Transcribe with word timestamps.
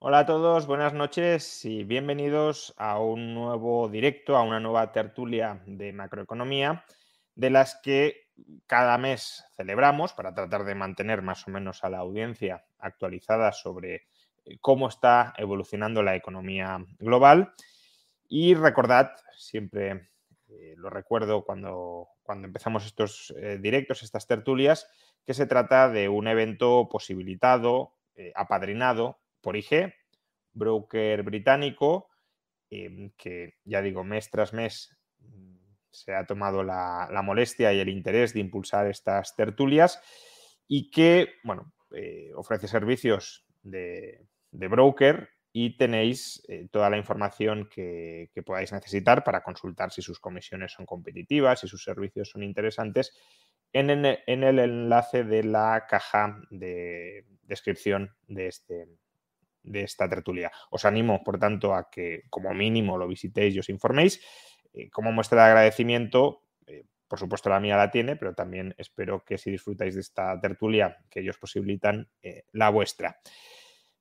Hola 0.00 0.20
a 0.20 0.26
todos, 0.26 0.68
buenas 0.68 0.94
noches 0.94 1.64
y 1.64 1.82
bienvenidos 1.82 2.72
a 2.76 3.00
un 3.00 3.34
nuevo 3.34 3.88
directo, 3.88 4.36
a 4.36 4.44
una 4.44 4.60
nueva 4.60 4.92
tertulia 4.92 5.60
de 5.66 5.92
macroeconomía, 5.92 6.84
de 7.34 7.50
las 7.50 7.80
que 7.82 8.28
cada 8.68 8.96
mes 8.96 9.44
celebramos 9.56 10.12
para 10.12 10.32
tratar 10.32 10.62
de 10.62 10.76
mantener 10.76 11.20
más 11.20 11.48
o 11.48 11.50
menos 11.50 11.82
a 11.82 11.90
la 11.90 11.98
audiencia 11.98 12.64
actualizada 12.78 13.50
sobre 13.50 14.06
eh, 14.44 14.58
cómo 14.60 14.88
está 14.88 15.34
evolucionando 15.36 16.00
la 16.04 16.14
economía 16.14 16.78
global. 17.00 17.52
Y 18.28 18.54
recordad, 18.54 19.10
siempre 19.36 20.10
eh, 20.48 20.74
lo 20.76 20.90
recuerdo 20.90 21.44
cuando, 21.44 22.06
cuando 22.22 22.46
empezamos 22.46 22.86
estos 22.86 23.34
eh, 23.36 23.58
directos, 23.60 24.04
estas 24.04 24.28
tertulias, 24.28 24.88
que 25.26 25.34
se 25.34 25.46
trata 25.46 25.88
de 25.88 26.08
un 26.08 26.28
evento 26.28 26.88
posibilitado, 26.88 27.96
apadrinado 28.34 29.18
por 29.40 29.56
IG, 29.56 29.92
broker 30.52 31.22
británico, 31.22 32.08
em, 32.70 33.10
que 33.16 33.54
ya 33.64 33.80
digo, 33.80 34.04
mes 34.04 34.30
tras 34.30 34.52
mes 34.52 34.96
mm, 35.20 35.56
se 35.90 36.14
ha 36.14 36.26
tomado 36.26 36.62
la, 36.62 37.08
molestia 37.24 37.72
y 37.72 37.80
el 37.80 37.88
interés 37.88 38.34
de 38.34 38.40
impulsar 38.40 38.86
estas 38.86 39.34
tertulias 39.36 40.00
y 40.66 40.90
que, 40.90 41.34
bueno, 41.44 41.72
eh, 41.94 42.30
ofrece 42.34 42.68
servicios 42.68 43.46
de, 43.62 44.26
broker 44.52 45.30
y 45.52 45.76
tenéis 45.76 46.44
eh, 46.48 46.68
toda 46.70 46.90
la 46.90 46.98
información 46.98 47.68
que, 47.70 48.30
podáis 48.44 48.72
necesitar 48.72 49.24
para 49.24 49.42
consultar 49.42 49.90
si 49.90 50.02
sus 50.02 50.20
comisiones 50.20 50.72
son 50.72 50.86
competitivas, 50.86 51.60
si 51.60 51.68
sus 51.68 51.82
servicios 51.82 52.30
son 52.30 52.42
interesantes, 52.42 53.12
en 53.72 53.90
el 53.90 54.58
enlace 54.58 55.24
de 55.24 55.44
la 55.44 55.86
caja 55.88 56.40
de 56.50 57.26
descripción 57.42 58.14
de 58.26 58.46
este, 58.46 58.86
de 59.62 59.82
esta 59.82 60.08
tertulia. 60.08 60.50
Os 60.70 60.84
animo, 60.84 61.22
por 61.24 61.38
tanto, 61.38 61.74
a 61.74 61.90
que 61.90 62.24
como 62.30 62.52
mínimo 62.54 62.98
lo 62.98 63.08
visitéis 63.08 63.54
y 63.54 63.58
os 63.58 63.68
informéis. 63.68 64.20
Eh, 64.72 64.90
como 64.90 65.12
muestra 65.12 65.44
de 65.44 65.48
agradecimiento, 65.48 66.42
eh, 66.66 66.84
por 67.06 67.18
supuesto 67.18 67.50
la 67.50 67.60
mía 67.60 67.76
la 67.76 67.90
tiene, 67.90 68.16
pero 68.16 68.34
también 68.34 68.74
espero 68.78 69.24
que 69.24 69.38
si 69.38 69.50
disfrutáis 69.50 69.94
de 69.94 70.00
esta 70.00 70.38
tertulia 70.40 70.98
que 71.10 71.20
ellos 71.20 71.38
posibilitan, 71.38 72.08
eh, 72.22 72.44
la 72.52 72.70
vuestra. 72.70 73.20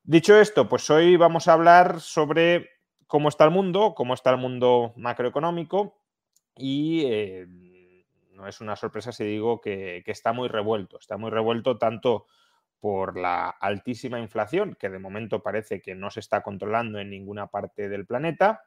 Dicho 0.03 0.39
esto, 0.39 0.69
pues 0.69 0.89
hoy 0.89 1.17
vamos 1.17 1.47
a 1.47 1.53
hablar 1.53 1.99
sobre 1.99 2.69
cómo 3.07 3.29
está 3.29 3.45
el 3.45 3.51
mundo, 3.51 3.93
cómo 3.95 4.13
está 4.13 4.31
el 4.31 4.37
mundo 4.37 4.93
macroeconómico 4.95 6.01
y 6.55 7.05
no 8.31 8.47
es 8.47 8.61
una 8.61 8.75
sorpresa 8.75 9.11
si 9.11 9.25
digo 9.25 9.59
que, 9.59 10.01
que 10.05 10.11
está 10.11 10.31
muy 10.31 10.47
revuelto, 10.47 10.97
está 10.97 11.17
muy 11.17 11.29
revuelto 11.29 11.77
tanto 11.77 12.27
por 12.79 13.17
la 13.17 13.49
altísima 13.49 14.19
inflación, 14.19 14.75
que 14.79 14.89
de 14.89 14.99
momento 14.99 15.41
parece 15.41 15.81
que 15.81 15.95
no 15.95 16.09
se 16.09 16.19
está 16.19 16.41
controlando 16.41 16.99
en 16.99 17.09
ninguna 17.09 17.47
parte 17.47 17.89
del 17.89 18.05
planeta, 18.05 18.61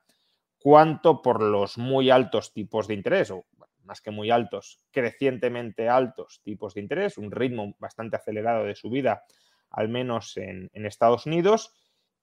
cuanto 0.59 1.23
por 1.23 1.43
los 1.43 1.79
muy 1.79 2.11
altos 2.11 2.53
tipos 2.53 2.89
de 2.89 2.95
interés, 2.95 3.31
o 3.31 3.47
más 3.85 4.01
que 4.01 4.11
muy 4.11 4.31
altos, 4.31 4.79
crecientemente 4.91 5.89
altos 5.89 6.41
tipos 6.43 6.75
de 6.75 6.81
interés, 6.81 7.19
un 7.19 7.31
ritmo 7.31 7.75
bastante 7.79 8.17
acelerado 8.17 8.65
de 8.65 8.75
subida, 8.75 9.25
al 9.71 9.89
menos 9.89 10.37
en, 10.37 10.71
en 10.73 10.87
Estados 10.87 11.27
Unidos, 11.27 11.73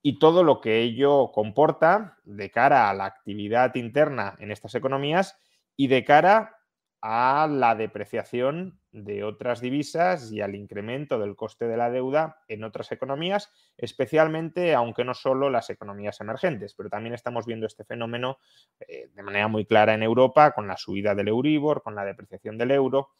y 0.02 0.18
todo 0.18 0.44
lo 0.44 0.60
que 0.60 0.80
ello 0.80 1.32
comporta 1.32 2.18
de 2.24 2.50
cara 2.50 2.88
a 2.88 2.94
la 2.94 3.06
actividad 3.06 3.74
interna 3.74 4.36
en 4.38 4.52
estas 4.52 4.74
economías 4.74 5.36
y 5.76 5.88
de 5.88 6.04
cara 6.04 6.57
a 7.00 7.48
la 7.50 7.74
depreciación 7.74 8.80
de 8.90 9.22
otras 9.22 9.60
divisas 9.60 10.32
y 10.32 10.40
al 10.40 10.54
incremento 10.54 11.18
del 11.18 11.36
coste 11.36 11.68
de 11.68 11.76
la 11.76 11.90
deuda 11.90 12.40
en 12.48 12.64
otras 12.64 12.90
economías, 12.90 13.52
especialmente, 13.76 14.74
aunque 14.74 15.04
no 15.04 15.14
solo 15.14 15.50
las 15.50 15.70
economías 15.70 16.20
emergentes, 16.20 16.74
pero 16.74 16.88
también 16.88 17.14
estamos 17.14 17.46
viendo 17.46 17.66
este 17.66 17.84
fenómeno 17.84 18.38
eh, 18.80 19.08
de 19.14 19.22
manera 19.22 19.46
muy 19.48 19.64
clara 19.64 19.94
en 19.94 20.02
Europa, 20.02 20.52
con 20.52 20.66
la 20.66 20.76
subida 20.76 21.14
del 21.14 21.28
Euribor, 21.28 21.82
con 21.82 21.94
la 21.94 22.04
depreciación 22.04 22.58
del 22.58 22.72
euro, 22.72 23.10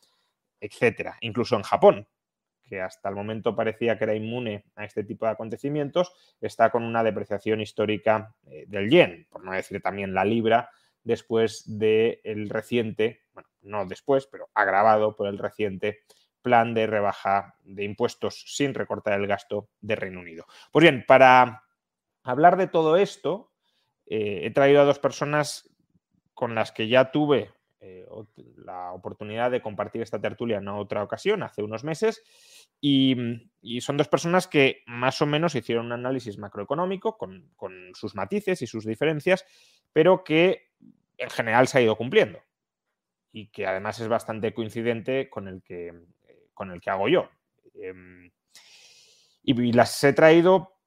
etcétera. 0.60 1.16
Incluso 1.21 1.55
en 1.56 1.62
Japón, 1.62 2.09
que 2.65 2.81
hasta 2.81 3.09
el 3.09 3.15
momento 3.15 3.55
parecía 3.55 3.97
que 3.97 4.05
era 4.05 4.15
inmune 4.15 4.65
a 4.75 4.84
este 4.84 5.05
tipo 5.05 5.25
de 5.27 5.33
acontecimientos, 5.33 6.12
está 6.41 6.71
con 6.71 6.83
una 6.83 7.03
depreciación 7.05 7.60
histórica 7.60 8.34
eh, 8.47 8.65
del 8.66 8.91
yen, 8.91 9.27
por 9.31 9.45
no 9.45 9.53
decir 9.53 9.81
también 9.81 10.15
la 10.15 10.25
libra, 10.25 10.71
después 11.05 11.65
del 11.78 12.50
reciente, 12.50 13.22
no 13.63 13.87
después, 13.87 14.27
pero 14.27 14.49
agravado 14.55 15.17
por 15.17 15.29
el 15.29 15.39
reciente 15.39 16.01
plan 16.43 16.75
de 16.75 16.87
rebaja 16.87 17.57
de 17.65 17.85
impuestos 17.85 18.45
sin 18.47 18.75
recortar 18.75 19.19
el 19.21 19.27
gasto 19.27 19.69
de 19.81 19.97
Reino 19.97 20.21
Unido. 20.21 20.47
Pues 20.73 20.83
bien, 20.83 21.05
para 21.07 21.65
hablar 22.23 22.57
de 22.57 22.69
todo 22.69 22.97
esto, 22.97 23.53
eh, 24.07 24.41
he 24.45 24.51
traído 24.51 24.81
a 24.81 24.85
dos 24.85 24.99
personas 24.99 25.69
con 26.35 26.55
las 26.55 26.73
que 26.73 26.89
ya 26.89 27.11
tuve 27.11 27.51
eh, 27.81 28.07
la 28.57 28.93
oportunidad 28.93 29.51
de 29.51 29.61
compartir 29.61 30.03
esta 30.03 30.21
tertulia 30.21 30.59
en 30.59 30.69
otra 30.69 31.03
ocasión, 31.03 31.43
hace 31.43 31.63
unos 31.63 31.85
meses, 31.85 32.23
y, 32.81 33.17
son 33.81 33.97
dos 33.97 34.09
personas 34.09 34.47
que 34.47 34.83
más 34.87 35.21
o 35.21 35.27
menos 35.27 35.55
hicieron 35.55 35.87
un 35.87 35.93
análisis 35.93 36.39
macroeconómico 36.39 37.19
con, 37.19 37.51
con 37.57 37.93
sus 37.95 38.15
matices 38.15 38.63
y 38.63 38.67
sus 38.67 38.85
diferencias, 38.85 39.45
pero 39.93 40.25
que 40.25 40.71
en 41.17 41.31
general 41.31 41.69
se 41.69 41.79
ha 41.79 41.83
ido 41.83 41.97
cumpliendo 41.97 42.41
y 43.33 43.49
que 43.49 43.66
además 43.66 44.00
es 44.00 44.09
bastante 44.09 44.55
coincidente 44.55 45.28
con 45.28 45.49
el 45.49 45.62
que, 45.62 45.89
eh, 45.89 46.49
con 46.55 46.71
el 46.71 46.81
que 46.81 46.91
hago 46.91 47.09
yo. 47.09 47.31
Em, 47.75 48.31
y 49.43 49.72
las 49.72 50.03
he 50.05 50.12
traído 50.12 50.78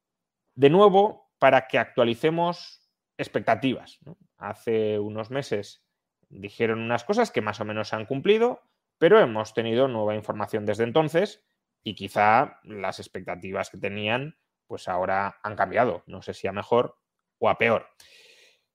de 0.56 0.70
nuevo 0.70 1.32
para 1.40 1.68
que 1.68 1.80
actualicemos 1.80 2.82
expectativas. 3.18 4.00
Hace 4.38 5.00
unos 5.00 5.32
meses 5.32 5.84
dijeron 6.30 6.80
unas 6.80 7.04
cosas 7.04 7.32
que 7.32 7.42
más 7.42 7.60
o 7.60 7.66
menos 7.66 7.90
se 7.90 7.96
han 7.96 8.06
cumplido, 8.06 8.62
pero 8.98 9.20
hemos 9.20 9.54
tenido 9.54 9.88
nueva 9.88 10.16
información 10.16 10.66
desde 10.66 10.84
entonces 10.84 11.44
y 11.84 11.96
quizá 11.96 12.60
las 12.64 13.00
expectativas 13.00 13.70
que 13.70 13.78
tenían 13.78 14.38
pues 14.68 14.88
ahora 14.88 15.40
han 15.44 15.56
cambiado, 15.56 16.04
no 16.08 16.22
sé 16.22 16.34
si 16.34 16.48
a 16.48 16.54
mejor 16.54 16.98
o 17.40 17.50
a 17.50 17.58
peor. 17.58 17.88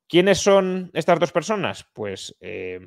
¿Quiénes 0.08 0.38
son 0.38 0.90
estas 0.92 1.18
dos 1.18 1.32
personas? 1.32 1.84
Pues 1.94 2.36
eh, 2.40 2.80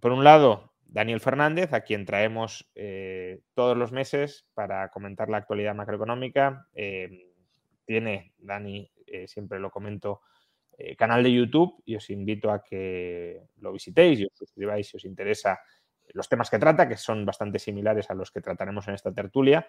por 0.00 0.12
un 0.12 0.24
lado, 0.24 0.72
Daniel 0.84 1.20
Fernández, 1.20 1.72
a 1.72 1.82
quien 1.82 2.06
traemos 2.06 2.70
eh, 2.74 3.40
todos 3.54 3.76
los 3.76 3.92
meses 3.92 4.46
para 4.54 4.88
comentar 4.90 5.28
la 5.28 5.38
actualidad 5.38 5.74
macroeconómica. 5.74 6.68
Eh, 6.74 7.32
tiene, 7.84 8.32
Dani, 8.38 8.90
eh, 9.06 9.28
siempre 9.28 9.60
lo 9.60 9.70
comento, 9.70 10.22
canal 10.98 11.22
de 11.22 11.32
YouTube 11.32 11.82
y 11.86 11.96
os 11.96 12.10
invito 12.10 12.50
a 12.50 12.62
que 12.62 13.44
lo 13.60 13.72
visitéis 13.72 14.20
y 14.20 14.26
os 14.26 14.32
suscribáis 14.34 14.88
si 14.88 14.98
os 14.98 15.06
interesa 15.06 15.58
los 16.12 16.28
temas 16.28 16.50
que 16.50 16.58
trata, 16.58 16.88
que 16.88 16.96
son 16.96 17.24
bastante 17.24 17.58
similares 17.58 18.10
a 18.10 18.14
los 18.14 18.30
que 18.30 18.40
trataremos 18.40 18.88
en 18.88 18.94
esta 18.94 19.12
tertulia. 19.12 19.68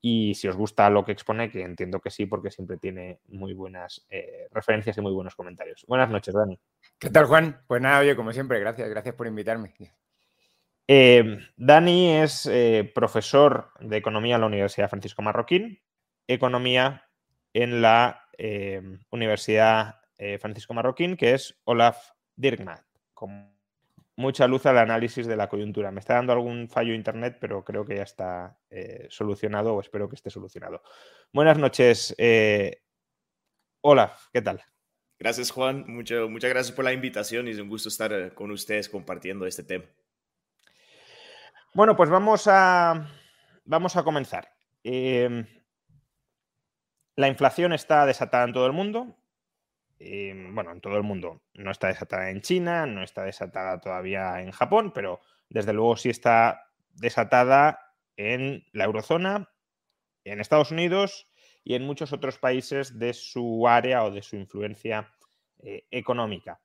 Y 0.00 0.34
si 0.34 0.48
os 0.48 0.56
gusta 0.56 0.88
lo 0.90 1.04
que 1.04 1.12
expone, 1.12 1.50
que 1.50 1.62
entiendo 1.62 2.00
que 2.00 2.10
sí, 2.10 2.26
porque 2.26 2.50
siempre 2.50 2.76
tiene 2.76 3.20
muy 3.28 3.52
buenas 3.52 4.06
referencias 4.50 4.96
y 4.98 5.00
muy 5.00 5.12
buenos 5.12 5.34
comentarios. 5.34 5.84
Buenas 5.88 6.10
noches, 6.10 6.34
Dani. 6.34 6.58
¿Qué 6.98 7.10
tal, 7.10 7.26
Juan? 7.26 7.62
Pues 7.66 7.80
nada, 7.80 8.00
oye, 8.00 8.16
como 8.16 8.32
siempre, 8.32 8.60
gracias, 8.60 8.88
gracias 8.88 9.14
por 9.14 9.26
invitarme. 9.26 9.74
Eh, 10.90 11.38
Dani 11.56 12.16
es 12.16 12.46
eh, 12.46 12.90
profesor 12.94 13.72
de 13.78 13.98
economía 13.98 14.36
en 14.36 14.40
la 14.40 14.46
Universidad 14.46 14.88
Francisco 14.88 15.20
Marroquín, 15.20 15.82
economía 16.26 17.04
en 17.52 17.82
la 17.82 18.24
eh, 18.38 18.82
Universidad 19.10 19.96
Francisco 20.40 20.74
Marroquín, 20.74 21.16
que 21.16 21.34
es 21.34 21.60
Olaf 21.62 22.10
Dirkmaat, 22.34 22.84
con 23.14 23.56
mucha 24.18 24.46
luz 24.46 24.66
al 24.66 24.78
análisis 24.78 25.26
de 25.26 25.36
la 25.36 25.48
coyuntura. 25.48 25.90
Me 25.90 26.00
está 26.00 26.14
dando 26.14 26.32
algún 26.34 26.68
fallo 26.68 26.92
internet, 26.92 27.38
pero 27.40 27.64
creo 27.64 27.86
que 27.86 27.96
ya 27.96 28.02
está 28.02 28.58
solucionado 29.08 29.74
o 29.74 29.80
espero 29.80 30.08
que 30.08 30.16
esté 30.16 30.28
solucionado. 30.28 30.82
Buenas 31.32 31.56
noches, 31.56 32.14
Olaf, 33.80 34.26
¿qué 34.32 34.42
tal? 34.42 34.62
Gracias, 35.18 35.50
Juan. 35.50 35.84
Mucho, 35.88 36.28
muchas 36.28 36.50
gracias 36.50 36.74
por 36.74 36.84
la 36.84 36.92
invitación 36.92 37.48
y 37.48 37.50
es 37.50 37.58
un 37.58 37.68
gusto 37.68 37.88
estar 37.88 38.12
eh, 38.12 38.32
con 38.34 38.50
ustedes 38.50 38.88
compartiendo 38.88 39.46
este 39.46 39.64
tema. 39.64 39.84
Bueno, 41.74 41.96
pues 41.96 42.08
vamos 42.08 42.46
a, 42.46 43.08
vamos 43.64 43.96
a 43.96 44.02
comenzar. 44.02 44.48
Em, 44.84 45.46
La 47.16 47.28
inflación 47.28 47.72
está 47.72 48.06
desatada 48.06 48.44
en 48.44 48.52
todo 48.52 48.66
el 48.66 48.72
mundo. 48.72 49.16
Eh, 50.00 50.48
bueno, 50.52 50.72
en 50.72 50.80
todo 50.80 50.96
el 50.96 51.02
mundo. 51.02 51.42
No 51.54 51.70
está 51.70 51.88
desatada 51.88 52.30
en 52.30 52.40
China, 52.40 52.86
no 52.86 53.02
está 53.02 53.24
desatada 53.24 53.80
todavía 53.80 54.40
en 54.40 54.52
Japón, 54.52 54.92
pero 54.94 55.20
desde 55.48 55.72
luego 55.72 55.96
sí 55.96 56.10
está 56.10 56.70
desatada 56.94 57.94
en 58.16 58.64
la 58.72 58.84
eurozona, 58.84 59.50
en 60.24 60.40
Estados 60.40 60.70
Unidos 60.70 61.26
y 61.64 61.74
en 61.74 61.84
muchos 61.84 62.12
otros 62.12 62.38
países 62.38 62.98
de 62.98 63.12
su 63.12 63.66
área 63.66 64.04
o 64.04 64.10
de 64.10 64.22
su 64.22 64.36
influencia 64.36 65.12
eh, 65.60 65.86
económica. 65.90 66.60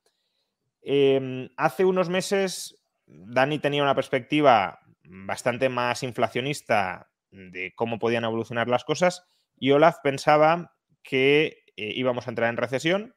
Em, 0.81 1.49
hace 1.57 1.85
unos 1.85 2.09
meses, 2.09 2.83
Dani 3.05 3.59
tenía 3.59 3.83
una 3.83 3.95
perspectiva 3.95 4.79
bastante 5.03 5.69
más 5.69 6.03
inflacionista 6.03 7.09
de 7.31 7.73
cómo 7.75 7.99
podían 7.99 8.23
evolucionar 8.25 8.67
las 8.67 8.83
cosas 8.83 9.25
y 9.57 9.71
Olaf 9.71 9.97
pensaba 10.03 10.75
que 11.01 11.63
eh, 11.75 11.91
íbamos 11.95 12.27
a 12.27 12.31
entrar 12.31 12.49
en 12.49 12.57
recesión 12.57 13.15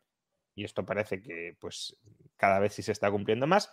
y 0.56 0.64
esto 0.64 0.84
parece 0.84 1.22
que 1.22 1.56
pues 1.60 1.96
cada 2.36 2.58
vez 2.58 2.72
sí 2.72 2.82
se 2.82 2.92
está 2.92 3.10
cumpliendo 3.10 3.46
más, 3.46 3.70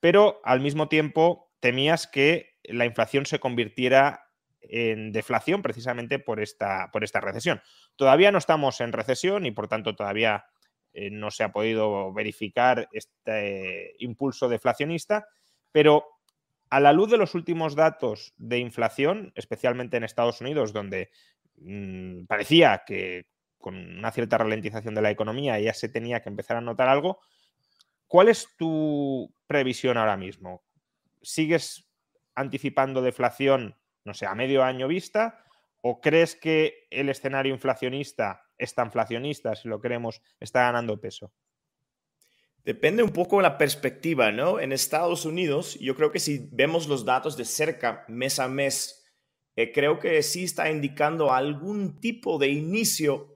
pero 0.00 0.40
al 0.42 0.60
mismo 0.60 0.88
tiempo 0.88 1.52
temías 1.60 2.08
que 2.08 2.56
la 2.64 2.86
inflación 2.86 3.26
se 3.26 3.38
convirtiera 3.38 4.30
en 4.60 5.12
deflación 5.12 5.62
precisamente 5.62 6.18
por 6.18 6.40
esta, 6.40 6.90
por 6.92 7.04
esta 7.04 7.20
recesión. 7.20 7.60
Todavía 7.96 8.32
no 8.32 8.38
estamos 8.38 8.80
en 8.80 8.92
recesión 8.92 9.46
y 9.46 9.50
por 9.50 9.68
tanto 9.68 9.94
todavía 9.94 10.46
eh, 10.92 11.10
no 11.10 11.30
se 11.30 11.44
ha 11.44 11.52
podido 11.52 12.12
verificar 12.12 12.88
este 12.92 13.94
impulso 13.98 14.48
deflacionista, 14.48 15.26
pero 15.70 16.06
a 16.70 16.80
la 16.80 16.92
luz 16.92 17.10
de 17.10 17.18
los 17.18 17.34
últimos 17.34 17.74
datos 17.74 18.32
de 18.38 18.58
inflación, 18.58 19.32
especialmente 19.34 19.98
en 19.98 20.04
Estados 20.04 20.40
Unidos, 20.40 20.72
donde 20.72 21.10
mm, 21.56 22.24
parecía 22.24 22.82
que 22.86 23.26
con 23.62 23.74
una 23.74 24.10
cierta 24.10 24.36
ralentización 24.36 24.94
de 24.94 25.00
la 25.00 25.10
economía 25.10 25.58
ya 25.58 25.72
se 25.72 25.88
tenía 25.88 26.20
que 26.20 26.28
empezar 26.28 26.58
a 26.58 26.60
notar 26.60 26.88
algo, 26.88 27.20
¿cuál 28.06 28.28
es 28.28 28.48
tu 28.58 29.34
previsión 29.46 29.96
ahora 29.96 30.18
mismo? 30.18 30.62
¿Sigues 31.22 31.88
anticipando 32.34 33.00
deflación, 33.00 33.78
no 34.04 34.12
sé, 34.12 34.26
a 34.26 34.34
medio 34.34 34.62
año 34.62 34.88
vista? 34.88 35.44
¿O 35.80 36.00
crees 36.00 36.36
que 36.36 36.86
el 36.90 37.08
escenario 37.08 37.54
inflacionista, 37.54 38.42
esta 38.58 38.84
inflacionista, 38.84 39.54
si 39.56 39.68
lo 39.68 39.80
queremos, 39.80 40.20
está 40.40 40.60
ganando 40.60 41.00
peso? 41.00 41.32
Depende 42.64 43.02
un 43.02 43.10
poco 43.10 43.38
de 43.38 43.42
la 43.44 43.58
perspectiva, 43.58 44.30
¿no? 44.30 44.60
En 44.60 44.72
Estados 44.72 45.24
Unidos, 45.24 45.78
yo 45.80 45.96
creo 45.96 46.12
que 46.12 46.20
si 46.20 46.48
vemos 46.52 46.86
los 46.86 47.04
datos 47.04 47.36
de 47.36 47.44
cerca, 47.44 48.04
mes 48.08 48.38
a 48.38 48.46
mes, 48.46 49.04
eh, 49.56 49.72
creo 49.72 49.98
que 49.98 50.22
sí 50.22 50.44
está 50.44 50.70
indicando 50.70 51.32
algún 51.32 52.00
tipo 52.00 52.38
de 52.38 52.48
inicio, 52.48 53.31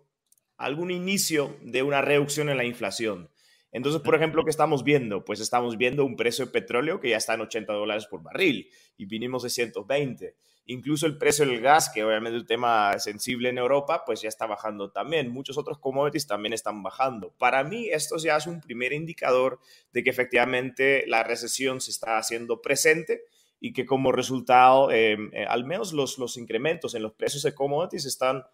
algún 0.56 0.90
inicio 0.90 1.56
de 1.62 1.82
una 1.82 2.02
reducción 2.02 2.48
en 2.48 2.56
la 2.56 2.64
inflación. 2.64 3.30
Entonces, 3.72 4.00
por 4.00 4.14
ejemplo, 4.14 4.42
¿qué 4.44 4.50
estamos 4.50 4.84
viendo? 4.84 5.24
Pues 5.24 5.40
estamos 5.40 5.76
viendo 5.76 6.04
un 6.04 6.16
precio 6.16 6.46
de 6.46 6.52
petróleo 6.52 6.98
que 6.98 7.10
ya 7.10 7.18
está 7.18 7.34
en 7.34 7.42
80 7.42 7.72
dólares 7.74 8.06
por 8.06 8.22
barril 8.22 8.70
y 8.96 9.04
vinimos 9.04 9.42
de 9.42 9.50
120. 9.50 10.34
Incluso 10.68 11.06
el 11.06 11.18
precio 11.18 11.46
del 11.46 11.60
gas, 11.60 11.90
que 11.90 12.02
obviamente 12.02 12.36
es 12.36 12.42
un 12.42 12.46
tema 12.46 12.98
sensible 12.98 13.50
en 13.50 13.58
Europa, 13.58 14.02
pues 14.06 14.22
ya 14.22 14.28
está 14.28 14.46
bajando 14.46 14.90
también. 14.90 15.30
Muchos 15.30 15.58
otros 15.58 15.78
commodities 15.78 16.26
también 16.26 16.54
están 16.54 16.82
bajando. 16.82 17.34
Para 17.38 17.62
mí, 17.64 17.88
esto 17.88 18.16
ya 18.16 18.36
es 18.36 18.46
un 18.46 18.60
primer 18.60 18.92
indicador 18.92 19.60
de 19.92 20.02
que 20.02 20.10
efectivamente 20.10 21.04
la 21.06 21.22
recesión 21.22 21.80
se 21.80 21.90
está 21.90 22.18
haciendo 22.18 22.62
presente 22.62 23.24
y 23.60 23.72
que 23.72 23.84
como 23.86 24.10
resultado, 24.10 24.90
em, 24.90 25.30
eh, 25.34 25.44
al 25.46 25.64
menos 25.64 25.92
los, 25.92 26.18
los 26.18 26.36
incrementos 26.36 26.94
en 26.94 27.02
los 27.02 27.12
precios 27.12 27.42
de 27.42 27.54
commodities 27.54 28.06
están 28.06 28.44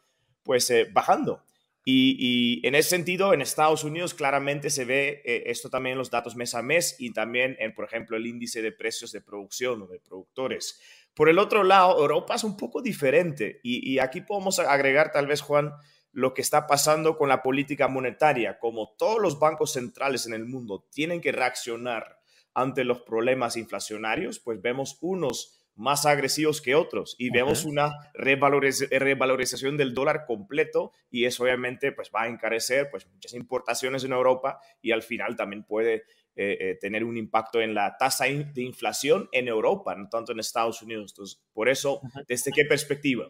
pues 0.43 0.69
eh, 0.71 0.89
bajando. 0.93 1.43
Y, 1.85 2.65
en 2.67 2.77
ese 2.77 2.91
sentido, 2.91 3.35
en 3.35 3.43
Estados 3.43 3.83
Unidos 3.83 4.15
claramente 4.15 4.71
se 4.71 4.85
ve 4.85 5.23
eh, 5.25 5.45
esto 5.47 5.69
también 5.69 5.93
en 5.93 5.99
los 5.99 6.11
datos 6.11 6.37
mes 6.37 6.55
a 6.55 6.63
mes 6.63 6.95
y 6.99 7.13
también 7.13 7.57
en, 7.59 7.75
por 7.75 7.85
ejemplo, 7.85 8.17
el 8.17 8.27
índice 8.27 8.63
de 8.63 8.71
precios 8.71 9.11
de 9.11 9.21
producción 9.21 9.83
o 9.83 9.87
de 9.89 9.99
productores. 9.99 10.81
Por 11.15 11.29
el 11.29 11.39
otro 11.39 11.65
lado, 11.65 11.99
Europa 12.01 12.37
es 12.37 12.45
un 12.45 12.57
poco 12.57 12.81
diferente 12.81 13.61
y, 13.63 13.99
aquí 13.99 14.21
podemos 14.21 14.59
agregar 14.61 15.11
tal 15.13 15.27
vez, 15.27 15.41
Juan, 15.41 15.73
lo 16.13 16.35
que 16.35 16.43
está 16.43 16.67
pasando 16.67 17.17
con 17.17 17.29
la 17.29 17.43
política 17.43 17.89
monetaria. 17.89 18.59
Como 18.59 18.95
todos 18.97 19.21
los 19.21 19.39
bancos 19.39 19.73
centrales 19.73 20.27
en 20.27 20.35
el 20.35 20.45
mundo 20.45 20.87
tienen 20.91 21.21
que 21.21 21.33
reaccionar 21.33 22.19
ante 22.55 22.85
los 22.85 23.01
problemas 23.01 23.57
inflacionarios, 23.57 24.39
pues 24.39 24.61
vemos 24.63 24.99
unos 25.01 25.62
más 25.75 26.07
agresivos 26.07 26.61
que 26.61 26.75
otros 26.75 27.17
y 27.19 27.31
vemos 27.31 27.65
una 27.65 27.93
revalorización 28.15 29.77
del 29.77 29.95
dólar 29.95 30.25
completo 30.27 30.93
y 31.11 31.25
eso 31.25 31.45
obviamente 31.45 31.93
pues 31.93 32.11
va 32.15 32.23
a 32.23 32.29
encarecer 32.29 32.89
pues 32.91 33.07
muchas 33.07 33.33
importaciones 33.35 34.05
en 34.05 34.13
Europa 34.13 34.61
y 34.81 34.93
al 34.93 35.03
final 35.03 35.37
también 35.37 35.65
puede 35.65 36.05
eh, 36.35 36.57
eh, 36.61 36.79
tener 36.81 37.05
un 37.05 37.19
impacto 37.19 37.61
en 37.61 37.75
la 37.75 37.97
tasa 37.99 38.25
de 38.25 38.63
inflación 38.63 39.29
en 39.33 39.49
Europa, 39.49 39.95
no 39.95 40.09
tanto 40.09 40.33
en 40.33 40.41
Estados 40.41 40.81
Unidos. 40.81 41.13
Entonces, 41.13 41.43
por 41.53 41.69
eso, 41.69 42.01
¿desde 42.27 42.51
qué 42.53 42.65
perspectiva? 42.65 43.29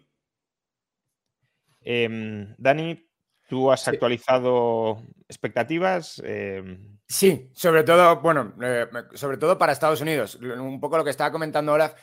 Em, 1.81 2.55
Dani, 2.59 3.05
¿tú 3.49 3.73
has 3.73 3.89
actualizado 3.89 5.03
expectativas? 5.29 6.23
Em, 6.25 6.97
sí, 7.09 7.51
sobre 7.55 7.83
todo, 7.83 8.21
bueno, 8.21 8.55
eh, 8.63 8.87
sobre 9.15 9.37
todo 9.37 9.59
para 9.59 9.73
Estados 9.73 10.01
Unidos. 10.01 10.37
Un 10.37 10.79
poco 10.79 10.97
lo 10.97 11.03
que 11.03 11.11
estaba 11.11 11.33
comentando 11.33 11.73
Olaf 11.73 11.95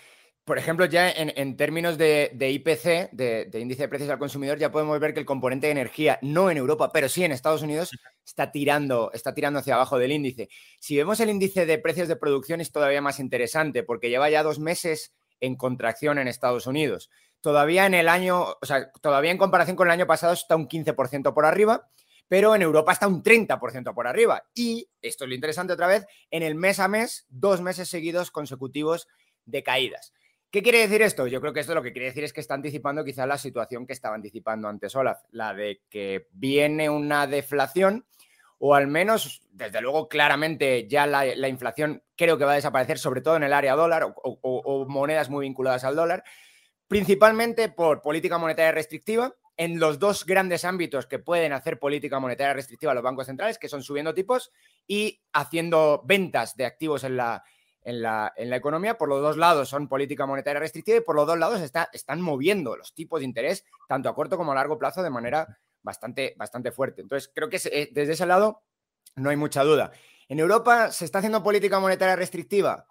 por 0.50 0.58
ejemplo, 0.58 0.88
ya 0.88 1.12
en, 1.12 1.58
términos 1.58 2.00
de, 2.00 2.32
IPC, 2.34 3.12
de, 3.12 3.60
índice 3.60 3.84
de 3.84 3.88
precios 3.88 4.10
al 4.10 4.18
consumidor, 4.18 4.58
ya 4.58 4.72
podemos 4.72 5.00
ver 5.00 5.14
que 5.14 5.20
el 5.20 5.26
componente 5.28 5.68
de 5.68 5.74
energía, 5.74 6.18
no 6.24 6.50
en 6.50 6.58
Europa, 6.58 6.90
pero 6.92 7.08
sí 7.08 7.24
en 7.24 7.32
Estados 7.32 7.62
Unidos, 7.62 7.92
está 8.26 8.52
tirando, 8.52 9.12
está 9.14 9.36
tirando 9.36 9.60
hacia 9.60 9.76
abajo 9.76 10.00
del 10.00 10.12
índice. 10.12 10.50
Si 10.80 10.98
vemos 10.98 11.20
el 11.20 11.30
índice 11.30 11.68
de 11.68 11.78
precios 11.78 12.08
de 12.08 12.16
producción 12.16 12.62
es 12.62 12.72
todavía 12.72 13.00
más 13.00 13.20
interesante 13.20 13.84
porque 13.84 14.10
lleva 14.10 14.28
ya 14.32 14.42
dos 14.42 14.58
meses 14.58 15.14
en 15.40 15.56
contracción 15.56 16.18
en 16.18 16.28
Estados 16.28 16.66
Unidos. 16.66 17.12
Todavía 17.42 17.86
en 17.86 17.94
el 17.94 18.10
año, 18.10 18.56
o 18.60 18.66
sea, 18.66 18.92
todavía 19.04 19.30
en 19.30 19.38
comparación 19.38 19.76
con 19.76 19.88
el 19.88 19.94
año 19.94 20.08
pasado 20.08 20.34
está 20.34 20.56
un 20.56 20.68
15% 20.68 21.32
por 21.36 21.46
arriba, 21.46 21.92
pero 22.28 22.56
en 22.56 22.64
Europa 22.64 22.92
está 22.92 23.08
un 23.08 23.22
30% 23.22 23.94
por 23.94 24.08
arriba. 24.08 24.46
Y, 24.56 24.90
esto 25.04 25.26
es 25.26 25.30
lo 25.30 25.36
interesante 25.36 25.74
otra 25.74 25.86
vez, 25.86 26.08
en 26.32 26.42
el 26.42 26.56
mes 26.56 26.80
a 26.80 26.88
mes, 26.88 27.28
dos 27.30 27.62
meses 27.62 27.88
seguidos 27.88 28.32
consecutivos 28.32 29.08
de 29.46 29.62
caídas. 29.62 30.12
¿Qué 30.52 30.64
quiere 30.64 30.80
decir 30.80 31.04
esto? 31.04 31.28
Yo 31.28 31.42
creo 31.42 31.54
que 31.54 31.60
esto 31.60 31.76
lo 31.76 31.84
que 31.84 31.92
quiere 31.92 32.08
decir 32.08 32.24
es 32.24 32.34
que 32.34 32.42
está 32.42 32.56
anticipando 32.56 33.06
quizá 33.06 33.28
la 33.28 33.38
situación 33.38 33.86
que 33.86 33.94
estaba 33.94 34.16
anticipando 34.16 34.68
antes 34.68 34.96
Olaf, 34.96 35.22
la 35.30 35.54
de 35.54 35.84
que 35.90 36.28
viene 36.32 36.90
una 36.90 37.28
deflación 37.28 38.06
o 38.58 38.76
al 38.76 38.88
menos, 38.88 39.42
desde 39.52 39.80
luego, 39.80 40.10
claramente 40.10 40.88
ya 40.88 41.08
la, 41.08 41.48
inflación 41.48 42.04
creo 42.18 42.38
que 42.38 42.44
va 42.44 42.54
a 42.54 42.56
desaparecer, 42.56 42.98
sobre 42.98 43.22
todo 43.22 43.38
en 43.38 43.44
el 43.44 43.54
área 43.54 43.76
dólar 43.76 44.04
o, 44.04 44.14
o, 44.42 44.86
monedas 44.86 45.30
muy 45.30 45.46
vinculadas 45.46 45.86
al 45.86 45.96
dólar, 45.96 46.24
principalmente 46.88 47.70
por 47.70 48.02
política 48.02 48.38
monetaria 48.38 48.74
restrictiva 48.74 49.34
en 49.56 49.80
los 49.80 49.98
dos 49.98 50.26
grandes 50.26 50.66
ámbitos 50.66 51.06
que 51.06 51.20
pueden 51.20 51.54
hacer 51.54 51.80
política 51.80 52.20
monetaria 52.20 52.54
restrictiva 52.54 52.94
los 52.94 53.04
bancos 53.04 53.28
centrales, 53.28 53.58
que 53.58 53.70
son 53.70 53.82
subiendo 53.82 54.14
tipos 54.14 54.52
y 54.88 55.22
haciendo 55.32 56.02
ventas 56.06 56.58
de 56.58 56.66
activos 56.66 57.06
en 57.06 57.16
la, 57.16 57.44
en 57.84 58.02
la, 58.02 58.34
economía. 58.36 58.98
Por 58.98 59.10
los 59.10 59.22
dos 59.22 59.38
lados 59.38 59.70
son 59.70 59.88
política 59.88 60.26
monetaria 60.26 60.60
restrictiva 60.60 60.98
y 60.98 61.02
por 61.02 61.16
los 61.16 61.28
dos 61.28 61.38
lados 61.38 61.62
está, 61.62 61.90
están 61.94 62.22
moviendo 62.22 62.76
los 62.76 62.94
tipos 62.94 63.20
de 63.20 63.26
interés, 63.26 63.66
tanto 63.88 64.10
a 64.10 64.16
corto 64.16 64.38
como 64.38 64.52
a 64.52 64.56
largo 64.56 64.78
plazo, 64.78 65.04
de 65.04 65.10
manera 65.10 65.60
bastante, 65.82 66.34
bastante 66.38 66.72
fuerte. 66.72 67.02
Entonces, 67.02 67.32
creo 67.34 67.50
que 67.50 67.60
eh, 67.72 67.90
desde 67.92 68.14
ese 68.14 68.26
lado 68.26 68.64
no 69.16 69.30
hay 69.30 69.38
mucha 69.38 69.64
duda. 69.64 69.92
¿En 70.28 70.40
Europa 70.40 70.92
se 70.92 71.06
está 71.06 71.20
haciendo 71.20 71.44
política 71.44 71.80
monetaria 71.80 72.16
restrictiva? 72.16 72.86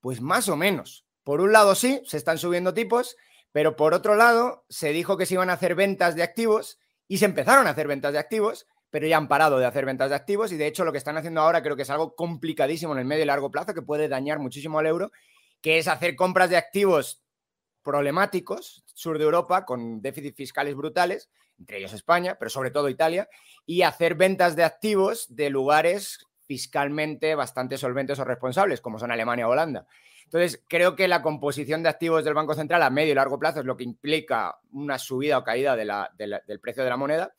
Pues 0.00 0.20
más 0.20 0.48
o 0.48 0.56
menos. 0.56 1.04
Por 1.24 1.40
un 1.40 1.52
lado 1.52 1.74
sí, 1.74 2.02
se 2.06 2.16
están 2.16 2.38
subiendo 2.38 2.72
tipos, 2.72 3.16
pero 3.52 3.76
por 3.76 3.94
otro 3.94 4.14
lado 4.14 4.64
se 4.68 4.92
dijo 4.92 5.16
que 5.16 5.26
se 5.26 5.34
iban 5.34 5.50
a 5.50 5.54
hacer 5.54 5.74
ventas 5.74 6.14
de 6.14 6.22
activos 6.22 6.78
y 7.06 7.18
se 7.18 7.26
empezaron 7.26 7.66
a 7.66 7.70
hacer 7.70 7.86
ventas 7.86 8.12
de 8.12 8.18
activos 8.18 8.66
pero 8.90 9.06
ya 9.06 9.16
han 9.16 9.28
parado 9.28 9.58
de 9.58 9.66
hacer 9.66 9.86
ventas 9.86 10.10
de 10.10 10.16
activos 10.16 10.52
y 10.52 10.56
de 10.56 10.66
hecho 10.66 10.84
lo 10.84 10.92
que 10.92 10.98
están 10.98 11.16
haciendo 11.16 11.40
ahora 11.40 11.62
creo 11.62 11.76
que 11.76 11.82
es 11.82 11.90
algo 11.90 12.14
complicadísimo 12.14 12.92
en 12.92 12.98
el 12.98 13.04
medio 13.04 13.22
y 13.22 13.26
largo 13.26 13.50
plazo 13.50 13.72
que 13.72 13.82
puede 13.82 14.08
dañar 14.08 14.40
muchísimo 14.40 14.78
al 14.78 14.86
euro, 14.86 15.12
que 15.60 15.78
es 15.78 15.88
hacer 15.88 16.16
compras 16.16 16.50
de 16.50 16.56
activos 16.56 17.22
problemáticos, 17.82 18.84
sur 18.86 19.18
de 19.18 19.24
Europa, 19.24 19.64
con 19.64 20.02
déficits 20.02 20.36
fiscales 20.36 20.74
brutales, 20.74 21.30
entre 21.58 21.78
ellos 21.78 21.92
España, 21.92 22.36
pero 22.38 22.50
sobre 22.50 22.70
todo 22.70 22.88
Italia, 22.88 23.28
y 23.64 23.82
hacer 23.82 24.16
ventas 24.16 24.56
de 24.56 24.64
activos 24.64 25.26
de 25.34 25.50
lugares 25.50 26.26
fiscalmente 26.46 27.34
bastante 27.34 27.78
solventes 27.78 28.18
o 28.18 28.24
responsables, 28.24 28.80
como 28.80 28.98
son 28.98 29.12
Alemania 29.12 29.46
o 29.46 29.52
Holanda. 29.52 29.86
Entonces, 30.24 30.62
creo 30.68 30.96
que 30.96 31.08
la 31.08 31.22
composición 31.22 31.82
de 31.82 31.88
activos 31.88 32.24
del 32.24 32.34
Banco 32.34 32.54
Central 32.54 32.82
a 32.82 32.90
medio 32.90 33.12
y 33.12 33.14
largo 33.14 33.38
plazo 33.38 33.60
es 33.60 33.66
lo 33.66 33.76
que 33.76 33.84
implica 33.84 34.58
una 34.72 34.98
subida 34.98 35.38
o 35.38 35.44
caída 35.44 35.76
del 35.76 36.60
precio 36.60 36.84
de 36.84 36.90
la 36.90 36.96
moneda 36.96 37.34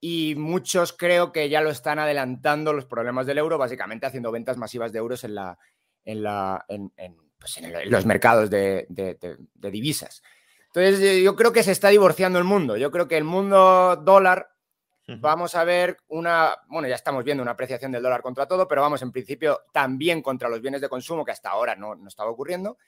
y 0.00 0.34
muchos 0.36 0.92
creo 0.92 1.32
que 1.32 1.48
ya 1.48 1.60
lo 1.60 1.70
están 1.70 1.98
adelantando 1.98 2.72
los 2.72 2.84
problemas 2.84 3.26
del 3.26 3.38
euro, 3.38 3.58
básicamente 3.58 4.06
haciendo 4.06 4.30
ventas 4.30 4.56
masivas 4.56 4.92
de 4.92 4.98
euros 4.98 5.24
en, 5.24 5.34
la, 5.34 5.58
en, 6.04 6.22
la, 6.22 6.64
en, 6.68 6.92
pues 7.38 7.60
los 7.86 8.06
mercados 8.06 8.50
de, 8.50 8.86
divisas. 9.54 10.22
Entonces, 10.66 11.22
yo 11.22 11.34
creo 11.34 11.52
que 11.52 11.62
se 11.62 11.72
está 11.72 11.88
divorciando 11.88 12.38
el 12.38 12.44
mundo. 12.44 12.76
Yo 12.76 12.90
creo 12.90 13.08
que 13.08 13.16
el 13.16 13.24
mundo 13.24 13.96
dólar, 13.96 14.50
vamos 15.20 15.54
a 15.54 15.64
ver 15.64 15.96
una, 16.08 16.56
bueno, 16.68 16.86
ya 16.86 16.94
estamos 16.94 17.24
viendo 17.24 17.42
una 17.42 17.52
apreciación 17.52 17.90
del 17.90 18.02
dólar 18.02 18.22
contra 18.22 18.46
todo, 18.46 18.68
pero 18.68 18.82
vamos, 18.82 19.02
en 19.02 19.10
principio, 19.10 19.62
también 19.72 20.22
contra 20.22 20.48
los 20.48 20.60
bienes 20.60 20.80
de 20.80 20.88
consumo, 20.88 21.24
que 21.24 21.32
hasta 21.32 21.50
ahora 21.50 21.74
no, 21.74 21.94
no 21.94 22.08
estaba 22.08 22.30
ocurriendo. 22.30 22.78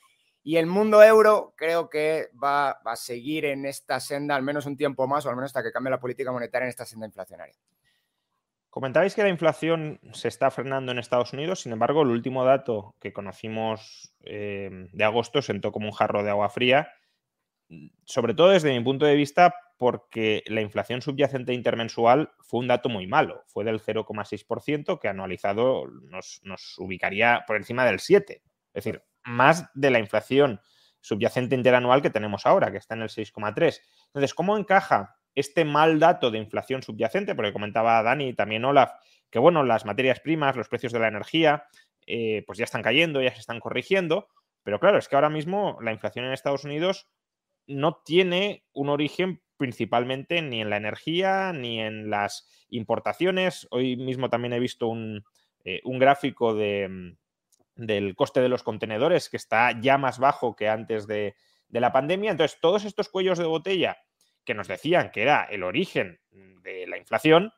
Y 0.43 0.57
el 0.57 0.67
mundo 0.67 1.03
euro 1.03 1.55
creo 1.57 1.91
que 1.91 2.29
va, 2.43 2.71
a 2.71 2.97
seguir 2.97 3.45
en 3.45 3.67
esta 3.67 4.01
senda 4.01 4.37
al 4.37 4.43
menos 4.43 4.67
un 4.67 4.77
tiempo 4.77 5.07
más, 5.07 5.27
o 5.27 5.29
al 5.29 5.37
menos 5.37 5.51
hasta 5.51 5.63
que 5.63 5.73
cambie 5.73 5.91
la 5.91 6.01
política 6.01 6.33
monetaria 6.33 6.65
en 6.65 6.71
esta 6.71 6.87
senda 6.87 7.07
inflacionaria. 7.07 7.55
Comentabais 8.71 9.15
que 9.15 9.23
la 9.23 9.29
inflación 9.29 10.01
se 10.13 10.29
está 10.29 10.51
frenando 10.51 10.93
en 10.93 10.99
Estados 10.99 11.33
Unidos, 11.33 11.61
sin 11.61 11.73
embargo, 11.73 12.03
el 12.03 12.11
último 12.11 12.45
dato 12.45 12.95
que 13.01 13.13
conocimos 13.13 14.15
eh, 14.21 14.89
de 14.93 15.05
agosto 15.05 15.43
sentó 15.43 15.73
como 15.73 15.87
un 15.87 15.93
jarro 15.93 16.23
de 16.23 16.31
agua 16.31 16.49
fría, 16.49 16.89
sobre 18.05 18.35
todo 18.35 18.51
desde 18.51 18.73
mi 18.73 18.83
punto 18.83 19.07
de 19.07 19.17
vista, 19.17 19.55
porque 19.77 20.43
la 20.47 20.61
inflación 20.61 21.03
subyacente 21.03 21.53
intermensual 21.53 22.33
fue 22.41 22.61
un 22.61 22.69
dato 22.69 22.89
muy 22.89 23.07
malo, 23.07 23.43
fue 23.47 23.65
del 23.65 23.81
0,6%, 23.81 25.01
que 25.01 25.09
anualizado 25.09 25.87
nos, 25.89 26.41
nos 26.45 26.79
ubicaría 26.79 27.45
por 27.47 27.57
encima 27.57 27.85
del 27.85 27.99
7%, 27.99 28.25
es 28.29 28.43
decir, 28.73 29.03
más 29.25 29.71
de 29.75 29.91
la 29.91 29.99
inflación 29.99 30.61
subyacente 31.01 31.55
interanual 31.55 32.03
que 32.03 32.11
tenemos 32.11 32.47
ahora, 32.47 32.71
que 32.71 32.79
está 32.79 32.95
en 32.95 33.03
el 33.03 33.09
6,3%. 33.09 33.81
Entonces, 34.07 34.35
¿cómo 34.35 34.57
encaja 34.57 35.17
este 35.35 35.65
mal 35.65 35.99
dato 35.99 36.31
de 36.31 36.39
inflación 36.39 36.83
subyacente, 36.83 37.35
porque 37.35 37.53
comentaba 37.53 38.03
Dani 38.03 38.29
y 38.29 38.35
también 38.35 38.65
Olaf, 38.65 38.93
que 39.31 39.39
bueno, 39.39 39.63
las 39.63 39.85
materias 39.85 40.21
primas, 40.21 40.57
los 40.57 40.69
precios 40.69 40.93
de 40.93 40.99
la 40.99 41.09
energía, 41.09 41.65
eh, 42.07 42.43
pues 42.47 42.59
ya 42.59 42.65
están 42.65 42.83
cayendo, 42.83 43.23
ya 43.23 43.33
se 43.33 43.41
están 43.41 43.61
corrigiendo, 43.61 44.29
pero 44.63 44.81
claro, 44.81 44.99
es 44.99 45.09
que 45.09 45.15
ahora 45.15 45.31
mismo 45.31 45.79
la 45.83 45.93
inflación 45.93 46.25
en 46.25 46.33
Estados 46.33 46.65
Unidos 46.65 47.09
no 47.67 48.03
tiene 48.05 48.65
un 48.73 48.89
origen 48.89 49.43
principalmente 49.57 50.43
ni 50.43 50.61
en 50.61 50.71
la 50.71 50.77
energía 50.77 51.53
ni 51.53 51.81
en 51.81 52.11
las 52.11 52.49
importaciones. 52.69 53.69
Hoy 53.71 53.97
mismo 53.97 54.31
también 54.31 54.55
he 54.55 54.59
visto 54.59 54.89
un, 54.89 55.25
eh, 55.65 55.81
gráfico 55.85 56.55
de, 56.55 57.17
del 57.75 58.15
coste 58.15 58.41
de 58.41 58.49
los 58.49 58.63
contenedores 58.63 59.29
que 59.29 59.37
está 59.37 59.79
ya 59.81 59.99
más 59.99 60.19
bajo 60.19 60.57
que 60.57 60.69
antes 60.69 61.07
de, 61.07 61.35
la 61.69 61.93
pandemia. 61.93 62.33
Entonces, 62.33 62.59
todos 62.61 62.85
estos 62.85 63.09
cuellos 63.09 63.39
de 63.39 63.45
botella 63.45 63.97
que 64.45 64.55
nos 64.55 64.69
decían 64.69 65.11
que 65.13 65.23
era 65.23 65.45
el 65.45 65.63
origen 65.63 66.21
de 66.31 66.87
la 66.87 66.99
inflación, 66.99 67.53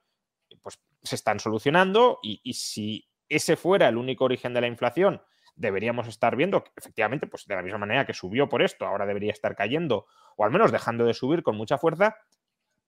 pues 0.63 0.83
se 1.03 1.15
están 1.15 1.41
solucionando 1.41 2.19
y, 2.23 2.53
si 2.53 3.09
ese 3.29 3.57
fuera 3.57 3.89
el 3.89 3.97
único 3.97 4.25
origen 4.25 4.53
de 4.53 4.61
la 4.61 4.67
inflación, 4.67 5.23
deberíamos 5.57 6.09
estar 6.09 6.37
viendo 6.37 6.63
que 6.63 6.71
efectivamente, 6.77 7.27
pues 7.27 7.47
de 7.47 7.57
la 7.57 7.63
misma 7.63 7.79
manera 7.79 8.07
que 8.07 8.13
subió 8.13 8.49
por 8.49 8.63
esto, 8.63 8.87
ahora 8.87 9.07
debería 9.07 9.33
estar 9.33 9.57
cayendo 9.57 10.07
o 10.37 10.45
al 10.45 10.51
menos 10.51 10.73
dejando 10.73 11.05
de 11.05 11.15
subir 11.15 11.43
con 11.43 11.57
mucha 11.57 11.79
fuerza, 11.79 12.17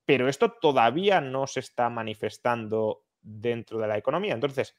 pero 0.04 0.28
esto 0.28 0.52
todavía 0.52 1.21
no 1.21 1.47
se 1.47 1.61
está 1.61 1.88
manifestando 1.88 3.04
dentro 3.23 3.78
de 3.78 3.88
la 3.88 3.97
economía. 3.97 4.35
Entonces, 4.35 4.76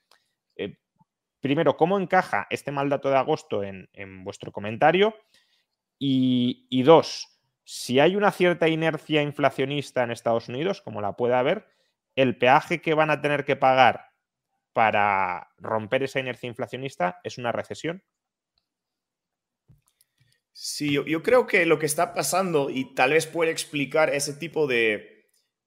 eh, 0.55 0.77
primero, 1.45 1.77
¿cómo 1.77 1.99
encaja 1.99 2.47
este 2.49 2.71
mal 2.71 2.89
dato 2.89 3.07
de 3.11 3.17
agosto 3.17 3.61
en, 3.61 3.87
vuestro 4.23 4.51
comentario? 4.51 5.15
Y, 5.99 6.81
dos, 6.81 7.39
si 7.63 7.99
hay 7.99 8.15
una 8.15 8.31
cierta 8.31 8.67
inercia 8.67 9.21
inflacionista 9.21 10.01
en 10.01 10.09
Estados 10.09 10.49
Unidos, 10.49 10.81
como 10.81 11.01
la 11.01 11.15
puede 11.15 11.35
haber, 11.35 11.67
el 12.15 12.35
peaje 12.35 12.81
que 12.81 12.95
van 12.95 13.11
a 13.11 13.21
tener 13.21 13.45
que 13.45 13.55
pagar 13.55 14.09
para 14.73 15.51
romper 15.59 16.01
esa 16.01 16.19
inercia 16.19 16.47
inflacionista 16.47 17.21
es 17.23 17.37
una 17.37 17.51
recesión. 17.51 18.03
Sí, 20.51 20.93
yo, 20.93 21.21
creo 21.21 21.45
que 21.45 21.67
lo 21.67 21.77
que 21.77 21.85
está 21.85 22.15
pasando 22.15 22.71
y 22.71 22.95
tal 22.95 23.11
vez 23.11 23.27
puede 23.27 23.51
explicar 23.51 24.09
ese 24.09 24.33
tipo 24.33 24.65
de, 24.65 25.14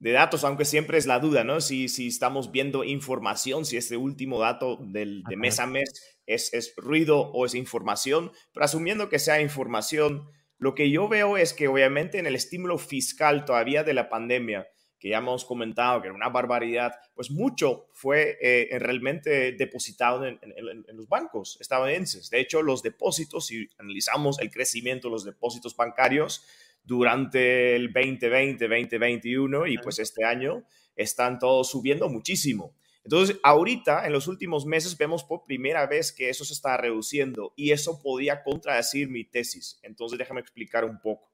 datos, 0.00 0.44
aunque 0.44 0.64
siempre 0.64 0.98
es 0.98 1.06
la 1.06 1.18
duda, 1.18 1.44
¿no? 1.44 1.60
Si, 1.60 1.88
si 1.88 2.08
estamos 2.08 2.52
viendo 2.52 2.84
información, 2.84 3.64
si 3.64 3.76
este 3.76 3.96
último 3.96 4.38
dato 4.40 4.78
del, 4.80 5.22
de 5.28 5.36
mes 5.36 5.58
a 5.58 5.66
mes 5.66 6.18
es, 6.26 6.52
es 6.54 6.74
ruido 6.76 7.20
o 7.20 7.46
es 7.46 7.54
información, 7.54 8.30
pero 8.52 8.64
asumiendo 8.64 9.08
que 9.08 9.18
sea 9.18 9.40
información, 9.40 10.28
lo 10.58 10.74
que 10.74 10.90
yo 10.90 11.08
veo 11.08 11.36
es 11.36 11.52
que 11.52 11.68
obviamente 11.68 12.18
en 12.18 12.26
el 12.26 12.34
estímulo 12.34 12.78
fiscal 12.78 13.44
todavía 13.44 13.84
de 13.84 13.94
la 13.94 14.08
pandemia, 14.08 14.68
que 14.98 15.10
ya 15.10 15.18
hemos 15.18 15.44
comentado 15.44 16.00
que 16.00 16.08
era 16.08 16.16
una 16.16 16.28
barbaridad, 16.28 16.92
pues 17.14 17.30
mucho 17.30 17.86
fue 17.92 18.36
eh, 18.40 18.76
realmente 18.78 19.52
depositado 19.52 20.26
en, 20.26 20.38
los 20.94 21.08
bancos 21.08 21.56
estadounidenses. 21.60 22.30
De 22.30 22.40
hecho, 22.40 22.62
los 22.62 22.82
depósitos, 22.82 23.46
si 23.46 23.68
analizamos 23.78 24.40
el 24.40 24.50
crecimiento 24.50 25.08
de 25.08 25.12
los 25.12 25.24
depósitos 25.24 25.76
bancarios 25.76 26.44
durante 26.82 27.76
el 27.76 27.92
2020, 27.92 28.68
2021 28.68 29.66
y 29.66 29.78
pues 29.78 29.98
este 29.98 30.24
año, 30.24 30.64
están 30.96 31.38
todos 31.38 31.70
subiendo 31.70 32.08
muchísimo. 32.08 32.74
Entonces, 33.04 33.38
ahorita, 33.42 34.06
en 34.06 34.12
los 34.12 34.26
últimos 34.26 34.66
meses, 34.66 34.98
vemos 34.98 35.24
por 35.24 35.44
primera 35.44 35.86
vez 35.86 36.12
que 36.12 36.28
eso 36.28 36.44
se 36.44 36.52
está 36.52 36.76
reduciendo 36.76 37.54
y 37.56 37.70
eso 37.70 38.02
podría 38.02 38.42
contradecir 38.42 39.08
mi 39.08 39.24
tesis. 39.24 39.78
Entonces, 39.82 40.18
déjame 40.18 40.40
explicar 40.40 40.84
un 40.84 41.00
poco. 41.00 41.32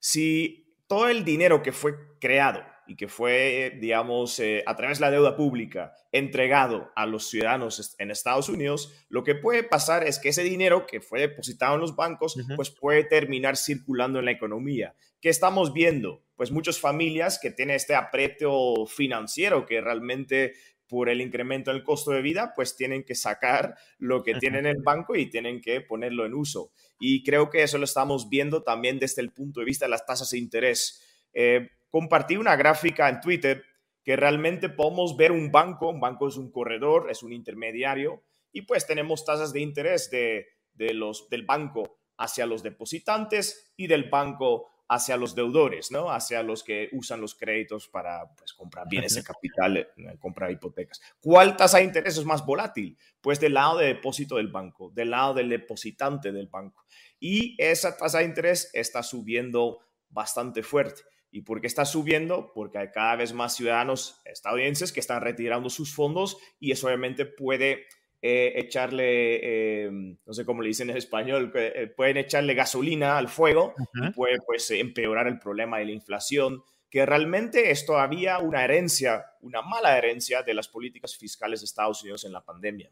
Si 0.00 0.74
todo 0.88 1.08
el 1.08 1.24
dinero 1.24 1.62
que 1.62 1.72
fue 1.72 1.94
creado 2.18 2.60
y 2.86 2.96
que 2.96 3.08
fue, 3.08 3.76
digamos, 3.80 4.38
eh, 4.38 4.62
a 4.66 4.76
través 4.76 4.98
de 4.98 5.06
la 5.06 5.10
deuda 5.10 5.36
pública 5.36 5.94
entregado 6.12 6.92
a 6.94 7.06
los 7.06 7.28
ciudadanos 7.28 7.96
en 7.98 8.10
Estados 8.10 8.48
Unidos, 8.48 9.06
lo 9.08 9.24
que 9.24 9.34
puede 9.34 9.62
pasar 9.62 10.06
es 10.06 10.18
que 10.18 10.30
ese 10.30 10.42
dinero 10.42 10.86
que 10.86 11.00
fue 11.00 11.20
depositado 11.20 11.74
en 11.74 11.80
los 11.80 11.96
bancos, 11.96 12.36
pues 12.54 12.70
puede 12.70 13.04
terminar 13.04 13.56
circulando 13.56 14.18
en 14.18 14.26
la 14.26 14.30
economía. 14.30 14.94
¿Qué 15.20 15.28
estamos 15.28 15.72
viendo? 15.72 16.22
Pues 16.36 16.50
muchas 16.50 16.78
familias 16.78 17.38
que 17.40 17.50
tienen 17.50 17.76
este 17.76 17.94
aprieto 17.94 18.86
financiero 18.86 19.66
que 19.66 19.80
realmente 19.80 20.54
por 20.88 21.08
el 21.08 21.20
incremento 21.20 21.72
del 21.72 21.82
costo 21.82 22.12
de 22.12 22.22
vida, 22.22 22.52
pues 22.54 22.76
tienen 22.76 23.02
que 23.02 23.14
sacar 23.14 23.76
lo 23.98 24.22
que 24.22 24.34
tienen 24.34 24.66
en 24.66 24.76
el 24.76 24.82
banco 24.82 25.16
y 25.16 25.28
tienen 25.28 25.60
que 25.60 25.80
ponerlo 25.80 26.24
en 26.24 26.34
uso. 26.34 26.70
Y 26.98 27.24
creo 27.24 27.50
que 27.50 27.62
eso 27.62 27.78
lo 27.78 27.84
estamos 27.84 28.28
viendo 28.28 28.62
también 28.62 28.98
desde 28.98 29.22
el 29.22 29.32
punto 29.32 29.60
de 29.60 29.66
vista 29.66 29.86
de 29.86 29.90
las 29.90 30.06
tasas 30.06 30.30
de 30.30 30.38
interés. 30.38 31.02
Eh, 31.32 31.70
compartí 31.96 32.36
una 32.36 32.56
gráfica 32.56 33.08
en 33.08 33.22
Twitter 33.22 33.64
que 34.04 34.16
realmente 34.16 34.68
podemos 34.68 35.16
ver 35.16 35.32
un 35.32 35.50
banco, 35.50 35.88
un 35.88 35.98
banco 35.98 36.28
es 36.28 36.36
un 36.36 36.52
corredor, 36.52 37.10
es 37.10 37.22
un 37.22 37.32
intermediario, 37.32 38.22
y 38.52 38.60
pues 38.62 38.86
tenemos 38.86 39.24
tasas 39.24 39.54
de 39.54 39.60
interés 39.60 40.10
de, 40.10 40.46
de 40.74 40.92
los, 40.92 41.30
del 41.30 41.46
banco 41.46 41.98
hacia 42.18 42.44
los 42.44 42.62
depositantes 42.62 43.72
y 43.78 43.86
del 43.86 44.10
banco 44.10 44.68
hacia 44.88 45.16
los 45.16 45.34
deudores, 45.34 45.90
¿no? 45.90 46.10
Hacia 46.10 46.42
los 46.42 46.62
que 46.62 46.90
usan 46.92 47.22
los 47.22 47.34
créditos 47.34 47.88
para 47.88 48.30
pues, 48.36 48.52
comprar 48.52 48.86
bienes 48.90 49.14
de 49.14 49.22
capital, 49.22 49.78
eh, 49.78 49.88
comprar 50.18 50.50
hipotecas. 50.50 51.00
¿Cuál 51.18 51.56
tasa 51.56 51.78
de 51.78 51.84
interés 51.84 52.18
es 52.18 52.26
más 52.26 52.44
volátil? 52.44 52.98
Pues 53.22 53.40
del 53.40 53.54
lado 53.54 53.78
de 53.78 53.86
depósito 53.86 54.36
del 54.36 54.48
banco, 54.48 54.90
del 54.90 55.12
lado 55.12 55.32
del 55.32 55.48
depositante 55.48 56.30
del 56.30 56.48
banco. 56.48 56.84
Y 57.18 57.56
esa 57.56 57.96
tasa 57.96 58.18
de 58.18 58.26
interés 58.26 58.68
está 58.74 59.02
subiendo 59.02 59.78
bastante 60.10 60.62
fuerte. 60.62 61.02
¿Y 61.36 61.42
por 61.42 61.60
qué 61.60 61.66
está 61.66 61.84
subiendo? 61.84 62.50
Porque 62.54 62.78
hay 62.78 62.90
cada 62.90 63.14
vez 63.14 63.34
más 63.34 63.54
ciudadanos 63.54 64.22
estadounidenses 64.24 64.90
que 64.90 65.00
están 65.00 65.20
retirando 65.20 65.68
sus 65.68 65.94
fondos 65.94 66.38
y 66.58 66.70
eso 66.72 66.86
obviamente 66.86 67.26
puede 67.26 67.84
eh, 68.22 68.54
echarle, 68.56 69.84
eh, 69.84 69.90
no 69.90 70.32
sé 70.32 70.46
cómo 70.46 70.62
le 70.62 70.68
dicen 70.68 70.88
en 70.88 70.96
español, 70.96 71.52
eh, 71.54 71.92
pueden 71.94 72.16
echarle 72.16 72.54
gasolina 72.54 73.18
al 73.18 73.28
fuego 73.28 73.74
y 73.92 74.12
puede 74.12 74.38
pues, 74.46 74.70
empeorar 74.70 75.26
el 75.26 75.38
problema 75.38 75.76
de 75.76 75.84
la 75.84 75.90
inflación, 75.90 76.64
que 76.88 77.04
realmente 77.04 77.70
es 77.70 77.84
todavía 77.84 78.38
una 78.38 78.64
herencia, 78.64 79.26
una 79.42 79.60
mala 79.60 79.98
herencia 79.98 80.42
de 80.42 80.54
las 80.54 80.68
políticas 80.68 81.18
fiscales 81.18 81.60
de 81.60 81.66
Estados 81.66 82.00
Unidos 82.00 82.24
en 82.24 82.32
la 82.32 82.42
pandemia. 82.42 82.90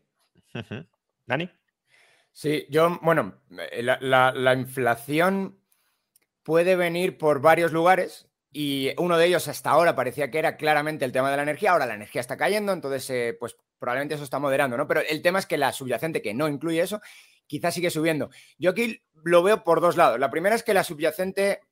Dani. 1.24 1.48
Sí, 2.30 2.66
yo, 2.68 2.98
bueno, 3.00 3.40
la, 3.48 4.32
la 4.32 4.52
inflación 4.52 5.58
puede 6.42 6.76
venir 6.76 7.16
por 7.16 7.40
varios 7.40 7.72
lugares. 7.72 8.28
Y 8.56 8.92
uno 8.98 9.18
de 9.18 9.26
ellos 9.26 9.48
hasta 9.48 9.70
ahora 9.70 9.96
parecía 9.96 10.30
que 10.30 10.38
era 10.38 10.56
claramente 10.56 11.04
el 11.04 11.10
tema 11.10 11.28
de 11.28 11.36
la 11.36 11.42
energía. 11.42 11.72
Ahora 11.72 11.86
la 11.86 11.94
energía 11.94 12.20
está 12.20 12.36
cayendo, 12.36 12.72
entonces, 12.72 13.34
pues 13.40 13.56
probablemente 13.80 14.14
eso 14.14 14.22
está 14.22 14.38
moderando, 14.38 14.76
¿no? 14.76 14.86
Pero 14.86 15.00
el 15.00 15.22
tema 15.22 15.40
es 15.40 15.46
que 15.46 15.58
la 15.58 15.72
subyacente, 15.72 16.22
que 16.22 16.34
no 16.34 16.46
incluye 16.46 16.80
eso, 16.80 17.00
quizás 17.48 17.74
sigue 17.74 17.90
subiendo. 17.90 18.30
Yo 18.56 18.70
aquí 18.70 19.02
lo 19.24 19.42
veo 19.42 19.64
por 19.64 19.80
dos 19.80 19.96
lados. 19.96 20.20
La 20.20 20.30
primera 20.30 20.54
es 20.54 20.62
que 20.62 20.72
la 20.72 20.84
subyacente 20.84 21.62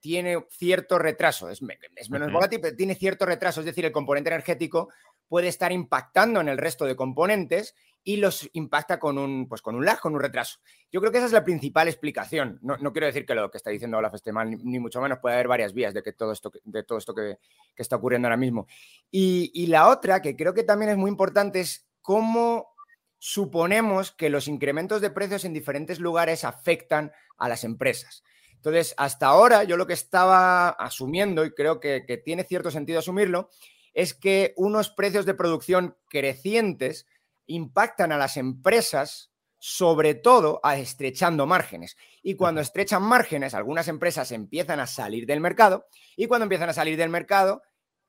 tiene 0.00 0.44
cierto 0.50 0.98
retraso, 0.98 1.48
es, 1.48 1.62
menos 1.62 2.32
volátil, 2.32 2.58
pero 2.60 2.74
tiene 2.74 2.96
cierto 2.96 3.24
retraso, 3.24 3.60
es 3.60 3.66
decir, 3.66 3.84
el 3.84 3.92
componente 3.92 4.30
energético 4.30 4.88
puede 5.28 5.46
estar 5.46 5.70
impactando 5.70 6.40
en 6.40 6.48
el 6.48 6.58
resto 6.58 6.86
de 6.86 6.96
componentes 6.96 7.76
y 8.04 8.16
los 8.16 8.48
impacta 8.52 8.98
con 8.98 9.18
un, 9.18 9.48
pues 9.48 9.62
con 9.62 9.74
un 9.74 9.84
lag, 9.84 10.00
con 10.00 10.14
un 10.14 10.20
retraso. 10.20 10.58
Yo 10.90 11.00
creo 11.00 11.12
que 11.12 11.18
esa 11.18 11.26
es 11.26 11.32
la 11.32 11.44
principal 11.44 11.88
explicación. 11.88 12.58
No, 12.62 12.76
quiero 12.92 13.06
decir 13.06 13.24
que 13.24 13.34
lo 13.34 13.50
que 13.50 13.58
está 13.58 13.70
diciendo 13.70 13.98
Olaf 13.98 14.14
esté 14.14 14.32
mal, 14.32 14.50
ni, 14.50 14.78
mucho 14.78 15.00
menos 15.00 15.18
puede 15.20 15.34
haber 15.34 15.48
varias 15.48 15.72
vías 15.72 15.94
de, 15.94 16.02
que 16.02 16.12
todo 16.12 16.32
esto, 16.32 16.50
de 16.64 16.82
todo 16.82 16.98
esto 16.98 17.14
que, 17.14 17.38
está 17.76 17.96
ocurriendo 17.96 18.26
ahora 18.26 18.36
mismo. 18.36 18.66
Y, 19.10 19.50
y 19.54 19.66
la 19.66 19.88
otra, 19.88 20.20
que 20.20 20.36
creo 20.36 20.54
que 20.54 20.64
también 20.64 20.90
es 20.90 20.96
muy 20.96 21.10
importante, 21.10 21.60
es 21.60 21.88
cómo 22.00 22.74
suponemos 23.18 24.10
que 24.10 24.30
los 24.30 24.48
incrementos 24.48 25.00
de 25.00 25.10
precios 25.10 25.44
en 25.44 25.52
diferentes 25.52 26.00
lugares 26.00 26.44
afectan 26.44 27.12
a 27.38 27.48
las 27.48 27.62
empresas. 27.62 28.24
Entonces, 28.56 28.94
hasta 28.96 29.26
ahora 29.26 29.64
yo 29.64 29.76
lo 29.76 29.86
que 29.86 29.92
estaba 29.92 30.70
asumiendo, 30.70 31.44
y 31.44 31.52
creo 31.52 31.78
que, 31.78 32.04
que 32.06 32.16
tiene 32.16 32.44
cierto 32.44 32.70
sentido 32.70 32.98
asumirlo, 32.98 33.48
es 33.94 34.14
que 34.14 34.54
unos 34.56 34.90
precios 34.90 35.26
de 35.26 35.34
producción 35.34 35.96
crecientes 36.08 37.06
impactan 37.46 38.12
a 38.12 38.18
las 38.18 38.36
empresas 38.36 39.32
sobre 39.58 40.14
todo 40.16 40.58
a 40.64 40.76
estrechando 40.76 41.46
márgenes. 41.46 41.96
Y 42.20 42.34
cuando 42.34 42.60
estrechan 42.60 43.02
márgenes, 43.02 43.54
algunas 43.54 43.86
empresas 43.86 44.32
empiezan 44.32 44.80
a 44.80 44.88
salir 44.88 45.24
del 45.24 45.40
mercado 45.40 45.86
y 46.16 46.26
cuando 46.26 46.44
empiezan 46.44 46.68
a 46.68 46.72
salir 46.72 46.96
del 46.96 47.10
mercado, 47.10 47.62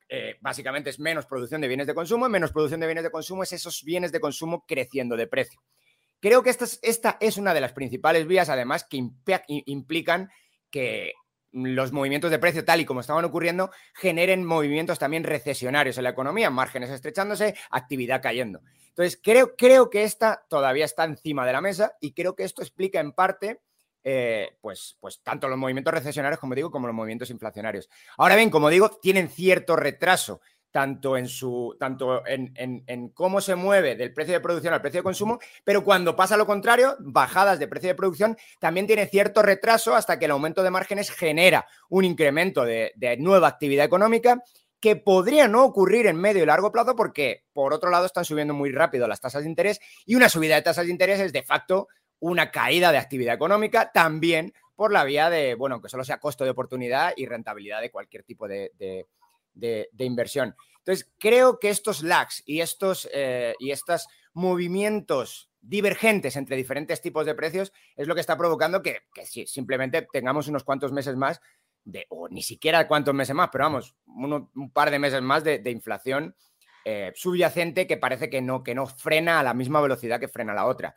eh, 0.08 0.36
básicamente 0.40 0.90
es 0.90 0.98
menos 0.98 1.26
producción 1.26 1.60
de 1.60 1.68
bienes 1.68 1.86
de 1.86 1.94
consumo 1.94 2.26
y 2.26 2.30
menos 2.30 2.50
producción 2.50 2.80
de 2.80 2.86
bienes 2.86 3.04
de 3.04 3.10
consumo 3.10 3.44
es 3.44 3.52
esos 3.52 3.84
bienes 3.84 4.10
de 4.10 4.20
consumo 4.20 4.64
creciendo 4.66 5.16
de 5.16 5.28
precio. 5.28 5.62
Creo 6.20 6.42
que 6.42 6.50
esta 6.50 6.64
es, 6.64 6.80
esta 6.82 7.18
es 7.20 7.36
una 7.36 7.54
de 7.54 7.60
las 7.60 7.72
principales 7.72 8.26
vías, 8.26 8.48
además, 8.48 8.84
que 8.84 8.96
implican 9.66 10.30
que 10.70 11.12
los 11.54 11.92
movimientos 11.92 12.32
de 12.32 12.38
precio, 12.38 12.64
tal 12.64 12.80
y 12.80 12.84
como 12.84 13.00
estaban 13.00 13.24
ocurriendo, 13.24 13.70
generen 13.94 14.44
movimientos 14.44 14.98
también 14.98 15.22
recesionarios 15.22 15.96
en 15.96 16.04
la 16.04 16.10
economía, 16.10 16.50
márgenes 16.50 16.90
estrechándose, 16.90 17.54
actividad 17.70 18.20
cayendo. 18.20 18.60
Entonces, 18.88 19.18
creo, 19.22 19.54
creo 19.56 19.88
que 19.88 20.02
esta 20.02 20.44
todavía 20.48 20.84
está 20.84 21.04
encima 21.04 21.46
de 21.46 21.52
la 21.52 21.60
mesa 21.60 21.96
y 22.00 22.12
creo 22.12 22.34
que 22.34 22.42
esto 22.42 22.62
explica 22.62 22.98
en 22.98 23.12
parte, 23.12 23.60
eh, 24.02 24.56
pues, 24.60 24.96
pues 25.00 25.22
tanto 25.22 25.48
los 25.48 25.56
movimientos 25.56 25.94
recesionarios, 25.94 26.40
como 26.40 26.56
digo, 26.56 26.72
como 26.72 26.88
los 26.88 26.96
movimientos 26.96 27.30
inflacionarios. 27.30 27.88
Ahora 28.18 28.34
bien, 28.34 28.50
como 28.50 28.68
digo, 28.68 28.90
tienen 29.00 29.28
cierto 29.28 29.76
retraso 29.76 30.40
tanto 30.74 31.16
en 31.16 31.28
su 31.28 31.76
tanto 31.78 32.26
en, 32.26 32.52
en, 32.56 33.08
cómo 33.10 33.40
se 33.40 33.54
mueve 33.54 33.94
del 33.94 34.12
precio 34.12 34.34
de 34.34 34.40
producción 34.40 34.74
al 34.74 34.80
precio 34.80 34.98
de 34.98 35.04
consumo, 35.04 35.38
pero 35.62 35.84
cuando 35.84 36.16
pasa 36.16 36.36
lo 36.36 36.46
contrario, 36.46 36.96
bajadas 36.98 37.60
de 37.60 37.68
precio 37.68 37.90
de 37.90 37.94
producción, 37.94 38.36
también 38.58 38.88
tiene 38.88 39.06
cierto 39.06 39.40
retraso 39.40 39.94
hasta 39.94 40.18
que 40.18 40.24
el 40.24 40.32
aumento 40.32 40.64
de 40.64 40.72
márgenes 40.72 41.12
genera 41.12 41.64
un 41.90 42.04
incremento 42.04 42.64
de, 42.64 42.92
nueva 43.20 43.46
actividad 43.46 43.84
económica 43.84 44.42
que 44.80 44.96
podría 44.96 45.46
no 45.46 45.62
ocurrir 45.62 46.08
en 46.08 46.16
medio 46.16 46.42
y 46.42 46.46
largo 46.46 46.72
plazo 46.72 46.96
porque, 46.96 47.44
por 47.52 47.72
otro 47.72 47.88
lado, 47.88 48.06
están 48.06 48.24
subiendo 48.24 48.52
muy 48.52 48.72
rápido 48.72 49.06
las 49.06 49.20
tasas 49.20 49.44
de 49.44 49.50
interés 49.50 49.78
y 50.04 50.16
una 50.16 50.28
subida 50.28 50.56
de 50.56 50.62
tasas 50.62 50.86
de 50.86 50.90
interés 50.90 51.20
es 51.20 51.32
de 51.32 51.44
facto 51.44 51.86
una 52.18 52.50
caída 52.50 52.90
de 52.90 52.98
actividad 52.98 53.36
económica, 53.36 53.92
también 53.92 54.52
por 54.74 54.92
la 54.92 55.04
vía 55.04 55.30
de, 55.30 55.54
bueno, 55.54 55.80
que 55.80 55.88
solo 55.88 56.02
sea 56.02 56.18
costo 56.18 56.42
de 56.42 56.50
oportunidad 56.50 57.12
y 57.16 57.26
rentabilidad 57.26 57.80
de 57.80 57.92
cualquier 57.92 58.24
tipo 58.24 58.48
de, 58.48 58.72
inversión. 59.98 60.54
Entonces, 60.78 61.10
creo 61.18 61.58
que 61.58 61.70
estos 61.70 62.02
lags 62.02 62.42
y 62.44 62.60
estos, 62.60 63.08
eh, 63.12 63.54
y 63.58 63.72
movimientos 64.34 65.50
divergentes 65.62 66.36
entre 66.36 66.56
diferentes 66.56 67.00
tipos 67.00 67.24
de 67.24 67.34
precios 67.34 67.72
es 67.96 68.06
lo 68.06 68.14
que 68.14 68.20
está 68.20 68.36
provocando 68.36 68.82
que, 68.82 68.98
simplemente 69.46 70.06
tengamos 70.12 70.46
unos 70.48 70.62
cuantos 70.62 70.92
meses 70.92 71.16
más 71.16 71.40
de, 71.84 72.06
o 72.10 72.28
ni 72.28 72.42
siquiera 72.42 72.86
cuantos 72.86 73.14
meses 73.14 73.34
más, 73.34 73.48
pero 73.50 73.64
vamos, 73.64 73.94
un 74.06 74.70
par 74.72 74.90
de 74.90 74.98
meses 74.98 75.22
más 75.22 75.42
de, 75.42 75.70
inflación 75.70 76.36
eh, 76.84 77.12
subyacente 77.14 77.86
que 77.86 77.96
parece 77.96 78.28
que 78.28 78.42
no, 78.42 78.62
que 78.62 78.74
no 78.74 78.86
frena 78.86 79.40
a 79.40 79.42
la 79.42 79.54
misma 79.54 79.80
velocidad 79.80 80.20
que 80.20 80.28
frena 80.28 80.52
la 80.52 80.66
otra. 80.66 80.94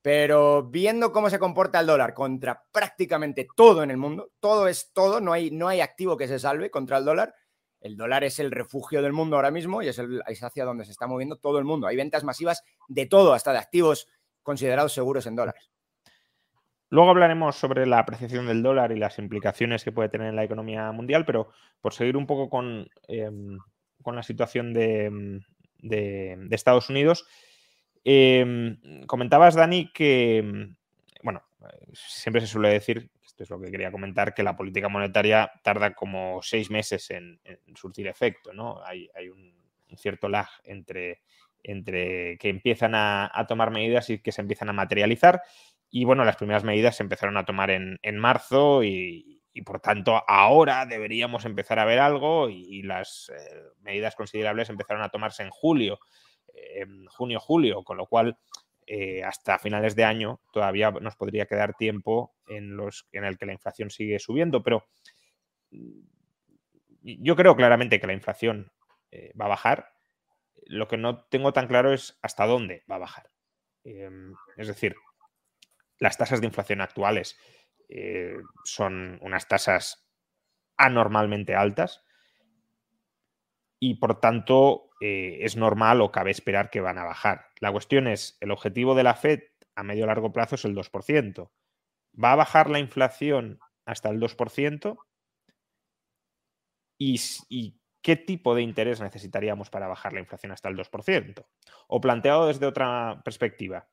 Pero 0.00 0.62
viendo 0.62 1.12
cómo 1.12 1.28
se 1.28 1.38
comporta 1.38 1.80
el 1.80 1.86
dólar 1.86 2.14
contra 2.14 2.62
prácticamente 2.72 3.46
todo 3.54 3.82
en 3.82 3.90
el 3.90 3.96
mundo, 3.96 4.30
todo 4.40 4.68
es 4.68 4.92
todo, 4.94 5.20
no 5.20 5.32
hay, 5.32 5.50
no 5.50 5.68
hay 5.68 5.80
activo 5.80 6.16
que 6.16 6.28
se 6.28 6.38
salve 6.38 6.70
contra 6.70 6.98
el 6.98 7.04
dólar, 7.04 7.34
el 7.80 7.96
dólar 7.96 8.24
es 8.24 8.38
el 8.38 8.50
refugio 8.50 9.02
del 9.02 9.12
mundo 9.12 9.36
ahora 9.36 9.50
mismo 9.50 9.82
y 9.82 9.88
es, 9.88 9.98
el, 9.98 10.22
hacia 10.22 10.64
donde 10.64 10.84
se 10.84 10.92
está 10.92 11.06
moviendo 11.06 11.36
todo 11.36 11.58
el 11.58 11.64
mundo. 11.64 11.86
Hay 11.86 11.96
ventas 11.96 12.24
masivas 12.24 12.62
de 12.88 13.06
todo, 13.06 13.32
hasta 13.32 13.52
de 13.52 13.58
activos 13.58 14.08
considerados 14.42 14.92
seguros 14.92 15.26
en 15.26 15.36
dólares. 15.36 15.70
Luego 16.88 17.10
hablaremos 17.10 17.56
sobre 17.56 17.84
la 17.86 17.98
apreciación 17.98 18.46
del 18.46 18.62
dólar 18.62 18.92
y 18.92 18.98
las 18.98 19.18
implicaciones 19.18 19.82
que 19.82 19.92
puede 19.92 20.08
tener 20.08 20.28
en 20.28 20.36
la 20.36 20.44
economía 20.44 20.92
mundial, 20.92 21.24
pero 21.24 21.50
por 21.80 21.92
seguir 21.92 22.16
un 22.16 22.26
poco 22.26 22.48
con, 22.48 22.88
em, 23.08 23.58
la 24.04 24.22
situación 24.22 24.72
de, 24.72 25.40
Estados 26.50 26.88
Unidos, 26.88 27.26
em, 28.04 28.78
comentabas, 29.06 29.56
Dani, 29.56 29.90
que, 29.92 30.68
bueno, 31.24 31.42
siempre 31.92 32.40
se 32.40 32.46
suele 32.46 32.68
decir 32.68 33.10
esto 33.36 33.44
es 33.44 33.50
lo 33.50 33.60
que 33.60 33.70
quería 33.70 33.90
comentar, 33.90 34.32
que 34.32 34.42
la 34.42 34.56
política 34.56 34.88
monetaria 34.88 35.52
tarda 35.62 35.92
como 35.92 36.40
seis 36.40 36.70
meses 36.70 37.10
en, 37.10 37.38
surtir 37.74 38.06
efecto, 38.06 38.54
¿no? 38.54 38.80
Hay, 38.82 39.10
un, 39.28 39.54
cierto 39.98 40.28
lag 40.28 40.48
entre, 40.64 41.20
entre 41.62 42.38
que 42.38 42.48
empiezan 42.48 42.92
a, 42.94 43.44
tomar 43.46 43.70
medidas 43.70 44.08
y 44.08 44.20
que 44.20 44.32
se 44.32 44.40
empiezan 44.40 44.70
a 44.70 44.72
materializar. 44.72 45.42
Y 45.90 46.06
bueno, 46.06 46.24
las 46.24 46.36
primeras 46.36 46.64
medidas 46.64 46.96
se 46.96 47.02
empezaron 47.02 47.36
a 47.36 47.44
tomar 47.44 47.70
en, 47.70 48.16
marzo 48.16 48.82
y, 48.82 49.42
por 49.66 49.80
tanto 49.80 50.22
ahora 50.28 50.84
deberíamos 50.84 51.46
empezar 51.46 51.78
a 51.78 51.84
ver 51.84 51.98
algo 51.98 52.48
y, 52.48 52.82
las 52.82 53.30
eh, 53.36 53.62
medidas 53.82 54.16
considerables 54.16 54.70
empezaron 54.70 55.02
a 55.02 55.10
tomarse 55.10 55.42
en 55.42 55.50
julio, 55.50 55.98
en 56.54 57.04
junio, 57.06 57.38
julio, 57.38 57.84
con 57.84 57.98
lo 57.98 58.06
cual 58.06 58.38
eh, 58.86 59.24
hasta 59.24 59.58
finales 59.58 59.96
de 59.96 60.04
año 60.04 60.40
todavía 60.52 60.90
nos 60.92 61.16
podría 61.16 61.46
quedar 61.46 61.74
tiempo 61.74 62.36
en, 62.46 62.76
los, 62.76 63.08
en 63.12 63.24
el 63.24 63.36
que 63.36 63.46
la 63.46 63.52
inflación 63.52 63.90
sigue 63.90 64.18
subiendo, 64.20 64.62
pero 64.62 64.86
mm, 65.72 66.00
yo 67.02 67.34
creo 67.36 67.56
claramente 67.56 68.00
que 68.00 68.06
la 68.06 68.12
inflación 68.12 68.72
eh, 69.10 69.32
va 69.40 69.46
a 69.46 69.48
bajar. 69.48 69.92
Lo 70.66 70.88
que 70.88 70.96
no 70.96 71.24
tengo 71.24 71.52
tan 71.52 71.68
claro 71.68 71.92
es 71.92 72.18
hasta 72.22 72.46
dónde 72.46 72.84
va 72.90 72.96
a 72.96 73.00
bajar. 73.00 73.30
Em, 73.84 74.34
es 74.56 74.68
decir, 74.68 74.96
las 75.98 76.16
tasas 76.16 76.40
de 76.40 76.46
inflación 76.46 76.80
actuales 76.80 77.38
eh, 77.88 78.36
son 78.64 79.18
unas 79.20 79.48
tasas 79.48 80.08
anormalmente 80.76 81.54
altas 81.54 82.05
y 83.78 83.94
por 83.94 84.20
tanto 84.20 84.90
eh, 85.00 85.38
es 85.42 85.56
normal 85.56 86.00
o 86.00 86.10
cabe 86.10 86.30
esperar 86.30 86.70
que 86.70 86.80
van 86.80 86.98
a 86.98 87.04
bajar. 87.04 87.50
La 87.60 87.72
cuestión 87.72 88.06
es, 88.06 88.38
el 88.40 88.50
objetivo 88.50 88.94
de 88.94 89.02
la 89.02 89.14
Fed 89.14 89.42
a 89.74 89.82
medio 89.82 90.06
largo 90.06 90.32
plazo 90.32 90.54
es 90.54 90.64
el 90.64 90.74
2%. 90.74 91.50
¿Va 92.22 92.32
a 92.32 92.36
bajar 92.36 92.70
la 92.70 92.78
inflación 92.78 93.60
hasta 93.84 94.08
el 94.08 94.18
2%? 94.18 94.98
¿Y, 96.98 97.80
qué 98.00 98.16
tipo 98.16 98.54
de 98.54 98.62
interés 98.62 99.00
necesitaríamos 99.00 99.68
para 99.68 99.88
bajar 99.88 100.12
la 100.12 100.20
inflación 100.20 100.52
hasta 100.52 100.68
el 100.68 100.76
2%? 100.76 101.44
O 101.88 102.00
planteado 102.00 102.46
desde 102.46 102.66
otra 102.66 103.20
perspectiva, 103.24 103.88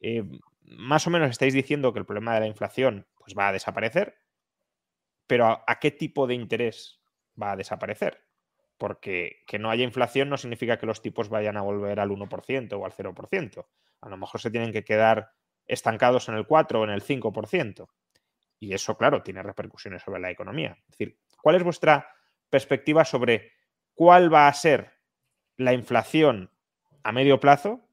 eh, 0.00 0.24
más 0.62 1.06
o 1.06 1.10
menos 1.10 1.30
estáis 1.30 1.54
diciendo 1.54 1.92
que 1.92 2.00
el 2.00 2.06
problema 2.06 2.34
de 2.34 2.40
la 2.40 2.46
inflación 2.46 3.06
pues, 3.16 3.34
va 3.38 3.48
a 3.48 3.52
desaparecer, 3.52 4.18
pero 5.26 5.64
¿a 5.66 5.78
qué 5.80 5.90
tipo 5.90 6.26
de 6.26 6.34
interés 6.34 7.00
va 7.40 7.52
a 7.52 7.56
desaparecer? 7.56 8.25
Porque 8.78 9.42
que 9.46 9.58
no 9.58 9.70
haya 9.70 9.84
inflación 9.84 10.28
no 10.28 10.36
significa 10.36 10.78
que 10.78 10.86
los 10.86 11.02
tipos 11.02 11.28
vayan 11.28 11.56
a 11.56 11.62
volver 11.62 12.00
al 12.00 12.10
1% 12.10 12.72
o 12.72 12.84
al 12.84 12.92
0%. 12.92 13.66
A 14.00 14.08
lo 14.08 14.16
mejor 14.16 14.40
se 14.40 14.50
tienen 14.50 14.72
que 14.72 14.84
quedar 14.84 15.32
estancados 15.66 16.28
en 16.28 16.36
el 16.36 16.46
4 16.46 16.80
o 16.80 16.84
en 16.84 16.90
el 16.90 17.02
5%. 17.02 17.88
Y 18.58 18.72
eso, 18.72 18.96
claro, 18.96 19.22
tiene 19.22 19.42
repercusiones 19.42 20.02
sobre 20.02 20.20
la 20.20 20.30
economía. 20.30 20.78
Es 20.88 20.98
decir, 20.98 21.18
¿cuál 21.42 21.56
es 21.56 21.62
vuestra 21.62 22.08
perspectiva 22.50 23.04
sobre 23.04 23.52
cuál 23.94 24.32
va 24.32 24.48
a 24.48 24.52
ser 24.52 24.92
la 25.56 25.72
inflación 25.72 26.50
a 27.02 27.12
medio 27.12 27.40
plazo? 27.40 27.88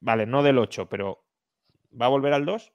Vale, 0.00 0.26
no 0.26 0.42
del 0.42 0.58
8, 0.58 0.88
pero 0.88 1.24
¿va 1.98 2.06
a 2.06 2.10
volver 2.10 2.32
al 2.32 2.44
2? 2.44 2.72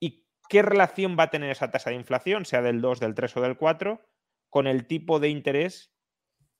¿Y 0.00 0.26
qué 0.48 0.62
relación 0.62 1.16
va 1.18 1.24
a 1.24 1.30
tener 1.30 1.50
esa 1.50 1.70
tasa 1.70 1.90
de 1.90 1.96
inflación, 1.96 2.44
sea 2.44 2.62
del 2.62 2.80
2, 2.80 3.00
del 3.00 3.14
3 3.14 3.36
o 3.36 3.40
del 3.42 3.56
4, 3.56 4.00
con 4.48 4.66
el 4.66 4.86
tipo 4.86 5.20
de 5.20 5.28
interés 5.28 5.92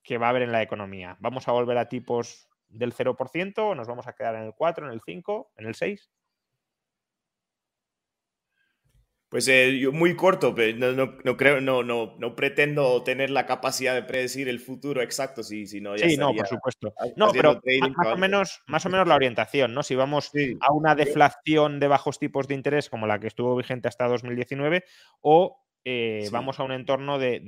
que 0.08 0.16
va 0.16 0.28
a 0.28 0.30
haber 0.30 0.40
en 0.40 0.52
la 0.52 0.62
economía. 0.62 1.18
¿Vamos 1.20 1.48
a 1.48 1.52
volver 1.52 1.76
a 1.76 1.90
tipos 1.90 2.48
del 2.70 2.94
0% 2.94 3.58
o 3.58 3.74
nos 3.74 3.86
vamos 3.86 4.06
a 4.06 4.14
quedar 4.14 4.36
en 4.36 4.44
el 4.44 4.54
4, 4.54 4.86
en 4.86 4.92
el 4.94 5.02
5, 5.04 5.52
en 5.58 5.66
el 5.66 5.74
6? 5.74 6.10
Pues 9.28 9.46
eh, 9.48 9.78
yo 9.78 9.92
muy 9.92 10.16
corto, 10.16 10.54
pero 10.54 10.94
no, 10.96 11.36
creo, 11.36 11.60
no, 11.60 11.82
no, 11.82 12.16
no 12.18 12.34
pretendo 12.34 13.02
tener 13.02 13.28
la 13.28 13.44
capacidad 13.44 13.94
de 13.94 14.02
predecir 14.02 14.48
el 14.48 14.60
futuro 14.60 15.02
exacto, 15.02 15.42
si, 15.42 15.66
si 15.66 15.82
no 15.82 15.98
Sí, 15.98 16.16
no, 16.16 16.32
por 16.32 16.46
supuesto. 16.46 16.94
No, 17.14 17.30
pero 17.30 17.60
más, 17.94 18.06
o 18.06 18.16
menos, 18.16 18.62
más 18.66 18.86
o 18.86 18.88
menos 18.88 19.06
la 19.06 19.14
orientación, 19.14 19.74
¿no? 19.74 19.82
Si 19.82 19.94
vamos 19.94 20.32
a 20.60 20.72
una 20.72 20.94
deflación 20.94 21.80
de 21.80 21.88
bajos 21.88 22.18
tipos 22.18 22.48
de 22.48 22.54
interés 22.54 22.88
como 22.88 23.06
la 23.06 23.20
que 23.20 23.26
estuvo 23.26 23.54
vigente 23.54 23.88
hasta 23.88 24.08
2019 24.08 24.84
o 25.20 25.67
eh, 25.90 26.28
vamos 26.30 26.60
a 26.60 26.64
un 26.64 26.72
entorno 26.72 27.18
de, 27.18 27.40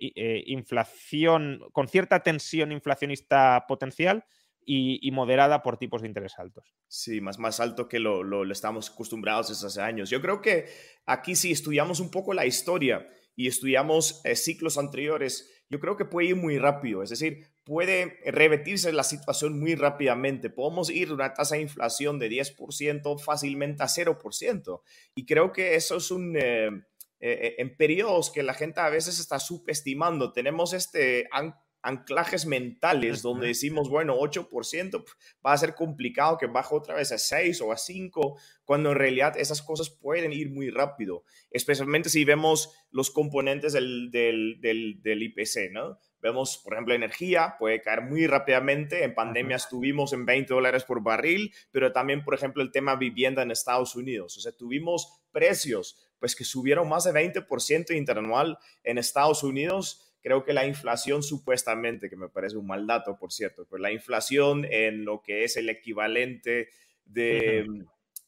eh, 0.00 0.44
inflación, 0.46 1.58
con 1.72 1.88
cierta 1.88 2.22
tensión 2.22 2.70
inflacionista 2.70 3.64
potencial 3.66 4.24
y, 4.64 5.10
moderada 5.10 5.64
por 5.64 5.78
tipos 5.78 6.02
de 6.02 6.06
interés 6.06 6.38
altos. 6.38 6.76
Sí, 6.86 7.20
más, 7.20 7.40
más 7.40 7.58
alto 7.58 7.88
que 7.88 7.98
lo, 7.98 8.22
lo, 8.22 8.48
estamos 8.52 8.90
acostumbrados 8.90 9.48
desde 9.48 9.66
hace 9.66 9.80
años. 9.80 10.10
Yo 10.10 10.20
creo 10.20 10.40
que 10.40 10.66
aquí 11.06 11.34
si 11.34 11.50
estudiamos 11.50 11.98
un 11.98 12.12
poco 12.12 12.34
la 12.34 12.46
historia 12.46 13.08
y 13.34 13.48
estudiamos 13.48 14.20
eh, 14.24 14.36
ciclos 14.36 14.78
anteriores, 14.78 15.50
yo 15.68 15.80
creo 15.80 15.96
que 15.96 16.04
puede 16.04 16.28
ir 16.28 16.36
muy 16.36 16.56
rápido, 16.56 17.02
es 17.02 17.10
decir, 17.10 17.46
puede 17.64 18.20
repetirse 18.26 18.92
la 18.92 19.02
situación 19.02 19.58
muy 19.58 19.74
rápidamente. 19.74 20.50
Podemos 20.50 20.88
ir 20.88 21.08
de 21.08 21.14
una 21.14 21.34
tasa 21.34 21.56
de 21.56 21.62
inflación 21.62 22.20
de 22.20 22.30
10% 22.30 23.18
fácilmente 23.18 23.82
a 23.82 23.86
0%. 23.86 24.82
Y 25.16 25.26
creo 25.26 25.52
que 25.52 25.74
eso 25.74 25.96
es 25.96 26.10
un 26.12 26.36
eh, 26.38 26.70
en 27.20 27.76
periodos 27.76 28.30
que 28.30 28.42
la 28.42 28.54
gente 28.54 28.80
a 28.80 28.90
veces 28.90 29.18
está 29.18 29.38
subestimando. 29.40 30.32
Tenemos 30.32 30.72
este 30.72 31.28
anclajes 31.82 32.44
mentales 32.46 33.22
donde 33.22 33.48
decimos, 33.48 33.88
bueno, 33.88 34.18
8% 34.18 35.04
va 35.44 35.52
a 35.52 35.58
ser 35.58 35.74
complicado 35.74 36.36
que 36.36 36.46
baje 36.46 36.74
otra 36.74 36.94
vez 36.94 37.12
a 37.12 37.18
6 37.18 37.60
o 37.62 37.72
a 37.72 37.76
5, 37.76 38.38
cuando 38.64 38.90
en 38.92 38.98
realidad 38.98 39.36
esas 39.36 39.62
cosas 39.62 39.90
pueden 39.90 40.32
ir 40.32 40.50
muy 40.50 40.70
rápido, 40.70 41.24
especialmente 41.50 42.10
si 42.10 42.24
vemos 42.24 42.74
los 42.90 43.10
componentes 43.10 43.72
del, 43.72 44.10
del, 44.10 44.58
del, 44.60 45.22
IPC, 45.22 45.72
¿no? 45.72 45.98
Vemos, 46.20 46.58
por 46.64 46.72
ejemplo, 46.72 46.94
energía 46.94 47.54
puede 47.58 47.80
caer 47.80 48.02
muy 48.02 48.26
rápidamente. 48.26 49.04
En 49.04 49.14
pandemia 49.14 49.56
estuvimos 49.56 50.12
en 50.12 50.26
20 50.26 50.52
dólares 50.52 50.82
por 50.82 51.00
barril, 51.00 51.54
pero 51.70 51.92
también, 51.92 52.24
por 52.24 52.34
ejemplo, 52.34 52.60
el 52.62 52.72
tema 52.72 52.96
vivienda 52.96 53.42
en 53.42 53.52
Estados 53.52 53.94
Unidos. 53.94 54.36
O 54.36 54.40
sea, 54.40 54.50
tuvimos 54.50 55.22
precios 55.30 56.07
pues 56.18 56.34
que 56.34 56.44
subieron 56.44 56.88
más 56.88 57.04
de 57.04 57.12
20% 57.12 57.96
interanual 57.96 58.58
en 58.84 58.98
Estados 58.98 59.42
Unidos 59.42 60.08
creo 60.22 60.44
que 60.44 60.52
la 60.52 60.66
inflación 60.66 61.22
supuestamente, 61.22 62.10
que 62.10 62.16
me 62.16 62.28
parece 62.28 62.56
un 62.56 62.66
mal 62.66 62.86
dato, 62.86 63.16
por 63.16 63.32
cierto, 63.32 63.66
pero 63.70 63.80
la 63.80 63.92
inflación 63.92 64.66
en 64.70 65.04
lo 65.04 65.22
que 65.22 65.44
es 65.44 65.56
el 65.56 65.68
equivalente 65.68 66.68
de, 67.04 67.66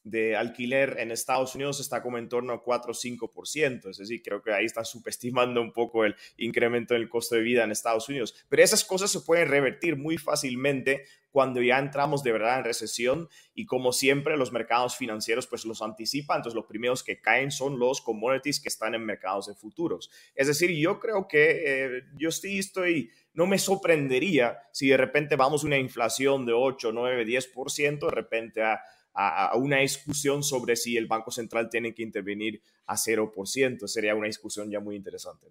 de 0.03 0.35
alquiler 0.35 0.97
en 0.99 1.11
Estados 1.11 1.53
Unidos 1.53 1.79
está 1.79 2.01
como 2.01 2.17
en 2.17 2.27
torno 2.27 2.53
a 2.53 2.63
4 2.63 2.91
o 2.91 2.95
5%. 2.95 3.89
Es 3.89 3.97
decir, 3.97 4.21
creo 4.23 4.41
que 4.41 4.51
ahí 4.51 4.65
está 4.65 4.83
subestimando 4.85 5.61
un 5.61 5.73
poco 5.73 6.05
el 6.05 6.15
incremento 6.37 6.93
del 6.93 7.09
costo 7.09 7.35
de 7.35 7.41
vida 7.41 7.63
en 7.63 7.71
Estados 7.71 8.09
Unidos. 8.09 8.35
Pero 8.49 8.63
esas 8.63 8.83
cosas 8.83 9.11
se 9.11 9.21
pueden 9.21 9.47
revertir 9.47 9.95
muy 9.95 10.17
fácilmente 10.17 11.05
cuando 11.31 11.61
ya 11.61 11.79
entramos 11.79 12.23
de 12.23 12.33
verdad 12.33 12.59
en 12.59 12.65
recesión 12.65 13.29
y 13.53 13.65
como 13.65 13.93
siempre 13.93 14.37
los 14.37 14.51
mercados 14.51 14.97
financieros 14.97 15.47
pues 15.47 15.65
los 15.65 15.81
anticipan, 15.81 16.37
entonces 16.37 16.55
los 16.55 16.65
primeros 16.65 17.03
que 17.03 17.21
caen 17.21 17.51
son 17.51 17.79
los 17.79 18.01
commodities 18.01 18.59
que 18.59 18.67
están 18.67 18.95
en 18.95 19.05
mercados 19.05 19.47
de 19.47 19.55
futuros. 19.55 20.11
Es 20.35 20.47
decir, 20.47 20.71
yo 20.71 20.99
creo 20.99 21.27
que 21.29 21.63
eh, 21.65 22.03
yo 22.17 22.31
sí 22.31 22.59
estoy, 22.59 23.11
no 23.33 23.47
me 23.47 23.57
sorprendería 23.57 24.59
si 24.73 24.89
de 24.89 24.97
repente 24.97 25.37
vamos 25.37 25.63
a 25.63 25.67
una 25.67 25.77
inflación 25.77 26.45
de 26.45 26.51
8, 26.51 26.91
9, 26.91 27.25
10%, 27.25 27.99
de 27.99 28.11
repente 28.11 28.61
a 28.61 28.81
a, 29.13 29.55
una 29.55 29.77
discusión 29.77 30.43
sobre 30.43 30.75
si 30.75 30.97
el 30.97 31.07
Banco 31.07 31.31
Central 31.31 31.69
tiene 31.69 31.93
que 31.93 32.03
intervenir 32.03 32.61
a 32.85 32.95
0%. 32.95 33.87
Sería 33.87 34.15
una 34.15 34.27
discusión 34.27 34.69
ya 34.69 34.79
muy 34.79 34.95
interesante. 34.95 35.47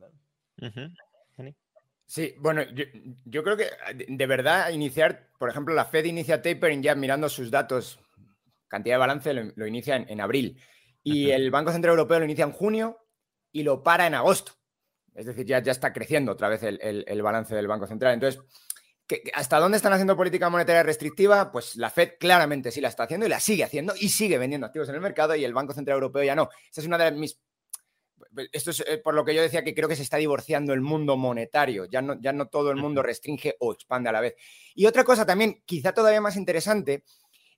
Sí, 2.06 2.34
bueno, 2.38 2.62
yo, 3.24 3.44
creo 3.44 3.56
que 3.56 3.70
de 4.08 4.26
verdad 4.26 4.70
iniciar, 4.70 5.28
por 5.38 5.48
ejemplo, 5.48 5.74
la 5.74 5.84
Fed 5.84 6.06
inicia 6.06 6.42
tapering 6.42 6.82
ya 6.82 6.94
mirando 6.94 7.28
sus 7.28 7.50
datos, 7.50 8.00
cantidad 8.68 8.96
de 8.96 8.98
balance 8.98 9.32
lo, 9.32 9.66
inicia 9.66 9.96
en, 9.96 10.20
abril 10.20 10.60
y 11.04 11.30
el 11.30 11.50
Banco 11.50 11.72
Central 11.72 11.92
Europeo 11.92 12.18
lo 12.18 12.24
inicia 12.24 12.44
en 12.44 12.52
junio 12.52 12.98
y 13.52 13.62
lo 13.62 13.82
para 13.82 14.06
en 14.06 14.14
agosto. 14.14 14.52
Es 15.14 15.26
decir, 15.26 15.46
ya, 15.46 15.62
ya 15.62 15.72
está 15.72 15.92
creciendo 15.92 16.32
otra 16.32 16.48
vez 16.48 16.62
el, 16.62 16.78
el 16.80 17.22
balance 17.22 17.54
del 17.54 17.66
Banco 17.66 17.86
Central. 17.86 18.14
Entonces, 18.14 18.42
¿Hasta 19.34 19.58
dónde 19.58 19.76
están 19.76 19.92
haciendo 19.92 20.16
política 20.16 20.50
monetaria 20.50 20.82
restrictiva? 20.82 21.50
Pues 21.50 21.76
la 21.76 21.90
Fed 21.90 22.12
claramente 22.18 22.70
sí 22.70 22.80
la 22.80 22.88
está 22.88 23.04
haciendo 23.04 23.26
y 23.26 23.28
la 23.28 23.40
sigue 23.40 23.64
haciendo 23.64 23.94
y 23.98 24.08
sigue 24.08 24.38
vendiendo 24.38 24.66
activos 24.66 24.88
en 24.88 24.94
el 24.94 25.00
mercado 25.00 25.34
y 25.34 25.44
el 25.44 25.54
Banco 25.54 25.72
Central 25.72 25.96
Europeo 25.96 26.22
ya 26.22 26.34
no. 26.34 26.48
Esa 26.70 26.80
es 26.80 26.86
una 26.86 26.98
de 26.98 27.12
mis... 27.12 27.40
Esto 28.52 28.70
es 28.70 28.84
eh, 28.86 28.98
por 28.98 29.14
lo 29.14 29.24
que 29.24 29.34
yo 29.34 29.42
decía 29.42 29.64
que 29.64 29.74
creo 29.74 29.88
que 29.88 29.96
se 29.96 30.02
está 30.02 30.16
divorciando 30.16 30.72
el 30.72 30.80
mundo 30.80 31.16
monetario. 31.16 31.86
Ya 31.86 32.02
no, 32.02 32.20
ya 32.20 32.32
no 32.32 32.48
todo 32.48 32.70
el 32.70 32.76
mundo 32.76 33.02
restringe 33.02 33.56
o 33.58 33.72
expande 33.72 34.08
a 34.08 34.12
la 34.12 34.20
vez. 34.20 34.34
Y 34.74 34.86
otra 34.86 35.04
cosa 35.04 35.26
también, 35.26 35.62
quizá 35.66 35.92
todavía 35.92 36.20
más 36.20 36.36
interesante, 36.36 37.04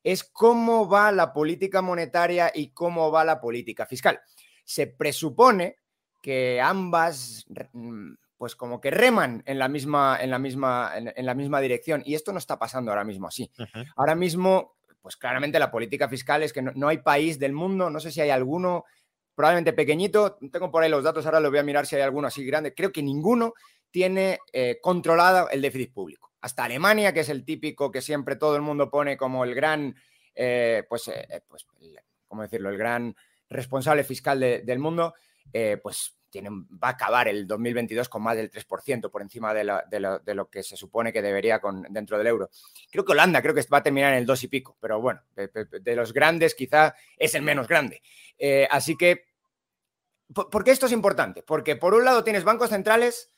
es 0.02 0.24
cómo 0.24 0.88
va 0.88 1.12
la 1.12 1.32
política 1.32 1.82
monetaria 1.82 2.50
y 2.54 2.72
cómo 2.72 3.10
va 3.10 3.24
la 3.24 3.40
política 3.40 3.86
fiscal. 3.86 4.20
Se 4.64 4.86
presupone 4.86 5.76
que 6.22 6.60
ambas 6.60 7.44
mm, 7.72 8.14
pues 8.42 8.56
como 8.56 8.80
que 8.80 8.90
reman 8.90 9.44
en 9.46 9.60
la 9.60 9.68
misma, 9.68 10.18
en 10.20 10.28
la 10.28 10.40
misma, 10.40 10.94
en, 10.96 11.24
la 11.26 11.32
misma 11.32 11.60
dirección. 11.60 12.02
Y 12.04 12.16
esto 12.16 12.32
no 12.32 12.38
está 12.38 12.58
pasando 12.58 12.90
ahora 12.90 13.04
mismo 13.04 13.28
así. 13.28 13.48
Ahora 13.94 14.16
mismo, 14.16 14.74
pues 15.00 15.16
claramente 15.16 15.60
la 15.60 15.70
política 15.70 16.08
fiscal 16.08 16.42
es 16.42 16.52
que 16.52 16.60
no, 16.60 16.88
hay 16.88 16.98
país 16.98 17.38
del 17.38 17.52
mundo, 17.52 17.88
no 17.88 18.00
sé 18.00 18.10
si 18.10 18.20
hay 18.20 18.30
alguno, 18.30 18.84
probablemente 19.36 19.72
pequeñito, 19.72 20.38
tengo 20.50 20.72
por 20.72 20.82
ahí 20.82 20.90
los 20.90 21.04
datos, 21.04 21.24
ahora 21.24 21.38
lo 21.38 21.50
voy 21.50 21.60
a 21.60 21.62
mirar 21.62 21.86
si 21.86 21.94
hay 21.94 22.02
alguno 22.02 22.26
así 22.26 22.44
grande, 22.44 22.74
creo 22.74 22.90
que 22.90 23.00
ninguno 23.00 23.54
tiene 23.92 24.40
eh, 24.52 24.80
controlado 24.82 25.48
el 25.48 25.62
déficit 25.62 25.92
público. 25.92 26.32
Hasta 26.40 26.64
Alemania, 26.64 27.14
que 27.14 27.20
es 27.20 27.28
el 27.28 27.44
típico 27.44 27.92
que 27.92 28.00
siempre 28.00 28.34
todo 28.34 28.56
el 28.56 28.62
mundo 28.62 28.90
pone 28.90 29.16
como 29.16 29.44
el 29.44 29.54
gran, 29.54 29.94
eh, 30.34 30.82
pues, 30.88 31.06
eh, 31.06 31.44
pues 31.46 31.64
¿cómo 32.26 32.42
decirlo?, 32.42 32.70
el 32.70 32.76
gran 32.76 33.14
responsable 33.48 34.02
fiscal 34.02 34.40
del 34.40 34.78
mundo, 34.80 35.14
pues 35.80 36.16
va 36.40 36.88
a 36.88 36.90
acabar 36.92 37.28
el 37.28 37.46
2022 37.46 38.08
con 38.08 38.22
más 38.22 38.36
del 38.36 38.50
3% 38.50 39.10
por 39.10 39.22
encima 39.22 39.52
de, 39.52 39.64
lo, 39.64 40.50
que 40.50 40.62
se 40.62 40.76
supone 40.76 41.12
que 41.12 41.22
debería 41.22 41.60
con, 41.60 41.82
dentro 41.90 42.18
del 42.18 42.26
euro. 42.26 42.50
Creo 42.90 43.04
que 43.04 43.12
Holanda 43.12 43.42
creo 43.42 43.54
que 43.54 43.64
va 43.72 43.78
a 43.78 43.82
terminar 43.82 44.12
en 44.12 44.20
el 44.20 44.26
2 44.26 44.44
y 44.44 44.48
pico, 44.48 44.76
pero 44.80 45.00
bueno, 45.00 45.20
de, 45.34 45.96
los 45.96 46.12
grandes 46.12 46.54
quizá 46.54 46.94
es 47.16 47.34
el 47.34 47.42
menos 47.42 47.68
grande. 47.68 48.02
Eh, 48.38 48.66
así 48.70 48.96
que, 48.96 49.26
¿por 50.32 50.64
qué 50.64 50.70
esto 50.70 50.86
es 50.86 50.92
importante? 50.92 51.42
Porque 51.42 51.76
por 51.76 51.94
un 51.94 52.04
lado 52.04 52.24
tienes 52.24 52.44
bancos 52.44 52.70
centrales 52.70 53.30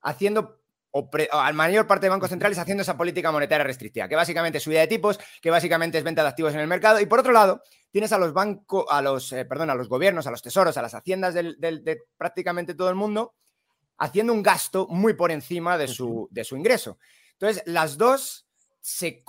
haciendo 0.00 0.57
o, 0.90 1.10
a 1.32 1.52
mayor 1.52 1.86
parte 1.86 2.06
de 2.06 2.10
bancos 2.10 2.30
centrales 2.30 2.58
haciendo 2.58 2.82
esa 2.82 2.96
política 2.96 3.30
monetaria 3.30 3.64
restrictiva, 3.64 4.08
que 4.08 4.16
básicamente 4.16 4.58
es 4.58 4.64
subida 4.64 4.80
de 4.80 4.86
tipos, 4.86 5.18
que 5.40 5.50
básicamente 5.50 5.98
es 5.98 6.04
venta 6.04 6.22
de 6.22 6.28
activos 6.28 6.54
en 6.54 6.60
el 6.60 6.66
mercado. 6.66 7.00
Y 7.00 7.06
por 7.06 7.20
otro 7.20 7.32
lado, 7.32 7.62
tienes 7.90 8.12
a 8.12 8.18
los 8.18 8.32
bancos, 8.32 8.84
a 8.88 9.02
los, 9.02 9.32
eh, 9.32 9.44
perdón, 9.44 9.70
a 9.70 9.74
los 9.74 9.88
gobiernos, 9.88 10.26
a 10.26 10.30
los 10.30 10.42
tesoros, 10.42 10.76
a 10.76 10.82
las 10.82 10.94
haciendas 10.94 11.34
de 11.34 11.98
prácticamente 12.16 12.74
todo 12.74 12.88
el 12.88 12.96
mundo, 12.96 13.34
haciendo 13.98 14.32
un 14.32 14.42
gasto 14.42 14.86
muy 14.88 15.14
por 15.14 15.30
encima 15.30 15.76
de 15.76 15.88
su, 15.88 16.28
de 16.30 16.44
su 16.44 16.56
ingreso. 16.56 16.98
Entonces, 17.32 17.62
las 17.66 17.98
dos 17.98 18.46
se, 18.80 19.22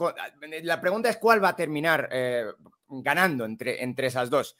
la 0.64 0.80
pregunta 0.80 1.10
es 1.10 1.18
cuál 1.18 1.44
va 1.44 1.50
a 1.50 1.56
terminar 1.56 2.08
eh, 2.12 2.46
ganando 2.88 3.46
entre, 3.46 3.84
entre 3.84 4.08
esas 4.08 4.30
dos. 4.30 4.56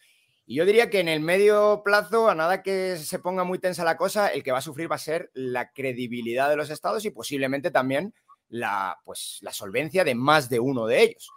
Y 0.50 0.56
yo 0.56 0.66
diría 0.66 0.90
que 0.90 1.00
en 1.00 1.08
el 1.08 1.20
medio 1.20 1.84
plazo, 1.86 2.28
a 2.28 2.34
nada 2.34 2.64
que 2.64 2.98
se 2.98 3.20
ponga 3.20 3.44
muy 3.44 3.60
tensa 3.60 3.84
la 3.84 3.98
cosa, 3.98 4.30
el 4.30 4.42
que 4.42 4.52
va 4.52 4.58
a 4.58 4.64
sufrir 4.64 4.92
va 4.92 4.96
a 4.96 4.98
ser 4.98 5.30
la 5.36 5.72
credibilidad 5.72 6.50
de 6.50 6.56
los 6.56 6.72
estados 6.72 7.06
y 7.06 7.12
posiblemente 7.12 7.70
también 7.70 8.16
la, 8.48 8.98
pues, 9.06 9.38
la 9.42 9.54
solvencia 9.54 10.04
de 10.04 10.16
más 10.16 10.50
de 10.50 10.60
uno 10.60 10.88
de 10.88 11.04
ellos. 11.04 11.30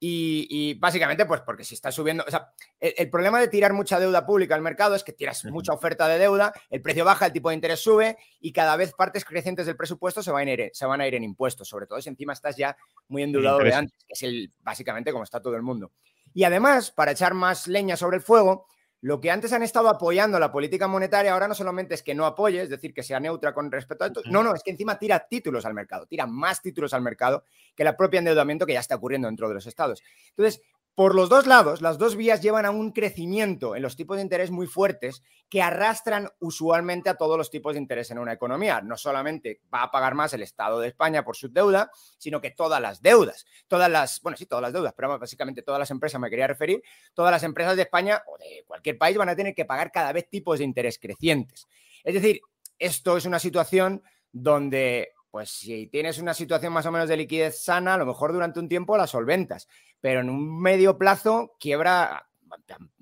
Y, 0.00 0.74
básicamente, 0.80 1.26
pues 1.26 1.42
porque 1.42 1.62
si 1.62 1.74
está 1.76 1.92
subiendo, 1.92 2.24
o 2.26 2.30
sea, 2.30 2.52
el, 2.80 3.08
problema 3.08 3.40
de 3.40 3.46
tirar 3.46 3.72
mucha 3.72 4.00
deuda 4.00 4.26
pública 4.26 4.56
al 4.56 4.62
mercado 4.62 4.96
es 4.96 5.04
que 5.04 5.12
tiras 5.12 5.44
mucha 5.44 5.72
oferta 5.72 6.08
de 6.08 6.18
deuda, 6.18 6.52
el 6.68 6.82
precio 6.82 7.04
baja, 7.04 7.26
el 7.26 7.32
tipo 7.32 7.50
de 7.50 7.54
interés 7.54 7.78
sube 7.78 8.18
y 8.40 8.52
cada 8.52 8.74
vez 8.74 8.92
partes 8.94 9.24
crecientes 9.24 9.66
del 9.66 9.76
presupuesto 9.76 10.24
se 10.24 10.32
van 10.32 10.48
a 10.48 10.52
ir, 10.52 10.70
se 10.72 10.86
van 10.86 11.00
a 11.00 11.06
ir 11.06 11.14
en 11.14 11.22
impuestos, 11.22 11.68
sobre 11.68 11.86
todo 11.86 12.02
si 12.02 12.08
encima 12.08 12.32
estás 12.32 12.56
ya 12.56 12.76
muy 13.06 13.22
endeudado 13.22 13.60
de 13.60 13.72
antes, 13.72 14.04
que 14.04 14.14
es 14.14 14.22
el, 14.24 14.52
básicamente 14.58 15.12
como 15.12 15.22
está 15.22 15.40
todo 15.40 15.54
el 15.54 15.62
mundo. 15.62 15.92
Y 16.36 16.44
además, 16.44 16.90
para 16.90 17.12
echar 17.12 17.32
más 17.32 17.66
leña 17.66 17.96
sobre 17.96 18.18
el 18.18 18.22
fuego, 18.22 18.66
lo 19.00 19.22
que 19.22 19.30
antes 19.30 19.54
han 19.54 19.62
estado 19.62 19.88
apoyando 19.88 20.38
la 20.38 20.52
política 20.52 20.86
monetaria 20.86 21.32
ahora 21.32 21.48
no 21.48 21.54
solamente 21.54 21.94
es 21.94 22.02
que 22.02 22.14
no 22.14 22.26
apoye, 22.26 22.60
es 22.60 22.68
decir, 22.68 22.92
que 22.92 23.02
sea 23.02 23.18
neutra 23.18 23.54
con 23.54 23.72
respecto 23.72 24.04
a 24.04 24.08
esto, 24.08 24.20
no, 24.26 24.42
no, 24.42 24.54
es 24.54 24.62
que 24.62 24.70
encima 24.70 24.98
tira 24.98 25.26
títulos 25.26 25.64
al 25.64 25.72
mercado, 25.72 26.04
tira 26.04 26.26
más 26.26 26.60
títulos 26.60 26.92
al 26.92 27.00
mercado 27.00 27.44
que 27.74 27.84
la 27.84 27.96
propia 27.96 28.18
endeudamiento 28.18 28.66
que 28.66 28.74
ya 28.74 28.80
está 28.80 28.96
ocurriendo 28.96 29.28
dentro 29.28 29.48
de 29.48 29.54
los 29.54 29.66
estados. 29.66 30.02
Entonces, 30.28 30.60
por 30.96 31.14
los 31.14 31.28
dos 31.28 31.46
lados, 31.46 31.82
las 31.82 31.98
dos 31.98 32.16
vías 32.16 32.40
llevan 32.40 32.64
a 32.64 32.70
un 32.70 32.90
crecimiento 32.90 33.76
en 33.76 33.82
los 33.82 33.96
tipos 33.96 34.16
de 34.16 34.22
interés 34.22 34.50
muy 34.50 34.66
fuertes 34.66 35.22
que 35.50 35.60
arrastran 35.60 36.30
usualmente 36.40 37.10
a 37.10 37.16
todos 37.16 37.36
los 37.36 37.50
tipos 37.50 37.74
de 37.74 37.80
interés 37.80 38.10
en 38.10 38.18
una 38.18 38.32
economía. 38.32 38.80
No 38.80 38.96
solamente 38.96 39.60
va 39.72 39.82
a 39.82 39.90
pagar 39.90 40.14
más 40.14 40.32
el 40.32 40.42
Estado 40.42 40.80
de 40.80 40.88
España 40.88 41.22
por 41.22 41.36
su 41.36 41.50
deuda, 41.50 41.90
sino 42.16 42.40
que 42.40 42.50
todas 42.50 42.80
las 42.80 43.02
deudas, 43.02 43.44
todas 43.68 43.90
las, 43.90 44.22
bueno, 44.22 44.38
sí, 44.38 44.46
todas 44.46 44.62
las 44.62 44.72
deudas, 44.72 44.94
pero 44.96 45.18
básicamente 45.18 45.60
todas 45.60 45.78
las 45.78 45.90
empresas, 45.90 46.18
me 46.18 46.30
quería 46.30 46.46
referir, 46.46 46.82
todas 47.12 47.30
las 47.30 47.42
empresas 47.42 47.76
de 47.76 47.82
España 47.82 48.22
o 48.26 48.38
de 48.38 48.64
cualquier 48.66 48.96
país 48.96 49.18
van 49.18 49.28
a 49.28 49.36
tener 49.36 49.54
que 49.54 49.66
pagar 49.66 49.92
cada 49.92 50.14
vez 50.14 50.30
tipos 50.30 50.58
de 50.58 50.64
interés 50.64 50.98
crecientes. 50.98 51.66
Es 52.04 52.14
decir, 52.14 52.40
esto 52.78 53.18
es 53.18 53.26
una 53.26 53.38
situación 53.38 54.02
donde 54.32 55.10
pues 55.36 55.50
si 55.50 55.86
tienes 55.88 56.18
una 56.18 56.32
situación 56.32 56.72
más 56.72 56.86
o 56.86 56.90
menos 56.90 57.10
de 57.10 57.16
liquidez 57.18 57.62
sana, 57.62 57.92
a 57.92 57.98
lo 57.98 58.06
mejor 58.06 58.32
durante 58.32 58.58
un 58.58 58.70
tiempo 58.70 58.96
la 58.96 59.06
solventas, 59.06 59.68
pero 60.06 60.20
en 60.20 60.30
un 60.30 60.60
medio 60.60 60.96
plazo 60.98 61.56
quiebra, 61.58 62.28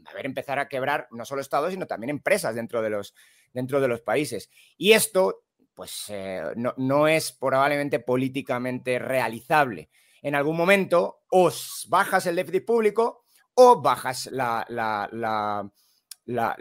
a 0.06 0.12
ver, 0.14 0.24
empezar 0.24 0.58
a 0.58 0.68
quebrar 0.70 1.06
no 1.10 1.26
solo 1.26 1.42
estados, 1.42 1.70
sino 1.70 1.86
también 1.86 2.08
empresas 2.08 2.54
dentro 2.54 2.80
de 2.80 2.88
los, 2.88 3.14
dentro 3.52 3.78
de 3.82 3.88
los 3.88 4.00
países. 4.00 4.48
Y 4.78 4.92
esto, 4.92 5.44
pues, 5.74 6.06
eh, 6.08 6.42
no, 6.54 7.06
es 7.06 7.32
probablemente 7.32 7.98
políticamente 8.00 8.98
realizable. 8.98 9.90
En 10.22 10.34
algún 10.34 10.56
momento, 10.56 11.24
os 11.28 11.86
bajas 11.90 12.24
el 12.24 12.36
déficit 12.36 12.64
público 12.64 13.26
o 13.52 13.82
bajas 13.82 14.30
la, 14.32 14.64
la, 14.70 15.70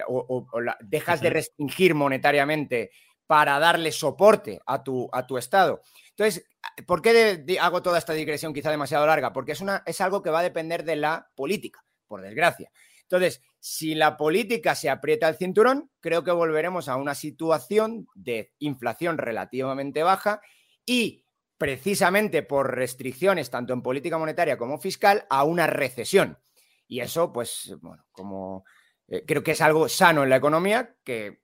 o, 0.09 0.45
dejas 0.81 1.21
de 1.21 1.29
restringir 1.29 1.95
monetariamente 1.95 2.91
para 3.27 3.59
darle 3.59 3.91
soporte 3.91 4.59
a 4.65 4.83
tu, 4.83 5.09
a 5.11 5.25
tu 5.25 5.37
Estado. 5.37 5.81
Entonces, 6.09 6.47
¿por 6.85 7.01
qué 7.01 7.45
hago 7.59 7.81
toda 7.81 7.97
esta 7.97 8.13
digresión 8.13 8.53
quizá 8.53 8.71
demasiado 8.71 9.05
larga? 9.05 9.33
Porque 9.33 9.53
es, 9.53 9.61
una, 9.61 9.83
es 9.85 10.01
algo 10.01 10.21
que 10.21 10.29
va 10.29 10.39
a 10.39 10.43
depender 10.43 10.83
de 10.83 10.95
la 10.95 11.29
política, 11.35 11.83
por 12.07 12.21
desgracia. 12.21 12.71
Entonces, 13.03 13.41
si 13.59 13.95
la 13.95 14.17
política 14.17 14.75
se 14.75 14.89
aprieta 14.89 15.29
el 15.29 15.35
cinturón, 15.35 15.91
creo 15.99 16.23
que 16.23 16.31
volveremos 16.31 16.89
a 16.89 16.97
una 16.97 17.15
situación 17.15 18.07
de 18.15 18.53
inflación 18.59 19.17
relativamente 19.17 20.03
baja 20.03 20.41
y 20.85 21.25
precisamente 21.57 22.43
por 22.43 22.75
restricciones 22.75 23.49
tanto 23.49 23.73
en 23.73 23.81
política 23.81 24.17
monetaria 24.17 24.57
como 24.57 24.79
fiscal 24.79 25.25
a 25.29 25.43
una 25.43 25.67
recesión. 25.67 26.39
Y 26.87 26.99
eso, 26.99 27.31
pues, 27.31 27.75
bueno, 27.81 28.05
como 28.11 28.65
eh, 29.07 29.23
creo 29.25 29.43
que 29.43 29.51
es 29.51 29.61
algo 29.61 29.87
sano 29.87 30.23
en 30.23 30.29
la 30.29 30.37
economía 30.37 30.95
que, 31.03 31.41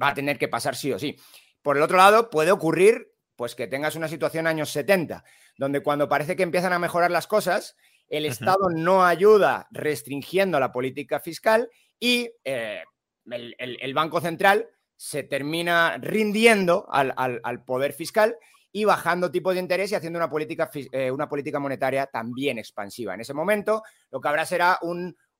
va 0.00 0.08
a 0.08 0.14
tener 0.14 0.38
que 0.38 0.48
pasar 0.48 0.76
sí 0.76 0.92
o 0.92 0.98
sí. 0.98 1.16
Por 1.62 1.76
el 1.76 1.82
otro 1.82 1.96
lado, 1.96 2.30
puede 2.30 2.52
ocurrir 2.52 3.12
pues 3.36 3.54
que 3.54 3.66
tengas 3.66 3.96
una 3.96 4.08
situación 4.08 4.46
años 4.46 4.70
70, 4.70 5.24
donde 5.56 5.82
cuando 5.82 6.08
parece 6.08 6.36
que 6.36 6.42
empiezan 6.42 6.74
a 6.74 6.78
mejorar 6.78 7.10
las 7.10 7.26
cosas, 7.26 7.76
el 8.08 8.26
Estado 8.26 8.68
no 8.70 9.04
ayuda 9.04 9.66
restringiendo 9.70 10.60
la 10.60 10.72
política 10.72 11.20
fiscal 11.20 11.70
y 11.98 12.30
eh, 12.44 12.82
el, 13.24 13.94
Banco 13.94 14.20
Central 14.20 14.68
se 14.96 15.22
termina 15.22 15.96
rindiendo 15.98 16.86
al 16.90 17.64
poder 17.64 17.94
fiscal 17.94 18.36
y 18.72 18.84
bajando 18.84 19.30
tipos 19.30 19.54
de 19.54 19.60
interés 19.60 19.90
y 19.90 19.94
haciendo 19.94 20.18
una 20.18 20.30
política, 20.30 20.70
eh, 20.92 21.10
una 21.10 21.28
política 21.28 21.58
monetaria 21.58 22.06
también 22.06 22.58
expansiva. 22.58 23.14
En 23.14 23.20
ese 23.20 23.34
momento 23.34 23.82
lo 24.10 24.20
que 24.20 24.28
habrá 24.28 24.46
será 24.46 24.78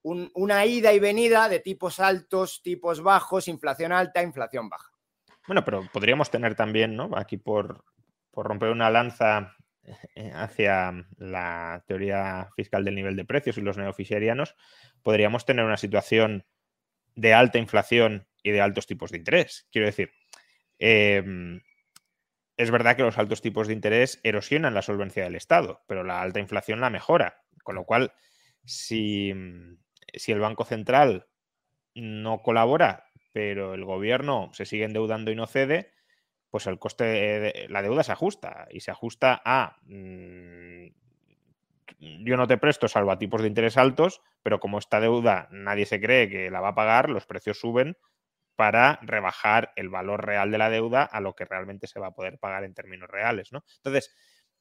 una 0.03 0.65
ida 0.65 0.93
y 0.93 0.99
venida 0.99 1.49
de 1.49 1.61
tipos 1.61 2.01
altos, 2.01 2.63
tipos 2.63 3.03
bajos, 3.03 3.49
inflación 3.49 3.93
alta, 3.93 4.23
inflación 4.23 4.69
baja. 4.69 4.91
Bueno, 5.47 5.65
pero 5.65 5.89
podríamos 5.93 6.31
tener 6.31 6.55
también, 6.55 6.97
¿no? 6.97 7.11
Aquí 7.15 7.37
por, 7.37 7.85
romper 8.33 8.71
una 8.71 8.91
lanza 8.91 9.57
eh, 10.15 10.31
hacia 10.35 10.93
la 11.17 11.85
teoría 11.87 12.49
fiscal 12.55 12.85
del 12.85 12.95
nivel 12.95 13.17
de 13.17 13.25
precios 13.25 13.59
y 13.59 13.61
los 13.61 13.77
neoficiarianos, 13.77 14.55
podríamos 15.03 15.45
tener 15.45 15.65
una 15.65 15.77
situación 15.77 16.47
de 17.15 17.35
alta 17.35 17.59
inflación 17.59 18.27
y 18.43 18.51
de 18.53 18.61
altos 18.61 18.87
tipos 18.87 19.11
de 19.11 19.19
interés. 19.19 19.67
Quiero 19.71 19.87
decir, 19.87 20.13
em, 20.79 21.61
es 22.57 22.71
verdad 22.71 22.97
que 22.97 23.03
los 23.03 23.19
altos 23.19 23.43
tipos 23.43 23.67
de 23.67 23.75
interés 23.75 24.21
erosionan 24.23 24.75
la 24.75 24.83
solvencia 24.83 25.25
del 25.25 25.35
Estado, 25.35 25.83
pero 25.87 26.05
la 26.05 26.23
alta 26.23 26.41
inflación 26.41 26.81
la 26.81 26.91
mejora. 26.91 27.43
Con 27.63 27.75
lo 27.75 27.85
cual, 27.85 28.13
si, 28.65 29.33
si 30.15 30.33
el 30.33 30.41
Banco 30.41 30.65
Central 30.65 31.27
no 31.95 32.43
colabora, 32.43 33.07
pero 33.33 33.75
el 33.75 33.85
gobierno 33.85 34.51
se 34.53 34.67
sigue 34.67 34.85
endeudando 34.85 35.31
y 35.31 35.37
no 35.37 35.47
cede, 35.47 35.93
pues 36.51 36.67
el 36.67 36.79
coste 36.79 37.05
de 37.05 37.67
la 37.69 37.83
deuda 37.83 38.03
se 38.03 38.13
ajusta 38.13 38.67
y 38.71 38.81
se 38.81 38.91
ajusta 38.91 39.41
a 39.45 39.79
mm, 39.85 40.89
yo 42.01 42.37
no 42.37 42.47
te 42.47 42.59
presto 42.59 42.89
salvo 42.89 43.13
a 43.13 43.19
tipos 43.19 43.43
de 43.43 43.49
interés 43.49 43.77
altos, 43.77 44.23
pero 44.43 44.61
como 44.61 44.79
esta 44.79 45.01
deuda 45.01 45.49
nadie 45.51 45.87
se 45.87 46.01
cree 46.01 46.29
que 46.29 46.51
la 46.51 46.61
va 46.61 46.69
a 46.69 46.75
pagar, 46.75 47.11
los 47.11 47.27
precios 47.27 47.59
suben 47.61 47.97
para 48.57 48.99
rebajar 49.03 49.73
el 49.77 49.89
valor 49.89 50.25
real 50.25 50.51
de 50.51 50.59
la 50.59 50.71
deuda 50.71 51.05
a 51.05 51.21
lo 51.21 51.35
que 51.35 51.45
realmente 51.45 51.87
se 51.87 52.01
va 52.01 52.09
a 52.09 52.15
poder 52.15 52.39
pagar 52.39 52.65
en 52.65 52.75
términos 52.75 53.09
reales, 53.09 53.53
¿no? 53.53 53.65
Entonces, 53.77 54.15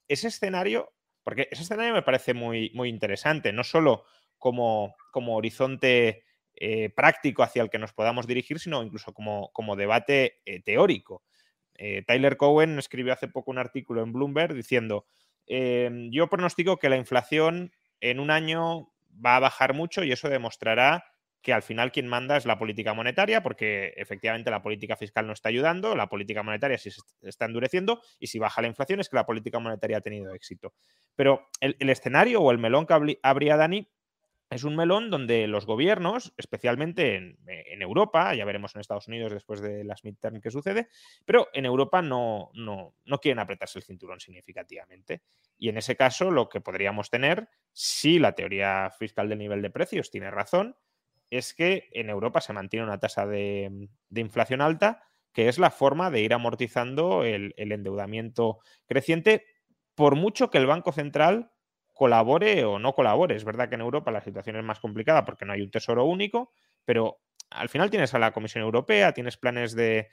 ese 0.08 0.30
escenario, 0.30 0.94
porque 1.24 1.48
ese 1.52 1.64
escenario 1.64 1.94
me 1.94 2.02
parece 2.02 2.34
muy, 2.34 2.72
muy 2.74 2.90
interesante, 2.90 3.52
no 3.52 3.64
solo 3.64 4.06
como, 4.39 4.95
como 5.12 5.36
horizonte 5.36 6.23
eh, 6.56 6.89
práctico 6.89 7.43
hacia 7.43 7.62
el 7.62 7.69
que 7.69 7.80
nos 7.80 7.93
podamos 7.93 8.28
dirigir, 8.28 8.60
sino 8.60 8.84
incluso 8.84 9.13
como, 9.13 9.52
como 9.54 9.75
debate 9.75 10.41
eh, 10.45 10.62
teórico. 10.62 11.23
Eh, 11.75 12.04
Tyler 12.06 12.36
Cowen 12.36 12.78
escribió 12.78 13.13
hace 13.13 13.30
poco 13.30 13.52
un 13.52 13.58
artículo 13.58 14.04
en 14.04 14.12
Bloomberg 14.12 14.54
diciendo, 14.54 15.06
em, 15.47 16.12
yo 16.12 16.28
pronostico 16.28 16.78
que 16.78 16.89
la 16.89 16.97
inflación 16.97 17.71
en 18.02 18.19
un 18.19 18.32
año 18.32 18.91
va 19.25 19.38
a 19.38 19.39
bajar 19.39 19.73
mucho 19.73 20.04
y 20.04 20.12
eso 20.12 20.28
demostrará 20.28 21.06
que 21.41 21.54
al 21.54 21.62
final 21.62 21.91
quien 21.91 22.08
manda 22.08 22.36
es 22.36 22.45
la 22.45 22.60
política 22.60 22.93
monetaria, 22.93 23.41
porque 23.41 23.93
efectivamente 23.95 24.52
la 24.52 24.62
política 24.62 24.97
fiscal 24.97 25.25
no 25.25 25.34
está 25.34 25.49
ayudando, 25.49 25.95
la 25.95 26.10
política 26.10 26.43
monetaria 26.43 26.78
sí 26.78 26.91
se 26.91 27.02
está 27.21 27.45
endureciendo, 27.45 28.02
y 28.19 28.28
si 28.28 28.39
baja 28.39 28.62
la 28.62 28.67
inflación 28.67 28.99
es 28.99 29.08
que 29.08 29.15
la 29.15 29.25
política 29.25 29.60
monetaria 29.60 29.97
ha 29.97 30.02
tenido 30.02 30.34
éxito. 30.34 30.73
Pero 31.15 31.47
el, 31.62 31.89
escenario 31.89 32.41
o 32.41 32.52
el 32.52 32.58
melón 32.58 32.86
que 32.86 33.17
habría 33.23 33.56
Dani 33.56 33.89
es 34.50 34.64
un 34.64 34.76
melón 34.76 35.10
donde 35.12 35.48
los 35.48 35.66
gobiernos, 35.66 36.34
especialmente 36.38 37.16
en, 37.16 37.82
Europa, 37.82 38.34
ya 38.34 38.46
veremos 38.46 38.76
en 38.76 38.82
Estados 38.82 39.08
Unidos 39.08 39.32
después 39.32 39.62
de 39.62 39.84
las 39.84 40.04
midterm 40.04 40.42
que 40.42 40.52
sucede, 40.52 40.90
pero 41.24 41.48
en 41.54 41.66
Europa 41.66 42.02
no, 42.02 42.50
no, 42.54 42.96
no, 43.06 43.20
quieren 43.20 43.40
apretarse 43.40 43.80
el 43.80 43.86
cinturón 43.86 44.20
significativamente. 44.20 45.22
Y 45.58 45.70
en 45.70 45.78
ese 45.78 45.96
caso, 45.96 46.32
lo 46.32 46.50
que 46.50 46.62
podríamos 46.62 47.10
tener, 47.10 47.48
si 47.74 48.20
la 48.20 48.34
teoría 48.34 48.92
fiscal 48.98 49.30
del 49.30 49.40
nivel 49.40 49.62
de 49.62 49.70
precios 49.70 50.12
tiene 50.12 50.32
razón, 50.32 50.76
es 51.30 51.54
que 51.54 51.90
en 51.92 52.10
Europa 52.10 52.42
se 52.42 52.54
mantiene 52.54 52.86
una 52.86 53.00
tasa 53.00 53.26
de, 53.26 53.90
inflación 54.16 54.62
alta, 54.62 55.04
que 55.32 55.48
es 55.48 55.60
la 55.60 55.70
forma 55.70 56.10
de 56.10 56.22
ir 56.22 56.34
amortizando 56.34 57.24
el, 57.24 57.54
endeudamiento 57.58 58.60
creciente, 58.88 59.46
por 59.96 60.16
mucho 60.16 60.50
que 60.50 60.58
el 60.58 60.66
Banco 60.66 60.92
Central 60.92 61.52
colabore 62.00 62.64
o 62.64 62.80
no 62.80 62.94
colabore. 62.94 63.36
Es 63.36 63.44
verdad 63.44 63.68
que 63.68 63.76
en 63.76 63.82
Europa 63.82 64.10
la 64.10 64.22
situación 64.22 64.56
es 64.56 64.64
más 64.64 64.80
complicada 64.80 65.26
porque 65.26 65.44
no 65.44 65.52
hay 65.52 65.62
un 65.62 65.70
tesoro 65.70 66.06
único, 66.06 66.54
pero 66.86 67.20
al 67.50 67.68
final 67.68 67.90
tienes 67.90 68.14
a 68.14 68.20
la 68.20 68.32
Comisión 68.32 68.64
Europea, 68.64 69.12
tienes 69.12 69.36
planes 69.36 69.76
de, 69.76 70.08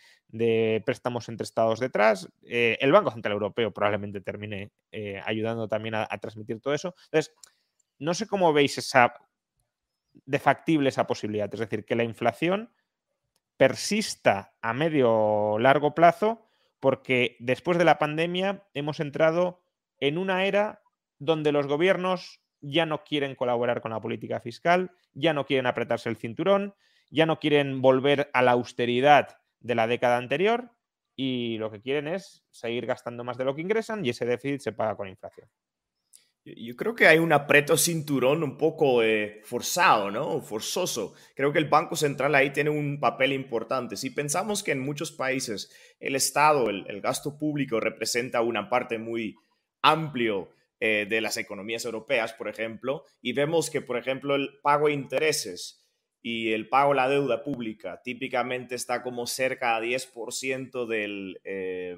préstamos 0.85 1.29
entre 1.29 1.45
estados 1.45 1.79
detrás. 1.79 2.29
Eh, 2.43 2.77
el 2.81 2.91
Banco 2.91 3.13
Central 3.13 3.35
Europeo 3.35 3.73
probablemente 3.73 4.21
termine 4.21 4.73
eh, 4.91 5.23
ayudando 5.25 5.69
también 5.69 5.95
a, 5.95 6.09
a, 6.11 6.19
transmitir 6.19 6.61
todo 6.61 6.75
eso. 6.75 6.93
Entonces, 7.05 7.33
no 8.01 8.15
sé 8.15 8.27
cómo 8.27 8.53
veis 8.53 8.77
esa 8.79 9.15
de 10.25 10.41
factible 10.41 10.89
esa 10.89 11.07
posibilidad. 11.07 11.49
Es 11.55 11.61
decir, 11.61 11.85
que 11.85 11.95
la 11.95 12.03
inflación 12.03 12.73
persista 13.57 14.57
a 14.61 14.73
medio 14.73 15.57
largo 15.61 15.95
plazo 15.95 16.49
porque 16.81 17.37
después 17.39 17.79
de 17.79 17.85
la 17.85 18.01
pandemia 18.01 18.67
hemos 18.75 18.99
entrado 18.99 19.63
en 20.01 20.19
una 20.19 20.47
era 20.47 20.83
donde 21.19 21.53
los 21.53 21.67
gobiernos 21.67 22.41
ya 22.61 22.87
no 22.87 23.05
quieren 23.05 23.35
colaborar 23.35 23.81
con 23.81 23.93
la 23.93 24.01
política 24.01 24.41
fiscal, 24.41 24.91
ya 25.15 25.33
no 25.33 25.47
quieren 25.47 25.67
apretarse 25.67 26.09
el 26.09 26.17
cinturón, 26.17 26.75
ya 27.11 27.27
no 27.27 27.39
quieren 27.39 27.81
volver 27.83 28.31
a 28.33 28.43
la 28.43 28.53
austeridad 28.53 29.39
de 29.61 29.75
la 29.75 29.87
década 29.87 30.17
anterior 30.17 30.71
y 31.15 31.59
lo 31.59 31.71
que 31.71 31.81
quieren 31.81 32.09
es 32.09 32.45
seguir 32.51 32.87
gastando 32.87 33.25
más 33.25 33.39
de 33.39 33.45
lo 33.45 33.55
que 33.55 33.63
ingresan 33.63 34.05
y 34.05 34.11
ese 34.11 34.27
déficit 34.27 34.61
se 34.61 34.73
paga 34.73 34.97
con 34.97 35.09
inflación. 35.09 35.49
Yo 36.45 36.77
creo 36.77 36.95
que 36.95 37.09
hay 37.09 37.19
un 37.19 37.33
apreto 37.33 37.77
cinturón 37.77 38.45
un 38.45 38.57
poco 38.57 39.03
eh, 39.03 39.41
forzado, 39.43 40.13
¿no? 40.13 40.41
Forzoso. 40.41 41.15
Creo 41.35 41.53
que 41.53 41.59
el 41.59 41.69
Banco 41.69 41.97
Central 41.97 42.37
ahí 42.37 42.53
tiene 42.53 42.71
un 42.71 43.01
papel 43.01 43.33
importante. 43.33 43.97
Si 43.97 44.11
pensamos 44.11 44.63
que 44.63 44.71
en 44.71 44.79
muchos 44.79 45.11
países 45.11 45.75
el 45.99 46.15
Estado, 46.15 46.71
el, 46.71 47.01
gasto 47.01 47.37
público 47.37 47.81
representa 47.81 48.43
una 48.43 48.71
parte 48.71 48.97
muy 48.97 49.35
amplio 49.83 50.51
eh, 50.81 51.07
de 51.09 51.21
las 51.21 51.37
economías 51.37 51.85
europeas, 51.85 52.33
por 52.33 52.49
ejemplo, 52.49 53.05
y 53.21 53.33
vemos 53.33 53.71
que, 53.71 53.81
por 53.81 53.97
ejemplo, 53.97 54.35
el 54.35 54.59
pago 54.63 54.89
de 54.89 54.95
intereses 54.95 55.87
y 56.21 56.53
el 56.53 56.69
pago 56.69 56.91
de 56.91 56.97
la 56.97 57.09
deuda 57.09 57.43
pública 57.43 58.03
típicamente 58.03 58.75
está 58.75 59.03
como 59.03 59.27
cerca 59.27 59.77
a 59.77 59.81
10% 59.81 60.87
del... 60.87 61.41
Eh, 61.45 61.97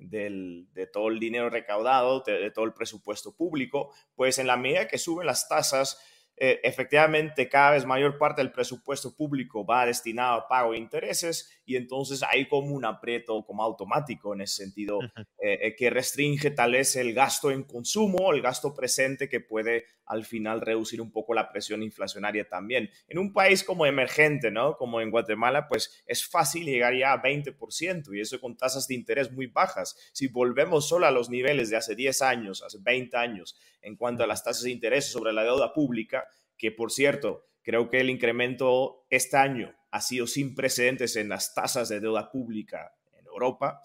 de 0.00 0.88
todo 0.92 1.08
el 1.08 1.18
dinero 1.18 1.50
recaudado, 1.50 2.22
de, 2.24 2.52
todo 2.52 2.64
el 2.64 2.72
presupuesto 2.72 3.34
público, 3.34 3.92
pues 4.14 4.38
en 4.38 4.46
la 4.46 4.56
medida 4.56 4.86
que 4.86 4.96
suben 4.96 5.26
las 5.26 5.48
tasas, 5.48 6.00
eh, 6.36 6.60
efectivamente 6.62 7.48
cada 7.48 7.72
vez 7.72 7.84
mayor 7.84 8.16
parte 8.16 8.40
del 8.40 8.52
presupuesto 8.52 9.16
público 9.16 9.66
va 9.66 9.86
destinado 9.86 10.34
a 10.34 10.46
pago 10.48 10.70
de 10.70 10.78
intereses 10.78 11.50
y 11.68 11.76
entonces 11.76 12.22
hay 12.22 12.48
como 12.48 12.74
un 12.74 12.86
aprieto 12.86 13.44
como 13.44 13.62
automático 13.62 14.32
en 14.32 14.40
ese 14.40 14.64
sentido 14.64 15.00
eh, 15.38 15.58
eh, 15.60 15.76
que 15.76 15.90
restringe 15.90 16.50
tal 16.50 16.72
vez 16.72 16.96
el 16.96 17.12
gasto 17.12 17.50
en 17.50 17.64
consumo, 17.64 18.32
el 18.32 18.40
gasto 18.40 18.72
presente 18.72 19.28
que 19.28 19.40
puede 19.40 19.84
al 20.06 20.24
final 20.24 20.62
reducir 20.62 21.02
un 21.02 21.12
poco 21.12 21.34
la 21.34 21.50
presión 21.50 21.82
inflacionaria 21.82 22.48
también. 22.48 22.88
En 23.06 23.18
un 23.18 23.34
país 23.34 23.62
como 23.62 23.84
emergente, 23.84 24.50
¿no? 24.50 24.78
Como 24.78 25.02
en 25.02 25.10
Guatemala, 25.10 25.68
pues 25.68 26.02
es 26.06 26.26
fácil 26.26 26.64
llegar 26.64 26.96
ya 26.96 27.12
a 27.12 27.22
20% 27.22 28.16
y 28.16 28.20
eso 28.22 28.40
con 28.40 28.56
tasas 28.56 28.88
de 28.88 28.94
interés 28.94 29.30
muy 29.30 29.46
bajas. 29.46 29.94
Si 30.14 30.26
volvemos 30.26 30.88
solo 30.88 31.04
a 31.04 31.10
los 31.10 31.28
niveles 31.28 31.68
de 31.68 31.76
hace 31.76 31.94
10 31.94 32.22
años, 32.22 32.62
hace 32.62 32.78
20 32.80 33.14
años, 33.18 33.58
en 33.82 33.96
cuanto 33.96 34.24
a 34.24 34.26
las 34.26 34.42
tasas 34.42 34.62
de 34.62 34.70
interés 34.70 35.12
sobre 35.12 35.34
la 35.34 35.44
deuda 35.44 35.74
pública, 35.74 36.26
que 36.56 36.72
por 36.72 36.90
cierto, 36.90 37.44
creo 37.60 37.90
que 37.90 38.00
el 38.00 38.08
incremento 38.08 39.04
este 39.10 39.36
año 39.36 39.77
ha 39.90 40.00
sido 40.00 40.26
sin 40.26 40.54
precedentes 40.54 41.16
en 41.16 41.28
las 41.28 41.54
tasas 41.54 41.88
de 41.88 42.00
deuda 42.00 42.30
pública 42.30 42.94
en 43.18 43.26
Europa, 43.26 43.82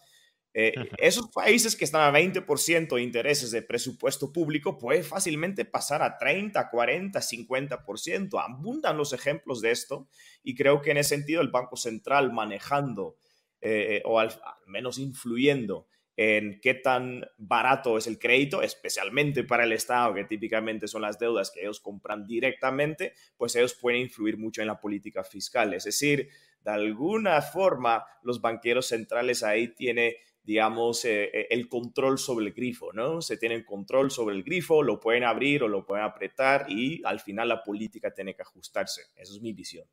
eh, 0.55 0.73
esos 0.99 1.29
países 1.31 1.75
que 1.75 1.83
están 1.83 2.01
a 2.01 2.17
20% 2.17 2.95
de 2.95 3.01
intereses 3.01 3.49
de 3.49 3.63
presupuesto 3.63 4.31
público 4.31 4.77
puede 4.77 5.01
fácilmente 5.01 5.65
pasar 5.65 6.03
a 6.03 6.17
30, 6.19 6.69
40, 6.69 7.19
50%. 7.19 8.39
Abundan 8.39 8.97
los 8.97 9.13
ejemplos 9.13 9.61
de 9.61 9.71
esto 9.71 10.07
y 10.43 10.53
creo 10.53 10.81
que 10.81 10.91
en 10.91 10.97
ese 10.97 11.15
sentido 11.15 11.41
el 11.41 11.49
Banco 11.49 11.75
Central 11.75 12.31
manejando 12.31 13.17
eh, 13.61 14.03
o 14.05 14.19
al, 14.19 14.29
menos 14.67 14.99
influyendo 14.99 15.87
en 16.15 16.59
qué 16.61 16.75
tan 16.75 17.25
barato 17.37 17.97
es 17.97 18.07
el 18.07 18.19
crédito, 18.19 18.61
especialmente 18.61 19.43
para 19.43 19.63
el 19.63 19.71
Estado, 19.71 20.13
que 20.13 20.25
típicamente 20.25 20.87
son 20.87 21.01
las 21.01 21.17
deudas 21.17 21.51
que 21.51 21.61
ellos 21.61 21.79
compran 21.79 22.25
directamente, 22.25 23.13
pues 23.37 23.55
ellos 23.55 23.73
pueden 23.73 24.01
influir 24.01 24.37
mucho 24.37 24.61
en 24.61 24.67
la 24.67 24.79
política 24.79 25.23
fiscal. 25.23 25.73
Es 25.73 25.85
decir, 25.85 26.29
de 26.61 26.71
alguna 26.71 27.41
forma, 27.41 28.05
los 28.21 28.41
banqueros 28.41 28.87
centrales 28.87 29.43
ahí 29.43 29.69
tienen 29.69 30.13
digamos, 30.43 31.05
eh, 31.05 31.29
eh, 31.33 31.47
el 31.51 31.69
control 31.69 32.17
sobre 32.17 32.47
el 32.47 32.53
grifo, 32.53 32.91
¿no? 32.91 33.21
Se 33.21 33.37
tienen 33.37 33.63
control 33.63 34.11
sobre 34.11 34.35
el 34.35 34.43
grifo, 34.43 34.83
lo 34.83 34.99
pueden 34.99 35.23
abrir 35.23 35.63
o 35.63 35.69
lo 35.69 35.85
pueden 35.85 36.03
apretar 36.03 36.65
y 36.69 37.01
al 37.05 37.21
final 37.21 37.47
la 37.47 37.63
política 37.63 38.13
tiene 38.13 38.35
que 38.35 38.41
ajustarse. 38.41 39.03
Esa 39.15 39.33
es 39.33 39.41
mi 39.41 39.53
visión. 39.53 39.87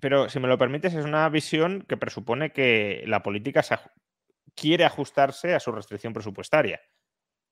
Pero 0.00 0.30
si 0.30 0.40
me 0.40 0.48
lo 0.48 0.56
permites, 0.56 0.94
es 0.94 1.04
una 1.04 1.28
visión 1.28 1.84
que 1.86 1.98
presupone 1.98 2.50
que 2.50 3.04
la 3.06 3.22
política 3.22 3.62
quiere 4.54 4.84
ajustarse 4.84 5.54
a 5.54 5.60
su 5.60 5.72
restricción 5.72 6.12
presupuestaria. 6.12 6.80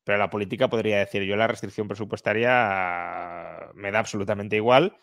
Pero 0.05 0.19
la 0.19 0.31
política 0.31 0.69
podría 0.69 0.99
decir, 0.99 1.23
yo 1.23 1.37
la 1.37 1.47
restricción 1.47 1.89
presupuestaria 1.89 3.71
me 3.75 3.91
da 3.91 3.99
absolutamente 3.99 4.57
igual 4.57 4.97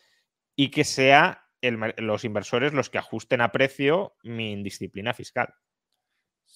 y 0.55 0.71
que 0.71 0.83
sea 0.83 1.43
los 1.61 2.23
inversores 2.23 2.73
los 2.73 2.89
que 2.89 2.97
ajusten 2.97 3.41
a 3.41 3.51
precio 3.51 4.15
mi 4.23 4.51
indisciplina 4.51 5.13
fiscal 5.13 5.53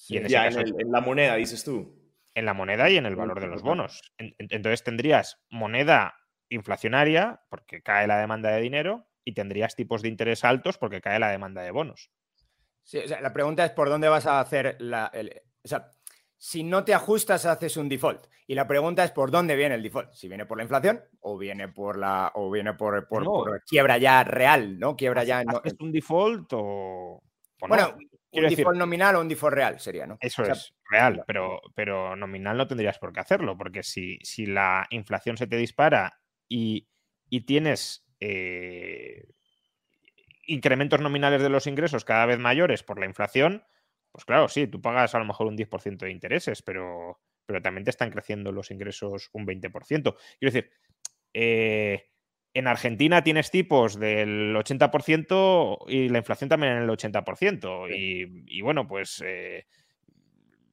en, 0.10 0.92
la 0.92 1.02
moneda, 1.02 1.36
dices 1.36 1.64
tú. 1.64 1.96
En 2.34 2.46
la 2.46 2.54
moneda 2.54 2.90
y 2.90 2.98
en 2.98 3.06
el 3.06 3.16
valor 3.16 3.40
de 3.40 3.48
los 3.48 3.62
bonos. 3.62 4.14
entonces 4.18 4.84
tendrías 4.84 5.42
moneda 5.50 6.16
inflacionaria 6.50 7.42
porque 7.50 7.82
cae 7.82 8.08
la 8.08 8.20
demanda 8.20 8.52
de 8.52 8.62
dinero 8.62 9.08
y 9.24 9.34
tendrías 9.34 9.76
tipos 9.76 10.02
de 10.02 10.10
interés 10.10 10.44
altos 10.44 10.78
porque 10.78 11.02
cae 11.02 11.20
la 11.20 11.30
demanda 11.30 11.62
de 11.62 11.72
bonos. 11.72 12.12
Sí, 12.84 13.00
la 13.08 13.34
pregunta 13.34 13.66
es 13.66 13.72
por 13.72 13.90
dónde 13.90 14.10
vas 14.10 14.26
a 14.26 14.40
hacer 14.40 14.78
la... 14.80 15.12
o 15.64 15.68
sea, 15.68 15.92
si 16.38 16.64
no 16.64 16.86
te 16.86 16.94
ajustas, 16.94 17.46
haces 17.46 17.78
un 17.78 17.90
default. 17.90 18.28
Y 18.48 18.56
la 18.56 18.66
pregunta 18.66 19.04
es 19.04 19.12
por 19.12 19.30
dónde 19.30 19.56
viene 19.56 19.76
el 19.76 19.84
default. 19.84 20.14
Si 20.14 20.28
viene 20.28 20.46
por 20.46 20.58
la 20.58 20.64
inflación 20.64 21.02
o 21.20 21.38
viene 21.38 21.68
por 21.68 21.98
la 21.98 22.32
o 22.34 22.50
viene 22.50 22.74
por, 22.74 23.08
por, 23.08 23.62
quiebra 23.64 23.98
ya 23.98 24.24
real, 24.24 24.80
¿no? 24.80 24.96
Quiebra 24.96 25.24
ya. 25.24 25.44
¿Es 25.64 25.76
un 25.80 25.92
default 25.92 26.52
o.? 26.54 27.22
bueno, 27.68 27.98
un 28.32 28.48
default 28.48 28.78
nominal 28.78 29.18
o 29.18 29.22
un 29.22 29.28
default 29.28 29.54
real 29.54 29.80
sería, 29.80 30.08
¿no? 30.08 30.18
Eso 30.22 30.44
es 30.44 30.74
real, 30.90 31.24
pero, 31.28 31.62
pero 31.76 32.16
nominal 32.16 32.58
no 32.58 32.68
tendrías 32.68 32.98
por 33.00 33.12
qué 33.12 33.20
hacerlo, 33.20 33.58
porque 33.58 33.84
si, 33.84 34.18
si 34.24 34.46
la 34.46 34.88
inflación 34.92 35.38
se 35.38 35.48
te 35.48 35.58
dispara 35.58 36.20
y, 36.48 36.88
tienes 37.46 38.06
eh, 38.20 39.28
incrementos 40.50 41.00
nominales 41.00 41.42
de 41.42 41.50
los 41.50 41.68
ingresos 41.68 42.06
cada 42.06 42.26
vez 42.26 42.40
mayores 42.40 42.84
por 42.84 43.00
la 43.00 43.06
inflación, 43.06 43.64
pues 44.12 44.26
claro, 44.26 44.48
sí, 44.48 44.68
tú 44.68 44.82
pagas 44.82 45.14
a 45.16 45.20
lo 45.20 45.26
mejor 45.26 45.48
un 45.48 45.58
10% 45.58 45.98
de 46.06 46.12
intereses, 46.12 46.62
pero, 46.62 47.20
pero 47.46 47.62
también 47.62 47.84
te 47.84 47.92
están 47.92 48.10
creciendo 48.10 48.52
los 48.52 48.72
ingresos 48.72 49.30
un 49.34 49.46
20%. 49.46 49.72
Quiero 50.40 50.54
decir, 50.54 50.72
eh, 51.34 52.10
en 52.54 52.68
Argentina 52.68 53.24
tienes 53.24 53.52
tipos 53.52 54.00
del 54.00 54.56
80% 54.56 55.86
y 55.88 56.10
la 56.10 56.18
inflación 56.18 56.50
también 56.50 56.74
en 56.74 56.84
el 56.84 56.90
80%. 56.90 57.88
Y, 57.96 58.62
bueno, 58.62 58.88
pues 58.88 59.24
eh, 59.26 59.68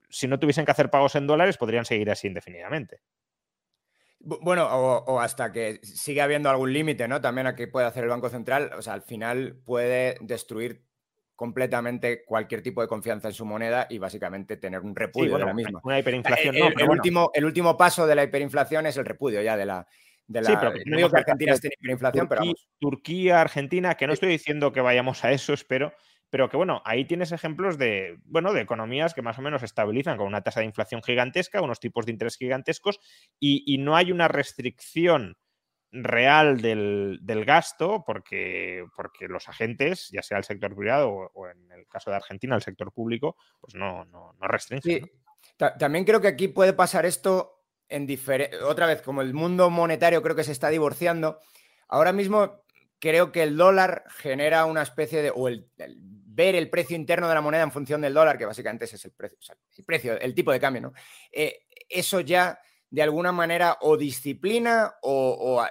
si 0.09 0.27
no 0.27 0.39
tuviesen 0.39 0.65
que 0.65 0.71
hacer 0.71 0.91
pagos 0.91 1.15
en 1.17 1.27
dólares, 1.27 1.59
podrían 1.59 1.85
seguir 1.85 2.11
así 2.11 2.29
indefinidamente. 2.29 3.01
Bueno, 4.27 4.67
o, 4.67 5.21
hasta 5.21 5.53
que 5.53 5.79
siga 5.85 6.25
habiendo 6.25 6.51
algún 6.51 6.73
límite, 6.73 7.07
¿no? 7.07 7.21
También 7.21 7.47
a 7.47 7.55
que 7.55 7.69
puede 7.69 7.87
hacer 7.87 8.03
el 8.03 8.11
Banco 8.11 8.29
Central. 8.29 8.73
O 8.77 8.83
sea, 8.83 8.95
al 8.95 9.03
final 9.03 9.57
puede 9.65 10.19
destruir 10.21 10.85
completamente 11.37 12.25
cualquier 12.25 12.63
tipo 12.63 12.83
de 12.83 12.89
confianza 12.89 13.29
en 13.29 13.35
su 13.35 13.45
moneda 13.45 13.87
y 13.89 13.99
básicamente 13.99 14.57
tener 14.57 14.81
un 14.81 14.97
repudio 14.97 15.39
de 15.39 15.45
la 15.45 15.55
misma. 15.55 15.81
Una 15.85 16.01
hiperinflación. 16.01 16.57
El, 16.57 16.89
último, 16.89 17.31
el 17.35 17.45
último 17.45 17.77
paso 17.77 18.07
de 18.07 18.17
la 18.17 18.25
hiperinflación 18.25 18.87
es 18.87 18.97
el 18.97 19.05
repudio 19.05 19.41
ya 19.43 19.57
de 19.57 19.67
la, 19.67 19.87
sí, 20.27 20.55
pero 20.61 20.73
no 20.87 20.97
digo 20.97 21.11
que 21.11 21.19
Argentina 21.19 21.53
esté 21.53 21.69
en 21.69 21.73
hiperinflación, 21.79 22.29
pero 22.29 22.43
Turquía, 22.81 23.41
Argentina, 23.41 23.95
que 23.95 24.07
no 24.07 24.13
estoy 24.13 24.31
diciendo 24.31 24.73
que 24.73 24.81
vayamos 24.81 25.25
a 25.25 25.31
eso, 25.31 25.53
espero, 25.53 25.93
pero 26.31 26.49
que 26.49 26.57
bueno, 26.57 26.83
ahí 26.85 27.05
tienes 27.05 27.33
ejemplos 27.33 27.79
de, 27.79 28.19
bueno, 28.25 28.53
de 28.53 28.61
economías 28.61 29.15
que 29.15 29.23
más 29.23 29.39
o 29.39 29.43
menos 29.43 29.63
estabilizan 29.63 30.17
con 30.17 30.27
una 30.27 30.43
tasa 30.43 30.61
de 30.61 30.67
inflación 30.67 31.03
gigantesca, 31.03 31.63
unos 31.63 31.81
tipos 31.81 32.07
de 32.07 32.13
interés 32.13 32.37
gigantescos 32.37 33.01
y, 33.39 33.79
no 33.79 33.95
hay 33.95 34.11
una 34.11 34.27
restricción 34.27 35.37
real 35.93 36.61
del, 36.61 37.45
gasto 37.47 38.03
porque, 38.05 38.85
porque, 38.97 39.29
los 39.29 39.49
agentes, 39.49 40.09
ya 40.11 40.23
sea 40.23 40.39
el 40.39 40.45
sector 40.45 40.75
privado 40.75 41.11
o, 41.11 41.49
en 41.49 41.71
el 41.71 41.87
caso 41.87 42.11
de 42.11 42.17
Argentina 42.17 42.57
el 42.57 42.63
sector 42.63 42.93
público, 42.93 43.37
pues 43.61 43.75
no, 43.75 44.05
no, 44.07 44.33
no 44.41 44.49
restringen. 44.49 45.09
También 45.79 46.05
creo 46.05 46.21
que 46.21 46.29
aquí 46.29 46.49
puede 46.49 46.73
pasar 46.73 47.07
esto 47.07 47.57
en 47.89 48.07
otra 48.65 48.87
vez, 48.87 49.03
como 49.03 49.23
el 49.23 49.33
mundo 49.33 49.71
monetario 49.71 50.23
creo 50.23 50.35
que 50.35 50.45
se 50.45 50.53
está 50.53 50.71
divorciando, 50.71 51.41
ahora 51.89 52.13
mismo 52.13 52.66
creo 52.99 53.33
que 53.33 53.43
el 53.43 53.57
dólar 53.57 54.05
genera 54.09 54.65
una 54.65 54.83
especie 54.83 55.23
de, 55.23 55.33
o 55.35 55.49
el, 55.49 55.69
ver 56.37 56.55
el 56.55 56.71
precio 56.71 56.97
interno 56.97 57.29
de 57.29 57.35
la 57.35 57.41
moneda 57.41 57.63
en 57.63 57.73
función 57.73 58.01
del 58.01 58.15
dólar, 58.15 58.39
que 58.39 58.47
básicamente 58.47 58.85
ese 58.85 58.97
es 58.97 59.05
el 59.05 59.13
precio, 59.13 59.39
el 59.77 59.85
precio, 59.85 60.21
el 60.21 60.35
tipo 60.35 60.53
de 60.53 60.61
cambio, 60.61 60.83
¿no? 60.83 60.93
Eh, 61.33 61.61
eso 61.89 62.21
ya 62.21 62.59
de 62.91 63.03
alguna 63.03 63.33
manera 63.33 63.79
o 63.81 63.97
disciplina 63.97 64.95
o, 65.03 65.65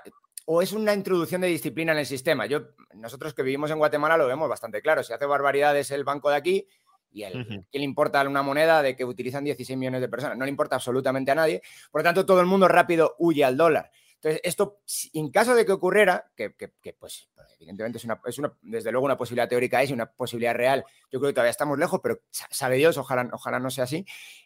o, 0.46 0.62
es 0.62 0.74
una 0.74 0.94
introducción 0.94 1.42
de 1.42 1.48
disciplina 1.48 1.92
en 1.92 2.00
el 2.00 2.06
sistema. 2.06 2.46
Yo, 2.46 2.70
nosotros 2.94 3.34
que 3.34 3.44
vivimos 3.44 3.72
en 3.72 3.78
Guatemala 3.78 4.18
lo 4.18 4.28
vemos 4.28 4.50
bastante 4.50 4.82
claro. 4.82 5.04
Si 5.04 5.14
hace 5.14 5.26
barbaridades 5.26 5.92
el 5.92 6.04
banco 6.04 6.30
de 6.30 6.36
aquí, 6.36 6.68
y 7.12 7.24
el, 7.24 7.66
¿qué 7.72 7.80
le 7.80 7.86
importa 7.86 8.22
una 8.28 8.44
moneda 8.44 8.82
de 8.82 8.96
que 8.96 9.06
utilizan 9.06 9.46
16 9.46 9.80
millones 9.80 10.02
de 10.02 10.10
personas? 10.10 10.38
No 10.38 10.44
le 10.44 10.52
importa 10.52 10.76
absolutamente 10.76 11.32
a 11.32 11.36
nadie. 11.36 11.62
Por 11.90 12.02
lo 12.02 12.04
tanto, 12.04 12.26
todo 12.26 12.42
el 12.42 12.46
mundo 12.46 12.68
rápido 12.68 13.16
huye 13.20 13.46
al 13.46 13.56
dólar. 13.56 13.90
Entonces, 14.16 14.42
esto, 14.44 14.82
en 15.14 15.30
caso 15.30 15.54
de 15.56 15.66
que 15.66 15.72
ocurriera, 15.72 16.32
que, 16.36 16.50
pues 16.98 17.30
evidentemente 17.60 17.98
es 17.98 18.06
una, 18.06 18.20
es 18.26 18.38
una, 18.40 18.58
desde 18.62 18.92
luego 18.92 19.06
una 19.06 19.18
posibilidad 19.18 19.48
teórica 19.48 19.82
es 19.82 19.90
y 19.90 19.94
una 19.94 20.12
posibilidad 20.12 20.56
real, 20.56 20.84
yo 21.12 21.20
creo 21.20 21.30
que 21.30 21.34
todavía 21.34 21.52
estamos 21.52 21.78
lejos, 21.78 22.00
pero 22.02 22.20
sabe 22.32 22.78
Dios, 22.78 22.98
ojalá, 22.98 23.30
ojalá 23.32 23.60
no 23.60 23.70
sea 23.70 23.84
así, 23.84 24.06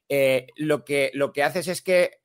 eh, 0.10 0.48
lo, 0.58 0.84
que, 0.84 1.12
lo 1.14 1.32
que 1.32 1.44
haces 1.44 1.68
es 1.68 1.82
que 1.82 2.20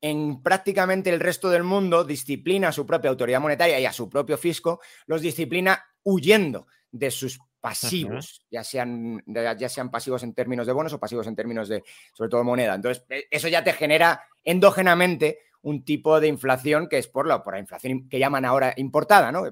en 0.00 0.42
prácticamente 0.42 1.10
el 1.10 1.20
resto 1.20 1.50
del 1.50 1.64
mundo 1.64 2.04
disciplina 2.04 2.68
a 2.68 2.72
su 2.72 2.86
propia 2.86 3.10
autoridad 3.10 3.40
monetaria 3.40 3.80
y 3.80 3.86
a 3.86 3.92
su 3.92 4.08
propio 4.08 4.38
fisco, 4.38 4.80
los 5.06 5.20
disciplina 5.20 5.84
huyendo 6.04 6.66
de 6.90 7.10
sus 7.10 7.38
pasivos, 7.60 8.46
ya 8.50 8.62
sean, 8.62 9.22
ya 9.26 9.68
sean 9.68 9.90
pasivos 9.90 10.22
en 10.22 10.32
términos 10.32 10.66
de 10.66 10.72
bonos 10.72 10.92
o 10.92 11.00
pasivos 11.00 11.26
en 11.26 11.34
términos 11.34 11.68
de, 11.68 11.82
sobre 12.12 12.30
todo, 12.30 12.44
moneda. 12.44 12.74
Entonces, 12.74 13.04
e, 13.08 13.26
eso 13.30 13.48
ya 13.48 13.64
te 13.64 13.72
genera 13.72 14.22
endógenamente 14.44 15.40
un 15.62 15.84
tipo 15.84 16.20
de 16.20 16.28
inflación 16.28 16.88
que 16.88 16.98
es 16.98 17.08
por 17.08 17.26
la, 17.26 17.42
por 17.42 17.54
la 17.54 17.60
inflación 17.60 18.08
que 18.08 18.18
llaman 18.18 18.44
ahora 18.44 18.74
importada, 18.76 19.32
¿no? 19.32 19.42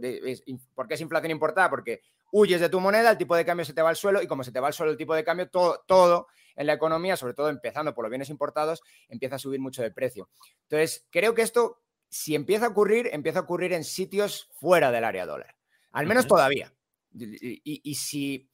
¿Por 0.75 0.89
qué 0.89 0.95
es 0.95 1.01
inflación 1.01 1.31
importada? 1.31 1.69
Porque 1.69 2.01
huyes 2.33 2.61
de 2.61 2.69
tu 2.69 2.81
moneda, 2.81 3.11
el 3.11 3.19
tipo 3.19 3.37
de 3.37 3.45
cambio 3.45 3.65
se 3.65 3.75
te 3.75 3.83
va 3.83 3.91
al 3.91 3.97
suelo 3.97 4.23
y 4.23 4.27
como 4.27 4.45
se 4.45 4.53
te 4.53 4.61
va 4.61 4.69
al 4.69 4.73
suelo 4.73 4.93
el 4.93 4.99
tipo 4.99 5.15
de 5.15 5.25
cambio, 5.25 5.49
todo, 5.49 5.85
todo 5.87 6.29
en 6.57 6.67
la 6.67 6.73
economía, 6.73 7.17
sobre 7.17 7.35
todo 7.35 7.49
empezando 7.51 7.95
por 7.95 8.05
los 8.05 8.11
bienes 8.11 8.31
importados, 8.31 8.83
empieza 9.09 9.37
a 9.37 9.39
subir 9.39 9.61
mucho 9.61 9.83
de 9.83 9.91
precio. 9.91 10.29
Entonces, 10.63 11.07
creo 11.11 11.35
que 11.35 11.43
esto, 11.43 11.83
si 12.09 12.35
empieza 12.35 12.67
a 12.67 12.71
ocurrir, 12.71 13.11
empieza 13.13 13.41
a 13.41 13.43
ocurrir 13.43 13.73
en 13.73 13.85
sitios 13.85 14.49
fuera 14.53 14.91
del 14.91 15.05
área 15.05 15.27
dólar. 15.27 15.57
Al 15.93 16.07
menos 16.07 16.27
todavía. 16.27 16.73
Y, 17.15 17.95
si. 17.95 18.51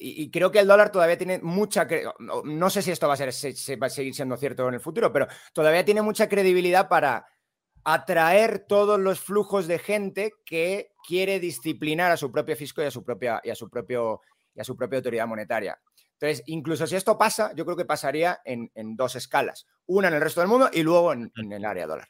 Y, 0.00 0.30
creo 0.30 0.50
que 0.50 0.60
el 0.60 0.68
dólar 0.68 0.92
todavía 0.92 1.18
tiene 1.18 1.40
mucha. 1.40 1.86
No 2.44 2.70
sé 2.70 2.82
si 2.82 2.90
esto 2.90 3.08
va 3.08 3.14
a, 3.14 3.16
ser, 3.16 3.32
se, 3.32 3.76
va 3.76 3.88
a 3.88 3.90
seguir 3.90 4.14
siendo 4.14 4.36
cierto 4.36 4.68
en 4.68 4.74
el 4.74 4.80
futuro, 4.80 5.12
pero 5.12 5.26
todavía 5.52 5.84
tiene 5.84 6.02
mucha 6.02 6.28
credibilidad 6.28 6.88
para 6.88 7.26
atraer 7.84 8.60
todos 8.60 9.00
los 9.00 9.20
flujos 9.20 9.66
de 9.66 9.78
gente 9.78 10.32
que 10.44 10.92
quiere 11.06 11.40
disciplinar 11.40 12.12
a 12.12 12.16
su 12.16 12.30
propio 12.30 12.54
fisco 12.54 12.82
y 12.82 12.86
a 12.86 12.90
su 12.90 13.02
propia, 13.02 13.40
y 13.42 13.50
a 13.50 13.54
su 13.54 13.68
propio, 13.68 14.20
y 14.54 14.60
a 14.60 14.64
su 14.64 14.76
propia 14.76 14.98
autoridad 14.98 15.26
monetaria. 15.26 15.80
Entonces, 16.20 16.42
incluso 16.46 16.86
si 16.86 16.96
esto 16.96 17.16
pasa, 17.16 17.52
yo 17.54 17.64
creo 17.64 17.76
que 17.76 17.84
pasaría 17.84 18.40
en, 18.44 18.70
dos 18.96 19.14
escalas. 19.14 19.66
Una 19.86 20.08
en 20.08 20.14
el 20.14 20.20
resto 20.20 20.40
del 20.40 20.48
mundo 20.48 20.68
y 20.72 20.82
luego 20.82 21.12
en, 21.12 21.30
el 21.36 21.64
área 21.64 21.86
dólar. 21.86 22.08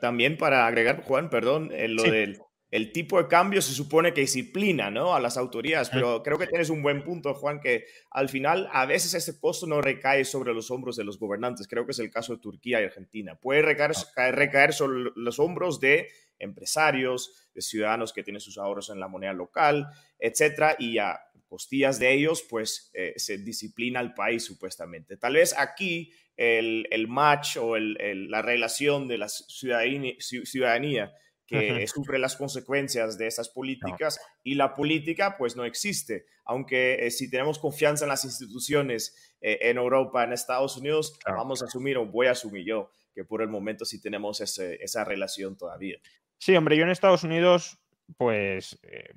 También 0.00 0.36
para 0.38 0.66
agregar, 0.66 1.02
Juan, 1.02 1.30
perdón, 1.30 1.70
en 1.72 1.96
lo 1.96 2.04
del 2.04 2.38
el 2.70 2.90
tipo 2.92 3.22
de 3.22 3.28
cambio 3.28 3.62
se 3.62 3.72
supone 3.72 4.12
que 4.12 4.22
disciplina 4.22 4.90
¿no? 4.90 5.14
a 5.14 5.20
las 5.20 5.36
autoridades, 5.36 5.90
pero 5.90 6.22
creo 6.22 6.38
que 6.38 6.46
tienes 6.46 6.70
un 6.70 6.82
buen 6.82 7.04
punto, 7.04 7.32
Juan, 7.34 7.60
que 7.60 7.86
al 8.10 8.28
final 8.28 8.68
a 8.72 8.84
veces 8.84 9.14
ese 9.14 9.38
costo 9.38 9.66
no 9.66 9.80
recae 9.80 10.24
sobre 10.24 10.52
los 10.52 10.70
hombros 10.70 10.96
de 10.96 11.04
los 11.04 11.18
gobernantes. 11.18 11.68
Creo 11.68 11.84
que 11.84 11.92
es 11.92 11.98
el 12.00 12.10
caso 12.10 12.34
de 12.34 12.40
Turquía 12.40 12.80
y 12.80 12.84
Argentina. 12.84 13.36
Puede 13.36 13.62
recaer, 13.62 13.92
ah. 14.16 14.30
recaer 14.32 14.72
sobre 14.72 15.10
los 15.14 15.38
hombros 15.38 15.78
de 15.78 16.08
empresarios, 16.38 17.50
de 17.54 17.62
ciudadanos 17.62 18.12
que 18.12 18.24
tienen 18.24 18.40
sus 18.40 18.58
ahorros 18.58 18.90
en 18.90 18.98
la 18.98 19.08
moneda 19.08 19.32
local, 19.32 19.86
etcétera, 20.18 20.76
y 20.78 20.98
a 20.98 21.20
costillas 21.46 22.00
de 22.00 22.12
ellos, 22.12 22.42
pues 22.42 22.90
eh, 22.94 23.14
se 23.16 23.38
disciplina 23.38 24.00
al 24.00 24.14
país 24.14 24.44
supuestamente. 24.44 25.16
Tal 25.16 25.34
vez 25.34 25.54
aquí 25.56 26.12
el, 26.36 26.88
el 26.90 27.06
match 27.06 27.56
o 27.56 27.76
el, 27.76 28.28
la 28.28 28.42
relación 28.42 29.06
de 29.06 29.18
la 29.18 29.28
ciudadanía 29.28 31.12
que 31.46 31.86
sufre 31.86 32.18
las 32.18 32.36
consecuencias 32.36 33.18
de 33.18 33.26
esas 33.26 33.48
políticas 33.48 34.18
y 34.42 34.54
la 34.54 34.74
política 34.74 35.36
pues 35.36 35.56
no 35.56 35.64
existe. 35.64 36.26
Aunque 36.44 37.06
eh, 37.06 37.10
si 37.10 37.30
tenemos 37.30 37.58
confianza 37.58 38.04
en 38.04 38.10
las 38.10 38.24
instituciones 38.24 39.34
eh, 39.40 39.58
en 39.62 39.76
Europa, 39.76 40.24
en 40.24 40.32
Estados 40.32 40.76
Unidos, 40.76 41.18
vamos 41.26 41.62
a 41.62 41.66
asumir 41.66 41.98
o 41.98 42.06
voy 42.06 42.26
a 42.26 42.32
asumir 42.32 42.64
yo 42.64 42.90
que 43.14 43.24
por 43.24 43.42
el 43.42 43.48
momento 43.48 43.84
sí 43.84 44.00
tenemos 44.00 44.40
esa 44.40 45.04
relación 45.04 45.56
todavía. 45.56 45.98
Sí, 46.38 46.56
hombre, 46.56 46.76
yo 46.76 46.82
en 46.82 46.90
Estados 46.90 47.22
Unidos 47.22 47.78
pues 48.16 48.78
eh, 48.82 49.14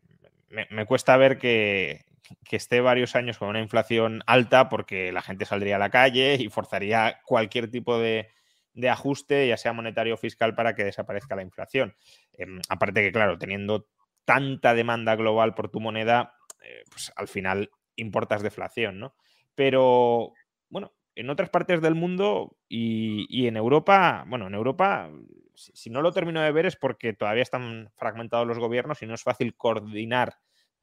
me, 0.50 0.86
cuesta 0.86 1.18
ver 1.18 1.38
que, 1.40 2.06
que 2.46 2.56
esté 2.56 2.80
varios 2.80 3.16
años 3.16 3.38
con 3.38 3.50
una 3.50 3.60
inflación 3.60 4.24
alta 4.28 4.70
porque 4.70 5.12
la 5.12 5.22
gente 5.22 5.46
saldría 5.46 5.78
a 5.78 5.80
la 5.80 5.90
calle 5.90 6.36
y 6.40 6.50
forzaría 6.50 7.22
cualquier 7.26 7.70
tipo 7.70 8.00
de, 8.00 8.30
de 8.78 8.90
ajuste, 8.90 9.48
ya 9.48 9.58
sea 9.58 9.74
monetario 9.74 10.14
o 10.14 10.18
fiscal, 10.18 10.54
para 10.54 10.76
que 10.76 10.84
desaparezca 10.84 11.36
la 11.36 11.42
inflación. 11.42 11.96
Em, 12.34 12.62
aparte 12.70 13.02
que, 13.02 13.12
claro, 13.12 13.38
teniendo 13.40 13.88
tanta 14.24 14.76
demanda 14.76 15.16
global 15.16 15.56
por 15.56 15.70
tu 15.70 15.80
moneda, 15.80 16.36
eh, 16.62 16.84
pues 16.90 17.12
al 17.16 17.28
final 17.28 17.72
importas 17.96 18.44
deflación, 18.44 19.00
¿no? 19.00 19.16
Pero, 19.56 20.34
bueno, 20.70 20.94
en 21.16 21.32
otras 21.32 21.50
partes 21.50 21.82
del 21.82 21.96
mundo 21.96 22.56
y, 22.70 23.48
en 23.48 23.58
Europa, 23.58 24.24
bueno, 24.28 24.46
en 24.46 24.54
Europa, 24.54 25.10
si, 25.56 25.90
no 25.90 26.04
lo 26.04 26.12
termino 26.12 26.40
de 26.42 26.52
ver 26.52 26.68
es 26.68 26.76
porque 26.76 27.14
todavía 27.14 27.42
están 27.42 27.90
fragmentados 27.96 28.46
los 28.46 28.60
gobiernos 28.60 29.02
y 29.02 29.08
no 29.08 29.16
es 29.16 29.24
fácil 29.24 29.56
coordinar 29.56 30.36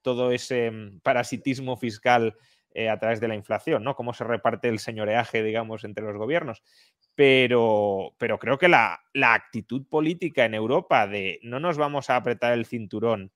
todo 0.02 0.32
ese 0.32 0.72
mm, 0.72 1.00
parasitismo 1.00 1.76
fiscal 1.76 2.34
eh, 2.76 2.90
a 2.90 2.98
través 2.98 3.20
de 3.20 3.28
la 3.28 3.36
inflación, 3.36 3.84
¿no? 3.84 3.94
Cómo 3.94 4.12
se 4.14 4.24
reparte 4.24 4.68
el 4.68 4.80
señoreaje, 4.80 5.44
digamos, 5.44 5.84
entre 5.84 6.04
los 6.04 6.16
gobiernos. 6.16 6.64
Pero, 7.14 8.14
pero 8.18 8.38
creo 8.38 8.58
que 8.58 8.68
la, 8.68 9.00
actitud 9.14 9.86
política 9.88 10.44
en 10.44 10.54
Europa 10.54 11.06
de 11.06 11.38
no 11.42 11.60
nos 11.60 11.78
vamos 11.78 12.10
a 12.10 12.16
apretar 12.16 12.52
el 12.52 12.66
cinturón 12.66 13.32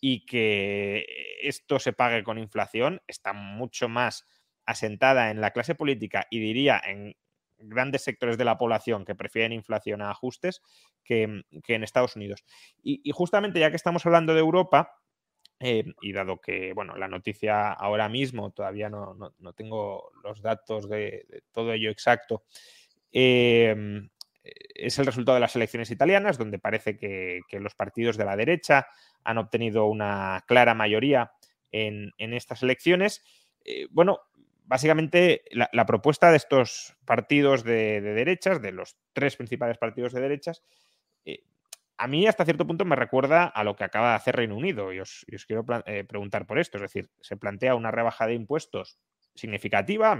y 0.00 0.24
que 0.26 1.04
esto 1.42 1.78
se 1.80 1.92
pague 1.92 2.22
con 2.22 2.38
inflación 2.38 3.02
está 3.08 3.32
mucho 3.32 3.88
más 3.88 4.26
asentada 4.64 5.30
en 5.30 5.40
la 5.40 5.50
clase 5.50 5.74
política 5.74 6.26
y 6.30 6.38
diría 6.38 6.80
en 6.84 7.16
grandes 7.58 8.04
sectores 8.04 8.38
de 8.38 8.44
la 8.44 8.58
población 8.58 9.04
que 9.04 9.14
prefieren 9.14 9.52
inflación 9.52 10.02
a 10.02 10.10
ajustes 10.10 10.60
que, 11.02 11.22
en 11.22 11.82
Estados 11.82 12.14
Unidos. 12.14 12.44
y, 12.82 13.10
justamente 13.12 13.58
ya 13.58 13.70
que 13.70 13.76
estamos 13.76 14.04
hablando 14.06 14.34
de 14.34 14.40
Europa, 14.40 15.00
eh, 15.58 15.84
y 16.02 16.12
dado 16.12 16.38
que, 16.38 16.74
bueno, 16.74 16.96
la 16.96 17.08
noticia 17.08 17.72
ahora 17.72 18.10
mismo 18.10 18.50
todavía 18.50 18.90
no, 18.90 19.32
tengo 19.56 20.10
los 20.22 20.42
datos 20.42 20.86
de, 20.86 21.26
todo 21.50 21.72
ello 21.72 21.90
exacto, 21.90 22.44
em, 23.18 24.10
es 24.42 24.98
el 24.98 25.06
resultado 25.06 25.36
de 25.36 25.40
las 25.40 25.56
elecciones 25.56 25.90
italianas, 25.90 26.36
donde 26.36 26.58
parece 26.58 26.98
que, 26.98 27.40
los 27.52 27.74
partidos 27.74 28.16
de 28.18 28.26
la 28.26 28.36
derecha 28.36 28.88
han 29.24 29.38
obtenido 29.38 29.86
una 29.86 30.44
clara 30.46 30.74
mayoría 30.74 31.32
en, 31.72 32.12
estas 32.18 32.62
elecciones. 32.62 33.24
Eh, 33.64 33.88
bueno, 33.90 34.20
básicamente 34.64 35.42
la, 35.50 35.86
propuesta 35.86 36.30
de 36.30 36.36
estos 36.36 36.94
partidos 37.06 37.64
de, 37.64 38.02
de, 38.02 38.12
derechas, 38.12 38.60
de 38.60 38.72
los 38.72 38.96
tres 39.14 39.36
principales 39.36 39.78
partidos 39.78 40.12
de 40.12 40.20
derechas, 40.20 40.62
eh, 41.24 41.42
a 41.98 42.06
mí 42.08 42.26
hasta 42.26 42.44
cierto 42.44 42.66
punto 42.66 42.84
me 42.84 42.96
recuerda 42.96 43.44
a 43.44 43.64
lo 43.64 43.74
que 43.76 43.84
acaba 43.84 44.10
de 44.10 44.16
hacer 44.16 44.36
Reino 44.36 44.56
Unido 44.56 44.92
y 44.92 45.00
os, 45.00 45.24
quiero 45.46 45.64
eh, 45.86 46.04
preguntar 46.04 46.46
por 46.46 46.58
esto. 46.58 46.76
Es 46.76 46.82
decir, 46.82 47.10
se 47.20 47.36
plantea 47.36 47.74
una 47.74 47.90
rebaja 47.90 48.26
de 48.26 48.34
impuestos 48.34 48.98
significativa. 49.36 50.18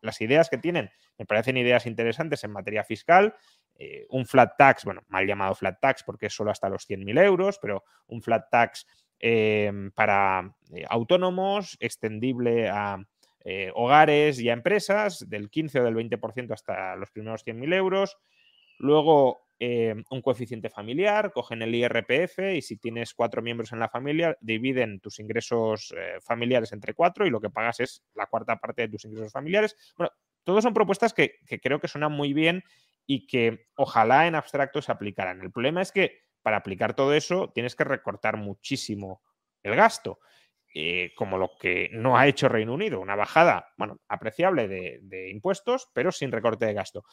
las 0.00 0.20
ideas 0.20 0.48
que 0.48 0.58
tienen 0.58 0.90
me 1.18 1.26
parecen 1.26 1.56
ideas 1.56 1.86
interesantes 1.86 2.44
en 2.44 2.52
materia 2.52 2.84
fiscal. 2.84 3.34
Eh, 3.76 4.06
un 4.10 4.26
flat 4.26 4.56
tax, 4.56 4.84
bueno, 4.84 5.02
mal 5.08 5.26
llamado 5.26 5.54
flat 5.54 5.80
tax 5.80 6.04
porque 6.04 6.26
es 6.26 6.34
solo 6.34 6.50
hasta 6.50 6.68
los 6.68 6.88
100.000 6.88 7.24
euros, 7.24 7.58
pero 7.60 7.84
un 8.06 8.22
flat 8.22 8.48
tax 8.50 8.86
em, 9.18 9.90
para 9.90 10.54
eh, 10.74 10.84
autónomos, 10.88 11.76
extendible 11.80 12.68
a 12.68 13.04
hogares 13.74 14.38
y 14.38 14.48
a 14.50 14.52
empresas 14.52 15.28
del 15.28 15.50
15 15.50 15.80
o 15.80 15.84
del 15.84 15.96
20% 15.96 16.52
hasta 16.52 16.94
los 16.94 17.10
primeros 17.10 17.44
100.000 17.44 17.74
euros. 17.74 18.16
Luego, 18.78 19.48
eh, 19.64 19.94
un 20.10 20.22
coeficiente 20.22 20.70
familiar, 20.70 21.30
cogen 21.30 21.62
el 21.62 21.72
IRPF 21.72 22.40
y 22.56 22.62
si 22.62 22.78
tienes 22.78 23.14
cuatro 23.14 23.42
miembros 23.42 23.70
en 23.70 23.78
la 23.78 23.88
familia, 23.88 24.36
dividen 24.40 24.98
tus 24.98 25.20
ingresos 25.20 25.94
eh, 25.96 26.18
familiares 26.20 26.72
entre 26.72 26.94
cuatro 26.94 27.28
y 27.28 27.30
lo 27.30 27.40
que 27.40 27.48
pagas 27.48 27.78
es 27.78 28.02
la 28.14 28.26
cuarta 28.26 28.56
parte 28.56 28.82
de 28.82 28.88
tus 28.88 29.04
ingresos 29.04 29.30
familiares. 29.30 29.76
Bueno, 29.96 30.10
todas 30.42 30.64
son 30.64 30.74
propuestas 30.74 31.14
que, 31.14 31.38
creo 31.62 31.78
que 31.78 31.86
suenan 31.86 32.10
muy 32.10 32.32
bien 32.32 32.64
y 33.06 33.28
que 33.28 33.68
ojalá 33.76 34.26
en 34.26 34.34
abstracto 34.34 34.82
se 34.82 34.90
aplicaran. 34.90 35.40
El 35.40 35.52
problema 35.52 35.80
es 35.80 35.92
que 35.92 36.22
para 36.42 36.56
aplicar 36.56 36.96
todo 36.96 37.14
eso 37.14 37.52
tienes 37.54 37.76
que 37.76 37.84
recortar 37.84 38.38
muchísimo 38.38 39.22
el 39.62 39.76
gasto. 39.76 40.18
Eh, 40.74 41.12
como 41.16 41.36
lo 41.36 41.50
que 41.60 41.90
no 41.92 42.16
ha 42.16 42.26
hecho 42.26 42.48
Reino 42.48 42.72
Unido, 42.72 42.98
una 42.98 43.14
bajada, 43.14 43.74
bueno, 43.76 44.00
apreciable 44.08 44.68
de, 44.68 45.30
impuestos, 45.30 45.90
pero 45.92 46.10
sin 46.10 46.32
recorte 46.32 46.64
de 46.64 46.72
gasto. 46.72 47.04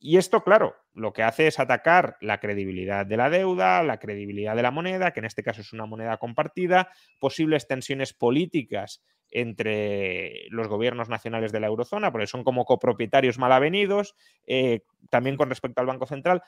Y 0.00 0.16
esto, 0.16 0.44
claro, 0.44 0.76
lo 0.94 1.12
que 1.12 1.24
hace 1.24 1.48
es 1.48 1.58
atacar 1.58 2.16
la 2.20 2.38
credibilidad 2.38 3.04
de 3.04 3.16
la 3.16 3.30
deuda, 3.30 3.82
la 3.82 3.98
credibilidad 3.98 4.54
de 4.54 4.62
la 4.62 4.70
moneda, 4.70 5.12
que 5.12 5.20
en 5.20 5.26
este 5.26 5.42
caso 5.42 5.60
es 5.60 5.72
una 5.72 5.86
moneda 5.86 6.18
compartida, 6.18 6.90
posibles 7.18 7.66
tensiones 7.66 8.12
políticas 8.12 9.02
entre 9.30 10.46
los 10.50 10.68
gobiernos 10.68 11.08
nacionales 11.08 11.52
de 11.52 11.60
la 11.60 11.66
eurozona, 11.66 12.12
porque 12.12 12.28
son 12.28 12.44
como 12.44 12.64
copropietarios 12.64 13.38
mal 13.38 13.52
avenidos, 13.52 14.14
eh, 14.46 14.82
también 15.10 15.36
con 15.36 15.48
respecto 15.48 15.80
al 15.80 15.86
Banco 15.86 16.06
Central. 16.06 16.42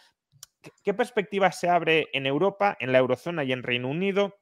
¿Qué 0.85 0.95
perspectiva 0.95 1.51
se 1.53 1.69
abre 1.69 2.09
en 2.13 2.27
Europa, 2.27 2.77
en 2.81 2.93
la 2.93 2.99
eurozona 2.99 3.45
y 3.45 3.53
en 3.53 3.63
Reino 3.63 3.89
Unido 3.89 4.39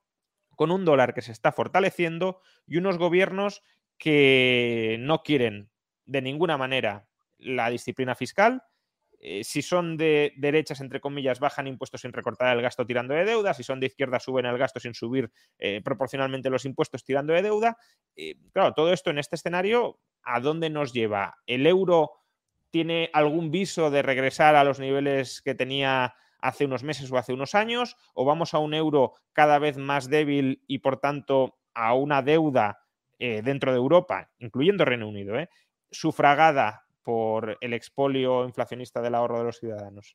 con 0.54 0.70
un 0.70 0.84
dólar 0.84 1.14
que 1.14 1.22
se 1.22 1.32
está 1.32 1.52
fortaleciendo 1.52 2.40
y 2.66 2.76
unos 2.76 2.98
gobiernos 2.98 3.62
que 3.96 4.96
no 5.00 5.22
quieren 5.22 5.70
de 6.04 6.22
ninguna 6.22 6.59
manera 6.59 7.09
la 7.38 7.70
disciplina 7.70 8.14
fiscal? 8.14 8.62
Eh, 9.20 9.42
si 9.42 9.62
son 9.62 9.96
de 9.96 10.32
derechas, 10.36 10.80
entre 10.80 11.00
comillas, 11.00 11.40
bajan 11.40 11.66
impuestos 11.66 12.02
sin 12.02 12.12
recortar 12.12 12.56
el 12.56 12.62
gasto 12.62 12.86
tirando 12.86 13.14
de 13.14 13.24
deuda, 13.24 13.52
si 13.52 13.64
son 13.64 13.80
de 13.80 13.86
izquierda, 13.86 14.20
suben 14.20 14.46
el 14.46 14.56
gasto 14.58 14.78
sin 14.78 14.94
subir 14.94 15.30
eh, 15.58 15.80
proporcionalmente 15.82 16.50
los 16.50 16.64
impuestos 16.64 17.04
tirando 17.04 17.32
de 17.32 17.42
deuda. 17.42 17.76
Eh, 18.14 18.36
claro, 18.52 18.74
todo 18.74 18.92
esto 18.92 19.10
en 19.10 19.18
este 19.18 19.36
escenario, 19.36 19.98
¿a 20.22 20.40
dónde 20.40 20.70
nos 20.70 20.92
lleva? 20.92 21.36
¿El 21.46 21.66
euro 21.66 22.12
tiene 22.70 23.10
algún 23.12 23.50
viso 23.50 23.90
de 23.90 24.02
regresar 24.02 24.54
a 24.54 24.62
los 24.62 24.78
niveles 24.78 25.42
que 25.42 25.54
tenía 25.54 26.14
hace 26.40 26.66
unos 26.66 26.84
meses 26.84 27.10
o 27.10 27.18
hace 27.18 27.32
unos 27.32 27.56
años? 27.56 27.96
¿O 28.14 28.24
vamos 28.24 28.54
a 28.54 28.58
un 28.58 28.72
euro 28.72 29.14
cada 29.32 29.58
vez 29.58 29.78
más 29.78 30.08
débil 30.08 30.62
y 30.68 30.78
por 30.78 30.98
tanto 30.98 31.58
a 31.74 31.94
una 31.94 32.22
deuda 32.22 32.84
dentro 33.18 33.72
de 33.72 33.78
Europa, 33.78 34.30
incluyendo 34.38 34.84
Reino 34.84 35.08
Unido, 35.08 35.34
sufragada 35.90 36.88
por 37.09 37.56
el 37.62 37.72
expolio 37.72 38.44
inflacionista 38.44 39.00
del 39.00 39.14
ahorro 39.14 39.38
de 39.38 39.44
los 39.44 39.56
ciudadanos? 39.56 40.14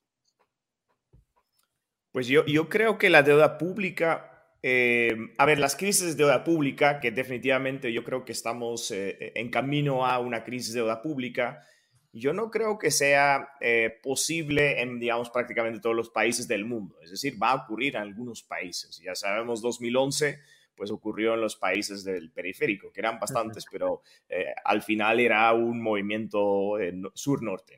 Pues 2.11 2.27
yo, 2.27 2.45
yo 2.45 2.69
creo 2.69 2.99
que 2.99 3.09
la 3.09 3.23
deuda 3.23 3.57
pública, 3.57 4.51
eh, 4.61 5.17
a 5.39 5.45
ver, 5.47 5.57
las 5.57 5.75
crisis 5.75 6.15
de 6.15 6.23
deuda 6.23 6.43
pública, 6.43 6.99
que 6.99 7.09
definitivamente 7.09 7.91
yo 7.91 8.03
creo 8.03 8.23
que 8.23 8.31
estamos 8.31 8.91
eh, 8.91 9.31
en 9.33 9.49
camino 9.49 10.05
a 10.05 10.19
una 10.19 10.43
crisis 10.43 10.75
de 10.75 10.81
deuda 10.81 11.01
pública, 11.01 11.65
yo 12.11 12.31
no 12.31 12.51
creo 12.51 12.77
que 12.77 12.91
sea 12.91 13.55
eh, 13.59 13.99
posible 14.03 14.79
en, 14.83 14.99
digamos, 14.99 15.31
prácticamente 15.31 15.79
todos 15.79 15.95
los 15.95 16.11
países 16.11 16.47
del 16.47 16.63
mundo. 16.63 16.99
Es 17.01 17.09
decir, 17.09 17.41
va 17.41 17.53
a 17.53 17.63
ocurrir 17.63 17.95
en 17.95 18.03
algunos 18.03 18.43
países. 18.43 19.01
Ya 19.03 19.15
sabemos, 19.15 19.63
2011 19.63 20.37
pues 20.75 20.91
ocurrió 20.91 21.33
en 21.33 21.41
los 21.41 21.55
países 21.55 22.03
del 22.03 22.31
periférico, 22.31 22.91
que 22.91 23.01
eran 23.01 23.19
bastantes, 23.19 23.65
pero 23.71 24.01
eh, 24.29 24.53
al 24.63 24.81
final 24.81 25.19
era 25.19 25.51
un 25.53 25.81
movimiento 25.81 26.79
eh, 26.79 26.93
sur-norte. 27.13 27.77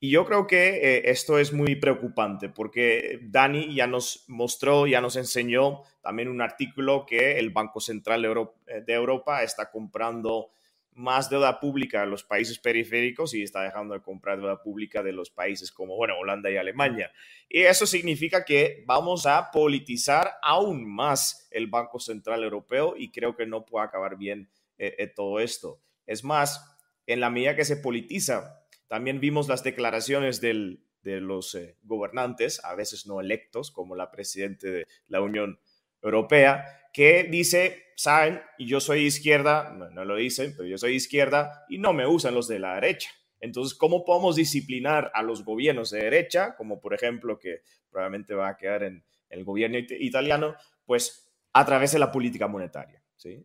Y 0.00 0.10
yo 0.10 0.24
creo 0.24 0.46
que 0.46 0.76
eh, 0.76 1.10
esto 1.10 1.38
es 1.38 1.52
muy 1.52 1.76
preocupante 1.76 2.48
porque 2.48 3.20
Dani 3.22 3.74
ya 3.74 3.86
nos 3.86 4.24
mostró, 4.28 4.86
ya 4.86 5.00
nos 5.00 5.16
enseñó 5.16 5.82
también 6.02 6.28
un 6.28 6.40
artículo 6.40 7.06
que 7.06 7.38
el 7.38 7.50
Banco 7.50 7.80
Central 7.80 8.22
de 8.22 8.92
Europa 8.92 9.42
está 9.42 9.70
comprando 9.70 10.50
más 10.94 11.30
deuda 11.30 11.58
pública 11.58 12.02
en 12.02 12.10
los 12.10 12.22
países 12.22 12.58
periféricos 12.58 13.34
y 13.34 13.42
está 13.42 13.62
dejando 13.62 13.94
de 13.94 14.02
comprar 14.02 14.38
deuda 14.38 14.62
pública 14.62 15.02
de 15.02 15.12
los 15.12 15.30
países 15.30 15.72
como, 15.72 15.96
bueno, 15.96 16.18
Holanda 16.18 16.50
y 16.50 16.56
Alemania. 16.56 17.10
Y 17.48 17.60
eso 17.62 17.86
significa 17.86 18.44
que 18.44 18.84
vamos 18.86 19.26
a 19.26 19.50
politizar 19.50 20.32
aún 20.42 20.88
más 20.88 21.48
el 21.50 21.66
Banco 21.66 21.98
Central 21.98 22.42
Europeo 22.42 22.94
y 22.96 23.10
creo 23.10 23.36
que 23.36 23.46
no 23.46 23.64
puede 23.64 23.86
acabar 23.86 24.16
bien 24.16 24.50
eh, 24.78 24.94
eh, 24.98 25.06
todo 25.06 25.40
esto. 25.40 25.80
Es 26.06 26.24
más, 26.24 26.76
en 27.06 27.20
la 27.20 27.30
medida 27.30 27.56
que 27.56 27.64
se 27.64 27.76
politiza, 27.76 28.62
también 28.88 29.20
vimos 29.20 29.48
las 29.48 29.62
declaraciones 29.62 30.40
de 30.40 30.78
los 31.02 31.54
eh, 31.54 31.76
gobernantes, 31.82 32.62
a 32.64 32.74
veces 32.74 33.06
no 33.06 33.20
electos, 33.20 33.70
como 33.70 33.96
la 33.96 34.10
presidenta 34.10 34.68
de 34.68 34.86
la 35.08 35.22
Unión 35.22 35.58
Europea, 36.02 36.81
que 36.92 37.24
dice, 37.24 37.84
saben, 37.96 38.40
y 38.58 38.66
yo 38.66 38.80
soy 38.80 39.06
izquierda, 39.06 39.70
no, 39.70 40.04
lo 40.04 40.16
dicen, 40.16 40.54
pero 40.56 40.68
yo 40.68 40.78
soy 40.78 40.94
izquierda 40.94 41.64
y 41.68 41.78
no 41.78 41.92
me 41.92 42.06
usan 42.06 42.34
los 42.34 42.48
de 42.48 42.58
la 42.58 42.74
derecha. 42.74 43.10
Entonces, 43.40 43.76
¿cómo 43.76 44.04
podemos 44.04 44.36
disciplinar 44.36 45.10
a 45.14 45.22
los 45.22 45.44
gobiernos 45.44 45.90
de 45.90 46.04
derecha, 46.04 46.54
como 46.56 46.80
por 46.80 46.94
ejemplo 46.94 47.38
que 47.38 47.62
probablemente 47.90 48.34
va 48.34 48.48
a 48.48 48.56
quedar 48.56 48.84
en, 48.84 49.04
el 49.32 49.44
gobierno 49.44 49.78
italiano, 49.78 50.54
pues 50.84 51.32
a 51.52 51.64
través 51.64 51.92
de 51.92 51.98
la 51.98 52.12
política 52.12 52.46
monetaria. 52.46 53.02
¿sí? 53.16 53.44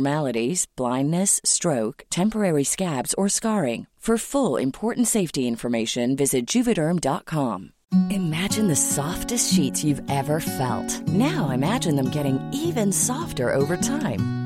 abnormalities, 0.00 0.66
blindness, 0.76 1.40
stroke, 1.44 2.04
temporary 2.10 2.64
scabs, 2.64 3.14
or 3.14 3.28
scarring. 3.28 3.86
For 4.00 4.16
full 4.16 4.56
important 4.56 5.08
safety 5.08 5.46
information, 5.46 6.16
visit 6.16 6.46
juvederm.com. 6.46 7.72
Imagine 8.10 8.68
the 8.68 8.76
softest 8.76 9.52
sheets 9.52 9.84
you've 9.84 10.02
ever 10.10 10.40
felt. 10.40 11.08
Now 11.08 11.50
imagine 11.50 11.96
them 11.96 12.08
getting 12.08 12.38
even 12.54 12.92
softer 12.92 13.54
over 13.54 13.76
time. 13.76 14.39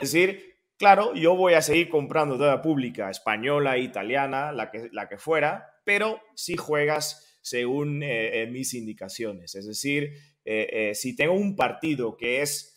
Es 0.00 0.12
decir, 0.12 0.56
claro, 0.78 1.14
yo 1.14 1.36
voy 1.36 1.54
a 1.54 1.62
seguir 1.62 1.88
comprando 1.88 2.38
toda 2.38 2.62
pública 2.62 3.10
española, 3.10 3.78
italiana, 3.78 4.52
la 4.52 4.70
que, 4.70 4.88
la 4.92 5.08
que 5.08 5.18
fuera, 5.18 5.66
pero 5.84 6.20
si 6.34 6.56
juegas 6.56 7.38
según 7.42 8.02
eh, 8.02 8.42
eh, 8.42 8.46
mis 8.46 8.74
indicaciones. 8.74 9.54
Es 9.54 9.66
decir, 9.66 10.12
eh, 10.44 10.68
eh, 10.72 10.94
si 10.94 11.16
tengo 11.16 11.34
un 11.34 11.56
partido 11.56 12.16
que 12.16 12.42
es, 12.42 12.76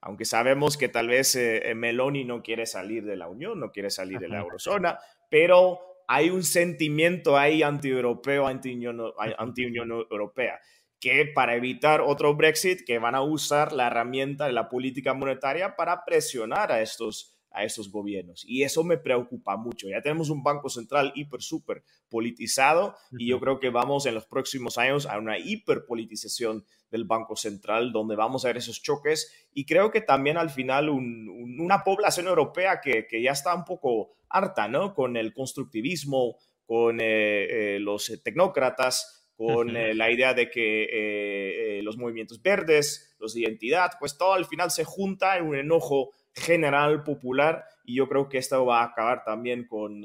aunque 0.00 0.24
sabemos 0.24 0.76
que 0.76 0.88
tal 0.88 1.08
vez 1.08 1.38
Meloni 1.74 2.24
no 2.24 2.42
quiere 2.42 2.66
salir 2.66 3.04
de 3.04 3.16
la 3.16 3.28
Unión, 3.28 3.58
no 3.58 3.70
quiere 3.70 3.90
salir 3.90 4.18
de 4.18 4.28
la 4.28 4.40
eurozona, 4.40 4.98
pero 5.30 5.80
hay 6.06 6.28
un 6.28 6.42
sentimiento 6.42 7.38
ahí 7.38 7.62
anti-europeo, 7.62 8.46
anti-Unión 8.46 9.00
anti 9.38 9.62
Europea, 9.64 10.60
que 11.04 11.26
para 11.26 11.54
evitar 11.54 12.00
otro 12.00 12.34
Brexit, 12.34 12.80
que 12.86 12.98
van 12.98 13.14
a 13.14 13.20
usar 13.20 13.74
la 13.74 13.88
herramienta 13.88 14.46
de 14.46 14.52
la 14.52 14.70
política 14.70 15.12
monetaria 15.12 15.76
para 15.76 16.02
presionar 16.06 16.72
a 16.72 16.80
estos, 16.80 17.36
a 17.50 17.62
estos 17.62 17.90
gobiernos. 17.90 18.42
Y 18.48 18.62
eso 18.62 18.82
me 18.84 18.96
preocupa 18.96 19.58
mucho. 19.58 19.86
Ya 19.86 20.00
tenemos 20.00 20.30
un 20.30 20.42
Banco 20.42 20.70
Central 20.70 21.12
hiper, 21.14 21.42
súper 21.42 21.84
politizado 22.08 22.96
y 23.18 23.28
yo 23.28 23.38
creo 23.38 23.60
que 23.60 23.68
vamos 23.68 24.06
en 24.06 24.14
los 24.14 24.24
próximos 24.24 24.78
años 24.78 25.04
a 25.04 25.18
una 25.18 25.38
hiperpolitización 25.38 26.64
del 26.90 27.04
Banco 27.04 27.36
Central, 27.36 27.92
donde 27.92 28.16
vamos 28.16 28.46
a 28.46 28.48
ver 28.48 28.56
esos 28.56 28.80
choques. 28.80 29.30
Y 29.52 29.66
creo 29.66 29.90
que 29.90 30.00
también 30.00 30.38
al 30.38 30.48
final 30.48 30.88
un, 30.88 31.28
un, 31.28 31.60
una 31.60 31.84
población 31.84 32.28
europea 32.28 32.80
que, 32.80 33.06
que, 33.06 33.20
ya 33.20 33.32
está 33.32 33.54
un 33.54 33.66
poco 33.66 34.14
harta, 34.30 34.68
¿no? 34.68 34.94
Con 34.94 35.18
el 35.18 35.34
constructivismo, 35.34 36.38
con 36.64 36.98
eh, 37.02 37.74
eh, 37.74 37.78
los 37.78 38.10
tecnócratas, 38.24 39.23
con 39.36 39.76
eh, 39.76 39.94
la 39.94 40.10
idea 40.10 40.34
de 40.34 40.48
que 40.50 41.78
eh, 41.78 41.82
los 41.82 41.96
movimientos 41.96 42.40
verdes, 42.40 43.16
los 43.18 43.34
de 43.34 43.40
identidad, 43.40 43.92
pues 43.98 44.16
todo 44.16 44.34
al 44.34 44.46
final 44.46 44.70
se 44.70 44.84
junta 44.84 45.36
en 45.36 45.44
un 45.44 45.56
enojo 45.56 46.12
general 46.32 47.02
popular 47.02 47.64
y 47.84 47.96
yo 47.96 48.08
creo 48.08 48.28
que 48.28 48.38
esto 48.38 48.64
va 48.64 48.80
a 48.80 48.86
acabar 48.86 49.24
también 49.24 49.66
con, 49.66 50.04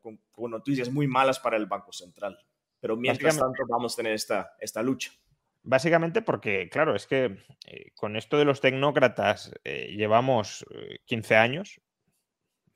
con, 0.00 0.20
con 0.30 0.50
noticias 0.50 0.90
muy 0.90 1.06
malas 1.06 1.38
para 1.38 1.56
el 1.56 1.66
Banco 1.66 1.92
Central. 1.92 2.38
Pero 2.80 2.96
mientras 2.96 3.38
tanto 3.38 3.64
vamos 3.68 3.94
a 3.94 3.96
tener 3.96 4.12
esta, 4.12 4.56
esta 4.60 4.82
lucha. 4.82 5.12
Básicamente 5.66 6.20
porque, 6.20 6.68
claro, 6.68 6.94
es 6.94 7.06
que 7.06 7.38
eh, 7.66 7.92
con 7.94 8.16
esto 8.16 8.36
de 8.36 8.44
los 8.44 8.60
tecnócratas 8.60 9.50
eh, 9.64 9.94
llevamos 9.96 10.66
15 11.06 11.36
años, 11.36 11.80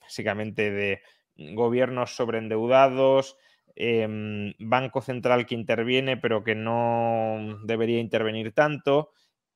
básicamente 0.00 0.70
de 0.70 1.02
gobiernos 1.36 2.16
sobreendeudados, 2.16 3.36
eh, 3.80 4.54
Banco 4.58 5.00
Central 5.00 5.46
que 5.46 5.54
interviene 5.54 6.16
pero 6.16 6.42
que 6.42 6.56
no 6.56 7.60
debería 7.64 8.00
intervenir 8.00 8.52
tanto, 8.52 9.12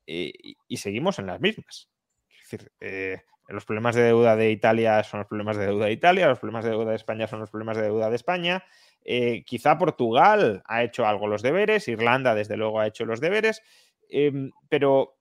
eh, 0.07 0.33
y, 0.69 0.77
seguimos 0.77 1.19
en 1.19 1.27
las 1.27 1.41
mismas. 1.41 1.91
Es 2.29 2.51
decir, 2.51 2.73
eh, 2.81 3.23
los 3.49 3.65
problemas 3.65 3.97
de 3.97 4.03
deuda 4.03 4.37
de 4.37 4.53
Italia 4.53 5.03
son 5.03 5.21
los 5.21 5.27
problemas 5.27 5.57
de 5.57 5.67
deuda 5.67 5.87
de 5.87 5.93
Italia, 5.93 6.29
los 6.29 6.39
problemas 6.39 6.65
de 6.65 6.71
deuda 6.71 6.91
de 6.91 6.97
España 6.97 7.27
son 7.27 7.41
los 7.41 7.51
problemas 7.51 7.77
de 7.77 7.83
deuda 7.83 8.11
de 8.11 8.17
España. 8.17 8.65
Eh, 9.05 9.43
quizá 9.45 9.77
Portugal 9.77 10.63
ha 10.67 10.85
hecho 10.85 11.05
algo 11.05 11.27
los 11.27 11.43
deberes, 11.43 11.89
Irlanda 11.89 12.37
desde 12.37 12.57
luego 12.57 12.79
ha 12.79 12.87
hecho 12.87 13.05
los 13.05 13.21
deberes, 13.21 13.61
eh, 14.09 14.33
pero 14.69 15.17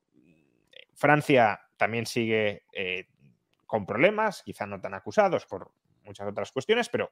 Francia 0.94 1.60
también 1.76 2.06
sigue 2.06 2.64
con 3.66 3.88
problemas, 3.88 4.44
quizá 4.44 4.68
no 4.68 4.80
tan 4.80 4.94
acusados 4.94 5.48
por 5.48 5.72
muchas 6.04 6.28
otras 6.28 6.52
cuestiones, 6.52 6.90
pero 6.90 7.12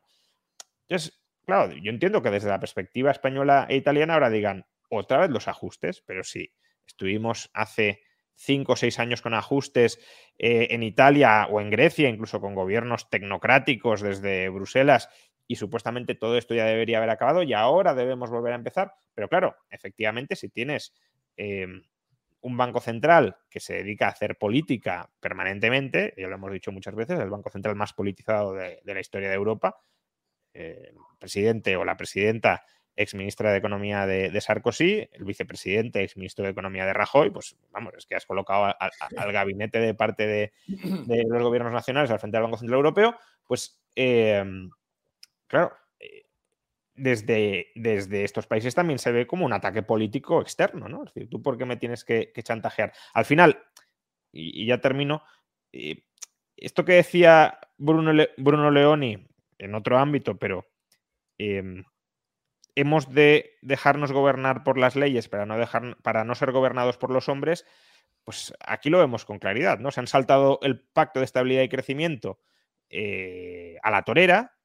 entonces, 0.87 1.19
claro, 1.49 1.73
yo 1.73 1.89
entiendo 1.91 2.21
que 2.21 2.31
desde 2.31 2.49
la 2.49 2.59
perspectiva 2.59 3.11
española 3.11 3.65
e 3.69 3.75
italiana 3.75 4.13
ahora 4.13 4.29
digan 4.29 4.65
otra 4.89 5.19
vez 5.19 5.29
los 5.29 5.47
ajustes, 5.47 6.01
pero 6.05 6.23
sí, 6.23 6.53
estuvimos 6.85 7.49
hace 7.53 8.01
cinco 8.35 8.73
o 8.73 8.75
seis 8.75 8.99
años 8.99 9.21
con 9.21 9.33
ajustes 9.33 9.99
eh, 10.37 10.67
en 10.71 10.83
Italia 10.83 11.47
o 11.49 11.59
en 11.59 11.69
Grecia, 11.69 12.07
incluso 12.07 12.39
con 12.39 12.55
gobiernos 12.55 13.09
tecnocráticos 13.09 14.01
desde 14.01 14.49
Bruselas, 14.49 15.09
y 15.47 15.55
supuestamente 15.55 16.15
todo 16.15 16.37
esto 16.37 16.53
ya 16.53 16.65
debería 16.65 16.99
haber 16.99 17.09
acabado 17.09 17.43
y 17.43 17.53
ahora 17.53 17.93
debemos 17.95 18.29
volver 18.29 18.53
a 18.53 18.57
empezar. 18.57 18.93
Pero 19.13 19.27
claro, 19.27 19.57
efectivamente, 19.69 20.35
si 20.35 20.49
tienes 20.49 20.93
eh, 21.35 21.67
un 22.41 22.57
banco 22.57 22.79
central 22.79 23.37
que 23.49 23.59
se 23.59 23.73
dedica 23.73 24.05
a 24.05 24.11
hacer 24.11 24.37
política 24.37 25.09
permanentemente, 25.19 26.13
ya 26.15 26.27
lo 26.27 26.35
hemos 26.35 26.51
dicho 26.51 26.71
muchas 26.71 26.95
veces, 26.95 27.19
el 27.19 27.29
banco 27.29 27.49
central 27.49 27.75
más 27.75 27.93
politizado 27.93 28.53
de 28.53 28.81
la 28.85 28.99
historia 28.99 29.29
de 29.29 29.35
Europa, 29.35 29.81
eh, 30.59 30.91
el 30.91 31.17
presidente 31.17 31.75
o 31.77 31.85
la 31.85 31.97
presidenta 31.97 32.63
ex 32.99 33.15
ministra 33.15 33.51
de 33.51 33.57
Economía 33.57 34.05
de, 34.05 34.29
de, 34.29 34.41
Sarkozy, 34.41 35.07
el 35.13 35.23
vicepresidente, 35.23 36.03
ex 36.03 36.17
ministro 36.17 36.43
de 36.43 36.51
Economía 36.51 36.85
de 36.85 36.91
Rajoy, 36.91 37.29
pues 37.29 37.55
vamos, 37.71 37.93
es 37.97 38.05
que 38.05 38.15
has 38.15 38.25
colocado 38.25 38.65
a, 38.65 38.71
a, 38.71 38.89
al 39.15 39.31
gabinete 39.31 39.79
de 39.79 39.93
parte 39.93 40.27
de, 40.27 40.51
de, 40.67 41.23
los 41.23 41.41
gobiernos 41.41 41.71
nacionales 41.71 42.11
al 42.11 42.19
frente 42.19 42.35
del 42.35 42.43
Banco 42.43 42.57
Central 42.57 42.75
Europeo, 42.75 43.15
pues 43.47 43.81
eh, 43.95 44.43
claro, 45.47 45.71
eh, 45.97 46.25
desde, 46.93 47.67
desde 47.75 48.25
estos 48.25 48.47
países 48.47 48.75
también 48.75 48.99
se 48.99 49.13
ve 49.13 49.25
como 49.25 49.45
un 49.45 49.53
ataque 49.53 49.81
político 49.81 50.41
externo, 50.41 50.89
¿no? 50.89 51.05
Es 51.05 51.13
decir, 51.13 51.29
¿tú 51.29 51.41
por 51.41 51.57
qué 51.57 51.63
me 51.63 51.77
tienes 51.77 52.03
que, 52.03 52.33
chantajear? 52.43 52.91
Al 53.13 53.23
final, 53.23 53.63
y, 54.33 54.65
ya 54.65 54.81
termino, 54.81 55.23
eh, 55.71 56.03
esto 56.57 56.83
que 56.83 56.93
decía 56.95 57.59
Bruno, 57.77 58.11
Bruno 58.35 58.71
Leoni 58.71 59.28
en 59.59 59.75
otro 59.75 59.99
ámbito, 59.99 60.37
pero 60.37 60.67
em, 61.37 61.83
hemos 62.75 63.13
de 63.13 63.57
dejarnos 63.61 64.11
gobernar 64.11 64.63
por 64.63 64.77
las 64.77 64.95
leyes 64.95 65.27
para 65.27 65.45
no, 65.45 65.57
dejar, 65.57 65.97
para 66.01 66.23
no 66.23 66.33
ser 66.33 66.51
gobernados 66.51 66.97
por 66.97 67.11
los 67.11 67.29
hombres, 67.29 67.65
pues 68.23 68.53
aquí 68.65 68.89
lo 68.89 68.99
vemos 68.99 69.25
con 69.25 69.39
claridad, 69.39 69.79
¿no? 69.79 69.91
Se 69.91 69.99
han 69.99 70.07
saltado 70.07 70.59
el 70.61 70.79
pacto 70.79 71.19
de 71.19 71.25
estabilidad 71.25 71.63
y 71.63 71.69
crecimiento 71.69 72.39
eh, 72.89 73.77
a 73.83 73.91
la 73.91 74.03
torera, 74.03 74.55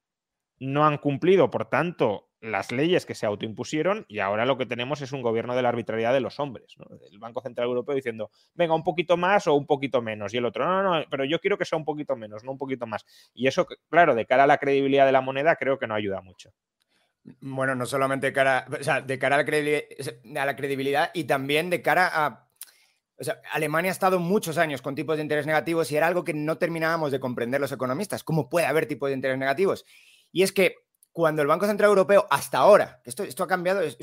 no 0.59 0.85
han 0.85 0.97
cumplido, 0.97 1.49
por 1.49 1.69
tanto, 1.69 2.29
las 2.51 2.71
leyes 2.71 3.05
que 3.05 3.15
se 3.15 3.25
autoimpusieron 3.25 4.05
y 4.07 4.19
ahora 4.19 4.45
lo 4.45 4.57
que 4.57 4.65
tenemos 4.65 5.01
es 5.01 5.11
un 5.11 5.21
gobierno 5.21 5.55
de 5.55 5.61
la 5.61 5.69
arbitrariedad 5.69 6.13
de 6.13 6.19
los 6.19 6.39
hombres. 6.39 6.75
El 7.11 7.19
Banco 7.19 7.41
Central 7.41 7.67
Europeo 7.67 7.95
diciendo, 7.95 8.31
venga, 8.53 8.75
un 8.75 8.83
poquito 8.83 9.17
más 9.17 9.47
o 9.47 9.53
un 9.53 9.65
poquito 9.65 10.01
menos. 10.01 10.33
Y 10.33 10.37
el 10.37 10.45
otro, 10.45 10.65
no, 10.65 10.83
no, 10.83 10.99
no, 10.99 11.05
pero 11.09 11.25
yo 11.25 11.39
quiero 11.39 11.57
que 11.57 11.65
sea 11.65 11.77
un 11.77 11.85
poquito 11.85 12.15
menos, 12.15 12.43
no 12.43 12.51
un 12.51 12.57
poquito 12.57 12.87
más. 12.87 13.05
Y 13.33 13.47
eso, 13.47 13.67
claro, 13.89 14.15
de 14.15 14.25
cara 14.25 14.43
a 14.43 14.47
la 14.47 14.57
credibilidad 14.57 15.05
de 15.05 15.11
la 15.11 15.21
moneda, 15.21 15.55
creo 15.55 15.79
que 15.79 15.87
no 15.87 15.95
ayuda 15.95 16.21
mucho. 16.21 16.51
Bueno, 17.41 17.73
no 17.73 17.85
solamente 17.85 18.27
de 18.27 18.33
cara, 18.33 18.67
o 18.79 18.83
sea, 18.83 19.01
de 19.01 19.17
cara 19.17 19.35
a 19.35 19.39
la, 19.39 20.55
credibilidad, 20.55 21.09
y 21.13 21.23
también 21.23 21.71
de 21.71 21.81
cara 21.81 22.09
a 22.13 22.47
Alemania 23.51 23.89
ha 23.89 23.93
estado 23.93 24.19
muchos 24.19 24.57
años 24.57 24.81
con 24.81 24.93
tipos 24.93 25.15
de 25.15 25.23
interés 25.23 25.47
negativos 25.47 25.91
y 25.91 25.97
era 25.97 26.07
algo 26.07 26.23
que 26.23 26.33
no 26.33 26.57
terminábamos 26.57 27.11
de 27.11 27.19
comprender 27.19 27.61
los 27.61 27.71
economistas. 27.71 28.23
¿Cómo 28.23 28.49
puede 28.49 28.67
haber 28.67 28.85
tipos 28.85 29.09
de 29.09 29.15
interés 29.15 29.37
negativos? 29.37 29.85
Y 30.31 30.43
es 30.43 30.51
que 30.51 30.75
cuando 31.15 31.41
el 31.41 31.47
Banco 31.47 31.65
Central 31.65 31.87
Europeo, 31.91 32.27
hasta 32.29 32.57
ahora, 32.57 32.99
esto, 33.05 33.23
esto 33.23 33.41
ha 33.45 33.47
cambiado, 33.47 33.79
es, 33.79 33.95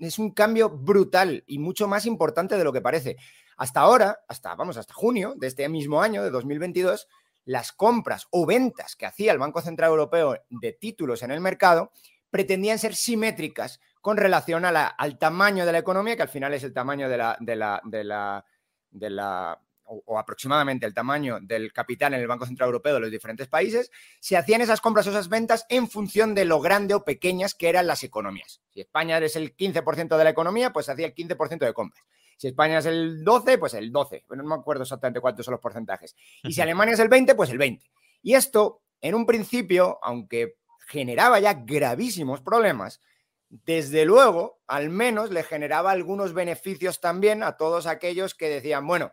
es, 0.00 0.18
un 0.18 0.30
cambio 0.30 0.70
brutal 0.70 1.44
y 1.46 1.58
mucho 1.58 1.86
más 1.86 2.06
importante 2.06 2.56
de 2.56 2.64
lo 2.64 2.72
que 2.72 2.80
parece. 2.80 3.18
Hasta 3.58 3.80
ahora, 3.80 4.20
hasta, 4.26 4.54
vamos, 4.54 4.78
hasta 4.78 4.94
junio 4.94 5.34
de 5.36 5.48
este 5.48 5.68
mismo 5.68 6.00
año, 6.00 6.22
de 6.22 6.30
2022, 6.30 7.08
las 7.44 7.72
compras 7.72 8.26
o 8.30 8.46
ventas 8.46 8.96
que 8.96 9.04
hacía 9.04 9.32
el 9.32 9.38
Banco 9.38 9.60
Central 9.60 9.90
Europeo 9.90 10.34
de 10.48 10.72
títulos 10.72 11.22
en 11.22 11.30
el 11.30 11.42
mercado 11.42 11.92
pretendían 12.30 12.78
ser 12.78 12.94
simétricas 12.94 13.78
con 14.00 14.16
relación 14.16 14.64
al 14.64 15.18
tamaño 15.18 15.66
de 15.66 15.72
la 15.72 15.78
economía, 15.78 16.16
que 16.16 16.22
al 16.22 16.30
final 16.30 16.54
es 16.54 16.64
el 16.64 16.72
tamaño 16.72 17.10
de 17.10 17.18
la, 17.18 17.36
de 17.38 17.56
la, 17.56 17.82
de 17.84 18.02
la, 18.02 18.46
de 18.90 19.10
la 19.10 19.60
o, 19.86 20.18
aproximadamente 20.18 20.86
el 20.86 20.94
tamaño 20.94 21.38
del 21.40 21.72
capital 21.72 22.14
en 22.14 22.20
el 22.20 22.26
Banco 22.26 22.46
Central 22.46 22.68
Europeo 22.68 22.94
de 22.94 23.00
los 23.00 23.10
diferentes 23.10 23.48
países, 23.48 23.90
se 24.20 24.36
hacían 24.36 24.60
esas 24.60 24.80
compras 24.80 25.06
o 25.06 25.10
esas 25.10 25.28
ventas 25.28 25.66
en 25.68 25.88
función 25.88 26.34
de 26.34 26.44
lo 26.44 26.60
grande 26.60 26.94
o 26.94 27.04
pequeñas 27.04 27.54
que 27.54 27.68
eran 27.68 27.86
las 27.86 28.02
economías. 28.02 28.60
Si 28.70 28.80
España 28.80 29.18
es 29.18 29.36
el 29.36 29.56
15% 29.56 30.16
de 30.16 30.24
la 30.24 30.30
economía, 30.30 30.72
pues 30.72 30.88
hacía 30.88 31.06
el 31.06 31.14
15% 31.14 31.58
de 31.58 31.72
compras. 31.72 32.04
Si 32.36 32.48
España 32.48 32.78
es 32.78 32.86
el 32.86 33.24
12, 33.24 33.58
pues 33.58 33.74
el 33.74 33.90
12. 33.90 34.24
Bueno, 34.28 34.42
no 34.42 34.50
me 34.50 34.60
acuerdo 34.60 34.82
exactamente 34.82 35.20
cuántos 35.20 35.46
son 35.46 35.52
los 35.52 35.60
porcentajes. 35.60 36.14
Y 36.42 36.52
si 36.52 36.60
Alemania 36.60 36.94
es 36.94 37.00
el 37.00 37.08
20, 37.08 37.34
pues 37.34 37.50
el 37.50 37.58
20. 37.58 37.90
Y 38.22 38.34
esto, 38.34 38.82
en 39.00 39.14
un 39.14 39.24
principio, 39.24 39.98
aunque 40.02 40.56
generaba 40.86 41.40
ya 41.40 41.54
gravísimos 41.54 42.42
problemas, 42.42 43.00
desde 43.48 44.04
luego, 44.04 44.60
al 44.66 44.90
menos 44.90 45.30
le 45.30 45.42
generaba 45.42 45.92
algunos 45.92 46.34
beneficios 46.34 47.00
también 47.00 47.42
a 47.42 47.56
todos 47.56 47.86
aquellos 47.86 48.34
que 48.34 48.48
decían, 48.48 48.86
bueno, 48.86 49.12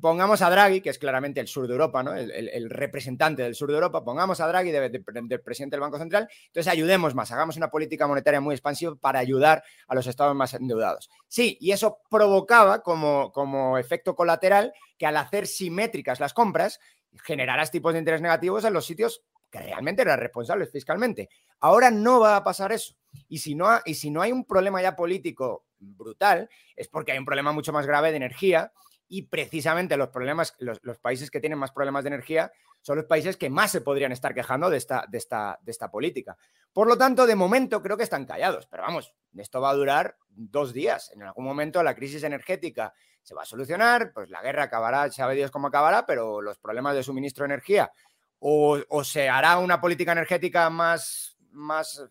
Pongamos 0.00 0.42
a 0.42 0.50
Draghi, 0.50 0.82
que 0.82 0.90
es 0.90 0.98
claramente 0.98 1.40
el 1.40 1.48
sur 1.48 1.66
de 1.66 1.72
Europa, 1.72 2.02
¿no? 2.02 2.14
el, 2.14 2.68
representante 2.68 3.42
del 3.42 3.54
sur 3.54 3.68
de 3.68 3.74
Europa, 3.74 4.04
pongamos 4.04 4.40
a 4.40 4.46
Draghi 4.46 4.70
del 4.70 5.02
presidente 5.42 5.76
del 5.76 5.80
Banco 5.80 5.98
Central, 5.98 6.28
entonces 6.46 6.70
ayudemos 6.70 7.14
más, 7.14 7.32
hagamos 7.32 7.56
una 7.56 7.70
política 7.70 8.06
monetaria 8.06 8.40
muy 8.40 8.54
expansiva 8.54 8.94
para 8.96 9.18
ayudar 9.18 9.62
a 9.88 9.94
los 9.94 10.06
estados 10.06 10.36
más 10.36 10.52
endeudados. 10.52 11.10
Sí, 11.26 11.56
y 11.60 11.72
eso 11.72 12.00
provocaba 12.10 12.82
como, 12.82 13.78
efecto 13.78 14.14
colateral 14.14 14.72
que 14.98 15.06
al 15.06 15.16
hacer 15.16 15.46
simétricas 15.46 16.20
las 16.20 16.34
compras, 16.34 16.78
generaras 17.24 17.70
tipos 17.70 17.94
de 17.94 17.98
interés 18.00 18.20
negativos 18.20 18.64
en 18.64 18.74
los 18.74 18.84
sitios 18.84 19.22
que 19.50 19.58
realmente 19.58 20.02
eran 20.02 20.20
responsables 20.20 20.70
fiscalmente. 20.70 21.28
Ahora 21.60 21.90
no 21.90 22.20
va 22.20 22.36
a 22.36 22.44
pasar 22.44 22.72
eso. 22.72 22.94
Y 23.28 23.38
si 23.38 23.54
no, 23.54 23.68
y 23.84 23.94
si 23.94 24.10
no 24.10 24.22
hay 24.22 24.30
un 24.30 24.44
problema 24.44 24.80
ya 24.80 24.94
político 24.94 25.64
brutal, 25.78 26.48
es 26.76 26.86
porque 26.88 27.12
hay 27.12 27.18
un 27.18 27.24
problema 27.24 27.52
mucho 27.52 27.72
más 27.72 27.86
grave 27.86 28.10
de 28.10 28.18
energía 28.18 28.72
y 29.12 29.22
precisamente 29.22 29.96
los 29.96 30.08
problemas, 30.08 30.54
los, 30.60 30.78
países 30.98 31.32
que 31.32 31.40
tienen 31.40 31.58
más 31.58 31.72
problemas 31.72 32.04
de 32.04 32.08
energía 32.08 32.52
son 32.80 32.96
los 32.96 33.06
países 33.06 33.36
que 33.36 33.50
más 33.50 33.72
se 33.72 33.80
podrían 33.80 34.12
estar 34.12 34.32
quejando 34.32 34.70
de 34.70 34.76
esta, 34.76 35.04
de, 35.08 35.18
esta, 35.18 35.58
de 35.60 35.72
esta 35.72 35.90
política. 35.90 36.38
Por 36.72 36.86
lo 36.86 36.96
tanto, 36.96 37.26
de 37.26 37.34
momento 37.34 37.82
creo 37.82 37.96
que 37.96 38.04
están 38.04 38.24
callados, 38.24 38.68
pero 38.68 38.84
vamos, 38.84 39.12
esto 39.36 39.60
va 39.60 39.70
a 39.70 39.74
durar 39.74 40.16
dos 40.28 40.72
días. 40.72 41.10
En 41.12 41.24
algún 41.24 41.44
momento 41.44 41.82
la 41.82 41.96
crisis 41.96 42.22
energética 42.22 42.94
se 43.20 43.34
va 43.34 43.42
a 43.42 43.46
solucionar, 43.46 44.12
pues 44.12 44.30
la 44.30 44.42
guerra 44.42 44.62
acabará, 44.62 45.10
sabe 45.10 45.34
Dios 45.34 45.50
cómo 45.50 45.66
acabará, 45.66 46.06
pero 46.06 46.40
los 46.40 46.58
problemas 46.58 46.94
de 46.94 47.02
suministro 47.02 47.42
de 47.42 47.54
energía 47.54 47.90
o, 48.38 49.02
se 49.02 49.28
hará 49.28 49.58
una 49.58 49.80
política 49.80 50.12
energética 50.12 50.70
más, 50.70 51.36
más 51.50 52.08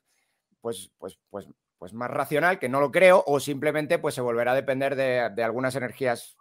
pues, 0.60 0.91
pues, 0.97 1.18
pues, 1.30 1.47
pues 1.78 1.93
más 1.93 2.12
racional, 2.12 2.60
que 2.60 2.68
no 2.68 2.82
lo 2.82 2.91
creo, 2.91 3.24
o 3.26 3.39
simplemente 3.39 4.00
pues 4.00 4.16
se 4.16 4.22
volverá 4.22 4.52
a 4.52 4.56
depender 4.56 4.97
de, 4.97 5.30
de 5.34 5.43
algunas 5.45 5.76
energías 5.76 6.36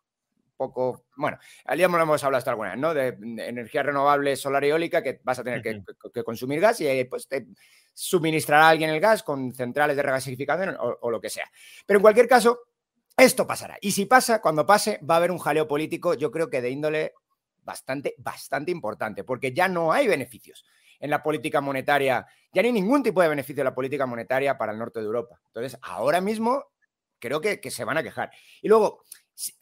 poco, 0.58 1.06
bueno, 1.16 1.38
al 1.64 1.78
día 1.78 1.88
lo 1.88 2.02
hemos 2.02 2.22
hablado 2.22 2.38
hasta 2.38 2.50
alguna 2.50 2.76
¿no? 2.76 2.92
De, 2.92 3.16
energía 3.38 3.82
renovable 3.82 4.36
solar 4.36 4.64
y 4.64 4.68
eólica 4.68 5.02
que 5.02 5.20
vas 5.22 5.38
a 5.38 5.44
tener 5.44 5.62
que, 5.62 5.82
consumir 6.22 6.60
gas 6.60 6.80
y 6.82 7.04
pues 7.04 7.26
te 7.28 7.46
suministrará 7.94 8.68
alguien 8.68 8.90
el 8.90 9.00
gas 9.00 9.22
con 9.22 9.54
centrales 9.54 9.96
de 9.96 10.02
regasificación 10.02 10.76
o, 10.78 11.10
lo 11.10 11.20
que 11.20 11.30
sea. 11.30 11.50
Pero 11.86 11.98
en 11.98 12.02
cualquier 12.02 12.28
caso, 12.28 12.60
esto 13.16 13.46
pasará. 13.46 13.78
Y 13.80 13.92
si 13.92 14.04
pasa, 14.04 14.40
cuando 14.40 14.66
pase, 14.66 15.00
va 15.08 15.14
a 15.14 15.18
haber 15.18 15.30
un 15.30 15.38
jaleo 15.38 15.66
político, 15.66 16.14
yo 16.14 16.30
creo 16.30 16.50
que 16.50 16.60
de 16.60 16.70
índole 16.70 17.14
bastante, 17.62 18.14
bastante 18.18 18.70
importante, 18.70 19.24
porque 19.24 19.52
ya 19.52 19.68
no 19.68 19.92
hay 19.92 20.06
beneficios 20.06 20.64
en 21.00 21.10
la 21.10 21.22
política 21.22 21.60
monetaria, 21.60 22.26
ya 22.52 22.62
no 22.62 22.66
hay 22.66 22.72
ningún 22.72 23.02
tipo 23.02 23.22
de 23.22 23.28
beneficio 23.28 23.62
en 23.62 23.66
la 23.66 23.74
política 23.74 24.06
monetaria 24.06 24.58
para 24.58 24.72
el 24.72 24.78
norte 24.78 24.98
de 24.98 25.06
Europa. 25.06 25.40
Entonces, 25.46 25.78
ahora 25.82 26.20
mismo 26.20 26.64
creo 27.18 27.40
que, 27.40 27.60
que 27.60 27.70
se 27.70 27.84
van 27.84 27.98
a 27.98 28.02
quejar. 28.02 28.30
Y 28.62 28.68
luego, 28.68 29.04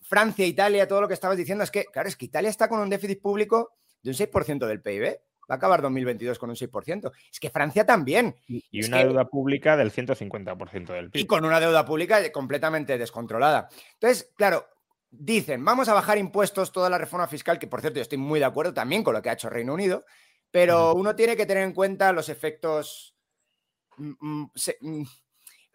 Francia, 0.02 0.46
Italia, 0.46 0.88
todo 0.88 1.00
lo 1.00 1.08
que 1.08 1.14
estabas 1.14 1.36
diciendo, 1.36 1.64
es 1.64 1.70
que, 1.70 1.84
claro, 1.86 2.08
es 2.08 2.16
que 2.16 2.26
Italia 2.26 2.50
está 2.50 2.68
con 2.68 2.80
un 2.80 2.88
déficit 2.88 3.20
público 3.20 3.72
de 4.02 4.10
un 4.10 4.16
6% 4.16 4.66
del 4.66 4.80
PIB. 4.80 5.18
Va 5.48 5.54
a 5.54 5.58
acabar 5.58 5.80
2022 5.80 6.38
con 6.38 6.50
un 6.50 6.56
6%. 6.56 7.12
Es 7.30 7.38
que 7.38 7.50
Francia 7.50 7.86
también. 7.86 8.34
Y, 8.48 8.84
una 8.84 8.98
deuda 8.98 9.26
pública 9.26 9.76
del 9.76 9.92
150% 9.92 10.92
del 10.92 11.10
PIB. 11.10 11.22
Y 11.22 11.26
con 11.26 11.44
una 11.44 11.60
deuda 11.60 11.84
pública 11.84 12.32
completamente 12.32 12.98
descontrolada. 12.98 13.68
Entonces, 13.94 14.32
claro, 14.36 14.66
dicen, 15.10 15.64
vamos 15.64 15.88
a 15.88 15.94
bajar 15.94 16.18
impuestos, 16.18 16.72
toda 16.72 16.90
la 16.90 16.98
reforma 16.98 17.28
fiscal, 17.28 17.58
que 17.58 17.66
por 17.66 17.80
cierto 17.80 17.96
yo 17.96 18.02
estoy 18.02 18.18
muy 18.18 18.40
de 18.40 18.46
acuerdo 18.46 18.74
también 18.74 19.02
con 19.04 19.14
lo 19.14 19.22
que 19.22 19.30
ha 19.30 19.34
hecho 19.34 19.50
Reino 19.50 19.74
Unido, 19.74 20.04
pero 20.50 20.94
uno 20.94 21.14
tiene 21.14 21.36
que 21.36 21.46
tener 21.46 21.64
en 21.64 21.72
cuenta 21.72 22.12
los 22.12 22.28
efectos 22.28 23.16
mm, 23.96 24.12
mm, 24.20 24.50
mm, 24.80 25.02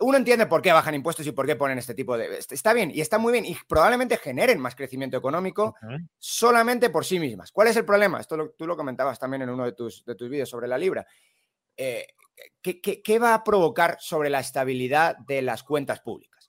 uno 0.02 0.18
entiende 0.18 0.48
por 0.48 0.62
qué 0.62 0.72
bajan 0.72 0.96
impuestos 0.96 1.26
y 1.28 1.32
por 1.32 1.46
qué 1.46 1.56
ponen 1.56 1.78
este 1.78 1.94
tipo 1.94 2.18
de... 2.18 2.38
Está 2.38 2.74
bien 2.74 2.92
y 2.94 3.02
está 3.02 3.18
muy 3.18 3.32
bien 3.32 3.46
y 3.46 3.56
probablemente 3.68 4.18
generen 4.18 4.60
más 4.60 4.76
crecimiento 4.76 5.18
económico 5.18 5.76
solamente 6.18 6.90
por 6.90 7.06
sí 7.06 7.20
mismas. 7.20 7.52
¿Cuál 7.52 7.70
es 7.70 7.78
el 7.78 7.86
problema? 7.86 8.20
Esto 8.20 8.54
tú 8.58 8.68
lo 8.68 8.76
comentabas 8.76 9.20
también 9.20 9.44
en 9.44 9.50
uno 9.50 9.66
de 9.66 9.74
tus, 9.74 10.04
de 10.06 10.16
tus 10.16 10.30
vídeos 10.30 10.50
sobre 10.50 10.68
la 10.68 10.78
libra. 10.78 11.06
Eh, 11.78 12.08
qué 12.62 13.20
va 13.20 13.34
a 13.34 13.44
provocar 13.44 13.98
sobre 14.00 14.30
la 14.30 14.40
estabilidad 14.40 15.18
de 15.18 15.42
las 15.42 15.64
cuentas 15.64 16.02
públicas? 16.02 16.42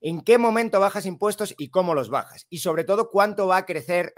en 0.00 0.20
qué 0.20 0.38
momento 0.38 0.78
bajas 0.78 1.06
impuestos 1.06 1.54
y 1.58 1.68
cómo 1.70 1.94
los 1.94 2.10
bajas. 2.10 2.46
Y 2.50 2.58
sobre 2.58 2.84
todo, 2.84 3.10
cuánto 3.10 3.46
va 3.46 3.58
a 3.58 3.66
crecer. 3.66 4.14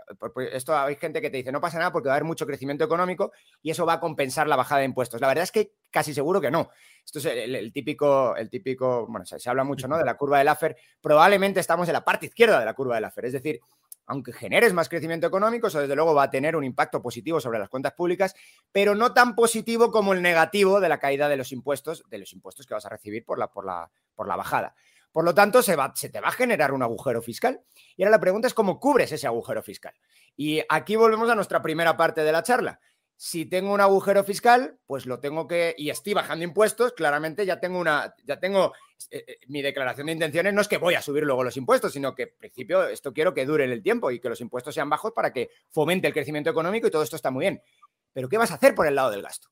Esto 0.53 0.77
hay 0.77 0.97
gente 0.97 1.23
que 1.23 1.31
te 1.31 1.39
dice, 1.39 1.53
no 1.53 1.61
pasa 1.61 1.79
nada 1.79 1.93
porque 1.93 2.09
va 2.09 2.15
a 2.15 2.17
haber 2.17 2.27
mucho 2.27 2.47
crecimiento 2.47 2.85
económico 2.85 3.33
y 3.63 3.71
eso 3.71 3.87
va 3.87 3.95
a 3.95 4.01
compensar 4.01 4.49
la 4.49 4.57
bajada 4.57 4.81
de 4.81 4.87
impuestos. 4.87 5.21
La 5.21 5.29
verdad 5.29 5.45
es 5.45 5.53
que 5.53 5.73
casi 5.91 6.13
seguro 6.13 6.41
que 6.41 6.51
no. 6.51 6.69
Esto 7.09 7.21
es 7.21 7.25
el, 7.25 7.73
típico, 7.73 8.37
el 8.37 8.51
típico, 8.51 9.07
bueno, 9.07 9.25
se, 9.25 9.49
habla 9.49 9.65
mucho 9.65 9.89
¿no? 9.89 9.97
de 9.97 10.05
la 10.05 10.15
curva 10.19 10.37
de 10.37 10.45
Laffer. 10.45 10.77
Probablemente 11.01 11.59
estamos 11.59 11.89
en 11.89 11.95
la 11.95 12.05
parte 12.05 12.27
izquierda 12.27 12.61
de 12.61 12.67
la 12.67 12.75
curva 12.75 12.97
de 12.97 13.01
Laffer. 13.01 13.25
Es 13.25 13.33
decir, 13.33 13.61
aunque 14.05 14.31
generes 14.31 14.75
más 14.75 14.91
crecimiento 14.91 15.27
económico, 15.27 15.69
eso 15.69 15.81
desde 15.81 15.97
luego 15.97 16.15
va 16.15 16.25
a 16.25 16.31
tener 16.31 16.55
un 16.55 16.65
impacto 16.65 17.01
positivo 17.01 17.41
sobre 17.41 17.59
las 17.59 17.71
cuentas 17.71 17.95
públicas, 17.95 18.35
pero 18.73 18.95
no 18.95 19.15
tan 19.15 19.35
positivo 19.35 19.91
como 19.91 20.13
el 20.13 20.21
negativo 20.21 20.81
de 20.81 20.91
la 20.91 20.99
caída 20.99 21.31
de 21.31 21.39
los 21.39 21.51
impuestos, 21.51 22.05
de 22.11 22.19
los 22.19 22.35
impuestos 22.35 22.67
que 22.67 22.75
vas 22.75 22.85
a 22.85 22.91
recibir 22.91 23.25
por 23.25 23.39
la, 23.39 23.51
por 23.51 23.65
la, 23.65 23.91
por 24.15 24.29
la 24.29 24.37
bajada. 24.37 24.75
Por 25.11 25.25
lo 25.25 25.35
tanto, 25.35 25.63
se, 25.63 25.77
va, 25.77 25.93
se 25.97 26.11
te 26.11 26.21
va 26.21 26.29
a 26.29 26.33
generar 26.33 26.73
un 26.73 26.83
agujero 26.83 27.23
fiscal. 27.23 27.63
Y 27.97 28.03
ahora 28.03 28.11
la 28.17 28.21
pregunta 28.21 28.49
es 28.49 28.53
cómo 28.53 28.79
cubres 28.79 29.11
ese 29.13 29.27
agujero 29.27 29.63
fiscal. 29.63 29.95
Y 30.37 30.61
aquí 30.69 30.95
volvemos 30.95 31.31
a 31.31 31.35
nuestra 31.35 31.63
primera 31.63 31.97
parte 31.97 32.23
de 32.23 32.33
la 32.33 32.43
charla. 32.43 32.81
Si 33.21 33.47
tengo 33.47 33.75
un 33.75 33.81
agujero 33.81 34.23
fiscal, 34.23 34.79
pues 34.87 35.05
lo 35.05 35.19
tengo 35.19 35.49
que, 35.49 35.75
y 35.77 35.91
estoy 35.91 36.15
bajando 36.15 36.45
impuestos, 36.45 36.93
claramente 36.93 37.45
ya 37.45 37.59
tengo 37.59 37.81
una, 37.81 38.15
ya 38.23 38.39
tengo, 38.39 38.73
eh, 39.11 39.25
eh, 39.27 39.39
mi 39.49 39.61
declaración 39.61 40.07
de 40.07 40.13
intenciones 40.13 40.55
no 40.55 40.61
es 40.61 40.69
que 40.69 40.77
voy 40.77 40.95
a 40.95 41.03
subir 41.03 41.25
luego 41.25 41.43
los 41.43 41.57
impuestos, 41.57 41.93
sino 41.93 42.15
que 42.15 42.23
en 42.23 42.37
principio 42.39 42.87
esto 42.87 43.13
quiero 43.13 43.35
que 43.35 43.45
dure 43.45 43.65
en 43.65 43.73
el 43.73 43.83
tiempo 43.83 44.13
y 44.13 44.21
que 44.21 44.29
los 44.29 44.41
impuestos 44.41 44.73
sean 44.73 44.89
bajos 44.89 45.11
para 45.15 45.33
que 45.33 45.51
fomente 45.69 46.07
el 46.07 46.13
crecimiento 46.13 46.49
económico 46.49 46.87
y 46.87 46.93
todo 46.93 47.03
esto 47.03 47.17
está 47.17 47.33
muy 47.33 47.43
bien. 47.43 47.61
Pero 48.13 48.29
¿qué 48.29 48.39
vas 48.39 48.53
a 48.53 48.55
hacer 48.55 48.77
por 48.77 48.87
el 48.87 48.95
lado 48.95 49.11
del 49.11 49.23
gasto? 49.23 49.49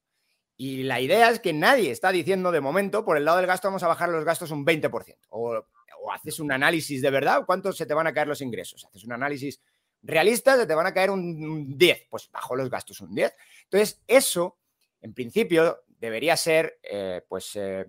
Y 0.56 0.84
la 0.84 1.00
idea 1.00 1.28
es 1.30 1.40
que 1.40 1.52
nadie 1.52 1.90
está 1.90 2.12
diciendo 2.12 2.52
de 2.52 2.60
momento, 2.60 3.04
por 3.04 3.16
el 3.16 3.24
lado 3.24 3.38
del 3.38 3.48
gasto, 3.48 3.66
vamos 3.66 3.82
a 3.82 3.88
bajar 3.88 4.10
los 4.10 4.24
gastos 4.24 4.52
un 4.52 4.64
20%. 4.64 5.16
O, 5.30 5.66
o 6.00 6.12
haces 6.12 6.38
un 6.38 6.52
análisis 6.52 7.02
de 7.02 7.10
verdad, 7.10 7.42
¿cuánto 7.44 7.72
se 7.72 7.84
te 7.84 7.94
van 7.94 8.06
a 8.06 8.14
caer 8.14 8.28
los 8.28 8.40
ingresos? 8.42 8.84
Haces 8.84 9.02
un 9.02 9.12
análisis 9.12 9.60
realista, 10.06 10.56
se 10.56 10.66
te 10.66 10.74
van 10.74 10.86
a 10.86 10.94
caer 10.94 11.10
un 11.10 11.76
10. 11.76 12.06
Pues 12.08 12.30
bajo 12.30 12.56
los 12.56 12.70
gastos 12.70 13.00
un 13.00 13.14
10. 13.14 13.34
Entonces, 13.70 14.02
eso, 14.06 14.58
en 15.00 15.14
principio, 15.14 15.84
debería 15.98 16.36
ser, 16.36 16.78
eh, 16.82 17.22
pues, 17.28 17.56
eh, 17.56 17.86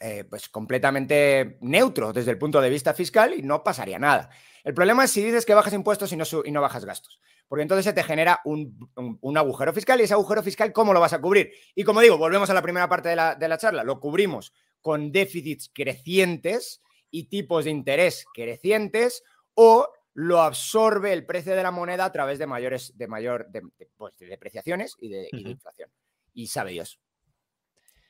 eh, 0.00 0.24
pues 0.24 0.48
completamente 0.48 1.58
neutro 1.60 2.12
desde 2.12 2.30
el 2.30 2.38
punto 2.38 2.60
de 2.60 2.70
vista 2.70 2.94
fiscal 2.94 3.34
y 3.34 3.42
no 3.42 3.62
pasaría 3.62 3.98
nada. 3.98 4.30
El 4.64 4.74
problema 4.74 5.04
es 5.04 5.10
si 5.10 5.22
dices 5.22 5.44
que 5.44 5.54
bajas 5.54 5.74
impuestos 5.74 6.12
y 6.12 6.16
no, 6.16 6.24
y 6.44 6.50
no 6.50 6.60
bajas 6.60 6.84
gastos, 6.84 7.20
porque 7.46 7.62
entonces 7.62 7.84
se 7.84 7.92
te 7.92 8.02
genera 8.02 8.40
un, 8.44 8.88
agujero 9.36 9.72
fiscal 9.72 10.00
y 10.00 10.04
ese 10.04 10.14
agujero 10.14 10.42
fiscal, 10.42 10.72
¿cómo 10.72 10.92
lo 10.92 11.00
vas 11.00 11.12
a 11.12 11.20
cubrir? 11.20 11.52
Y 11.74 11.84
como 11.84 12.00
digo, 12.00 12.16
volvemos 12.16 12.48
a 12.50 12.54
la 12.54 12.62
primera 12.62 12.88
parte 12.88 13.10
de 13.10 13.16
la, 13.16 13.34
de 13.34 13.48
la 13.48 13.58
charla, 13.58 13.84
lo 13.84 14.00
cubrimos 14.00 14.52
con 14.80 15.12
déficits 15.12 15.70
crecientes 15.72 16.82
y 17.10 17.24
tipos 17.24 17.64
de 17.64 17.70
interés 17.70 18.24
crecientes 18.32 19.22
o 19.54 19.88
lo 20.14 20.42
absorbe 20.42 21.12
el 21.12 21.24
precio 21.24 21.54
de 21.54 21.62
la 21.62 21.70
moneda 21.70 22.04
a 22.04 22.12
través 22.12 22.38
de 22.38 22.46
mayores 22.46 22.96
de 22.96 23.08
mayor 23.08 23.48
de, 23.48 23.62
pues, 23.96 24.14
depreciaciones 24.18 24.96
y 24.98 25.08
de, 25.08 25.28
inflación. 25.32 25.90
Y 26.34 26.46
sabe 26.48 26.72
Dios. 26.72 27.00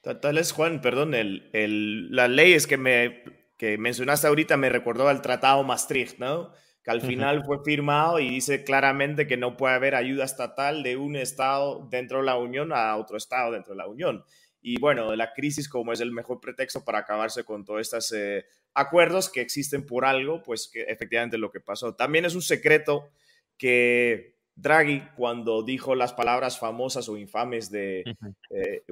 Tal 0.03 0.39
es, 0.39 0.51
Juan, 0.51 0.81
perdón, 0.81 1.15
el, 1.15 1.49
el, 1.53 2.11
las 2.11 2.29
leyes 2.29 2.67
que, 2.67 2.77
me, 2.77 3.23
que 3.57 3.79
mencionaste 3.79 4.27
ahorita 4.27 4.57
me 4.57 4.69
recordó 4.69 5.09
al 5.09 5.23
Tratado 5.23 5.63
Maastricht, 5.63 6.19
¿no? 6.19 6.53
Que 6.83 6.91
al 6.91 7.01
final 7.01 7.45
fue 7.45 7.63
firmado 7.65 8.19
y 8.19 8.29
dice 8.29 8.65
claramente 8.65 9.29
que 9.29 9.37
no 9.37 9.57
puede 9.57 9.75
haber 9.75 9.95
ayuda 9.95 10.25
estatal 10.25 10.83
de 10.83 10.97
un 10.97 11.15
Estado 11.15 11.87
dentro 11.89 12.19
de 12.19 12.25
la 12.25 12.37
Unión 12.37 12.73
a 12.73 12.97
otro 12.97 13.17
Estado 13.17 13.53
dentro 13.53 13.75
de 13.75 13.79
la 13.79 13.87
Unión. 13.87 14.25
Y 14.61 14.81
bueno, 14.81 15.15
la 15.15 15.33
crisis 15.33 15.69
como 15.69 15.93
es 15.93 16.01
el 16.01 16.11
mejor 16.11 16.41
pretexto 16.41 16.85
para 16.85 16.99
acabarse 16.99 17.45
con 17.45 17.65
todos 17.65 17.81
estos 17.83 18.13
eh, 18.13 18.45
acuerdos 18.75 19.29
que 19.29 19.41
existen 19.41 19.87
por 19.87 20.05
algo, 20.05 20.43
pues 20.43 20.69
que 20.73 20.83
efectivamente 20.83 21.39
lo 21.39 21.51
que 21.51 21.61
pasó. 21.61 21.95
También 21.95 22.25
es 22.25 22.35
un 22.35 22.43
secreto 22.43 23.11
que 23.57 24.37
Draghi, 24.55 25.03
cuando 25.17 25.63
dijo 25.63 25.95
las 25.95 26.13
palabras 26.13 26.59
famosas 26.59 27.09
o 27.09 27.17
infames 27.17 27.71
de 27.71 28.05
eh, 28.51 28.83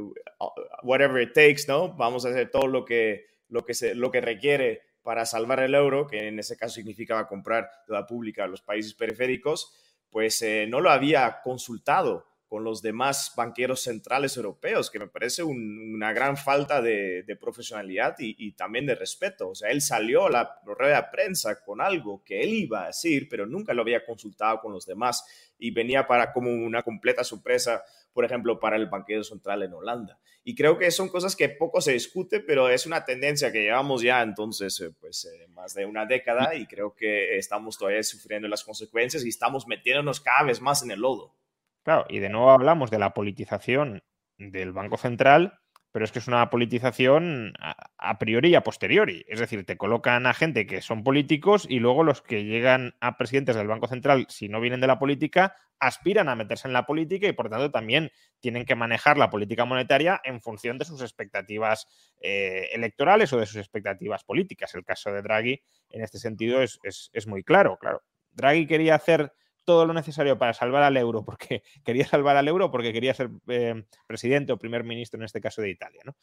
whatever 0.83 1.23
it 1.23 1.33
takes, 1.35 1.65
¿no? 1.69 1.93
Vamos 1.95 2.25
a 2.25 2.31
hacer 2.31 2.51
todo 2.51 2.67
lo 2.67 2.85
que, 2.85 3.27
lo 3.49 3.65
que, 3.65 3.75
se, 3.75 3.95
lo 3.95 4.11
que 4.11 4.21
requiere 4.21 4.83
para 5.03 5.27
salvar 5.27 5.61
el 5.61 5.75
euro, 5.75 6.07
que 6.07 6.29
en 6.29 6.39
ese 6.39 6.57
caso 6.57 6.77
significaba 6.77 7.29
comprar 7.29 7.71
deuda 7.87 8.07
pública 8.07 8.45
a 8.45 8.49
los 8.49 8.63
países 8.63 8.95
periféricos, 8.95 9.75
pues 10.11 10.41
eh, 10.43 10.67
no 10.69 10.81
lo 10.81 10.91
había 10.91 11.41
consultado 11.43 12.27
con 12.51 12.65
los 12.65 12.83
demás 12.83 13.33
banqueros 13.37 13.81
centrales 13.81 14.37
europeos, 14.37 14.91
que 14.91 14.99
me 14.99 15.07
parece 15.07 15.45
una 15.45 16.13
gran 16.13 16.37
falta 16.37 16.83
de, 16.83 17.25
profesionalidad 17.41 18.17
y, 18.19 18.51
también 18.55 18.87
de 18.87 18.97
respeto. 18.97 19.51
O 19.51 19.55
sea, 19.55 19.71
él 19.71 19.81
salió 19.81 20.27
a 20.27 20.31
la 20.31 20.61
rueda 20.65 21.01
de 21.01 21.09
prensa 21.13 21.63
con 21.63 21.81
algo 21.81 22.25
que 22.25 22.41
él 22.41 22.53
iba 22.53 22.83
a 22.83 22.87
decir, 22.89 23.29
pero 23.31 23.47
nunca 23.47 23.73
lo 23.73 23.83
había 23.83 24.05
consultado 24.05 24.61
con 24.61 24.73
los 24.73 24.85
demás 24.85 25.25
y 25.61 25.71
venía 25.71 26.09
para 26.09 26.33
como 26.33 26.51
una 26.51 26.83
completa 26.83 27.23
sorpresa, 27.23 27.85
por 28.13 28.25
ejemplo, 28.25 28.59
para 28.59 28.75
el 28.75 28.87
banquero 28.87 29.23
central 29.23 29.63
en 29.63 29.73
Holanda. 29.73 30.19
Y 30.43 30.57
creo 30.57 30.77
que 30.77 30.91
son 30.91 31.09
cosas 31.09 31.37
que 31.37 31.51
poco 31.51 31.81
se 31.81 31.93
discute, 31.93 32.41
pero 32.41 32.69
es 32.69 32.85
una 32.85 33.05
tendencia 33.05 33.53
que 33.53 33.63
llevamos 33.63 34.03
ya 34.03 34.23
entonces 34.23 34.81
eh, 34.81 34.91
pues 34.99 35.25
eh, 35.27 35.47
más 35.51 35.75
de 35.75 35.87
una 35.87 36.05
década 36.05 36.57
y 36.57 36.67
creo 36.67 36.97
que 36.97 37.39
estamos 37.39 37.79
todavía 37.79 38.03
sufriendo 38.03 38.49
las 38.49 38.65
consecuencias 38.65 39.25
y 39.25 39.29
estamos 39.29 39.69
metiéndonos 39.69 40.21
cada 40.21 40.43
vez 40.43 40.61
más 40.61 40.83
en 40.83 40.91
el 40.91 40.99
lodo. 40.99 41.37
Claro, 41.83 42.05
y 42.09 42.19
de 42.19 42.29
nuevo 42.29 42.51
hablamos 42.51 42.91
de 42.91 42.99
la 42.99 43.15
politización 43.15 44.03
del 44.37 44.73
Banco 44.73 44.97
Central, 44.97 45.61
pero 45.93 46.05
es 46.05 46.13
que 46.13 46.21
es 46.21 46.29
una 46.29 46.51
politización 46.51 47.53
a, 47.59 48.19
priori 48.19 48.51
y 48.51 48.55
a 48.55 48.63
posteriori. 48.63 49.25
Es 49.29 49.41
decir, 49.41 49.65
te 49.67 49.77
colocan 49.77 50.27
a 50.27 50.35
gente 50.35 50.67
que 50.67 50.83
son 50.83 51.03
políticos 51.03 51.67
y 51.69 51.81
luego 51.81 52.05
los 52.05 52.23
que 52.23 52.45
llegan 52.45 52.95
a 53.01 53.17
presidentes 53.17 53.57
del 53.57 53.67
Banco 53.67 53.89
Central, 53.89 54.27
si 54.29 54.49
no 54.49 54.61
vienen 54.61 54.81
de 54.81 54.87
la 54.87 55.01
política, 55.01 55.57
aspiran 55.81 56.29
a 56.29 56.37
meterse 56.37 56.69
en 56.69 56.75
la 56.75 56.87
política 56.87 57.27
y 57.27 57.33
por 57.33 57.49
tanto 57.49 57.73
también 57.73 58.13
tienen 58.39 58.67
que 58.67 58.77
manejar 58.77 59.19
la 59.19 59.31
política 59.31 59.65
monetaria 59.65 60.21
en 60.23 60.41
función 60.41 60.79
de 60.79 60.85
sus 60.85 61.01
expectativas 61.01 61.89
eh, 62.21 62.69
electorales 62.73 63.33
o 63.33 63.39
de 63.39 63.47
sus 63.47 63.57
expectativas 63.57 64.23
políticas. 64.23 64.75
El 64.75 64.85
caso 64.85 65.11
de 65.13 65.23
Draghi 65.23 65.61
en 65.89 66.03
este 66.03 66.19
sentido 66.19 66.63
es, 66.63 66.79
es 66.85 67.27
muy 67.27 67.43
claro. 67.43 67.79
Claro, 67.81 68.03
Draghi 68.31 68.67
quería 68.67 68.95
hacer 68.95 69.33
todo 69.71 69.87
lo 69.87 69.95
necesario 69.95 70.37
para 70.37 70.53
salvar 70.53 70.83
al 70.83 70.97
euro, 70.97 71.25
porque 71.25 71.63
quería 71.85 72.05
salvar 72.05 72.37
al 72.37 72.49
euro, 72.49 72.73
porque 72.73 72.93
quería 72.93 73.15
ser 73.15 73.31
eh, 73.47 73.85
presidente 74.07 74.53
o 74.53 74.59
primer 74.59 74.83
ministro, 74.83 75.21
en 75.21 75.25
este 75.25 75.41
caso 75.41 75.63
de 75.63 75.71
Italia. 75.71 76.03
¿no? 76.05 76.17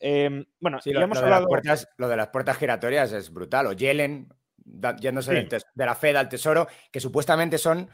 Em, 0.00 0.44
bueno, 0.58 0.80
lo, 0.84 1.00
hemos 1.00 1.18
hablado... 1.18 1.46
lo 1.96 2.08
de 2.08 2.16
las 2.16 2.28
puertas 2.28 2.56
giratorias 2.56 3.12
es 3.12 3.32
brutal. 3.32 3.68
O 3.68 3.72
Yellen 3.72 4.28
yéndose 5.00 5.32
de 5.32 5.86
la 5.86 5.94
Fed 5.94 6.16
al 6.16 6.28
Tesoro, 6.28 6.66
que 6.90 7.00
supuestamente 7.00 7.56
son 7.56 7.88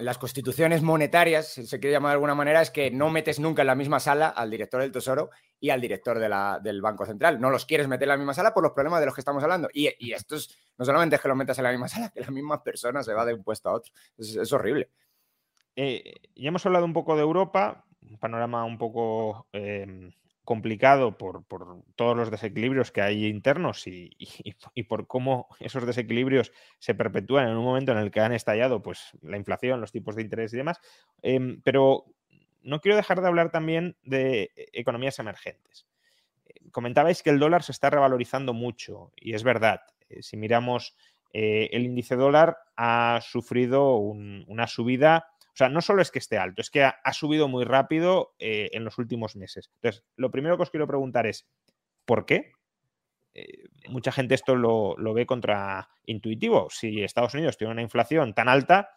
las 0.00 0.18
constituciones 0.18 0.82
monetarias, 0.82 1.48
si 1.48 1.66
se 1.66 1.80
quiere 1.80 1.94
llamar 1.94 2.10
de 2.10 2.14
alguna 2.14 2.34
manera, 2.34 2.62
es 2.62 2.70
que 2.70 2.90
no 2.90 3.10
metes 3.10 3.40
nunca 3.40 3.62
en 3.62 3.66
la 3.66 3.74
misma 3.74 3.98
sala 3.98 4.28
al 4.28 4.50
director 4.50 4.80
del 4.80 4.92
Tesoro 4.92 5.30
y 5.58 5.70
al 5.70 5.80
director 5.80 6.18
del 6.18 6.80
Banco 6.80 7.04
Central. 7.04 7.40
No 7.40 7.50
los 7.50 7.66
quieres 7.66 7.88
meter 7.88 8.04
en 8.04 8.10
la 8.10 8.16
misma 8.16 8.34
sala 8.34 8.54
por 8.54 8.62
los 8.62 8.72
problemas 8.72 9.00
de 9.00 9.06
los 9.06 9.14
que 9.14 9.20
estamos 9.20 9.42
hablando. 9.42 9.68
Y, 9.72 10.12
esto 10.12 10.36
es, 10.36 10.56
no 10.76 10.84
solamente 10.84 11.16
es 11.16 11.22
que 11.22 11.28
los 11.28 11.36
metas 11.36 11.58
en 11.58 11.64
la 11.64 11.70
misma 11.70 11.88
sala, 11.88 12.10
que 12.10 12.20
la 12.20 12.30
misma 12.30 12.62
persona 12.62 13.02
se 13.02 13.12
va 13.12 13.24
de 13.24 13.34
un 13.34 13.42
puesto 13.42 13.68
a 13.68 13.72
otro. 13.72 13.92
Es, 14.16 14.52
horrible. 14.52 14.90
Eh, 15.74 16.14
ya 16.36 16.48
hemos 16.48 16.64
hablado 16.64 16.84
un 16.84 16.92
poco 16.92 17.16
de 17.16 17.22
Europa, 17.22 17.84
un 18.02 18.18
panorama 18.18 18.64
un 18.64 18.78
poco 18.78 19.48
em, 19.52 20.12
complicado 20.48 21.18
por, 21.18 21.44
todos 21.94 22.16
los 22.16 22.30
desequilibrios 22.30 22.90
que 22.90 23.02
hay 23.02 23.26
internos 23.26 23.86
y, 23.86 24.82
por 24.84 25.06
cómo 25.06 25.46
esos 25.60 25.84
desequilibrios 25.84 26.52
se 26.78 26.94
perpetúan 26.94 27.50
en 27.50 27.56
un 27.58 27.64
momento 27.66 27.92
en 27.92 27.98
el 27.98 28.10
que 28.10 28.20
han 28.20 28.32
estallado 28.32 28.82
pues, 28.82 29.10
la 29.20 29.36
inflación, 29.36 29.82
los 29.82 29.92
tipos 29.92 30.16
de 30.16 30.22
interés 30.22 30.54
y 30.54 30.56
demás. 30.56 30.80
Em, 31.20 31.60
pero 31.60 32.06
no 32.62 32.80
quiero 32.80 32.96
dejar 32.96 33.20
de 33.20 33.26
hablar 33.26 33.50
también 33.50 33.98
de 34.04 34.50
economías 34.72 35.18
emergentes. 35.18 35.86
Comentabais 36.72 37.22
que 37.22 37.28
el 37.28 37.38
dólar 37.38 37.62
se 37.62 37.72
está 37.72 37.90
revalorizando 37.90 38.54
mucho 38.54 39.12
y 39.16 39.34
es 39.34 39.42
verdad. 39.42 39.82
Eh, 40.08 40.22
si 40.22 40.38
miramos 40.38 40.96
eh, 41.34 41.68
el 41.72 41.84
índice 41.84 42.16
dólar 42.16 42.56
ha 42.74 43.20
sufrido 43.20 43.96
una 43.96 44.66
subida 44.66 45.28
sea, 45.58 45.68
no 45.68 45.80
solo 45.80 46.02
es 46.02 46.10
que 46.10 46.18
esté 46.18 46.38
alto, 46.38 46.62
es 46.62 46.70
que 46.70 46.84
ha, 46.84 47.12
subido 47.12 47.48
muy 47.48 47.64
rápido 47.64 48.34
eh, 48.38 48.70
en 48.72 48.84
los 48.84 48.98
últimos 48.98 49.36
meses. 49.36 49.70
Entonces, 49.74 50.04
lo 50.16 50.30
primero 50.30 50.56
que 50.56 50.62
os 50.62 50.70
quiero 50.70 50.86
preguntar 50.86 51.26
es, 51.26 51.48
¿por 52.04 52.26
qué? 52.26 52.52
Eh, 53.34 53.64
mucha 53.88 54.12
gente 54.12 54.34
esto 54.34 54.56
lo, 54.56 54.96
ve 55.14 55.26
contraintuitivo. 55.26 56.68
Si 56.70 57.02
Estados 57.02 57.34
Unidos 57.34 57.56
tiene 57.56 57.72
una 57.72 57.82
inflación 57.82 58.34
tan 58.34 58.48
alta, 58.48 58.90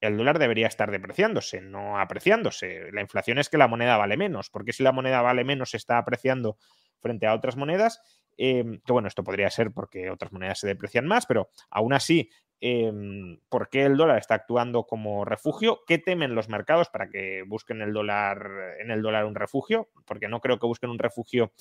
el 0.00 0.16
dólar 0.16 0.38
debería 0.38 0.66
estar 0.66 0.90
depreciándose, 0.90 1.60
no 1.60 1.98
apreciándose. 1.98 2.92
La 2.92 3.00
inflación 3.00 3.38
es 3.38 3.48
que 3.48 3.58
la 3.58 3.68
moneda 3.68 3.96
vale 3.96 4.16
menos, 4.16 4.50
porque 4.50 4.72
si 4.72 4.82
la 4.82 4.92
moneda 4.92 5.22
vale 5.22 5.44
menos 5.44 5.70
se 5.70 5.76
está 5.76 5.98
apreciando 5.98 6.58
frente 7.00 7.26
a 7.26 7.34
otras 7.34 7.56
monedas, 7.56 8.00
eh, 8.36 8.80
que 8.84 8.92
bueno, 8.92 9.08
esto 9.08 9.24
podría 9.24 9.50
ser 9.50 9.72
porque 9.72 10.10
otras 10.10 10.32
monedas 10.32 10.58
se 10.58 10.66
deprecian 10.66 11.06
más, 11.06 11.26
pero 11.26 11.50
aún 11.70 11.92
así 11.92 12.30
Em, 12.60 13.40
por 13.48 13.68
qué 13.68 13.84
el 13.84 13.96
dólar 13.96 14.18
está 14.18 14.34
actuando 14.36 14.86
como 14.86 15.24
refugio, 15.24 15.80
qué 15.86 15.98
temen 15.98 16.34
los 16.34 16.48
mercados 16.48 16.88
para 16.88 17.10
que 17.10 17.42
busquen 17.46 17.82
el 17.82 17.92
dólar, 17.92 18.76
en 18.78 18.90
el 18.90 19.02
dólar 19.02 19.26
un 19.26 19.34
refugio, 19.34 19.90
porque 20.06 20.28
no 20.28 20.40
creo 20.40 20.58
que 20.58 20.66
busquen 20.66 20.90
un 20.90 20.98
refugio 20.98 21.52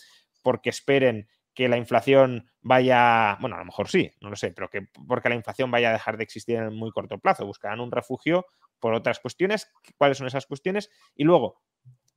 porque 0.44 0.70
esperen 0.70 1.28
que 1.54 1.68
la 1.68 1.78
inflación 1.78 2.50
vaya, 2.62 3.38
bueno, 3.40 3.56
a 3.56 3.60
lo 3.60 3.66
mejor 3.66 3.90
sí, 3.90 4.12
no 4.22 4.30
lo 4.30 4.36
sé, 4.36 4.52
pero 4.52 4.70
que 4.70 4.88
porque 5.08 5.30
la 5.30 5.36
inflación 5.36 5.70
vaya 5.72 5.90
a 5.90 5.94
dejar 5.94 6.18
de 6.18 6.24
existir 6.24 6.56
en 6.58 6.74
muy 6.74 6.92
corto 6.92 7.20
plazo, 7.20 7.46
buscarán 7.46 7.80
un 7.80 7.92
refugio 7.92 8.46
por 8.80 8.94
otras 8.94 9.20
cuestiones, 9.20 9.72
cuáles 9.98 10.18
son 10.18 10.28
esas 10.28 10.46
cuestiones, 10.46 10.90
y 11.16 11.24
luego 11.24 11.62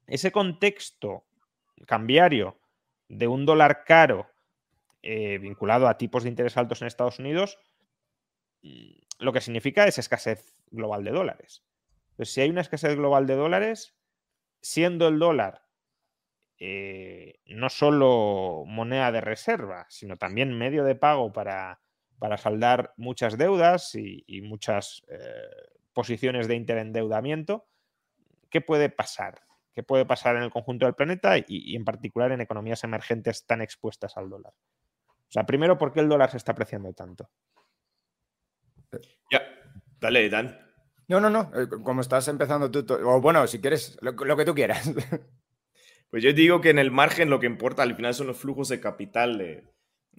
ese 0.07 0.33
contexto 0.33 1.24
cambiario 1.87 2.59
de 3.09 3.29
un 3.29 3.45
dólar 3.45 3.85
caro 3.85 4.27
eh, 5.03 5.39
vinculado 5.39 5.87
a 5.87 5.99
tipos 5.99 6.22
de 6.22 6.31
interés 6.31 6.57
altos 6.57 6.81
en 6.81 6.89
Estados 6.89 7.18
Unidos, 7.18 7.59
lo 9.19 9.33
que 9.33 9.41
significa 9.41 9.87
es 9.87 9.99
escasez 9.99 10.55
global 10.71 11.05
de 11.05 11.11
dólares. 11.11 11.64
Pues 12.17 12.33
si 12.33 12.41
hay 12.41 12.51
una 12.51 12.61
escasez 12.62 12.97
global 12.97 13.27
de 13.27 13.35
dólares, 13.35 13.95
siendo 14.61 15.09
el 15.09 15.19
dólar 15.19 15.67
eh, 16.59 17.41
no 17.47 17.69
solo 17.69 18.64
moneda 18.67 19.12
de 19.12 19.21
reserva, 19.21 19.87
sino 19.91 20.17
también 20.17 20.57
medio 20.57 20.85
de 20.85 20.95
pago 20.95 21.33
para, 21.33 21.81
saldar 22.39 22.95
muchas 22.97 23.37
deudas 23.37 23.95
y, 23.95 24.41
muchas 24.43 25.03
eh, 25.09 25.19
posiciones 25.93 26.49
de 26.49 26.55
interendeudamiento, 26.55 27.69
¿qué 28.49 28.62
puede 28.62 28.89
pasar? 28.89 29.43
¿Qué 29.75 29.83
puede 29.83 30.07
pasar 30.07 30.37
en 30.37 30.43
el 30.45 30.51
conjunto 30.51 30.87
del 30.87 30.95
planeta 30.95 31.37
y, 31.37 31.45
y, 31.47 31.77
en 31.77 31.85
particular 31.85 32.33
en 32.33 32.41
economías 32.41 32.83
emergentes 32.85 33.45
tan 33.45 33.61
expuestas 33.61 34.17
al 34.17 34.31
dólar? 34.31 34.55
O 35.07 35.31
sea, 35.31 35.45
primero, 35.45 35.77
¿por 35.77 35.93
qué 35.93 36.01
el 36.01 36.09
dólar 36.09 36.31
se 36.31 36.39
está 36.39 36.53
apreciando 36.53 36.95
tanto? 36.95 37.29
Ya, 39.30 39.43
dale, 40.01 40.28
Dan. 40.28 40.59
No, 41.09 41.20
no, 41.20 41.30
no. 41.30 41.51
Eh, 41.55 41.68
como 41.82 42.01
estás 42.01 42.26
empezando 42.28 42.70
tú, 42.70 42.84
o 43.05 43.20
bueno, 43.20 43.47
si 43.47 43.61
quieres, 43.61 43.99
lo, 44.01 44.37
que 44.37 44.45
tú 44.45 44.55
quieras. 44.55 44.91
Pues 46.09 46.22
yo 46.22 46.32
digo 46.32 46.61
que 46.61 46.70
en 46.70 46.78
el 46.78 46.93
margen 46.93 47.28
lo 47.28 47.41
que 47.41 47.47
importa 47.47 47.82
al 47.82 47.97
final 47.97 48.14
son 48.14 48.28
los 48.28 48.39
flujos 48.39 48.68
de 48.68 48.78
capital 48.78 49.66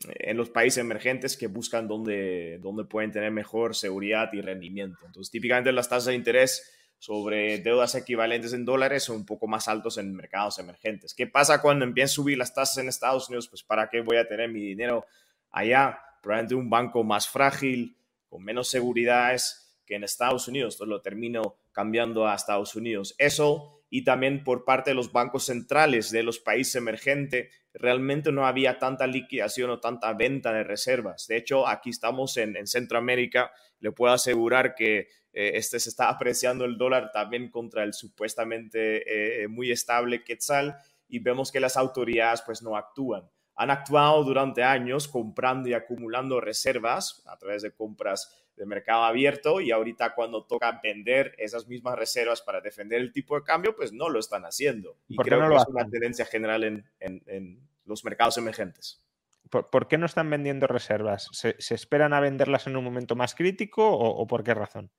en 0.03 0.38
los 0.38 0.49
países 0.49 0.80
emergentes 0.80 1.38
que 1.38 1.47
buscan 1.47 1.88
dónde, 1.88 2.59
dónde 2.61 2.84
pueden 2.84 3.11
tener 3.11 3.32
mejor 3.32 3.74
seguridad 3.74 4.30
y 4.34 4.41
rendimiento. 4.41 5.05
Entonces, 5.05 5.32
típicamente 5.32 5.72
las 5.72 5.88
tasas 5.89 6.07
de 6.07 6.15
interés 6.15 6.78
sobre 6.99 7.59
deudas 7.59 7.95
equivalentes 7.95 8.53
en 8.53 8.65
dólares 8.65 9.03
son 9.03 9.18
un 9.18 9.26
poco 9.26 9.47
más 9.47 9.68
altos 9.68 9.97
en 9.97 10.15
mercados 10.15 10.59
emergentes. 10.59 11.13
¿Qué 11.13 11.28
pasa 11.28 11.61
cuando 11.61 11.86
empiezan 11.86 12.11
a 12.11 12.15
subir 12.15 12.38
las 12.38 12.53
tasas 12.53 12.80
en 12.80 12.89
Estados 12.89 13.30
Unidos? 13.30 13.47
Pues 13.47 13.63
para 13.63 13.89
qué 13.89 14.01
voy 14.01 14.18
a 14.18 14.28
tener 14.28 14.49
mi 14.49 14.61
dinero 14.61 15.05
allá, 15.51 15.99
probablemente 16.22 16.55
un 16.55 16.70
banco 16.70 17.03
más 17.03 17.28
frágil, 17.28 17.97
con 18.28 18.43
menos 18.43 18.69
seguridades 18.69 19.78
que 19.86 19.95
en 19.95 20.03
Estados 20.03 20.47
Unidos. 20.47 20.75
Entonces 20.75 20.89
lo 20.89 21.01
termino 21.01 21.57
cambiando 21.71 22.28
a 22.28 22.36
Estados 22.36 22.75
Unidos. 22.75 23.15
Eso 23.17 23.78
y 23.89 24.03
también 24.03 24.43
por 24.43 24.65
parte 24.65 24.91
de 24.91 24.95
los 24.95 25.11
bancos 25.11 25.45
centrales 25.45 26.11
de 26.11 26.23
los 26.23 26.39
países 26.39 26.75
emergentes, 26.75 27.53
realmente 27.73 28.32
no 28.32 28.45
había 28.45 28.80
tanta 28.80 29.07
liquidación 29.07 29.69
o 29.69 29.80
tanta 29.80 30.13
venta 30.13 30.51
de 30.51 30.63
reservas. 30.63 31.28
De 31.28 31.38
hecho, 31.38 31.67
aquí 31.67 31.91
estamos 31.91 32.36
en, 32.38 32.67
Centroamérica, 32.67 33.51
le 33.80 33.91
puedo 33.91 34.13
asegurar 34.13 34.75
que 34.75 35.07
eh, 35.32 35.51
este 35.53 35.80
se 35.80 35.89
está 35.89 36.09
apreciando 36.09 36.65
el 36.65 36.78
dólar 36.78 37.11
también 37.13 37.49
contra 37.49 37.84
el 37.84 37.93
supuestamente 37.93 39.43
eh, 39.43 39.47
muy 39.47 39.71
estable 39.71 40.23
quetzal 40.23 40.75
y 41.07 41.19
vemos 41.19 41.51
que 41.51 41.61
las 41.61 41.78
autoridades 41.78 42.41
pues 42.45 42.61
no 42.61 42.75
actúan 42.75 43.30
han 43.58 43.72
actuado 43.72 44.24
durante 44.24 44.64
años 44.64 45.08
comprando 45.08 45.68
y 45.68 45.74
acumulando 45.74 46.39
reservas 46.39 47.24
a 47.26 47.38
través 47.38 47.64
de 47.64 47.72
compras 47.72 48.32
de 48.55 48.66
mercado 48.66 49.03
abierto 49.03 49.62
y 49.62 49.72
ahorita 49.72 50.14
cuando 50.16 50.45
toca 50.45 50.80
vender 50.82 51.34
esas 51.38 51.68
mismas 51.68 51.97
reservas 51.97 52.41
para 52.41 52.62
defender 52.62 53.01
el 53.01 53.12
tipo 53.12 53.36
de 53.36 53.43
cambio, 53.43 53.76
pues 53.76 53.91
no 53.91 54.10
lo 54.10 54.20
están 54.20 54.45
haciendo. 54.45 54.97
Y 55.08 55.18
creo 55.18 55.49
que 55.49 55.55
es 55.55 55.68
una 55.68 55.89
tendencia 55.89 56.26
general 56.26 56.64
en, 56.99 57.68
los 57.86 58.03
mercados 58.03 58.38
emergentes. 58.38 59.03
¿Por, 59.49 59.88
qué 59.88 59.97
no 59.97 60.05
están 60.05 60.30
vendiendo 60.30 60.68
reservas? 60.68 61.30
¿Se, 61.32 61.55
esperan 61.74 62.14
a 62.14 62.20
venderlas 62.20 62.68
en 62.68 62.76
un 62.76 62.84
momento 62.84 63.16
más 63.16 63.34
crítico 63.34 63.89
o 63.89 64.28
por 64.28 64.43
qué 64.43 64.53
razón? 64.53 64.91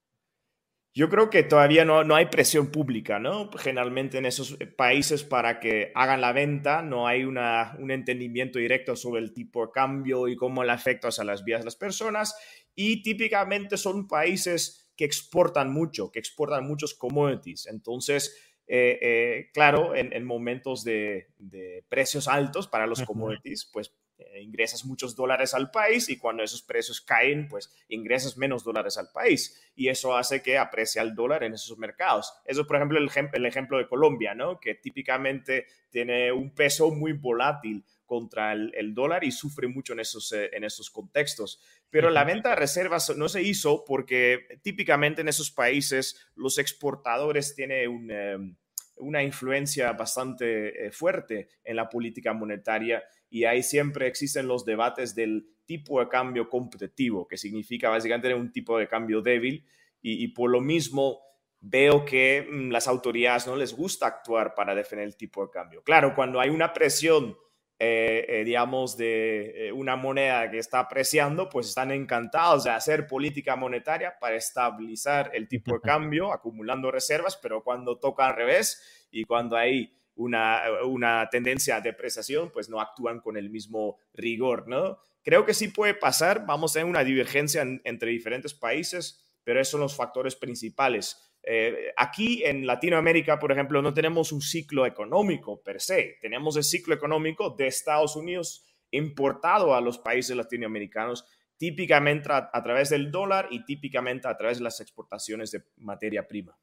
Yo 0.98 1.08
creo 1.08 1.30
que 1.30 1.44
todavía 1.44 1.84
no, 1.84 2.02
no, 2.02 2.16
hay 2.16 2.26
presión 2.26 2.72
pública, 2.72 3.20
¿no? 3.20 3.52
Generalmente 3.52 4.18
en 4.18 4.26
esos 4.26 4.58
países 4.76 5.22
para 5.22 5.60
que 5.60 5.92
hagan 5.94 6.20
la 6.20 6.32
venta 6.32 6.82
no 6.82 7.06
hay 7.06 7.22
una, 7.22 7.76
un 7.78 7.92
entendimiento 7.92 8.58
directo 8.58 8.96
sobre 8.96 9.20
el 9.20 9.32
tipo 9.32 9.64
de 9.64 9.70
cambio 9.70 10.26
y 10.26 10.34
cómo 10.34 10.64
le 10.64 10.72
afecta 10.72 11.06
a 11.16 11.22
las 11.22 11.44
vías 11.44 11.60
de 11.60 11.66
las 11.66 11.76
personas. 11.76 12.34
Y 12.74 13.04
típicamente 13.04 13.76
son 13.76 14.08
países 14.08 14.90
que 14.96 15.04
exportan 15.04 15.72
mucho, 15.72 16.10
que 16.10 16.18
exportan 16.18 16.66
muchos 16.66 16.94
commodities. 16.94 17.68
Entonces, 17.68 18.36
eh, 18.66 18.98
eh, 19.00 19.50
claro, 19.54 19.94
en, 19.94 20.24
momentos 20.24 20.82
de, 20.82 21.28
de, 21.38 21.84
precios 21.88 22.26
altos 22.26 22.66
para 22.66 22.88
los 22.88 23.02
commodities, 23.02 23.70
pues 23.72 23.94
eh, 24.18 24.42
ingresas 24.42 24.84
muchos 24.84 25.14
dólares 25.14 25.54
al 25.54 25.70
país 25.70 26.08
y 26.08 26.18
cuando 26.18 26.42
esos 26.42 26.62
precios 26.62 27.00
caen, 27.00 27.48
pues 27.48 27.72
ingresas 27.88 28.36
menos 28.36 28.64
dólares 28.64 28.98
al 28.98 29.10
país 29.12 29.60
y 29.74 29.88
eso 29.88 30.16
hace 30.16 30.42
que 30.42 30.58
aprecie 30.58 31.00
el 31.00 31.14
dólar 31.14 31.44
en 31.44 31.54
esos 31.54 31.78
mercados. 31.78 32.32
Eso, 32.44 32.66
por 32.66 32.76
ejemplo, 32.76 32.98
el, 32.98 33.10
el 33.32 33.46
ejemplo 33.46 33.78
de 33.78 33.86
Colombia, 33.86 34.34
¿no? 34.34 34.58
Que 34.58 34.74
típicamente 34.74 35.66
tiene 35.90 36.32
un 36.32 36.54
peso 36.54 36.90
muy 36.90 37.12
volátil 37.12 37.84
contra 38.08 38.54
el, 38.54 38.94
dólar 38.94 39.22
y 39.22 39.30
sufre 39.30 39.68
mucho 39.68 39.92
en 39.92 40.00
esos, 40.00 40.32
eh, 40.32 40.50
en 40.54 40.64
esos 40.64 40.90
contextos. 40.90 41.60
Pero 41.90 42.10
la 42.10 42.24
venta 42.24 42.48
de 42.48 42.56
reservas 42.56 43.14
no 43.16 43.28
se 43.28 43.42
hizo 43.42 43.84
porque 43.84 44.58
típicamente 44.62 45.20
en 45.20 45.28
esos 45.28 45.50
países 45.50 46.28
los 46.34 46.58
exportadores 46.58 47.54
tienen 47.54 48.10
em, 48.10 48.56
una 48.96 49.22
influencia 49.22 49.92
bastante 49.92 50.86
eh, 50.86 50.90
fuerte 50.90 51.50
en 51.62 51.76
la 51.76 51.88
política 51.88 52.32
monetaria 52.32 53.04
y 53.30 53.44
ahí 53.44 53.62
siempre 53.62 54.06
existen 54.06 54.48
los 54.48 54.64
debates 54.64 55.14
del 55.14 55.48
tipo 55.66 56.00
de 56.00 56.08
cambio 56.08 56.48
competitivo, 56.48 57.28
que 57.28 57.36
significa 57.36 57.90
básicamente 57.90 58.28
tener 58.28 58.40
un 58.40 58.50
tipo 58.50 58.78
de 58.78 58.88
cambio 58.88 59.20
débil 59.20 59.66
y, 60.00 60.28
por 60.28 60.50
lo 60.50 60.60
mismo 60.60 61.20
veo 61.60 62.04
que 62.04 62.46
mm, 62.50 62.70
las 62.70 62.88
autoridades 62.88 63.46
no 63.46 63.56
les 63.56 63.74
gusta 63.74 64.06
actuar 64.06 64.54
para 64.54 64.74
defender 64.74 65.06
el 65.06 65.16
tipo 65.16 65.44
de 65.44 65.50
cambio. 65.50 65.82
Claro, 65.82 66.14
cuando 66.14 66.40
hay 66.40 66.50
una 66.50 66.72
presión, 66.72 67.36
eh, 67.78 68.24
eh, 68.28 68.44
digamos, 68.44 68.96
de 68.96 69.68
eh, 69.68 69.72
una 69.72 69.96
moneda 69.96 70.50
que 70.50 70.58
está 70.58 70.78
apreciando, 70.78 71.48
pues 71.48 71.68
están 71.68 71.90
encantados 71.90 72.64
de 72.64 72.70
hacer 72.70 73.06
política 73.06 73.56
monetaria 73.56 74.18
para 74.18 74.36
estabilizar 74.36 75.32
el 75.34 75.48
tipo 75.48 75.74
de 75.74 75.80
cambio, 75.80 76.32
acumulando 76.32 76.90
reservas, 76.90 77.36
pero 77.36 77.62
cuando 77.62 77.98
toca 77.98 78.26
al 78.28 78.36
revés 78.36 79.08
y 79.10 79.24
cuando 79.24 79.56
hay 79.56 79.97
una, 80.18 81.28
tendencia 81.30 81.76
a 81.76 81.80
depreciación, 81.80 82.50
pues 82.50 82.68
no 82.68 82.80
actúan 82.80 83.20
con 83.20 83.36
el 83.36 83.50
mismo 83.50 83.98
rigor, 84.14 84.68
¿no? 84.68 84.98
Creo 85.22 85.44
que 85.44 85.54
sí 85.54 85.68
puede 85.68 85.94
pasar, 85.94 86.44
vamos 86.46 86.72
a 86.72 86.74
tener 86.80 86.90
una 86.90 87.04
divergencia 87.04 87.64
entre 87.84 88.10
diferentes 88.10 88.54
países, 88.54 89.24
pero 89.44 89.60
esos 89.60 89.72
son 89.72 89.80
los 89.80 89.96
factores 89.96 90.34
principales. 90.36 91.36
Eh, 91.42 91.92
aquí 91.96 92.42
en 92.44 92.66
Latinoamérica, 92.66 93.38
por 93.38 93.52
ejemplo, 93.52 93.80
no 93.80 93.94
tenemos 93.94 94.32
un 94.32 94.42
ciclo 94.42 94.86
económico 94.86 95.62
per 95.62 95.80
se, 95.80 96.18
tenemos 96.20 96.56
el 96.56 96.64
ciclo 96.64 96.94
económico 96.94 97.50
de 97.50 97.68
Estados 97.68 98.16
Unidos 98.16 98.66
importado 98.90 99.74
a 99.74 99.80
los 99.80 99.98
países 99.98 100.36
latinoamericanos, 100.36 101.26
típicamente 101.56 102.30
a 102.32 102.62
través 102.62 102.90
del 102.90 103.10
dólar 103.10 103.48
y 103.50 103.64
típicamente 103.64 104.28
a 104.28 104.36
través 104.36 104.58
de 104.58 104.64
las 104.64 104.80
exportaciones 104.80 105.50
de 105.50 105.62
materia 105.76 106.26
prima. 106.26 106.58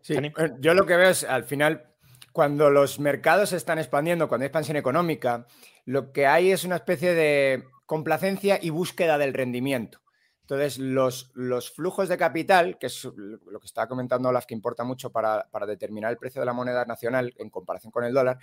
Sí, 0.00 0.14
eh, 0.14 0.32
yo 0.58 0.74
lo 0.74 0.86
que 0.86 0.96
veo 0.96 1.10
es 1.10 1.24
al 1.24 1.44
final, 1.44 1.94
cuando 2.32 2.70
los 2.70 3.00
mercados 3.00 3.50
se 3.50 3.56
están 3.56 3.78
expandiendo, 3.78 4.28
cuando 4.28 4.44
hay 4.44 4.48
expansión 4.48 4.76
económica, 4.76 5.46
lo 5.84 6.12
que 6.12 6.26
hay 6.26 6.52
es 6.52 6.64
una 6.64 6.76
especie 6.76 7.14
de 7.14 7.64
complacencia 7.86 8.58
y 8.60 8.70
búsqueda 8.70 9.18
del 9.18 9.34
rendimiento. 9.34 10.00
Entonces, 10.42 10.78
los, 10.78 11.30
los 11.34 11.70
flujos 11.70 12.08
de 12.08 12.18
capital, 12.18 12.76
que 12.78 12.86
es 12.86 13.04
lo 13.04 13.60
que 13.60 13.66
estaba 13.66 13.86
comentando 13.86 14.28
Olaf, 14.28 14.46
que 14.46 14.54
importa 14.54 14.82
mucho 14.82 15.12
para, 15.12 15.46
determinar 15.66 16.10
el 16.10 16.18
precio 16.18 16.40
de 16.40 16.46
la 16.46 16.52
moneda 16.52 16.84
nacional 16.84 17.32
en 17.36 17.50
comparación 17.50 17.92
con 17.92 18.02
el 18.04 18.12
dólar, 18.12 18.38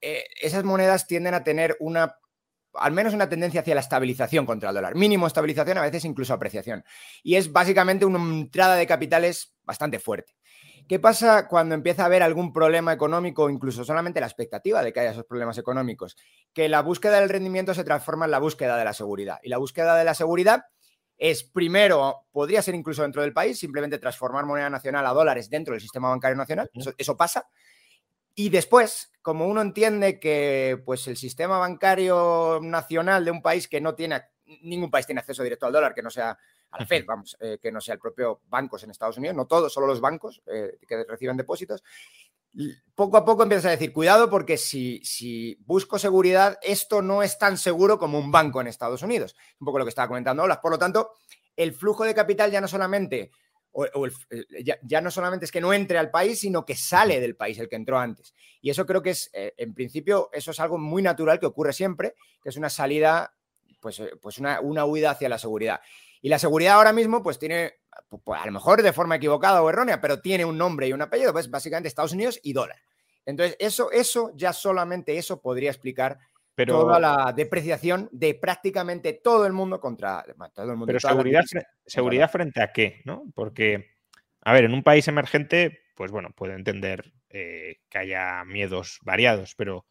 eh, 0.00 0.24
esas 0.40 0.64
monedas 0.64 1.06
tienden 1.06 1.34
a 1.34 1.44
tener 1.44 1.76
una 1.78 2.16
al 2.74 2.92
menos 2.92 3.12
una 3.12 3.28
tendencia 3.28 3.60
hacia 3.60 3.74
la 3.74 3.82
estabilización 3.82 4.46
contra 4.46 4.70
el 4.70 4.74
dólar. 4.74 4.94
Mínimo 4.94 5.26
estabilización, 5.26 5.76
a 5.76 5.82
veces 5.82 6.06
incluso 6.06 6.32
apreciación. 6.32 6.84
Y 7.22 7.34
es 7.34 7.52
básicamente 7.52 8.06
una 8.06 8.18
entrada 8.18 8.76
de 8.76 8.86
capitales 8.86 9.54
bastante 9.62 9.98
fuerte. 9.98 10.34
¿Qué 10.88 10.98
pasa 10.98 11.48
cuando 11.48 11.74
empieza 11.74 12.02
a 12.02 12.06
haber 12.06 12.22
algún 12.22 12.52
problema 12.52 12.92
económico, 12.92 13.48
incluso 13.50 13.84
solamente 13.84 14.20
la 14.20 14.26
expectativa 14.26 14.82
de 14.82 14.92
que 14.92 15.00
haya 15.00 15.12
esos 15.12 15.24
problemas 15.24 15.58
económicos? 15.58 16.16
Que 16.52 16.68
la 16.68 16.82
búsqueda 16.82 17.20
del 17.20 17.28
rendimiento 17.28 17.74
se 17.74 17.84
transforma 17.84 18.24
en 18.24 18.30
la 18.30 18.38
búsqueda 18.38 18.76
de 18.76 18.84
la 18.84 18.92
seguridad. 18.92 19.38
Y 19.42 19.48
la 19.48 19.58
búsqueda 19.58 19.96
de 19.96 20.04
la 20.04 20.14
seguridad 20.14 20.64
es, 21.18 21.44
primero, 21.44 22.26
podría 22.32 22.62
ser 22.62 22.74
incluso 22.74 23.02
dentro 23.02 23.22
del 23.22 23.32
país, 23.32 23.58
simplemente 23.58 23.98
transformar 23.98 24.44
moneda 24.44 24.70
nacional 24.70 25.06
a 25.06 25.12
dólares 25.12 25.48
dentro 25.48 25.72
del 25.72 25.80
sistema 25.80 26.08
bancario 26.08 26.36
nacional. 26.36 26.70
Eso, 26.98 27.16
pasa. 27.16 27.48
Y 28.34 28.48
después, 28.48 29.12
como 29.22 29.46
uno 29.46 29.60
entiende 29.60 30.18
que 30.18 30.82
pues, 30.84 31.06
el 31.06 31.16
sistema 31.16 31.58
bancario 31.58 32.58
nacional 32.62 33.24
de 33.24 33.30
un 33.30 33.42
país 33.42 33.68
que 33.68 33.80
no 33.80 33.94
tiene, 33.94 34.22
ningún 34.62 34.90
país 34.90 35.06
tiene 35.06 35.20
acceso 35.20 35.42
directo 35.42 35.66
al 35.66 35.72
dólar, 35.72 35.94
que 35.94 36.02
no 36.02 36.10
sea 36.10 36.36
al 36.72 36.86
Fed, 36.86 37.04
vamos, 37.06 37.36
eh, 37.40 37.58
que 37.60 37.70
no 37.70 37.80
sea 37.80 37.94
el 37.94 38.00
propio 38.00 38.40
bancos 38.48 38.82
en 38.82 38.90
Estados 38.90 39.18
Unidos, 39.18 39.36
no 39.36 39.46
todos, 39.46 39.72
solo 39.72 39.86
los 39.86 40.00
bancos 40.00 40.42
eh, 40.46 40.78
que 40.86 41.04
reciben 41.04 41.36
depósitos. 41.36 41.82
Poco 42.94 43.16
a 43.16 43.24
poco 43.24 43.44
empiezas 43.44 43.66
a 43.66 43.70
decir, 43.70 43.92
cuidado 43.92 44.28
porque 44.28 44.58
si, 44.58 45.00
si 45.04 45.56
busco 45.64 45.98
seguridad, 45.98 46.58
esto 46.62 47.00
no 47.00 47.22
es 47.22 47.38
tan 47.38 47.56
seguro 47.56 47.98
como 47.98 48.18
un 48.18 48.30
banco 48.30 48.60
en 48.60 48.66
Estados 48.66 49.02
Unidos. 49.02 49.34
Un 49.58 49.64
poco 49.64 49.78
lo 49.78 49.84
que 49.84 49.90
estaba 49.90 50.08
comentando 50.08 50.42
Olas. 50.42 50.58
Por 50.58 50.70
lo 50.70 50.78
tanto, 50.78 51.12
el 51.56 51.72
flujo 51.72 52.04
de 52.04 52.14
capital 52.14 52.50
ya 52.50 52.60
no 52.60 52.68
solamente 52.68 53.30
o, 53.72 54.06
ya, 54.82 55.00
no 55.00 55.10
solamente 55.10 55.46
es 55.46 55.52
que 55.52 55.60
no 55.60 55.72
entre 55.72 55.98
al 55.98 56.10
país, 56.10 56.40
sino 56.40 56.64
que 56.64 56.76
sale 56.76 57.20
del 57.20 57.36
país 57.36 57.58
el 57.58 57.68
que 57.68 57.76
entró 57.76 57.98
antes. 57.98 58.34
Y 58.60 58.70
eso 58.70 58.84
creo 58.84 59.02
que 59.02 59.10
es, 59.10 59.30
eh, 59.32 59.54
en 59.56 59.72
principio, 59.74 60.28
eso 60.32 60.50
es 60.50 60.60
algo 60.60 60.78
muy 60.78 61.02
natural 61.02 61.40
que 61.40 61.46
ocurre 61.46 61.72
siempre, 61.72 62.14
que 62.42 62.50
es 62.50 62.56
una 62.56 62.68
salida, 62.68 63.34
pues, 63.80 64.02
pues 64.20 64.38
una, 64.38 64.60
una 64.60 64.84
huida 64.84 65.10
hacia 65.12 65.28
la 65.28 65.38
seguridad. 65.38 65.80
Y 66.22 66.28
la 66.28 66.38
seguridad 66.38 66.74
ahora 66.74 66.92
mismo, 66.92 67.22
pues 67.22 67.38
tiene, 67.38 67.74
pues, 68.24 68.40
a 68.40 68.46
lo 68.46 68.52
mejor 68.52 68.80
de 68.80 68.92
forma 68.92 69.16
equivocada 69.16 69.60
o 69.60 69.68
errónea, 69.68 70.00
pero 70.00 70.20
tiene 70.20 70.44
un 70.44 70.56
nombre 70.56 70.86
y 70.86 70.92
un 70.92 71.02
apellido, 71.02 71.32
pues 71.32 71.50
básicamente 71.50 71.88
Estados 71.88 72.12
Unidos 72.12 72.38
y 72.44 72.52
dólar. 72.52 72.78
Entonces, 73.26 73.56
eso, 73.58 73.90
eso, 73.90 74.32
ya 74.36 74.52
solamente 74.52 75.18
eso 75.18 75.42
podría 75.42 75.70
explicar 75.70 76.18
toda 76.66 77.00
la 77.00 77.32
depreciación 77.34 78.08
de 78.12 78.34
prácticamente 78.34 79.14
todo 79.14 79.46
el 79.46 79.52
mundo 79.52 79.80
contra 79.80 80.24
todo 80.54 80.70
el 80.70 80.76
mundo. 80.76 80.86
Pero 80.86 81.00
seguridad, 81.00 81.42
seguridad 81.84 82.30
frente 82.30 82.62
a 82.62 82.72
qué, 82.72 83.02
¿no? 83.04 83.24
Porque, 83.34 83.96
a 84.42 84.52
ver, 84.52 84.64
en 84.64 84.74
un 84.74 84.84
país 84.84 85.08
emergente, 85.08 85.80
pues 85.96 86.12
bueno, 86.12 86.30
puedo 86.36 86.54
entender 86.54 87.12
eh, 87.30 87.80
que 87.88 87.98
haya 87.98 88.44
miedos 88.44 89.00
variados, 89.02 89.56
pero 89.56 89.86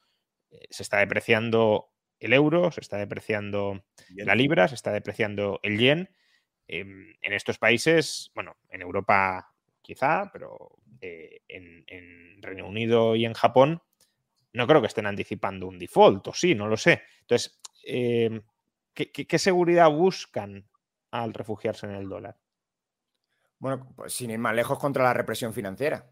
eh, 0.50 0.60
se 0.70 0.84
está 0.84 1.00
depreciando 1.00 1.90
el 2.20 2.32
euro, 2.32 2.72
se 2.72 2.80
está 2.80 2.98
depreciando 2.98 3.84
la 4.16 4.36
libra, 4.36 4.70
se 4.70 4.76
está 4.76 4.92
depreciando 4.92 5.60
el 5.64 5.78
yen 5.78 6.10
Em, 6.74 7.14
en 7.22 7.34
estos 7.34 7.58
países, 7.58 8.32
bueno, 8.34 8.56
en 8.70 8.82
Europa 8.82 9.54
quizá, 9.82 10.30
pero 10.32 10.78
eh, 11.02 11.42
en, 11.50 12.42
Reino 12.42 12.66
Unido 12.66 13.14
y 13.18 13.26
en 13.26 13.34
Japón, 13.34 13.84
no 14.54 14.66
creo 14.66 14.80
que 14.80 14.88
estén 14.88 15.06
anticipando 15.06 15.68
un 15.68 15.78
default, 15.78 16.30
o 16.30 16.34
sí, 16.34 16.56
no 16.56 16.68
lo 16.70 16.78
sé. 16.78 17.04
Entonces, 17.20 17.60
em, 17.84 18.42
¿qué, 18.94 19.38
seguridad 19.38 19.92
buscan 19.92 20.66
al 21.12 21.34
refugiarse 21.34 21.88
en 21.88 21.92
el 21.92 22.08
dólar? 22.08 22.38
Bueno, 23.60 23.94
pues 23.94 24.14
sin 24.14 24.32
ir 24.32 24.40
más 24.40 24.56
lejos 24.56 24.80
contra 24.80 25.04
la 25.04 25.14
represión 25.14 25.54
financiera. 25.54 26.10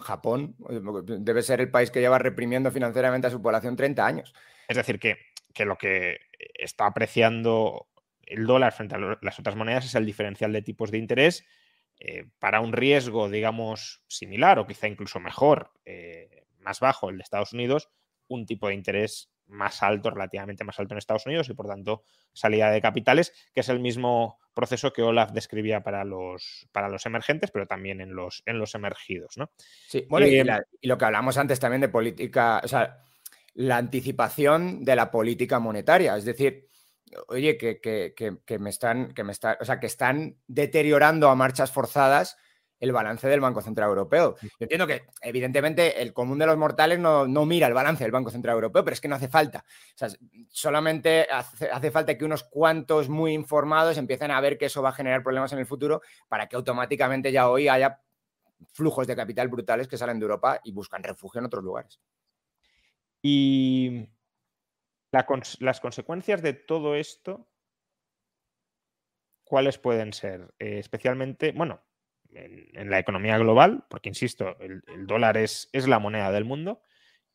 Japón 0.00 0.56
debe 1.04 1.42
ser 1.42 1.60
el 1.60 1.70
país 1.70 1.90
que 1.90 2.00
lleva 2.00 2.18
reprimiendo 2.18 2.70
financieramente 2.70 3.26
a 3.26 3.30
su 3.30 3.42
población 3.42 3.76
30 3.76 4.06
años. 4.06 4.34
Es 4.66 4.78
decir, 4.78 4.98
que, 4.98 5.18
que 5.52 5.66
lo 5.66 5.76
que 5.76 6.20
está 6.58 6.86
apreciando 6.86 7.86
el 8.26 8.46
dólar 8.46 8.72
frente 8.72 8.96
a 8.96 9.18
las 9.20 9.38
otras 9.38 9.56
monedas 9.56 9.84
es 9.84 9.94
el 9.94 10.04
diferencial 10.04 10.52
de 10.52 10.62
tipos 10.62 10.90
de 10.90 10.98
interés 10.98 11.44
eh, 11.98 12.26
para 12.38 12.60
un 12.60 12.72
riesgo, 12.72 13.30
digamos, 13.30 14.02
similar 14.06 14.58
o 14.58 14.66
quizá 14.66 14.88
incluso 14.88 15.20
mejor, 15.20 15.72
eh, 15.84 16.44
más 16.58 16.80
bajo 16.80 17.08
el 17.08 17.16
de 17.16 17.22
Estados 17.22 17.52
Unidos, 17.52 17.88
un 18.28 18.44
tipo 18.44 18.68
de 18.68 18.74
interés 18.74 19.30
más 19.46 19.82
alto, 19.82 20.10
relativamente 20.10 20.64
más 20.64 20.78
alto 20.78 20.94
en 20.94 20.98
Estados 20.98 21.24
Unidos 21.26 21.48
y 21.48 21.54
por 21.54 21.68
tanto 21.68 22.02
salida 22.32 22.70
de 22.70 22.82
capitales, 22.82 23.32
que 23.54 23.60
es 23.60 23.68
el 23.68 23.78
mismo 23.78 24.38
proceso 24.52 24.92
que 24.92 25.02
Olaf 25.02 25.32
describía 25.32 25.82
para 25.82 26.04
los, 26.04 26.68
para 26.72 26.88
los 26.88 27.06
emergentes, 27.06 27.50
pero 27.50 27.66
también 27.66 28.00
en 28.00 28.14
los, 28.14 28.42
en 28.44 28.58
los 28.58 28.74
emergidos. 28.74 29.36
¿no? 29.36 29.50
Sí, 29.86 30.04
bueno, 30.08 30.26
y, 30.26 30.42
y, 30.80 30.88
lo 30.88 30.98
que 30.98 31.04
hablamos 31.04 31.38
antes 31.38 31.60
también 31.60 31.80
de 31.80 31.88
política, 31.88 32.60
o 32.64 32.68
sea, 32.68 32.98
la 33.54 33.76
anticipación 33.76 34.84
de 34.84 34.96
la 34.96 35.10
política 35.10 35.60
monetaria, 35.60 36.16
es 36.16 36.24
decir, 36.24 36.68
oye, 37.28 37.56
que, 37.56 38.58
me 38.58 38.70
están, 38.70 39.12
que 39.12 39.24
me 39.24 39.32
está, 39.32 39.58
o 39.60 39.64
sea, 39.64 39.80
que 39.80 39.86
están 39.86 40.36
deteriorando 40.46 41.28
a 41.28 41.34
marchas 41.34 41.70
forzadas 41.70 42.36
el 42.78 42.92
balance 42.92 43.26
del 43.28 43.40
Banco 43.40 43.62
Central 43.62 43.88
Europeo. 43.88 44.36
Yo 44.42 44.48
entiendo 44.60 44.86
que, 44.86 45.06
evidentemente, 45.22 46.02
el 46.02 46.12
común 46.12 46.38
de 46.38 46.46
los 46.46 46.58
mortales 46.58 46.98
no, 46.98 47.26
mira 47.46 47.66
el 47.66 47.74
balance 47.74 48.04
del 48.04 48.12
Banco 48.12 48.30
Central 48.30 48.54
Europeo, 48.54 48.84
pero 48.84 48.94
es 48.94 49.00
que 49.00 49.08
no 49.08 49.14
hace 49.14 49.28
falta. 49.28 49.64
O 49.94 49.98
sea, 49.98 50.08
solamente 50.50 51.26
hace, 51.30 51.90
falta 51.90 52.18
que 52.18 52.24
unos 52.24 52.44
cuantos 52.44 53.08
muy 53.08 53.32
informados 53.32 53.96
empiecen 53.96 54.30
a 54.30 54.40
ver 54.40 54.58
que 54.58 54.66
eso 54.66 54.82
va 54.82 54.90
a 54.90 54.92
generar 54.92 55.22
problemas 55.22 55.52
en 55.52 55.58
el 55.58 55.66
futuro 55.66 56.02
para 56.28 56.48
que 56.48 56.56
automáticamente 56.56 57.32
ya 57.32 57.48
hoy 57.48 57.68
haya 57.68 58.02
flujos 58.72 59.06
de 59.06 59.16
capital 59.16 59.48
brutales 59.48 59.88
que 59.88 59.98
salen 59.98 60.18
de 60.18 60.24
Europa 60.24 60.60
y 60.64 60.72
buscan 60.72 61.02
refugio 61.02 61.38
en 61.38 61.46
otros 61.46 61.64
lugares. 61.64 62.00
Y 63.22 64.08
las 65.60 65.80
consecuencias 65.80 66.42
de 66.42 66.52
todo 66.52 66.94
esto, 66.94 67.48
¿cuáles 69.44 69.78
pueden 69.78 70.12
ser? 70.12 70.54
Eh, 70.58 70.78
especialmente, 70.78 71.52
bueno, 71.52 71.80
en, 72.30 72.90
la 72.90 72.98
economía 72.98 73.38
global, 73.38 73.84
porque 73.88 74.08
insisto, 74.08 74.56
el, 74.60 74.82
dólar 75.06 75.36
es, 75.36 75.68
es, 75.72 75.88
la 75.88 75.98
moneda 75.98 76.30
del 76.32 76.44
mundo 76.44 76.82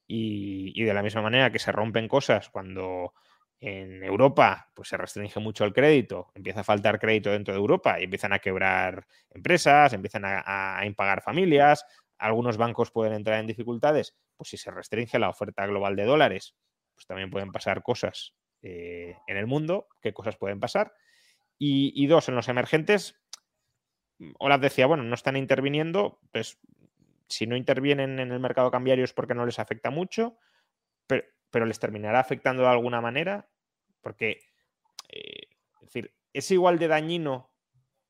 y, 0.07 0.83
de 0.83 0.93
la 0.93 1.03
misma 1.03 1.21
manera 1.21 1.51
que 1.51 1.59
se 1.59 1.71
rompen 1.71 2.07
cosas 2.07 2.49
cuando 2.49 3.13
en 3.59 4.03
Europa 4.03 4.71
pues 4.73 4.89
se 4.89 4.97
restringe 4.97 5.39
mucho 5.39 5.65
el 5.65 5.73
crédito, 5.73 6.31
empieza 6.33 6.61
a 6.61 6.63
faltar 6.63 6.99
crédito 6.99 7.31
dentro 7.31 7.53
de 7.53 7.59
Europa 7.59 7.99
y 7.99 8.05
empiezan 8.05 8.33
a 8.33 8.39
quebrar 8.39 9.05
empresas, 9.29 9.93
empiezan 9.93 10.25
a, 10.25 10.79
a 10.79 10.85
impagar 10.85 11.21
familias, 11.21 11.85
algunos 12.17 12.57
bancos 12.57 12.91
pueden 12.91 13.13
entrar 13.13 13.39
en 13.39 13.47
dificultades, 13.47 14.15
pues 14.35 14.49
si 14.49 14.57
se 14.57 14.71
restringe 14.71 15.19
la 15.19 15.29
oferta 15.29 15.65
global 15.67 15.95
de 15.95 16.05
dólares, 16.05 16.55
pues 16.95 17.05
también 17.05 17.29
pueden 17.29 17.51
pasar 17.51 17.83
cosas 17.83 18.33
eh, 18.61 19.17
en 19.27 19.37
el 19.37 19.47
mundo, 19.47 19.87
qué 20.01 20.13
cosas 20.13 20.37
pueden 20.37 20.59
pasar. 20.59 20.93
Y, 21.63 22.07
dos, 22.07 22.27
en 22.27 22.35
los 22.35 22.49
emergentes, 22.49 23.21
Olaf 24.39 24.61
decía, 24.61 24.87
bueno, 24.87 25.03
no 25.03 25.13
están 25.13 25.37
interviniendo, 25.37 26.19
pues 26.31 26.59
si 27.27 27.45
no 27.45 27.55
intervienen 27.55 28.19
en 28.19 28.31
el 28.31 28.39
mercado 28.39 28.71
cambiario 28.71 29.05
es 29.05 29.13
porque 29.13 29.35
no 29.35 29.45
les 29.45 29.59
afecta 29.59 29.91
mucho, 29.91 30.37
pero, 31.05 31.65
les 31.65 31.79
terminará 31.79 32.19
afectando 32.19 32.63
de 32.63 32.69
alguna 32.69 32.99
manera, 32.99 33.47
porque, 34.01 34.41
eh, 35.09 35.49
es 35.75 35.81
decir, 35.81 36.15
¿es 36.33 36.49
igual 36.49 36.79
de 36.79 36.87
dañino 36.87 37.51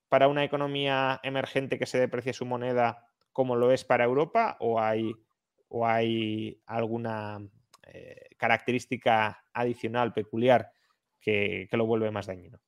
para 0.07 0.29
una 0.29 0.45
economía 0.45 1.19
emergente 1.23 1.77
que 1.77 1.85
se 1.87 1.99
deprecie 1.99 2.31
su 2.31 2.45
moneda 2.45 3.07
como 3.33 3.55
lo 3.55 3.71
es 3.71 3.83
para 3.83 4.05
Europa 4.05 4.55
o 4.59 4.79
hay, 4.79 5.13
o 5.67 5.85
hay 5.85 6.61
alguna 6.67 7.41
eh, 7.83 8.29
característica 8.37 9.43
adicional, 9.53 10.13
peculiar, 10.13 10.71
que, 11.19 11.67
lo 11.71 11.85
vuelve 11.85 12.11
más 12.11 12.27
dañino? 12.27 12.59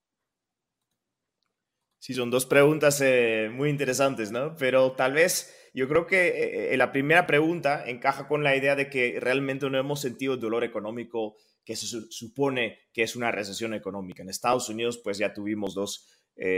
Sí, 2.00 2.14
son 2.14 2.32
dos 2.32 2.46
preguntas 2.46 3.00
eh, 3.02 3.50
muy 3.54 3.70
interesantes, 3.70 4.32
¿no? 4.32 4.56
Pero 4.58 4.92
tal 4.94 5.14
vez 5.14 5.56
yo 5.74 5.88
creo 5.88 6.06
que 6.06 6.74
eh, 6.74 6.78
la 6.78 6.92
primera 6.92 7.26
pregunta 7.26 7.84
encaja 7.88 8.28
con 8.28 8.44
la 8.44 8.56
idea 8.56 8.76
de 8.76 8.90
que 8.90 9.20
realmente 9.20 9.70
no 9.70 9.78
hemos 9.78 10.02
sentido 10.02 10.36
dolor 10.36 10.64
económico 10.64 11.38
que 11.64 11.76
se 11.78 11.88
supone 12.10 12.80
que 12.92 13.04
es 13.04 13.16
una 13.16 13.32
recesión 13.32 13.74
económica. 13.74 14.22
En 14.22 14.30
Estados 14.30 14.68
Unidos, 14.68 15.00
pues 15.02 15.18
ya 15.18 15.34
tuvimos 15.34 15.74
dos 15.74 16.10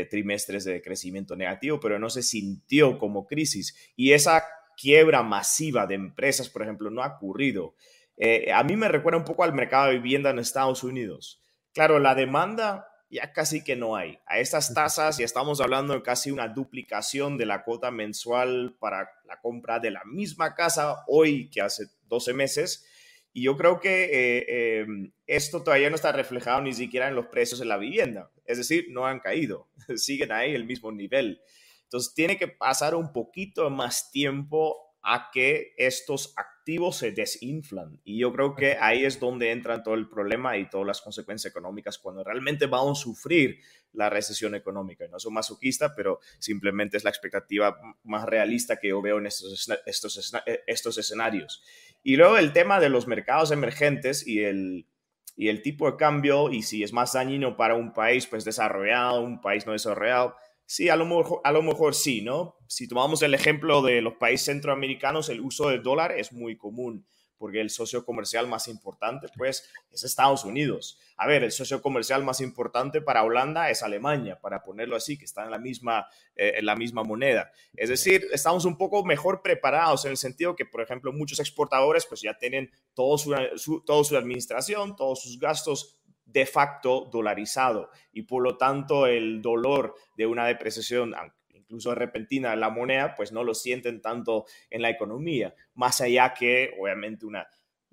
trimestres 0.10 0.64
de 0.64 0.82
crecimiento 0.82 1.36
negativo, 1.36 1.82
pero 1.82 2.00
no 2.00 2.10
se 2.10 2.24
sintió 2.24 2.98
como 2.98 3.28
crisis. 3.28 3.76
Y 3.98 4.14
esa 4.14 4.42
quiebra 4.76 5.24
masiva 5.24 5.86
de 5.86 5.96
empresas, 5.96 6.50
por 6.50 6.62
ejemplo, 6.62 6.90
no 6.90 7.04
ha 7.04 7.16
ocurrido. 7.18 7.76
Eh, 8.18 8.52
a 8.52 8.64
mí 8.64 8.76
me 8.76 8.88
recuerda 8.88 9.20
un 9.20 9.26
poco 9.26 9.44
al 9.44 9.54
mercado 9.54 9.88
de 9.88 10.00
vivienda 10.00 10.30
en 10.30 10.40
Estados 10.40 10.84
Unidos. 10.84 11.42
Claro, 11.74 12.00
la 12.00 12.16
demanda 12.16 12.88
ya 13.10 13.34
casi 13.34 13.64
que 13.64 13.76
no 13.76 13.96
hay. 13.96 14.20
A 14.26 14.40
estas 14.40 14.74
tasas 14.74 15.18
ya 15.18 15.26
estamos 15.26 15.62
hablando 15.62 15.94
de 15.94 16.02
casi 16.02 16.32
una 16.32 16.48
duplicación 16.48 17.38
de 17.38 17.46
la 17.46 17.64
cuota 17.64 17.92
mensual 17.92 18.76
para 18.80 19.10
la 19.26 19.40
compra 19.42 19.80
de 19.80 19.92
la 19.92 20.04
misma 20.06 20.56
casa 20.56 21.04
hoy 21.08 21.50
que 21.50 21.62
hace 21.62 21.86
12 22.08 22.34
meses. 22.34 22.86
Y 23.32 23.44
yo 23.44 23.58
creo 23.58 23.80
que 23.80 24.06
eh, 24.06 24.82
em, 24.82 25.12
esto 25.28 25.62
todavía 25.62 25.90
no 25.90 25.96
está 25.96 26.12
reflejado 26.12 26.62
ni 26.62 26.74
siquiera 26.74 27.08
en 27.08 27.16
los 27.16 27.28
precios 27.28 27.60
de 27.60 27.66
la 27.66 27.78
vivienda. 27.78 28.32
Es 28.46 28.58
decir, 28.58 28.88
no 28.90 29.06
han 29.06 29.20
caído, 29.20 29.68
siguen 29.96 30.32
ahí 30.32 30.56
el 30.56 30.66
mismo 30.66 30.92
nivel. 30.92 31.42
Entonces 31.84 32.14
tiene 32.14 32.38
que 32.38 32.48
pasar 32.48 32.96
un 32.96 33.12
poquito 33.14 33.70
más 33.70 34.12
tiempo 34.12 34.85
a 35.08 35.30
que 35.32 35.76
estos 35.78 36.34
activos 36.36 36.98
se 36.98 37.12
desinflan. 37.12 38.02
Y 38.04 38.18
yo 38.18 38.34
creo 38.34 38.56
que 38.56 38.76
ahí 38.82 39.06
es 39.06 39.20
donde 39.20 39.52
entra 39.52 39.84
todo 39.84 39.94
el 39.94 40.10
problema 40.10 40.58
y 40.58 40.68
todas 40.68 40.88
las 40.88 41.02
consecuencias 41.02 41.52
económicas 41.52 42.00
cuando 42.00 42.24
realmente 42.24 42.66
vamos 42.66 43.00
a 43.00 43.04
sufrir 43.04 43.60
la 43.94 44.10
recesión 44.10 44.56
económica. 44.56 45.08
No 45.08 45.20
soy 45.20 45.32
masoquista, 45.32 45.94
pero 45.96 46.20
simplemente 46.40 46.98
es 46.98 47.04
la 47.04 47.12
expectativa 47.12 47.78
más 48.04 48.26
realista 48.26 48.78
que 48.78 48.88
yo 48.88 49.02
veo 49.04 49.20
en 49.20 49.28
estos, 49.28 49.70
estos, 49.86 50.34
eh, 50.48 50.64
estos 50.66 50.98
escenarios. 50.98 51.64
Y 52.02 52.16
luego 52.16 52.40
el 52.40 52.52
tema 52.52 52.80
de 52.80 52.90
los 52.90 53.06
mercados 53.06 53.52
emergentes 53.52 54.28
y 54.28 54.40
el, 54.44 54.88
y 55.36 55.50
el 55.50 55.62
tipo 55.62 55.92
de 55.92 55.98
cambio 55.98 56.50
y 56.50 56.64
si 56.64 56.82
es 56.82 56.94
más 56.94 57.14
dañino 57.14 57.58
para 57.58 57.76
un 57.76 57.94
país 57.94 58.26
pues 58.26 58.44
desarrollado, 58.44 59.22
un 59.22 59.40
país 59.40 59.68
no 59.68 59.74
desarrollado 59.74 60.36
Sí, 60.68 60.90
a 60.90 60.96
lo, 60.96 61.06
mejor, 61.06 61.42
a 61.44 61.52
lo 61.52 61.62
mejor 61.62 61.94
sí, 61.94 62.22
¿no? 62.22 62.58
Si 62.68 62.88
tomamos 62.88 63.22
el 63.22 63.34
ejemplo 63.34 63.82
de 63.82 64.02
los 64.02 64.16
países 64.16 64.48
centroamericanos, 64.48 65.30
el 65.30 65.42
uso 65.42 65.70
del 65.70 65.84
dólar 65.84 66.12
es 66.14 66.34
muy 66.34 66.58
común, 66.58 67.06
porque 67.38 67.62
el 67.62 67.70
socio 67.70 68.04
comercial 68.04 68.48
más 68.48 68.68
importante, 68.68 69.28
pues, 69.38 69.70
es 69.92 70.04
Estados 70.04 70.44
Unidos. 70.44 71.00
A 71.18 71.28
ver, 71.28 71.44
el 71.44 71.52
socio 71.52 71.82
comercial 71.82 72.24
más 72.24 72.42
importante 72.42 73.02
para 73.02 73.24
Holanda 73.24 73.70
es 73.70 73.84
Alemania, 73.84 74.40
para 74.40 74.64
ponerlo 74.64 74.96
así, 74.96 75.18
que 75.18 75.26
está 75.26 75.44
en 75.44 75.52
la 75.52 75.60
misma, 75.60 76.08
eh, 76.36 76.54
en 76.58 76.66
la 76.66 76.76
misma 76.76 77.04
moneda. 77.04 77.52
Es 77.76 77.90
decir, 77.90 78.28
estamos 78.34 78.66
un 78.66 78.78
poco 78.78 79.04
mejor 79.06 79.42
preparados 79.44 80.06
en 80.06 80.12
el 80.12 80.18
sentido 80.18 80.56
que, 80.56 80.66
por 80.66 80.82
ejemplo, 80.82 81.14
muchos 81.14 81.40
exportadores, 81.40 82.08
pues, 82.08 82.22
ya 82.22 82.38
tienen 82.38 82.72
todo 82.94 83.18
su, 83.18 83.84
toda 83.86 84.04
su 84.04 84.18
administración, 84.18 84.96
todos 84.96 85.22
sus 85.22 85.40
gastos 85.40 86.00
de 86.26 86.46
facto 86.46 87.08
dolarizado 87.12 87.90
y 88.12 88.24
por 88.24 88.44
lo 88.44 88.58
tanto 88.58 89.08
el 89.08 89.42
dolor 89.42 89.96
de 90.18 90.26
una 90.26 90.46
depreciación 90.46 91.14
incluso 91.54 91.96
repentina 91.96 92.52
de 92.52 92.58
la 92.58 92.70
moneda, 92.70 93.16
pues 93.16 93.32
no 93.32 93.44
lo 93.44 93.56
sienten 93.56 94.02
tanto 94.02 94.46
en 94.70 94.82
la 94.82 94.90
economía, 94.90 95.56
más 95.74 96.02
allá 96.02 96.34
que 96.34 96.76
obviamente 96.80 97.26
una 97.26 97.48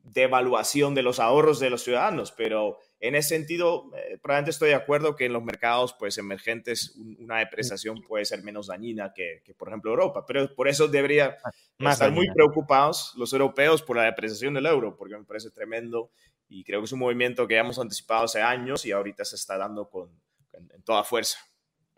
devaluación 0.05 0.95
de 0.95 1.03
los 1.03 1.21
ahorros 1.21 1.61
de 1.61 1.71
los 1.71 1.83
ciudadanos, 1.85 2.33
pero 2.33 2.79
en 2.99 3.15
ese 3.15 3.31
sentido, 3.31 3.91
eh, 3.97 4.19
probablemente 4.21 4.51
estoy 4.51 4.71
de 4.71 4.75
acuerdo 4.75 5.15
que 5.15 5.27
en 5.27 5.33
los 5.33 5.45
mercados 5.45 5.95
pues, 5.99 6.19
emergentes 6.19 6.97
una 7.19 7.39
depreciación 7.39 8.03
puede 8.03 8.25
ser 8.25 8.43
menos 8.43 8.67
dañina 8.67 9.13
que, 9.15 9.43
por 9.57 9.69
ejemplo, 9.69 9.93
Europa, 9.93 10.25
pero 10.27 10.53
por 10.55 10.69
eso 10.69 10.89
debería 10.89 11.39
estar 11.79 12.11
muy 12.11 12.29
preocupados 12.33 13.13
los 13.17 13.33
europeos 13.33 13.83
por 13.83 13.97
la 13.97 14.05
depreciación 14.05 14.55
del 14.55 14.67
euro, 14.67 14.97
porque 14.97 15.17
me 15.17 15.25
parece 15.25 15.51
tremendo 15.51 16.11
y 16.53 16.65
creo 16.65 16.81
que 16.81 16.85
es 16.85 16.93
un 16.93 16.99
movimiento 16.99 17.49
que 17.49 17.57
hemos 17.57 17.79
anticipado 17.79 18.25
hace 18.25 18.43
años 18.43 18.85
y 18.85 18.93
ahorita 18.93 19.25
se 19.25 19.37
está 19.37 19.57
dando 19.57 19.89
con, 19.89 20.11
en, 20.53 20.83
toda 20.83 21.03
fuerza. 21.03 21.39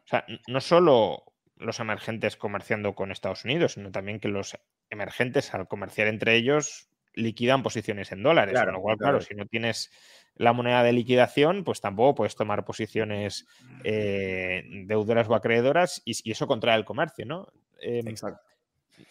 O 0.04 0.06
sea, 0.06 0.24
no 0.46 0.60
solo 0.60 1.24
los 1.56 1.80
emergentes 1.80 2.36
comerciando 2.36 2.94
con 2.94 3.10
Estados 3.10 3.44
Unidos, 3.44 3.72
sino 3.72 3.90
también 3.90 4.20
que 4.20 4.28
los 4.28 4.56
emergentes 4.90 5.52
al 5.54 5.66
comerciar 5.66 6.06
entre 6.06 6.36
ellos 6.36 6.88
liquidan 7.14 7.64
posiciones 7.64 8.12
en 8.12 8.22
dólares. 8.22 8.52
Claro, 8.52 8.66
con 8.66 8.74
lo 8.74 8.82
cual, 8.82 8.96
claro, 8.96 9.20
si 9.20 9.34
no 9.34 9.46
tienes 9.46 9.90
la 10.36 10.52
moneda 10.52 10.84
de 10.84 10.92
liquidación, 10.92 11.64
pues 11.64 11.80
tampoco 11.80 12.14
puedes 12.14 12.36
tomar 12.36 12.64
posiciones 12.64 13.46
eh, 13.82 14.62
deudoras 14.86 15.28
o 15.28 15.34
acreedoras 15.34 16.00
y, 16.04 16.30
eso 16.30 16.46
contrae 16.46 16.76
el 16.76 16.84
comercio, 16.84 17.26
¿no? 17.26 17.48
Em, 17.80 18.06
Exacto. 18.06 18.40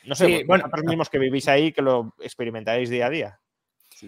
No 0.06 0.16
sé, 0.16 0.46
bueno, 0.46 0.64
vosotros 0.64 0.86
mismos 0.86 1.10
que 1.10 1.20
vivís 1.20 1.50
ahí, 1.50 1.74
que 1.74 1.82
lo 1.82 2.16
experimentáis 2.20 2.90
día 2.90 3.08
a 3.08 3.10
día. 3.10 3.40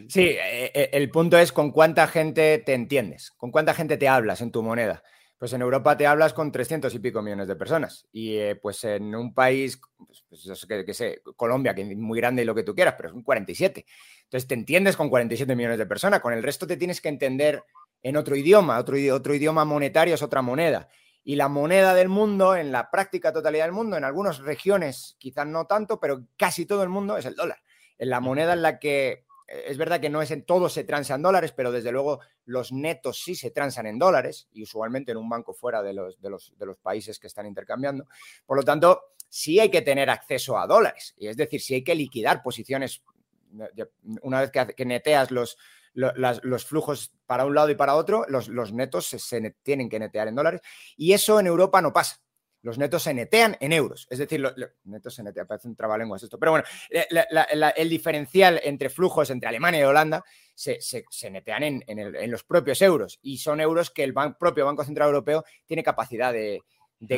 Sí, 0.09 0.21
eh, 0.21 0.71
eh, 0.73 0.89
el 0.93 1.09
punto 1.09 1.37
es 1.37 1.51
con 1.51 1.71
cuánta 1.71 2.07
gente 2.07 2.57
te 2.59 2.73
entiendes, 2.73 3.31
con 3.31 3.51
cuánta 3.51 3.73
gente 3.73 3.97
te 3.97 4.07
hablas 4.07 4.41
en 4.41 4.51
tu 4.51 4.63
moneda. 4.63 5.03
Pues 5.37 5.51
en 5.51 5.61
Europa 5.61 5.97
te 5.97 6.07
hablas 6.07 6.33
con 6.33 6.51
300 6.51 6.93
y 6.95 6.99
pico 6.99 7.21
millones 7.21 7.47
de 7.47 7.57
personas. 7.57 8.07
Y 8.11 8.37
eh, 8.37 8.55
pues 8.55 8.83
en 8.85 9.13
un 9.13 9.33
país, 9.33 9.81
pues, 9.97 10.23
pues 10.29 10.65
que, 10.65 10.93
sé, 10.93 11.21
Colombia, 11.35 11.75
que 11.75 11.81
es 11.81 11.97
muy 11.97 12.17
grande 12.19 12.41
y 12.41 12.45
lo 12.45 12.55
que 12.55 12.63
tú 12.63 12.73
quieras, 12.73 12.95
pero 12.95 13.09
es 13.09 13.15
un 13.15 13.21
47. 13.21 13.85
Entonces 14.23 14.47
te 14.47 14.53
entiendes 14.53 14.95
con 14.95 15.09
47 15.09 15.53
millones 15.55 15.77
de 15.77 15.85
personas. 15.85 16.21
Con 16.21 16.33
el 16.33 16.41
resto 16.41 16.65
te 16.65 16.77
tienes 16.77 17.01
que 17.01 17.09
entender 17.09 17.63
en 18.01 18.15
otro 18.15 18.35
idioma. 18.35 18.79
Otro, 18.79 18.95
otro 19.13 19.35
idioma 19.35 19.65
monetario 19.65 20.15
es 20.15 20.21
otra 20.21 20.41
moneda. 20.41 20.87
Y 21.23 21.35
la 21.35 21.49
moneda 21.49 21.93
del 21.93 22.07
mundo, 22.07 22.55
en 22.55 22.71
la 22.71 22.89
práctica 22.89 23.33
totalidad 23.33 23.65
del 23.65 23.73
mundo, 23.73 23.97
en 23.97 24.03
algunas 24.03 24.39
regiones 24.39 25.17
quizás 25.19 25.47
no 25.47 25.65
tanto, 25.65 25.99
pero 25.99 26.27
casi 26.37 26.65
todo 26.65 26.83
el 26.83 26.89
mundo 26.89 27.17
es 27.17 27.25
el 27.25 27.35
dólar. 27.35 27.59
En 27.97 28.09
la 28.09 28.19
moneda 28.19 28.53
en 28.53 28.61
la 28.61 28.79
que 28.79 29.25
es 29.47 29.77
verdad 29.77 29.99
que 29.99 30.09
no 30.09 30.21
es 30.21 30.31
en 30.31 30.43
todo 30.43 30.69
se 30.69 30.83
transan 30.83 31.21
dólares, 31.21 31.51
pero 31.51 31.71
desde 31.71 31.91
luego 31.91 32.19
los 32.45 32.71
netos 32.71 33.21
sí 33.23 33.35
se 33.35 33.51
transan 33.51 33.85
en 33.85 33.99
dólares 33.99 34.47
y 34.51 34.63
usualmente 34.63 35.11
en 35.11 35.17
un 35.17 35.29
banco 35.29 35.53
fuera 35.53 35.83
de 35.83 35.93
los, 35.93 36.19
de 36.19 36.29
los, 36.29 36.53
de 36.57 36.65
los 36.65 36.77
países 36.77 37.19
que 37.19 37.27
están 37.27 37.45
intercambiando. 37.45 38.07
Por 38.45 38.57
lo 38.57 38.63
tanto, 38.63 39.15
sí 39.29 39.59
hay 39.59 39.69
que 39.69 39.81
tener 39.81 40.09
acceso 40.09 40.57
a 40.57 40.65
dólares. 40.65 41.13
Y 41.17 41.27
es 41.27 41.37
decir, 41.37 41.61
sí 41.61 41.75
hay 41.75 41.83
que 41.83 41.95
liquidar 41.95 42.41
posiciones. 42.41 43.03
Una 44.21 44.41
vez 44.41 44.51
que, 44.51 44.85
neteas 44.85 45.31
los, 45.31 45.57
los, 45.93 46.65
flujos 46.65 47.13
para 47.25 47.45
un 47.45 47.55
lado 47.55 47.69
y 47.69 47.75
para 47.75 47.95
otro, 47.95 48.25
los, 48.27 48.49
netos 48.73 49.05
se 49.07 49.55
tienen 49.63 49.89
que 49.89 49.99
netear 49.99 50.27
en 50.27 50.35
dólares. 50.35 50.61
Y 50.97 51.13
eso 51.13 51.39
en 51.39 51.47
Europa 51.47 51.81
no 51.81 51.93
pasa 51.93 52.19
los 52.65 52.79
netos 52.79 53.03
se 53.03 53.13
netean 53.13 53.55
en 53.59 53.73
euros. 53.73 54.07
Es 54.09 54.17
decir, 54.17 54.39
los 54.39 54.55
netos 54.85 55.13
se 55.13 55.21
netean, 55.21 55.45
parece 55.45 55.67
un 55.67 55.75
trabalenguas 55.75 56.23
esto. 56.23 56.39
Pero 56.39 56.51
bueno, 56.51 56.65
el 56.89 57.89
diferencial 57.89 58.59
entre 58.63 58.89
flujos 58.89 59.29
entre 59.29 59.49
Alemania 59.49 59.81
y 59.81 59.83
Holanda 59.83 60.25
se, 60.55 60.79
netean 61.29 61.83
en, 61.85 62.31
los 62.31 62.43
propios 62.43 62.81
euros 62.81 63.19
y 63.21 63.37
son 63.37 63.61
euros 63.61 63.91
que 63.91 64.03
el 64.03 64.15
propio 64.15 64.65
Banco 64.65 64.83
Central 64.83 65.09
Europeo 65.09 65.45
tiene 65.67 65.83
capacidad 65.83 66.33
de, 66.33 66.63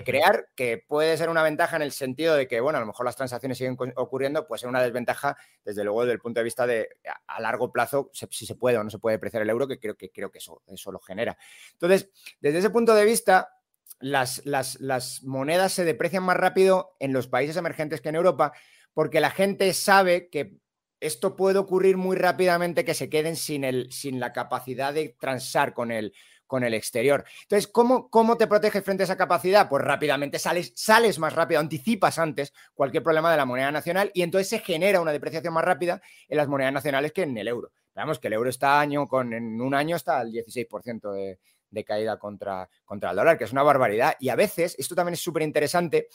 crear, 0.04 0.50
que 0.54 0.84
puede 0.86 1.16
ser 1.16 1.30
una 1.30 1.44
ventaja 1.44 1.78
en 1.78 1.82
el 1.82 1.94
sentido 1.94 2.36
de 2.36 2.46
que, 2.46 2.60
bueno, 2.60 2.80
a 2.80 2.82
lo 2.82 2.88
mejor 2.88 3.06
las 3.06 3.16
transacciones 3.16 3.58
siguen 3.58 3.78
ocurriendo, 3.96 4.46
puede 4.48 4.60
ser 4.60 4.68
una 4.68 4.84
desventaja, 4.84 5.38
desde 5.64 5.86
luego, 5.86 6.02
desde 6.02 6.16
el 6.16 6.20
punto 6.20 6.42
de 6.42 6.44
vista 6.44 6.68
de 6.68 6.90
a, 7.26 7.40
largo 7.40 7.72
plazo, 7.72 8.12
si 8.12 8.46
se 8.46 8.56
puede 8.56 8.78
o 8.78 8.84
no 8.84 8.90
se 8.90 9.00
puede 9.00 9.16
apreciar 9.16 9.44
el 9.44 9.50
euro, 9.50 9.66
que 9.66 9.80
creo 9.80 9.96
que, 9.96 10.12
creo 10.12 10.30
que 10.30 10.40
eso, 10.40 10.62
eso 10.68 10.92
lo 10.92 11.00
genera. 11.00 11.38
Entonces, 11.72 12.10
desde 12.42 12.60
ese 12.60 12.70
punto 12.70 12.94
de 12.94 13.06
vista, 13.06 13.57
las, 14.00 14.46
las, 14.46 15.24
monedas 15.24 15.74
se 15.74 15.86
deprecian 15.86 16.24
más 16.24 16.38
rápido 16.38 16.96
en 17.00 17.14
los 17.14 17.28
países 17.28 17.58
emergentes 17.58 18.02
que 18.02 18.10
en 18.10 18.16
Europa, 18.16 18.54
porque 18.94 19.20
la 19.20 19.32
gente 19.32 19.74
sabe 19.74 20.30
que 20.30 20.58
esto 21.00 21.36
puede 21.36 21.60
ocurrir 21.60 21.98
muy 21.98 22.16
rápidamente 22.16 22.86
que 22.86 22.94
se 22.94 23.10
queden 23.10 23.36
sin, 23.36 23.64
el, 23.64 23.92
sin 23.92 24.20
la 24.20 24.34
capacidad 24.34 24.94
de 24.94 25.16
transar 25.20 25.74
con 25.74 25.92
el, 25.92 26.14
con 26.48 26.64
el 26.64 26.74
exterior. 26.74 27.24
Entonces, 27.44 27.68
¿cómo, 27.68 28.10
¿cómo 28.10 28.38
te 28.38 28.48
proteges 28.48 28.84
frente 28.84 29.04
a 29.04 29.06
esa 29.06 29.18
capacidad? 29.18 29.70
Pues 29.70 29.84
rápidamente 29.84 30.40
sales, 30.40 30.74
sales 30.76 31.20
más 31.20 31.34
rápido, 31.34 31.60
anticipas 31.60 32.18
antes 32.18 32.54
cualquier 32.74 33.04
problema 33.04 33.30
de 33.30 33.38
la 33.38 33.46
moneda 33.46 33.72
nacional 33.72 34.12
y 34.14 34.24
entonces 34.24 34.50
se 34.50 34.60
genera 34.60 35.02
una 35.02 35.12
depreciación 35.12 35.54
más 35.54 35.66
rápida 35.66 36.02
en 36.28 36.38
las 36.38 36.48
monedas 36.48 36.74
nacionales 36.74 37.12
que 37.12 37.24
en 37.24 37.38
el 37.38 37.48
euro. 37.48 37.72
Veamos 37.94 38.20
que 38.20 38.28
el 38.28 38.34
euro 38.34 38.50
está 38.50 38.80
año 38.80 39.08
con, 39.08 39.34
en 39.34 39.60
un 39.60 39.74
año 39.74 39.96
está 39.96 40.20
al 40.20 40.32
16% 40.32 41.12
de, 41.14 41.40
de 41.70 41.84
caída 41.84 42.18
contra, 42.18 42.70
contra 42.86 43.12
el 43.12 43.16
dólar, 43.18 43.38
que 43.38 43.44
es 43.44 43.52
una 43.52 43.64
barbaridad. 43.64 44.16
Y 44.20 44.30
a 44.30 44.36
veces, 44.36 44.76
esto 44.78 44.96
también 44.96 45.14
es 45.14 45.22
súper 45.22 45.44
interesante, 45.44 46.08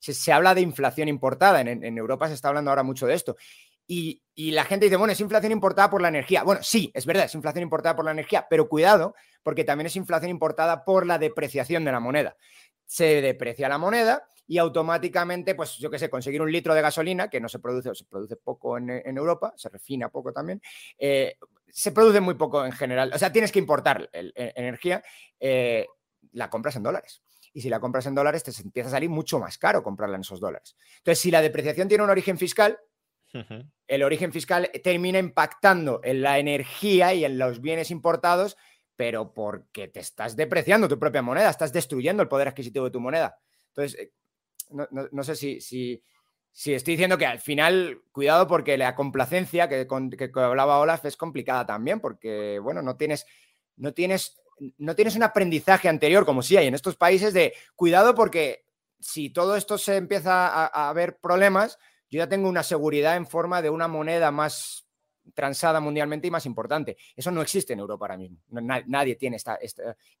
se, 0.00 0.32
habla 0.32 0.54
de 0.54 0.62
inflación 0.62 1.08
importada. 1.08 1.60
En, 1.60 1.98
Europa 1.98 2.28
se 2.28 2.34
está 2.34 2.48
hablando 2.48 2.70
ahora 2.70 2.82
mucho 2.82 3.06
de 3.06 3.14
esto. 3.14 3.36
Y, 3.86 4.22
la 4.36 4.64
gente 4.64 4.86
dice, 4.86 4.96
bueno, 4.96 5.12
es 5.12 5.20
inflación 5.20 5.52
importada 5.52 5.90
por 5.90 6.00
la 6.00 6.08
energía. 6.08 6.42
Bueno, 6.44 6.62
sí, 6.62 6.90
es 6.94 7.04
verdad, 7.04 7.24
es 7.24 7.34
inflación 7.34 7.62
importada 7.62 7.96
por 7.96 8.04
la 8.04 8.12
energía, 8.12 8.46
pero 8.48 8.68
cuidado, 8.68 9.14
porque 9.42 9.64
también 9.64 9.86
es 9.86 9.96
inflación 9.96 10.30
importada 10.30 10.84
por 10.84 11.06
la 11.06 11.18
depreciación 11.18 11.84
de 11.84 11.92
la 11.92 12.00
moneda. 12.00 12.36
Se 12.86 13.20
deprecia 13.20 13.68
la 13.68 13.78
moneda 13.78 14.26
y 14.46 14.58
automáticamente, 14.58 15.54
pues 15.54 15.76
yo 15.76 15.90
qué 15.90 15.98
sé, 15.98 16.08
conseguir 16.08 16.40
un 16.42 16.50
litro 16.50 16.74
de 16.74 16.82
gasolina, 16.82 17.28
que 17.28 17.40
no 17.40 17.48
se 17.48 17.58
produce, 17.58 17.94
se 17.94 18.04
produce 18.04 18.36
poco 18.36 18.78
en, 18.78 19.16
Europa, 19.16 19.52
se 19.56 19.68
refina 19.68 20.08
poco 20.08 20.32
también, 20.32 20.60
eh, 20.98 21.36
se 21.72 21.92
produce 21.92 22.20
muy 22.20 22.34
poco 22.34 22.64
en 22.64 22.72
general. 22.72 23.12
O 23.14 23.18
sea, 23.18 23.32
tienes 23.32 23.52
que 23.52 23.58
importar 23.58 24.10
energía, 24.12 25.02
eh, 25.38 25.86
la 26.32 26.50
compras 26.50 26.76
en 26.76 26.82
dólares. 26.82 27.22
Y 27.52 27.62
si 27.62 27.68
la 27.68 27.80
compras 27.80 28.06
en 28.06 28.14
dólares, 28.14 28.44
te 28.44 28.52
empieza 28.62 28.88
a 28.88 28.92
salir 28.92 29.10
mucho 29.10 29.38
más 29.38 29.58
caro 29.58 29.82
comprarla 29.82 30.16
en 30.16 30.22
esos 30.22 30.40
dólares. 30.40 30.76
Entonces, 30.98 31.18
si 31.18 31.30
la 31.30 31.42
depreciación 31.42 31.88
tiene 31.88 32.04
un 32.04 32.10
origen 32.10 32.38
fiscal, 32.38 32.78
el 33.86 34.02
origen 34.02 34.32
fiscal 34.32 34.70
termina 34.82 35.18
impactando 35.18 36.00
en 36.02 36.22
la 36.22 36.38
energía 36.38 37.14
y 37.14 37.24
en 37.24 37.38
los 37.38 37.60
bienes 37.60 37.90
importados, 37.90 38.56
pero 38.96 39.32
porque 39.32 39.88
te 39.88 40.00
estás 40.00 40.36
depreciando 40.36 40.88
tu 40.88 40.98
propia 40.98 41.22
moneda, 41.22 41.48
estás 41.48 41.72
destruyendo 41.72 42.22
el 42.22 42.28
poder 42.28 42.48
adquisitivo 42.48 42.84
de 42.84 42.90
tu 42.90 43.00
moneda. 43.00 43.38
Entonces, 43.68 43.98
eh, 44.00 44.12
no, 44.70 45.22
sé 45.22 45.36
si, 45.36 45.60
si, 45.60 46.02
Sí, 46.52 46.74
estoy 46.74 46.94
diciendo 46.94 47.16
que 47.16 47.26
al 47.26 47.38
final, 47.38 48.02
cuidado 48.12 48.46
porque 48.46 48.76
la 48.76 48.94
complacencia 48.94 49.68
que, 49.68 49.86
que, 49.86 50.30
hablaba 50.34 50.80
Olaf 50.80 51.04
es 51.04 51.16
complicada 51.16 51.64
también, 51.64 52.00
porque, 52.00 52.58
bueno, 52.58 52.82
no 52.82 52.96
tienes, 52.96 53.26
no 53.76 53.94
tienes, 53.94 54.40
no 54.78 54.94
tienes 54.94 55.16
un 55.16 55.22
aprendizaje 55.22 55.88
anterior, 55.88 56.26
como 56.26 56.42
sí 56.42 56.56
hay 56.56 56.66
en 56.66 56.74
estos 56.74 56.96
países, 56.96 57.32
de 57.32 57.54
cuidado 57.76 58.14
porque 58.14 58.64
si 58.98 59.30
todo 59.30 59.56
esto 59.56 59.78
se 59.78 59.96
empieza 59.96 60.48
a, 60.48 60.88
haber 60.88 61.18
problemas, 61.18 61.78
yo 62.10 62.18
ya 62.18 62.28
tengo 62.28 62.48
una 62.48 62.62
seguridad 62.62 63.16
en 63.16 63.26
forma 63.26 63.62
de 63.62 63.70
una 63.70 63.88
moneda 63.88 64.30
más 64.30 64.86
transada 65.34 65.80
mundialmente 65.80 66.26
y 66.26 66.30
más 66.30 66.44
importante. 66.46 66.96
Eso 67.14 67.30
no 67.30 67.40
existe 67.40 67.72
en 67.72 67.78
Europa 67.78 68.04
ahora 68.04 68.18
mismo. 68.18 68.38
nadie 68.50 69.14
tiene 69.14 69.36
esta, 69.36 69.58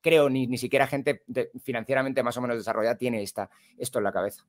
creo, 0.00 0.30
ni, 0.30 0.46
ni 0.46 0.56
siquiera 0.56 0.86
gente 0.86 1.24
financieramente 1.62 2.22
más 2.22 2.36
o 2.36 2.40
menos 2.40 2.56
desarrollada 2.56 2.96
tiene 2.96 3.22
esta, 3.22 3.50
esto 3.76 3.98
en 3.98 4.04
la 4.04 4.12
cabeza. 4.12 4.46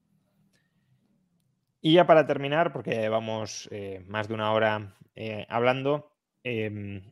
Y 1.81 1.93
ya 1.93 2.05
para 2.05 2.27
terminar, 2.27 2.71
porque 2.71 3.09
vamos 3.09 3.67
eh, 3.71 4.03
más 4.07 4.27
de 4.27 4.35
una 4.35 4.53
hora 4.53 4.95
eh, 5.15 5.47
hablando, 5.49 6.13
em, 6.43 7.11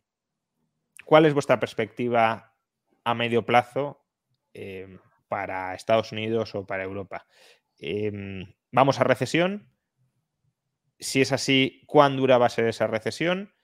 ¿cuál 1.06 1.26
es 1.26 1.34
vuestra 1.34 1.60
perspectiva 1.60 2.56
a 3.04 3.16
medio 3.16 3.46
plazo 3.46 4.06
em, 4.54 5.00
para 5.28 5.74
Estados 5.74 6.12
Unidos 6.12 6.54
o 6.54 6.68
para 6.68 6.84
Europa? 6.84 7.26
Em, 7.80 8.54
¿Vamos 8.72 9.00
a 9.00 9.04
recesión? 9.04 9.74
Si 11.00 11.22
es 11.22 11.32
así, 11.32 11.82
¿cuán 11.88 12.16
dura 12.16 12.38
va 12.38 12.46
a 12.46 12.50
ser 12.50 12.68
esa 12.68 12.86
recesión? 12.86 13.56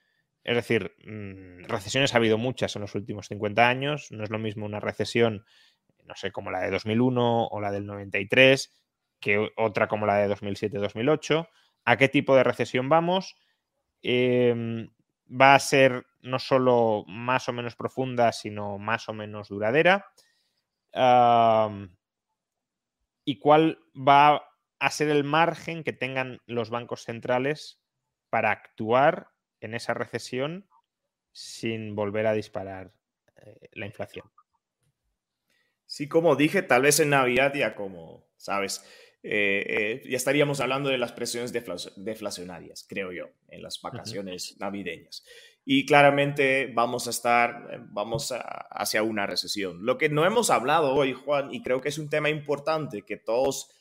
Es 0.43 0.55
decir, 0.55 0.95
mm, 1.05 1.65
recesiones 1.65 2.15
ha 2.15 2.17
habido 2.17 2.39
muchas 2.39 2.75
en 2.75 2.81
los 2.81 2.95
últimos 2.95 3.27
50 3.27 3.69
años. 3.69 4.11
No 4.11 4.23
es 4.23 4.31
lo 4.31 4.39
mismo 4.39 4.65
una 4.65 4.79
recesión, 4.79 5.45
no 6.03 6.15
sé, 6.15 6.31
como 6.31 6.49
la 6.49 6.61
de 6.61 6.71
2001 6.71 7.47
o 7.47 7.61
la 7.61 7.71
del 7.71 7.85
93 7.85 8.71
que 9.25 9.51
otra 9.57 9.87
como 9.87 10.05
la 10.05 10.17
de 10.17 10.29
2007-2008. 10.29 11.49
¿A 11.83 11.97
qué 11.97 12.09
tipo 12.09 12.35
de 12.35 12.43
recesión 12.43 12.89
vamos? 12.89 13.35
Em, 14.03 14.91
va 15.29 15.55
a 15.55 15.59
ser 15.59 16.05
no 16.21 16.37
solo 16.37 17.05
más 17.07 17.49
o 17.49 17.53
menos 17.53 17.75
profunda, 17.75 18.31
sino 18.31 18.77
más 18.77 19.09
o 19.09 19.13
menos 19.13 19.49
duradera. 19.49 20.05
¿Y 23.25 23.39
cuál 23.39 23.79
va 23.95 24.47
a 24.77 24.91
ser 24.91 25.09
el 25.09 25.23
margen 25.23 25.83
que 25.83 25.91
tengan 25.91 26.39
los 26.45 26.69
bancos 26.69 27.01
centrales 27.01 27.81
para 28.29 28.51
actuar 28.51 29.31
en 29.59 29.73
esa 29.73 29.95
recesión 29.95 30.69
sin 31.31 31.95
volver 31.95 32.27
a 32.27 32.33
disparar 32.33 32.93
eh, 33.37 33.69
la 33.71 33.87
inflación? 33.87 34.31
Sí, 35.87 36.07
como 36.07 36.35
dije, 36.35 36.61
tal 36.61 36.83
vez 36.83 36.99
en 36.99 37.09
Navidad 37.09 37.53
ya 37.55 37.73
como, 37.73 38.27
sabes, 38.37 38.83
eh, 39.27 39.65
eh, 39.67 40.03
ya 40.07 40.17
estaríamos 40.17 40.59
hablando 40.59 40.89
de 40.89 40.99
las 40.99 41.11
presiones 41.11 41.51
deflacionarias, 41.51 42.85
creo 42.87 43.11
yo, 43.11 43.29
en 43.47 43.63
las 43.63 43.81
vacaciones 43.81 44.55
navideñas. 44.59 45.25
Y 45.65 45.87
claramente 45.87 46.71
vamos 46.71 47.07
a 47.07 47.09
estar, 47.09 47.69
eh, 47.71 47.79
vamos 47.81 48.31
hacia 48.31 49.01
una 49.01 49.25
recesión. 49.25 49.83
Lo 49.83 49.97
que 49.97 50.09
no 50.09 50.27
hemos 50.27 50.51
hablado 50.51 50.93
hoy, 50.93 51.13
Juan, 51.13 51.51
y 51.51 51.63
creo 51.63 51.81
que 51.81 51.89
es 51.89 51.97
un 51.97 52.07
tema 52.07 52.29
importante 52.29 53.01
que 53.01 53.17
todos 53.17 53.71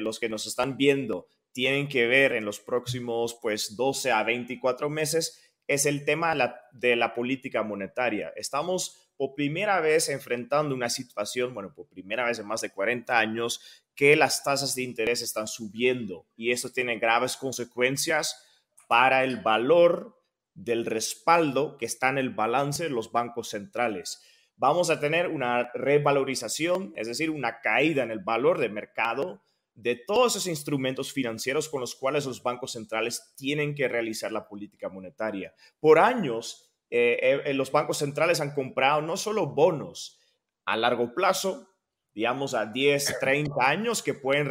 los 0.00 0.20
que 0.20 0.28
nos 0.28 0.46
están 0.46 0.76
viendo 0.76 1.26
tienen 1.50 1.88
que 1.88 2.06
ver 2.06 2.34
en 2.34 2.44
los 2.44 2.60
próximos 2.60 3.36
pues 3.42 3.74
12 3.74 4.12
a 4.12 4.22
24 4.22 4.88
meses, 4.88 5.42
es 5.66 5.86
el 5.86 6.04
tema 6.04 6.36
de 6.70 6.94
la 6.94 7.14
política 7.14 7.64
monetaria. 7.64 8.32
Estamos 8.36 9.11
por 9.22 9.36
primera 9.36 9.80
vez 9.80 10.08
enfrentando 10.08 10.74
una 10.74 10.90
situación, 10.90 11.54
bueno, 11.54 11.72
por 11.72 11.86
primera 11.86 12.26
vez 12.26 12.40
en 12.40 12.46
más 12.48 12.60
de 12.60 12.70
40 12.70 13.16
años, 13.16 13.84
que 13.94 14.16
las 14.16 14.42
tasas 14.42 14.74
de 14.74 14.82
interés 14.82 15.22
están 15.22 15.46
subiendo 15.46 16.26
y 16.34 16.50
eso 16.50 16.70
tiene 16.70 16.98
graves 16.98 17.36
consecuencias 17.36 18.44
para 18.88 19.22
el 19.22 19.36
valor 19.36 20.20
del 20.54 20.84
respaldo 20.84 21.78
que 21.78 21.86
está 21.86 22.08
en 22.08 22.18
el 22.18 22.30
balance 22.30 22.82
de 22.82 22.90
los 22.90 23.12
bancos 23.12 23.50
centrales. 23.50 24.24
Vamos 24.56 24.90
a 24.90 24.98
tener 24.98 25.28
una 25.28 25.70
revalorización, 25.72 26.92
es 26.96 27.06
decir, 27.06 27.30
una 27.30 27.60
caída 27.60 28.02
en 28.02 28.10
el 28.10 28.24
valor 28.24 28.58
de 28.58 28.70
mercado 28.70 29.40
de 29.74 29.94
todos 29.94 30.32
esos 30.32 30.48
instrumentos 30.48 31.12
financieros 31.12 31.68
con 31.68 31.80
los 31.80 31.94
cuales 31.94 32.26
los 32.26 32.42
bancos 32.42 32.72
centrales 32.72 33.34
tienen 33.36 33.76
que 33.76 33.86
realizar 33.86 34.32
la 34.32 34.48
política 34.48 34.88
monetaria. 34.88 35.54
Por 35.78 36.00
años, 36.00 36.71
eh, 36.94 37.18
eh, 37.22 37.42
eh, 37.46 37.54
los 37.54 37.72
bancos 37.72 37.96
centrales 37.96 38.42
han 38.42 38.52
comprado 38.52 39.00
no 39.00 39.16
solo 39.16 39.46
bonos 39.46 40.20
a 40.66 40.76
largo 40.76 41.14
plazo, 41.14 41.66
digamos 42.12 42.52
a 42.52 42.66
10, 42.66 43.16
30 43.18 43.54
años, 43.66 44.02
que 44.02 44.12
pueden, 44.12 44.46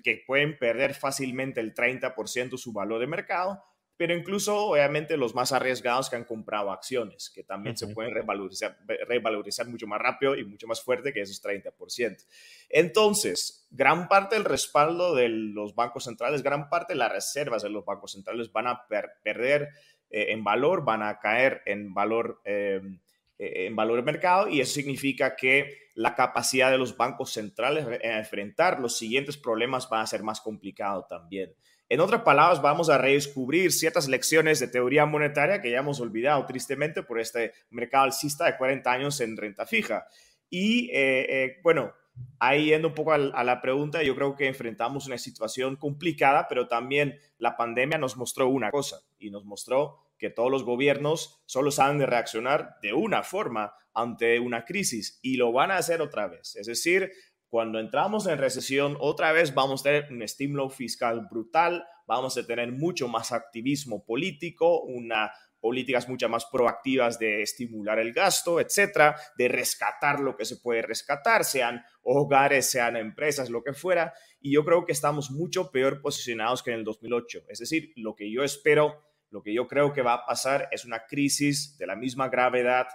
que 0.00 0.22
pueden 0.24 0.56
perder 0.56 0.94
fácilmente 0.94 1.58
el 1.58 1.74
30% 1.74 2.56
su 2.56 2.72
valor 2.72 3.00
de 3.00 3.08
mercado, 3.08 3.64
pero 3.96 4.14
incluso 4.14 4.56
obviamente 4.56 5.16
los 5.16 5.34
más 5.34 5.50
arriesgados 5.50 6.08
que 6.08 6.14
han 6.14 6.24
comprado 6.24 6.70
acciones, 6.70 7.30
que 7.34 7.42
también 7.42 7.76
se 7.76 7.88
pueden 7.88 8.14
revalorizar, 8.14 8.78
revalorizar 9.08 9.66
mucho 9.66 9.88
más 9.88 10.00
rápido 10.00 10.36
y 10.36 10.44
mucho 10.44 10.68
más 10.68 10.80
fuerte 10.80 11.12
que 11.12 11.20
esos 11.20 11.42
30%. 11.42 12.24
Entonces, 12.68 13.66
gran 13.72 14.06
parte 14.06 14.36
del 14.36 14.44
respaldo 14.44 15.16
de 15.16 15.28
los 15.28 15.74
bancos 15.74 16.04
centrales, 16.04 16.44
gran 16.44 16.68
parte 16.68 16.92
de 16.92 17.00
las 17.00 17.10
reservas 17.10 17.64
de 17.64 17.70
los 17.70 17.84
bancos 17.84 18.12
centrales 18.12 18.52
van 18.52 18.68
a 18.68 18.86
perder 18.86 19.62
eh, 19.62 19.68
en 20.12 20.44
valor, 20.44 20.84
van 20.84 21.02
a 21.02 21.18
caer 21.18 21.62
en 21.66 21.94
valor, 21.94 22.40
em, 22.44 23.00
eh, 23.38 23.66
en 23.66 23.74
valor 23.74 23.96
de 23.96 24.02
mercado 24.02 24.48
y 24.48 24.60
eso 24.60 24.74
significa 24.74 25.34
que 25.36 25.88
la 25.94 26.14
capacidad 26.14 26.70
de 26.70 26.78
los 26.78 26.96
bancos 26.96 27.32
centrales 27.32 27.86
en 28.00 28.12
enfrentar 28.12 28.78
los 28.80 28.96
siguientes 28.96 29.36
problemas 29.36 29.88
va 29.92 30.00
a 30.00 30.06
ser 30.06 30.22
más 30.22 30.40
complicado 30.40 31.06
también. 31.08 31.54
En 31.88 32.00
otras 32.00 32.22
palabras, 32.22 32.62
vamos 32.62 32.88
a 32.88 32.96
redescubrir 32.96 33.70
ciertas 33.72 34.08
lecciones 34.08 34.60
de 34.60 34.68
teoría 34.68 35.04
monetaria 35.04 35.60
que 35.60 35.70
ya 35.70 35.80
hemos 35.80 36.00
olvidado 36.00 36.46
tristemente 36.46 37.02
por 37.02 37.20
este 37.20 37.52
mercado 37.68 38.04
alcista 38.04 38.46
de 38.46 38.56
40 38.56 38.90
años 38.90 39.20
en 39.20 39.36
renta 39.36 39.66
fija. 39.66 40.06
Y 40.48 40.90
eh, 40.90 41.26
eh, 41.28 41.60
bueno, 41.62 41.92
ahí 42.38 42.66
yendo 42.66 42.88
un 42.88 42.94
poco 42.94 43.12
a, 43.12 43.18
la 43.18 43.60
pregunta, 43.60 44.02
yo 44.02 44.14
creo 44.14 44.34
que 44.34 44.48
enfrentamos 44.48 45.06
una 45.06 45.18
situación 45.18 45.76
complicada, 45.76 46.46
pero 46.48 46.68
también 46.68 47.18
la 47.38 47.56
pandemia 47.56 47.98
nos 47.98 48.16
mostró 48.16 48.48
una 48.48 48.70
cosa 48.70 49.00
y 49.18 49.30
nos 49.30 49.44
mostró 49.44 49.98
que 50.18 50.30
todos 50.30 50.50
los 50.50 50.64
gobiernos 50.64 51.42
solo 51.46 51.70
saben 51.70 51.98
de 51.98 52.06
reaccionar 52.06 52.76
de 52.82 52.92
una 52.92 53.22
forma 53.22 53.74
ante 53.94 54.40
una 54.40 54.64
crisis 54.64 55.18
y 55.22 55.36
lo 55.36 55.52
van 55.52 55.70
a 55.70 55.76
hacer 55.76 56.00
otra 56.00 56.26
vez. 56.28 56.56
Es 56.56 56.66
decir, 56.66 57.12
cuando 57.48 57.78
entramos 57.78 58.26
en 58.26 58.38
recesión, 58.38 58.96
otra 58.98 59.32
vez 59.32 59.54
vamos 59.54 59.80
a 59.80 59.84
tener 59.84 60.06
un 60.10 60.22
estímulo 60.22 60.70
fiscal 60.70 61.26
brutal, 61.30 61.84
vamos 62.06 62.36
a 62.38 62.46
tener 62.46 62.72
mucho 62.72 63.08
más 63.08 63.30
activismo 63.30 64.04
político, 64.04 64.80
una 64.82 65.32
políticas 65.62 66.08
mucho 66.08 66.28
más 66.28 66.44
proactivas 66.46 67.20
de 67.20 67.40
estimular 67.40 68.00
el 68.00 68.12
gasto, 68.12 68.58
etcétera, 68.58 69.16
de 69.38 69.46
rescatar 69.46 70.18
lo 70.18 70.36
que 70.36 70.44
se 70.44 70.56
puede 70.56 70.82
rescatar, 70.82 71.44
sean 71.44 71.84
hogares, 72.02 72.68
sean 72.68 72.96
empresas, 72.96 73.48
lo 73.48 73.62
que 73.62 73.72
fuera. 73.72 74.12
Y 74.40 74.52
yo 74.52 74.64
creo 74.64 74.84
que 74.84 74.90
estamos 74.90 75.30
mucho 75.30 75.70
peor 75.70 76.02
posicionados 76.02 76.64
que 76.64 76.72
en 76.72 76.80
el 76.80 76.84
2008. 76.84 77.44
Es 77.48 77.60
decir, 77.60 77.92
lo 77.94 78.16
que 78.16 78.30
yo 78.30 78.42
espero, 78.42 79.04
lo 79.30 79.40
que 79.40 79.54
yo 79.54 79.68
creo 79.68 79.92
que 79.92 80.02
va 80.02 80.14
a 80.14 80.26
pasar 80.26 80.68
es 80.72 80.84
una 80.84 81.06
crisis 81.06 81.78
de 81.78 81.86
la 81.86 81.94
misma 81.94 82.28
gravedad 82.28 82.88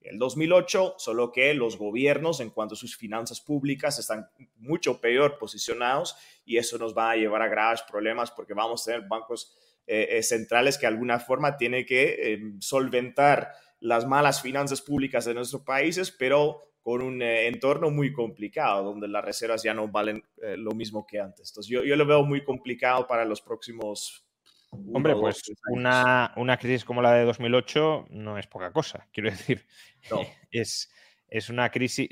el 0.00 0.18
2008, 0.18 0.94
solo 0.98 1.32
que 1.32 1.52
los 1.54 1.76
gobiernos 1.76 2.40
en 2.40 2.50
cuanto 2.50 2.74
a 2.74 2.78
sus 2.78 2.96
finanzas 2.96 3.40
públicas 3.40 3.98
están 3.98 4.28
mucho 4.56 5.00
peor 5.00 5.38
posicionados 5.38 6.16
y 6.44 6.56
eso 6.56 6.78
nos 6.78 6.96
va 6.96 7.10
a 7.10 7.16
llevar 7.16 7.42
a 7.42 7.48
graves 7.48 7.82
problemas 7.82 8.30
porque 8.30 8.54
vamos 8.54 8.82
a 8.82 8.92
tener 8.92 9.08
bancos 9.08 9.56
eh, 9.90 10.18
eh, 10.18 10.22
centrales 10.22 10.76
que 10.76 10.82
de 10.82 10.92
alguna 10.92 11.18
forma 11.18 11.56
tienen 11.56 11.86
que 11.86 12.34
em, 12.34 12.60
solventar 12.60 13.52
las 13.80 14.06
malas 14.06 14.42
finanzas 14.42 14.82
públicas 14.82 15.24
de 15.24 15.32
nuestros 15.32 15.62
países, 15.62 16.10
pero 16.10 16.74
con 16.82 17.00
un 17.00 17.22
eh, 17.22 17.46
entorno 17.46 17.90
muy 17.90 18.12
complicado, 18.12 18.84
donde 18.84 19.08
las 19.08 19.24
reservas 19.24 19.62
ya 19.62 19.72
no 19.72 19.88
valen 19.88 20.22
lo 20.58 20.72
mismo 20.72 21.06
que 21.06 21.20
antes. 21.20 21.50
Entonces, 21.50 21.70
yo, 21.70 21.84
yo 21.84 21.96
lo 21.96 22.06
veo 22.06 22.22
muy 22.22 22.44
complicado 22.44 23.06
para 23.06 23.24
los 23.24 23.40
próximos 23.40 24.28
Hombre, 24.70 25.14
pues 25.16 25.42
una, 25.70 26.58
crisis 26.60 26.84
como 26.84 27.00
la 27.00 27.14
de 27.14 27.24
2008 27.24 28.08
no 28.10 28.36
es 28.36 28.46
poca 28.46 28.70
cosa, 28.70 29.08
quiero 29.12 29.30
decir. 29.30 29.66
Es, 30.50 30.90
es 31.28 31.48
una 31.48 31.70
crisis, 31.70 32.08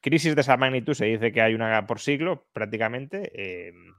crisis 0.00 0.34
de 0.34 0.40
esa 0.40 0.56
magnitud, 0.56 0.94
se 0.94 1.06
dice 1.06 1.32
que 1.32 1.40
hay 1.40 1.54
una 1.54 1.86
por 1.86 2.00
siglo 2.00 2.46
prácticamente, 2.52 3.68
em, 3.68 3.94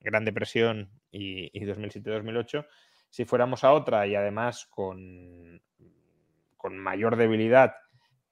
Gran 0.00 0.24
Depresión 0.24 0.90
y, 1.10 1.50
2007-2008. 1.60 2.66
Si 3.08 3.24
fuéramos 3.24 3.64
a 3.64 3.72
otra 3.72 4.06
y 4.06 4.14
además 4.14 4.66
con, 4.66 5.60
con 6.56 6.78
mayor 6.78 7.16
debilidad 7.16 7.74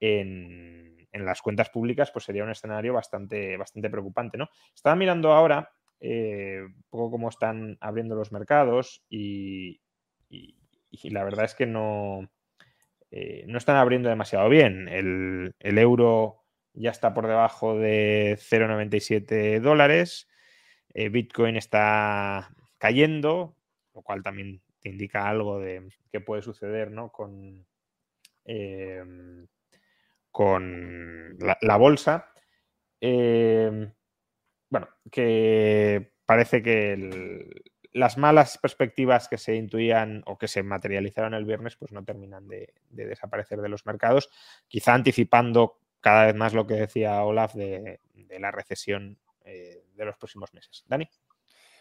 en, 0.01 1.09
en, 1.13 1.25
las 1.25 1.43
cuentas 1.43 1.71
públicas, 1.71 2.11
pues 2.13 2.25
sería 2.25 2.45
un 2.45 2.51
escenario 2.51 2.95
bastante, 2.95 3.57
bastante 3.57 3.91
preocupante. 3.91 4.39
¿no? 4.39 4.49
Estaba 4.75 4.95
mirando 4.95 5.33
ahora 5.33 5.71
eh, 6.01 6.61
un 6.65 6.85
poco 6.91 7.11
cómo 7.11 7.29
están 7.29 7.77
abriendo 7.81 8.15
los 8.15 8.31
mercados 8.31 9.05
y, 9.09 9.81
la 11.03 11.25
verdad 11.25 11.45
es 11.45 11.55
que 11.55 11.67
no, 11.67 12.31
eh, 13.11 13.45
no 13.49 13.59
están 13.59 13.77
abriendo 13.77 14.09
demasiado 14.09 14.49
bien. 14.49 14.89
El, 14.89 15.79
euro 15.79 16.45
ya 16.73 16.91
está 16.91 17.15
por 17.15 17.27
debajo 17.27 17.77
de 17.77 18.39
0,97 18.39 19.61
dólares. 19.61 20.28
Eh, 21.01 21.11
Bitcoin 21.11 21.57
está 21.57 22.51
cayendo, 22.77 23.55
lo 23.95 24.03
cual 24.03 24.25
también 24.25 24.61
te 24.81 24.89
indica 24.89 25.29
algo 25.29 25.61
de 25.61 25.89
qué 26.11 26.21
puede 26.21 26.43
suceder 26.43 26.91
¿no? 26.91 27.13
con, 27.13 27.65
con 30.33 31.39
la, 31.39 31.77
bolsa 31.77 32.33
bueno, 33.01 34.89
que 35.13 36.11
parece 36.27 36.65
que 36.65 37.49
las 37.93 38.19
malas 38.19 38.59
perspectivas 38.59 39.29
que 39.29 39.39
se 39.39 39.55
intuían 39.55 40.25
o 40.27 40.37
que 40.37 40.49
se 40.49 40.65
materializaron 40.65 41.33
el 41.33 41.45
viernes, 41.45 41.77
pues 41.77 41.93
no 41.93 42.05
terminan 42.05 42.49
de, 42.49 42.75
desaparecer 42.91 43.61
de 43.61 43.69
los 43.69 43.87
mercados, 43.87 44.31
quizá 44.67 44.95
anticipando 44.95 45.79
cada 46.01 46.27
vez 46.27 46.35
más 46.35 46.55
lo 46.55 46.67
que 46.67 46.75
decía 46.75 47.23
Olaf 47.23 47.55
de, 47.55 48.01
la 48.37 48.51
recesión 48.51 49.17
eh, 49.45 49.85
de 49.99 50.07
los 50.07 50.17
próximos 50.17 50.53
meses. 50.55 50.85
Dani. 50.87 51.09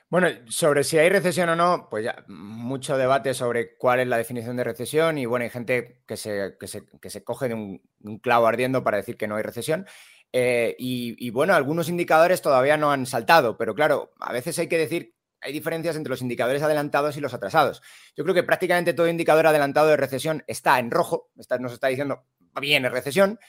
Bueno, 0.10 0.30
sobre 0.48 0.86
si 0.86 0.98
hay 0.98 1.10
recesión 1.10 1.50
o 1.50 1.56
no, 1.56 1.88
pues 1.90 2.06
ya 2.06 2.24
mucho 2.28 2.98
debate 2.98 3.34
sobre 3.34 3.76
cuál 3.76 4.00
es 4.00 4.08
la 4.08 4.18
definición 4.18 4.56
de 4.56 4.64
recesión 4.64 5.18
y 5.18 5.26
bueno, 5.26 5.44
hay 5.44 5.50
gente 5.50 6.02
que 6.08 6.16
se, 6.16 6.56
que 6.58 7.10
se, 7.10 7.24
coge 7.26 7.50
de 7.50 7.54
un, 7.56 8.20
clavo 8.20 8.48
ardiendo 8.48 8.86
para 8.86 8.98
decir 8.98 9.18
que 9.18 9.28
no 9.28 9.36
hay 9.36 9.44
recesión. 9.44 9.86
Eh, 10.32 10.76
y, 10.80 11.30
bueno, 11.32 11.54
algunos 11.56 11.90
indicadores 11.90 12.42
todavía 12.42 12.78
no 12.78 12.92
han 12.92 13.06
saltado, 13.06 13.58
pero 13.58 13.76
claro, 13.76 14.14
a 14.20 14.32
veces 14.32 14.58
hay 14.60 14.68
que 14.70 14.78
decir, 14.78 15.16
hay 15.42 15.52
diferencias 15.52 15.98
entre 15.98 16.12
los 16.12 16.22
indicadores 16.22 16.64
adelantados 16.64 17.18
y 17.18 17.22
los 17.22 17.34
atrasados. 17.34 17.82
Yo 18.16 18.24
creo 18.24 18.34
que 18.34 18.44
prácticamente 18.44 18.94
todo 18.94 19.10
indicador 19.10 19.48
adelantado 19.48 19.88
de 19.88 19.98
recesión 19.98 20.44
está 20.48 20.80
en 20.80 20.90
rojo, 20.90 21.32
nos 21.36 21.74
está 21.74 21.88
diciendo, 21.88 22.24
viene 22.62 22.90
recesión. 22.90 23.40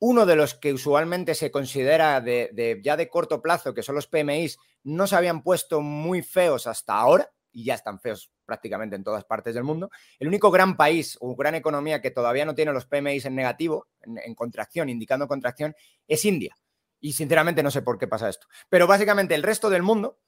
Uno 0.00 0.24
de 0.24 0.34
los 0.34 0.54
que 0.54 0.72
usualmente 0.72 1.34
se 1.34 1.50
considera 1.50 2.20
de, 2.22 2.80
ya 2.82 2.96
de 2.96 3.08
corto 3.08 3.42
plazo, 3.42 3.74
que 3.74 3.82
son 3.82 3.94
los 3.94 4.06
PMIs, 4.06 4.58
no 4.82 5.06
se 5.06 5.14
habían 5.14 5.42
puesto 5.42 5.82
muy 5.82 6.22
feos 6.22 6.66
hasta 6.66 6.94
ahora, 6.94 7.30
y 7.52 7.64
ya 7.64 7.74
están 7.74 8.00
feos 8.00 8.32
prácticamente 8.46 8.96
en 8.96 9.04
todas 9.04 9.24
partes 9.24 9.54
del 9.54 9.64
mundo. 9.64 9.90
El 10.18 10.28
único 10.28 10.50
gran 10.50 10.76
país 10.76 11.18
o 11.20 11.36
gran 11.36 11.54
economía 11.54 12.00
que 12.00 12.10
todavía 12.10 12.46
no 12.46 12.54
tiene 12.54 12.72
los 12.72 12.86
PMIs 12.86 13.26
en 13.26 13.34
negativo, 13.34 13.88
en, 14.02 14.34
contracción, 14.34 14.88
indicando 14.88 15.28
contracción, 15.28 15.74
es 16.08 16.24
India. 16.24 16.56
Y 16.98 17.12
sinceramente 17.12 17.62
no 17.62 17.70
sé 17.70 17.82
por 17.82 17.98
qué 17.98 18.08
pasa 18.08 18.28
esto. 18.28 18.46
Pero 18.68 18.86
básicamente 18.86 19.34
el 19.34 19.42
resto 19.42 19.68
del 19.68 19.82
mundo, 19.82 20.18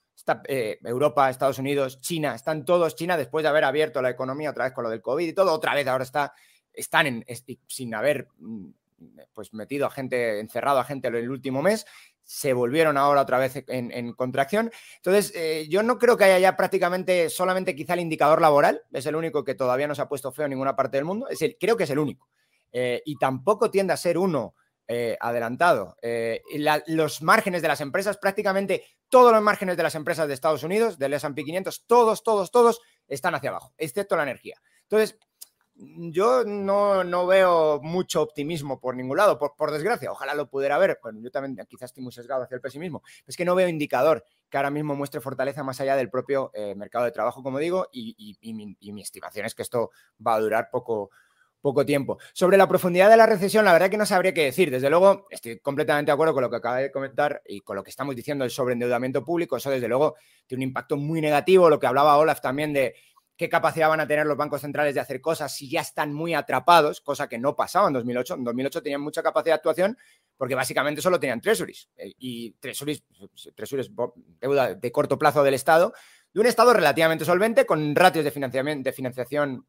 eh, 0.48 0.78
Europa, 0.84 1.30
Estados 1.30 1.58
Unidos, 1.58 2.00
China, 2.00 2.34
están 2.34 2.66
todos, 2.66 2.94
China 2.94 3.16
después 3.16 3.42
de 3.42 3.48
haber 3.48 3.64
abierto 3.64 4.02
la 4.02 4.10
economía 4.10 4.50
otra 4.50 4.64
vez 4.64 4.74
con 4.74 4.84
lo 4.84 4.90
del 4.90 5.00
COVID 5.00 5.26
y 5.26 5.32
todo, 5.32 5.52
otra 5.52 5.74
vez 5.74 5.86
ahora 5.86 6.04
está, 6.04 6.34
están 6.72 7.06
en, 7.06 7.24
sin 7.66 7.94
haber 7.94 8.28
mm, 8.38 8.70
pues 9.32 9.52
metido 9.52 9.86
a 9.86 9.90
gente, 9.90 10.40
encerrado 10.40 10.78
a 10.78 10.84
gente 10.84 11.08
en 11.08 11.14
el 11.16 11.30
último 11.30 11.62
mes, 11.62 11.86
se 12.24 12.52
volvieron 12.52 12.96
ahora 12.96 13.22
otra 13.22 13.38
vez 13.38 13.64
en, 13.66 14.12
contracción. 14.12 14.70
Entonces, 14.96 15.32
eh, 15.34 15.66
yo 15.68 15.82
no 15.82 15.98
creo 15.98 16.16
que 16.16 16.24
haya 16.24 16.38
ya 16.38 16.56
prácticamente 16.56 17.28
solamente 17.30 17.74
quizá 17.74 17.94
el 17.94 18.00
indicador 18.00 18.40
laboral, 18.40 18.82
es 18.92 19.06
el 19.06 19.16
único 19.16 19.44
que 19.44 19.54
todavía 19.54 19.88
no 19.88 19.94
se 19.94 20.02
ha 20.02 20.08
puesto 20.08 20.32
feo 20.32 20.46
en 20.46 20.50
ninguna 20.50 20.76
parte 20.76 20.96
del 20.96 21.04
mundo, 21.04 21.28
es 21.28 21.42
el, 21.42 21.56
creo 21.58 21.76
que 21.76 21.84
es 21.84 21.90
el 21.90 21.98
único. 21.98 22.28
Eh, 22.72 23.02
y 23.04 23.16
tampoco 23.18 23.70
tiende 23.70 23.92
a 23.92 23.98
ser 23.98 24.16
uno 24.16 24.54
eh, 24.88 25.16
adelantado. 25.20 25.96
los 26.86 27.22
márgenes 27.22 27.62
de 27.62 27.68
las 27.68 27.80
empresas, 27.80 28.16
prácticamente 28.18 28.84
todos 29.08 29.32
los 29.32 29.42
márgenes 29.42 29.76
de 29.76 29.82
las 29.82 29.94
empresas 29.94 30.26
de 30.26 30.34
Estados 30.34 30.62
Unidos, 30.62 30.98
del 30.98 31.12
S&P 31.12 31.44
500, 31.44 31.84
todos, 31.86 32.22
todos, 32.22 32.50
todos 32.50 32.80
están 33.06 33.34
hacia 33.34 33.50
abajo, 33.50 33.74
excepto 33.76 34.16
la 34.16 34.22
energía. 34.22 34.56
Entonces, 34.84 35.18
yo 35.74 36.44
no, 36.44 37.26
veo 37.26 37.80
mucho 37.82 38.22
optimismo 38.22 38.78
por 38.78 38.96
ningún 38.96 39.16
lado, 39.16 39.38
por, 39.38 39.70
desgracia. 39.70 40.12
Ojalá 40.12 40.34
lo 40.34 40.48
pudiera 40.48 40.78
ver. 40.78 40.98
Bueno, 41.02 41.20
yo 41.20 41.30
también 41.30 41.66
quizás 41.66 41.90
estoy 41.90 42.02
muy 42.02 42.12
sesgado 42.12 42.42
hacia 42.42 42.54
el 42.54 42.60
pesimismo. 42.60 43.02
Es 43.26 43.36
que 43.36 43.44
no 43.44 43.54
veo 43.54 43.68
indicador 43.68 44.24
que 44.48 44.56
ahora 44.58 44.70
mismo 44.70 44.94
muestre 44.94 45.20
fortaleza 45.20 45.62
más 45.62 45.80
allá 45.80 45.96
del 45.96 46.10
propio 46.10 46.50
eh, 46.54 46.74
mercado 46.74 47.06
de 47.06 47.10
trabajo, 47.10 47.42
como 47.42 47.58
digo, 47.58 47.88
y, 47.90 48.36
mi, 48.42 49.02
estimación 49.02 49.46
es 49.46 49.54
que 49.54 49.62
esto 49.62 49.90
va 50.24 50.34
a 50.34 50.40
durar 50.40 50.68
poco, 50.70 51.10
poco 51.60 51.86
tiempo. 51.86 52.18
Sobre 52.34 52.58
la 52.58 52.68
profundidad 52.68 53.08
de 53.08 53.16
la 53.16 53.26
recesión, 53.26 53.64
la 53.64 53.72
verdad 53.72 53.88
que 53.88 53.96
no 53.96 54.04
sabría 54.04 54.34
qué 54.34 54.44
decir. 54.44 54.70
Desde 54.70 54.90
luego, 54.90 55.26
estoy 55.30 55.58
completamente 55.60 56.10
de 56.10 56.14
acuerdo 56.14 56.34
con 56.34 56.42
lo 56.42 56.50
que 56.50 56.56
acaba 56.56 56.76
de 56.76 56.92
comentar 56.92 57.42
y 57.46 57.60
con 57.60 57.76
lo 57.76 57.82
que 57.82 57.90
estamos 57.90 58.14
diciendo 58.14 58.44
del 58.44 58.50
sobreendeudamiento 58.50 59.24
público. 59.24 59.56
Eso, 59.56 59.70
desde 59.70 59.88
luego, 59.88 60.16
tiene 60.46 60.64
un 60.64 60.68
impacto 60.68 60.96
muy 60.96 61.20
negativo. 61.20 61.70
Lo 61.70 61.78
que 61.78 61.86
hablaba 61.86 62.18
Olaf 62.18 62.40
también 62.40 62.72
de 62.72 62.94
qué 63.43 63.48
capacidad 63.48 63.89
van 63.89 63.98
a 63.98 64.06
tener 64.06 64.24
los 64.24 64.36
bancos 64.36 64.60
centrales 64.60 64.94
de 64.94 65.01
hacer 65.01 65.20
cosas 65.20 65.52
si 65.52 65.69
ya 65.69 65.81
están 65.81 66.12
muy 66.12 66.32
atrapados, 66.32 67.01
cosa 67.01 67.28
que 67.28 67.39
no 67.39 67.56
pasaba 67.56 67.89
en 67.89 67.94
2008. 67.94 68.35
En 68.35 68.44
2008 68.44 68.82
tenían 68.85 69.01
mucha 69.01 69.20
capacidad 69.20 69.55
de 69.55 69.56
actuación 69.56 69.98
porque 70.36 70.55
básicamente 70.55 71.02
solo 71.02 71.19
tenían 71.19 71.40
treasuries 71.40 71.89
eh, 71.97 72.12
y 72.20 72.52
treasuries, 72.52 73.02
treasuries 73.56 73.90
deuda 74.40 74.74
de 74.74 74.93
corto 74.93 75.19
plazo 75.19 75.43
del 75.43 75.55
Estado, 75.55 75.93
de 76.32 76.40
un 76.40 76.47
Estado 76.47 76.73
relativamente 76.73 77.24
solvente 77.24 77.66
con 77.66 77.97
ratios 77.97 78.24
de, 78.24 78.77
de 78.77 78.93
financiación 78.93 79.66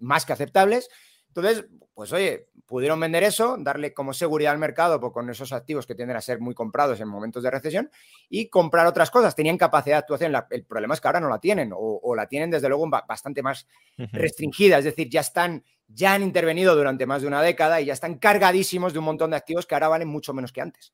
más 0.00 0.26
que 0.26 0.32
aceptables 0.32 0.88
entonces, 1.28 1.66
pues 1.94 2.12
oye, 2.12 2.48
pudieron 2.66 3.00
vender 3.00 3.24
eso, 3.24 3.56
darle 3.58 3.94
como 3.94 4.12
seguridad 4.12 4.52
al 4.52 4.58
mercado 4.58 5.00
pues, 5.00 5.12
con 5.12 5.28
esos 5.30 5.52
activos 5.52 5.86
que 5.86 5.94
tienden 5.94 6.16
a 6.16 6.20
ser 6.20 6.38
muy 6.38 6.54
comprados 6.54 7.00
en 7.00 7.08
momentos 7.08 7.42
de 7.42 7.50
recesión 7.50 7.90
y 8.28 8.48
comprar 8.48 8.86
otras 8.86 9.10
cosas. 9.10 9.34
Tenían 9.34 9.56
capacidad 9.56 9.96
de 9.96 10.00
actuación. 10.00 10.34
el 10.50 10.64
problema 10.64 10.94
es 10.94 11.00
que 11.00 11.08
ahora 11.08 11.20
no 11.20 11.28
la 11.28 11.38
tienen 11.38 11.72
o, 11.74 12.14
la 12.14 12.26
tienen 12.26 12.50
desde 12.50 12.68
luego 12.68 12.88
bastante 12.88 13.42
más 13.42 13.66
restringida. 13.96 14.78
Es 14.78 14.84
decir, 14.84 15.08
ya 15.08 15.20
están, 15.20 15.64
ya 15.86 16.14
han 16.14 16.22
intervenido 16.22 16.76
durante 16.76 17.06
más 17.06 17.22
de 17.22 17.28
una 17.28 17.42
década 17.42 17.80
y 17.80 17.86
ya 17.86 17.94
están 17.94 18.18
cargadísimos 18.18 18.92
de 18.92 18.98
un 18.98 19.06
montón 19.06 19.30
de 19.30 19.36
activos 19.36 19.66
que 19.66 19.74
ahora 19.74 19.88
valen 19.88 20.08
mucho 20.08 20.34
menos 20.34 20.52
que 20.52 20.60
antes. 20.60 20.92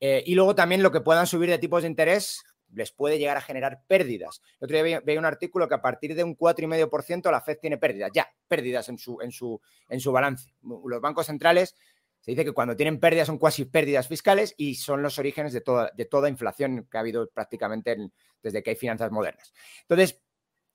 Eh, 0.00 0.22
y 0.26 0.34
luego 0.34 0.54
también 0.54 0.82
lo 0.82 0.92
que 0.92 1.00
puedan 1.00 1.26
subir 1.26 1.48
de 1.48 1.58
tipos 1.58 1.82
de 1.82 1.88
interés 1.88 2.44
les 2.74 2.92
puede 2.92 3.18
llegar 3.18 3.36
a 3.36 3.40
generar 3.40 3.82
pérdidas. 3.86 4.40
El 4.60 4.66
otro 4.66 4.82
día 4.82 5.00
veía 5.00 5.18
un 5.18 5.24
artículo 5.24 5.68
que 5.68 5.74
a 5.74 5.82
partir 5.82 6.14
de 6.14 6.24
un 6.24 6.36
4,5% 6.36 7.30
la 7.30 7.40
Fed 7.40 7.58
tiene 7.58 7.78
pérdidas, 7.78 8.10
ya, 8.14 8.28
pérdidas 8.48 8.88
en 8.88 8.98
su, 8.98 9.20
en, 9.20 9.32
su, 9.32 9.60
en 9.88 10.00
su 10.00 10.12
balance. 10.12 10.54
Los 10.62 11.00
bancos 11.00 11.26
centrales 11.26 11.74
se 12.20 12.30
dice 12.30 12.44
que 12.44 12.52
cuando 12.52 12.74
tienen 12.74 12.98
pérdidas 12.98 13.26
son 13.26 13.38
cuasi 13.38 13.66
pérdidas 13.66 14.08
fiscales 14.08 14.54
y 14.56 14.76
son 14.76 15.02
los 15.02 15.18
orígenes 15.18 15.52
de 15.52 15.60
toda, 15.60 15.90
de 15.94 16.06
toda 16.06 16.28
inflación 16.28 16.88
que 16.90 16.96
ha 16.96 17.00
habido 17.00 17.28
prácticamente 17.28 17.96
desde 18.42 18.62
que 18.62 18.70
hay 18.70 18.76
finanzas 18.76 19.10
modernas. 19.10 19.52
Entonces, 19.82 20.20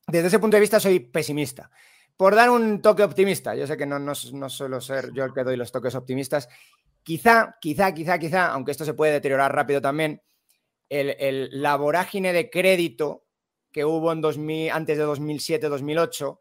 desde 0.08 0.28
ese 0.28 0.40
punto 0.40 0.58
de 0.58 0.62
vista 0.62 0.80
soy 0.80 1.00
pesimista. 1.00 1.72
Por 2.16 2.36
dar 2.36 2.50
un 2.50 2.82
toque 2.82 3.02
optimista, 3.02 3.56
yo 3.56 3.66
sé 3.66 3.78
que 3.78 3.86
no, 3.86 3.98
no, 3.98 4.14
no 4.34 4.50
suelo 4.50 4.82
ser 4.82 5.12
yo 5.14 5.26
el 5.26 5.34
que 5.34 5.44
doy 5.44 5.56
los 5.56 5.72
toques 5.72 5.96
optimistas, 5.96 6.50
quizá, 7.02 7.58
quizá, 7.60 7.94
quizá, 7.94 8.20
quizá, 8.20 8.48
aunque 8.52 8.72
esto 8.72 8.86
se 8.86 8.94
puede 8.94 9.14
deteriorar 9.14 9.56
rápido 9.56 9.82
también, 9.82 10.22
el, 10.90 11.50
la 11.62 11.76
vorágine 11.76 12.34
de 12.34 12.50
crédito 12.50 13.26
que 13.72 13.86
hubo 13.86 14.12
en 14.12 14.22
2000, 14.22 14.72
antes 14.72 14.98
de 14.98 15.06
2007-2008 15.06 16.40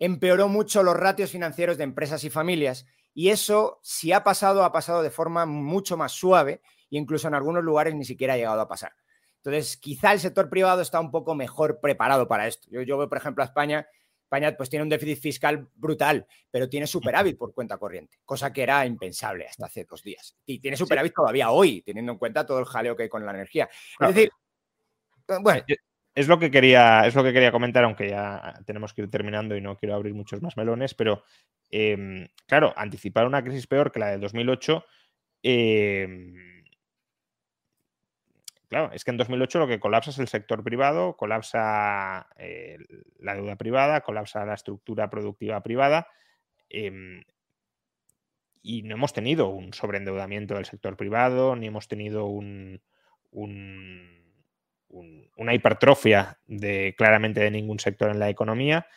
empeoró 0.00 0.48
mucho 0.48 0.82
los 0.82 0.96
ratios 0.96 1.30
financieros 1.30 1.78
de 1.78 1.84
empresas 1.84 2.24
y 2.24 2.30
familias 2.30 2.86
y 3.14 3.28
eso, 3.28 3.78
si 3.82 4.12
ha 4.12 4.24
pasado, 4.24 4.64
ha 4.64 4.72
pasado 4.72 5.02
de 5.02 5.10
forma 5.10 5.46
mucho 5.46 5.96
más 5.96 6.12
suave 6.12 6.60
e 6.90 6.98
incluso 6.98 7.28
en 7.28 7.34
algunos 7.34 7.62
lugares 7.62 7.94
ni 7.94 8.04
siquiera 8.04 8.34
ha 8.34 8.36
llegado 8.36 8.60
a 8.60 8.68
pasar. 8.68 8.92
Entonces, 9.36 9.76
quizá 9.76 10.12
el 10.12 10.20
sector 10.20 10.48
privado 10.48 10.82
está 10.82 10.98
un 10.98 11.10
poco 11.10 11.34
mejor 11.34 11.80
preparado 11.80 12.26
para 12.26 12.48
esto. 12.48 12.66
Yo, 12.70 12.82
yo 12.82 12.98
veo, 12.98 13.08
por 13.08 13.18
ejemplo, 13.18 13.44
a 13.44 13.46
España 13.46 13.86
España 14.34 14.56
pues 14.56 14.68
tiene 14.68 14.82
un 14.82 14.88
déficit 14.88 15.18
fiscal 15.18 15.68
brutal, 15.74 16.26
pero 16.50 16.68
tiene 16.68 16.86
superávit 16.86 17.38
por 17.38 17.54
cuenta 17.54 17.78
corriente, 17.78 18.18
cosa 18.24 18.52
que 18.52 18.62
era 18.62 18.84
impensable 18.84 19.46
hasta 19.46 19.66
hace 19.66 19.84
dos 19.84 20.02
días. 20.02 20.36
Y 20.44 20.58
tiene 20.58 20.76
superávit 20.76 21.14
todavía 21.14 21.50
hoy, 21.50 21.82
teniendo 21.82 22.12
en 22.12 22.18
cuenta 22.18 22.44
todo 22.44 22.58
el 22.58 22.64
jaleo 22.64 22.96
que 22.96 23.04
hay 23.04 23.08
con 23.08 23.24
la 23.24 23.32
energía. 23.32 23.68
Es 24.00 24.08
decir, 24.08 24.30
eh, 25.28 25.38
bueno. 25.40 25.62
Eh, 25.68 25.76
es 26.16 26.28
lo, 26.28 26.38
que 26.38 26.50
quería, 26.50 27.06
es 27.06 27.14
lo 27.14 27.24
que 27.24 27.32
quería 27.32 27.52
comentar, 27.52 27.84
aunque 27.84 28.08
ya 28.10 28.60
tenemos 28.66 28.92
que 28.92 29.02
ir 29.02 29.10
terminando 29.10 29.56
y 29.56 29.60
no 29.60 29.76
quiero 29.76 29.94
abrir 29.94 30.14
muchos 30.14 30.42
más 30.42 30.56
melones, 30.56 30.94
pero 30.94 31.24
em, 31.70 32.28
claro, 32.46 32.72
anticipar 32.76 33.26
una 33.26 33.42
crisis 33.42 33.66
peor 33.66 33.90
que 33.90 33.98
la 33.98 34.10
del 34.10 34.20
2008 34.20 34.84
Claro, 38.74 38.90
es 38.92 39.04
que 39.04 39.12
en 39.12 39.18
2008 39.18 39.60
lo 39.60 39.68
que 39.68 39.78
colapsa 39.78 40.10
es 40.10 40.18
el 40.18 40.26
sector 40.26 40.64
privado, 40.64 41.16
colapsa 41.16 42.26
eh, 42.36 42.76
la 43.20 43.36
deuda 43.36 43.54
privada, 43.54 44.00
colapsa 44.00 44.44
la 44.44 44.54
estructura 44.54 45.10
productiva 45.10 45.62
privada. 45.62 46.08
Em, 46.68 47.22
y 48.62 48.82
no 48.82 48.96
hemos 48.96 49.12
tenido 49.12 49.46
un 49.46 49.72
sobreendeudamiento 49.74 50.56
del 50.56 50.64
sector 50.64 50.96
privado, 50.96 51.54
ni 51.54 51.68
hemos 51.68 51.86
tenido 51.86 52.26
un, 52.26 52.82
una 53.30 53.84
hipertrofia 55.54 56.40
de 56.48 56.96
claramente 56.98 57.42
de 57.42 57.52
ningún 57.52 57.78
sector 57.78 58.10
en 58.10 58.18
la 58.18 58.28
economía. 58.28 58.88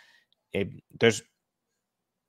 Em, 0.51 0.81
entonces, 0.89 1.29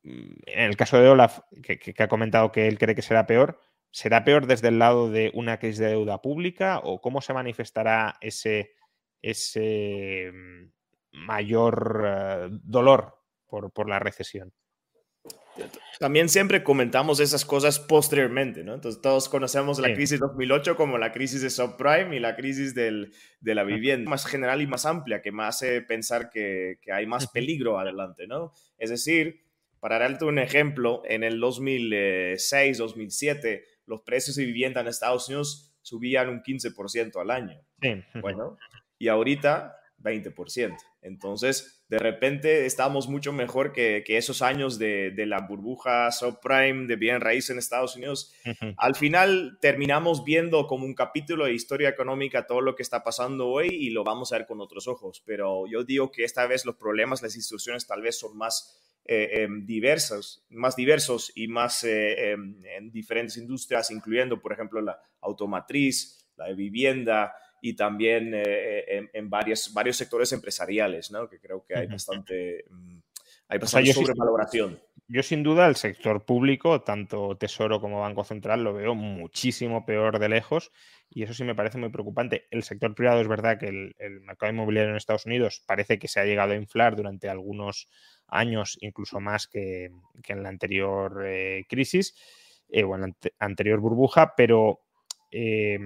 mm, 0.03 0.35
en 0.49 0.65
el 0.65 0.77
caso 0.77 1.01
de 1.01 1.09
Olaf, 1.09 1.39
que, 1.63 1.95
ha 1.97 2.09
comentado 2.09 2.53
que 2.53 2.69
él 2.69 2.79
cree 2.79 2.95
que 2.95 3.01
será 3.01 3.27
peor, 3.27 3.59
¿Será 3.91 4.25
peor 4.25 4.47
desde 4.47 4.69
el 4.69 4.79
lado 4.79 5.11
de 5.11 5.31
una 5.35 5.59
crisis 5.59 5.79
de 5.79 5.89
deuda 5.89 6.21
pública 6.21 6.81
o 6.83 7.01
cómo 7.01 7.21
se 7.21 7.33
manifestará 7.33 8.17
ese, 8.21 8.75
ese 9.23 10.31
mm, 10.33 10.71
mayor 11.27 12.05
eh, 12.07 12.49
dolor 12.63 13.15
por, 13.47 13.89
la 13.89 13.99
recesión? 13.99 14.53
También 15.99 16.29
siempre 16.29 16.63
comentamos 16.63 17.19
esas 17.19 17.45
cosas 17.45 17.81
posteriormente, 17.81 18.63
¿no? 18.63 18.75
Entonces 18.75 19.03
todos 19.03 19.29
conocemos 19.29 19.81
la 19.81 19.93
crisis 19.93 20.21
2008 20.21 20.77
como 20.77 20.99
la 20.99 21.11
crisis 21.11 21.43
de 21.43 21.51
subprime 21.51 22.15
y 22.15 22.21
la 22.21 22.37
crisis 22.37 22.75
de 22.75 23.11
la 23.43 23.65
vivienda 23.65 24.09
más 24.09 24.25
general 24.27 24.63
y 24.63 24.69
más 24.69 24.87
amplia 24.87 25.21
que 25.21 25.33
me 25.33 25.45
hace 25.45 25.83
pensar 25.83 26.31
que, 26.31 26.79
que 26.81 26.93
hay 26.93 27.07
más 27.07 27.27
peligro 27.27 27.81
adelante, 27.81 28.29
¿no? 28.29 28.53
Es 28.77 28.91
decir, 28.91 29.41
para 29.81 29.99
darte 29.99 30.25
un 30.25 30.39
ejemplo, 30.39 31.03
en 31.05 31.25
el 31.25 31.41
2006, 31.41 32.79
2007, 32.79 33.65
los 33.89 34.03
precios 34.03 34.37
de 34.37 34.45
vivienda 34.45 34.81
en 34.81 34.89
Estados 34.89 35.29
Unidos 35.29 35.73
subían 35.83 36.29
un 36.29 36.43
15% 36.43 37.21
al 37.21 37.31
año. 37.31 37.61
Bueno, 38.21 38.59
y 38.99 39.09
ahorita 39.09 39.75
20%. 40.03 40.77
Entonces, 41.03 41.85
de 41.89 41.99
repente 41.99 42.67
estamos 42.67 43.09
mucho 43.09 43.33
mejor 43.33 43.73
que, 43.73 44.05
esos 44.07 44.43
años 44.43 44.79
de, 44.79 45.13
la 45.27 45.41
burbuja 45.41 46.11
subprime 46.11 46.87
de 46.87 46.97
bien 46.97 47.21
raíz 47.21 47.51
en 47.51 47.59
Estados 47.59 47.97
Unidos. 47.97 48.35
Al 48.77 48.95
final 48.95 49.59
terminamos 49.61 50.25
viendo 50.25 50.67
como 50.67 50.85
un 50.85 50.95
capítulo 50.95 51.47
de 51.47 51.55
historia 51.55 51.89
económica 51.89 52.47
todo 52.47 52.61
lo 52.61 52.75
que 52.75 52.83
está 52.83 53.03
pasando 53.03 53.49
hoy 53.49 53.69
y 53.69 53.91
lo 53.91 54.05
vamos 54.05 54.33
a 54.33 54.39
ver 54.39 54.47
con 54.47 54.61
otros 54.61 54.87
ojos. 54.87 55.23
Pero 55.25 55.67
yo 55.67 55.85
digo 55.85 56.11
que 56.11 56.25
esta 56.25 56.47
vez 56.47 56.65
los 56.65 56.77
problemas, 56.77 57.23
las 57.23 57.37
instituciones 57.37 57.87
tal 57.87 58.03
vez 58.03 58.19
son 58.19 58.37
más 58.37 58.88
eh, 59.11 59.45
em, 59.45 59.65
diversos, 59.65 60.45
más 60.51 60.77
diversos 60.77 61.33
y 61.35 61.49
más 61.49 61.83
eh, 61.83 62.33
em, 62.33 62.61
en 62.77 62.91
diferentes 62.91 63.39
industrias, 63.39 63.91
incluyendo, 63.91 64.39
por 64.39 64.53
ejemplo, 64.53 64.83
la 64.83 65.01
automatriz, 65.23 66.29
la 66.37 66.45
de 66.45 66.55
vivienda 66.55 67.35
y 67.63 67.75
también 67.75 68.33
eh, 68.35 69.09
en, 69.11 69.31
varios, 69.31 69.73
varios 69.73 69.97
sectores 69.97 70.31
empresariales, 70.33 71.11
¿no? 71.11 71.27
que 71.27 71.41
creo 71.41 71.65
que 71.65 71.75
hay 71.75 71.87
bastante, 71.87 72.67
mm, 72.69 72.99
hay 73.49 73.59
bastante 73.59 73.95
sobrevaloración. 73.95 74.79
Yo 75.11 75.23
sin 75.23 75.43
duda 75.43 75.67
el 75.69 75.77
sector 75.77 76.27
público, 76.27 76.83
tanto 76.83 77.35
Tesoro 77.39 77.81
como 77.81 78.01
Banco 78.01 78.25
Central, 78.25 78.63
lo 78.63 78.75
veo 78.75 78.95
muchísimo 78.95 79.87
peor 79.87 80.19
de 80.19 80.29
lejos 80.29 80.71
y 81.09 81.23
eso 81.23 81.33
sí 81.33 81.45
me 81.45 81.55
parece 81.55 81.79
muy 81.79 81.89
preocupante. 81.89 82.47
El 82.51 82.63
sector 82.63 82.95
privado 82.95 83.23
es 83.23 83.27
verdad 83.27 83.59
que 83.59 83.69
el, 83.69 83.97
el 83.99 84.21
mercado 84.21 84.53
inmobiliario 84.53 84.91
en 84.91 84.97
Estados 84.97 85.25
Unidos 85.25 85.65
parece 85.67 85.99
que 85.99 86.09
se 86.09 86.21
ha 86.21 86.27
llegado 86.27 86.53
a 86.53 86.57
inflar 86.57 86.95
durante 86.95 87.31
algunos 87.31 87.89
años, 88.29 88.79
incluso 88.81 89.21
más 89.21 89.47
que, 89.47 89.91
en 90.27 90.43
la 90.43 90.49
anterior 90.49 91.25
eh, 91.27 91.65
crisis 91.69 92.15
eh, 92.69 92.85
o 92.85 92.95
en 92.95 93.01
la 93.01 93.09
anterior 93.39 93.81
burbuja, 93.81 94.35
pero 94.37 94.81
eh, 95.31 95.79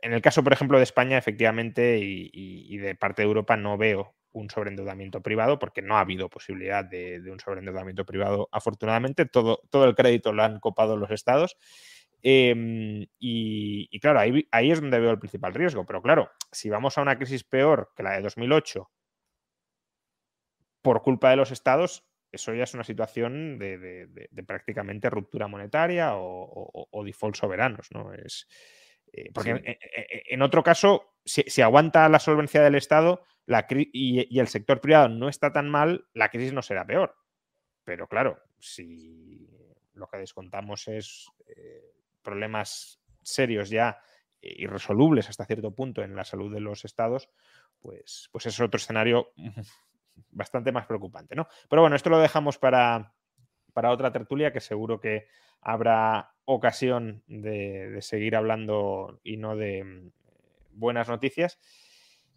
en 0.00 0.12
el 0.12 0.22
caso, 0.22 0.44
por 0.44 0.52
ejemplo, 0.52 0.78
de 0.78 0.84
España, 0.84 1.18
efectivamente, 1.18 1.98
y, 2.00 2.76
de 2.78 2.94
parte 2.94 3.22
de 3.22 3.28
Europa, 3.28 3.56
no 3.56 3.76
veo 3.76 4.14
un 4.30 4.48
sobreendeudamiento 4.48 5.22
privado, 5.22 5.58
porque 5.58 5.82
no 5.82 5.96
ha 5.96 6.00
habido 6.00 6.28
posibilidad 6.28 6.84
de, 6.84 7.20
un 7.30 7.40
sobreendeudamiento 7.40 8.04
privado. 8.06 8.48
Afortunadamente, 8.52 9.26
todo, 9.26 9.62
todo, 9.70 9.86
el 9.86 9.96
crédito 9.96 10.32
lo 10.32 10.44
han 10.44 10.60
copado 10.60 10.96
los 10.96 11.10
estados. 11.10 11.56
Em, 12.22 13.06
y, 13.18 13.98
claro, 14.00 14.20
ahí, 14.20 14.46
ahí, 14.52 14.70
es 14.70 14.80
donde 14.80 15.00
veo 15.00 15.10
el 15.10 15.18
principal 15.18 15.54
riesgo. 15.54 15.84
Pero 15.84 16.02
claro, 16.02 16.30
si 16.52 16.70
vamos 16.70 16.96
a 16.96 17.02
una 17.02 17.16
crisis 17.16 17.42
peor 17.44 17.90
que 17.96 18.02
la 18.02 18.12
de 18.12 18.22
2008 18.22 18.88
por 20.82 21.02
culpa 21.02 21.30
de 21.30 21.36
los 21.36 21.50
estados, 21.50 22.04
eso 22.30 22.54
ya 22.54 22.64
es 22.64 22.74
una 22.74 22.84
situación 22.84 23.58
de, 23.58 24.28
prácticamente 24.46 25.10
ruptura 25.10 25.48
monetaria 25.48 26.12
o, 26.14 27.02
default 27.04 27.36
soberanos, 27.36 27.88
¿no? 27.92 28.12
Es, 28.12 28.46
eh, 29.12 29.30
porque 29.32 29.78
en, 30.26 30.42
otro 30.42 30.62
caso, 30.62 31.14
si, 31.24 31.62
aguanta 31.62 32.08
la 32.08 32.18
solvencia 32.18 32.62
del 32.62 32.74
Estado 32.74 33.24
la 33.46 33.66
y, 33.70 34.38
el 34.38 34.48
sector 34.48 34.80
privado 34.80 35.08
no 35.08 35.28
está 35.28 35.52
tan 35.52 35.70
mal, 35.70 36.06
la 36.12 36.28
crisis 36.28 36.52
no 36.52 36.60
será 36.60 36.86
peor. 36.86 37.16
Pero 37.84 38.06
claro, 38.06 38.42
si 38.58 39.48
lo 39.94 40.06
que 40.08 40.18
descontamos 40.18 40.86
es 40.88 41.26
eh, 41.46 41.94
problemas 42.22 43.00
serios 43.22 43.70
ya 43.70 43.98
irresolubles 44.40 45.28
hasta 45.28 45.46
cierto 45.46 45.74
punto 45.74 46.02
en 46.02 46.14
la 46.14 46.24
salud 46.24 46.52
de 46.52 46.60
los 46.60 46.84
estados, 46.84 47.30
pues, 47.80 48.28
pues 48.30 48.46
es 48.46 48.60
otro 48.60 48.76
escenario 48.76 49.32
bastante 50.30 50.72
más 50.72 50.86
preocupante, 50.86 51.34
¿no? 51.34 51.48
Pero 51.68 51.82
bueno, 51.82 51.96
esto 51.96 52.10
lo 52.10 52.18
dejamos 52.18 52.58
para, 52.58 53.14
para 53.72 53.90
otra 53.90 54.12
tertulia 54.12 54.52
que 54.52 54.60
seguro 54.60 55.00
que 55.00 55.26
habrá 55.60 56.32
ocasión 56.44 57.22
de, 57.26 57.98
seguir 58.00 58.36
hablando 58.36 59.20
y 59.22 59.36
no 59.36 59.56
de 59.56 59.84
mm, 59.84 60.10
buenas 60.72 61.08
noticias. 61.08 61.58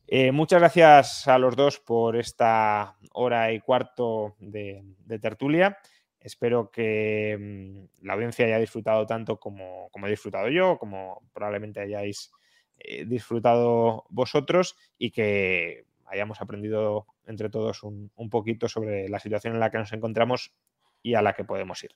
Eh, 0.08 0.32
muchas 0.32 0.60
gracias 0.60 1.28
a 1.28 1.38
los 1.38 1.56
dos 1.56 1.80
por 1.80 2.18
esta 2.18 2.98
hora 3.14 3.54
y 3.54 3.60
cuarto 3.62 4.36
de, 4.40 4.84
tertulia. 5.22 5.78
Espero 6.20 6.70
que 6.72 7.38
mm, 7.40 8.06
la 8.06 8.14
audiencia 8.14 8.46
haya 8.46 8.60
disfrutado 8.60 9.06
tanto 9.06 9.40
como, 9.40 9.90
como, 9.92 10.08
he 10.08 10.12
disfrutado 10.12 10.50
yo, 10.50 10.78
como 10.78 11.22
probablemente 11.34 11.80
hayáis 11.80 12.32
eh, 12.80 13.06
disfrutado 13.06 14.06
vosotros 14.10 14.76
y 14.98 15.12
que 15.12 15.86
hayamos 16.06 16.42
aprendido 16.42 17.08
entre 17.26 17.50
todos 17.50 17.84
un, 17.84 18.12
un 18.16 18.30
poquito 18.30 18.68
sobre 18.68 19.08
la 19.10 19.20
situación 19.20 19.54
en 19.54 19.60
la 19.60 19.70
que 19.70 19.78
nos 19.78 19.94
encontramos 19.94 20.54
y 21.02 21.16
a 21.16 21.22
la 21.22 21.34
que 21.34 21.44
podemos 21.44 21.84
ir. 21.84 21.92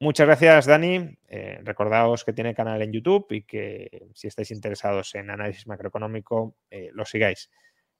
Muchas 0.00 0.26
gracias, 0.26 0.66
Dani. 0.66 1.16
Eh, 1.28 1.60
recordaos 1.62 2.24
que 2.24 2.32
tiene 2.32 2.54
canal 2.54 2.82
en 2.82 2.92
YouTube 2.92 3.26
y 3.30 3.42
que 3.42 4.08
si 4.12 4.26
estáis 4.26 4.50
interesados 4.50 5.14
en 5.14 5.30
análisis 5.30 5.66
macroeconómico, 5.66 6.56
eh, 6.70 6.90
lo 6.92 7.04
sigáis. 7.04 7.50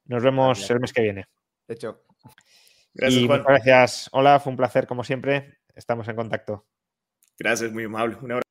Nos 0.06 0.22
vemos 0.22 0.68
el 0.70 0.80
mes 0.80 0.92
que 0.92 1.02
viene. 1.02 1.26
De 1.66 1.74
hecho. 1.74 2.02
Gracias, 2.92 3.22
y 3.22 3.26
Muchas 3.26 3.44
gracias, 3.44 4.08
Hola, 4.12 4.38
fue 4.38 4.50
un 4.50 4.56
placer 4.56 4.86
como 4.86 5.02
siempre. 5.02 5.58
Estamos 5.74 6.06
en 6.08 6.16
contacto. 6.16 6.66
Gracias, 7.38 7.72
muy 7.72 7.84
amable. 7.84 8.16
Un 8.16 8.32
abrazo. 8.32 8.43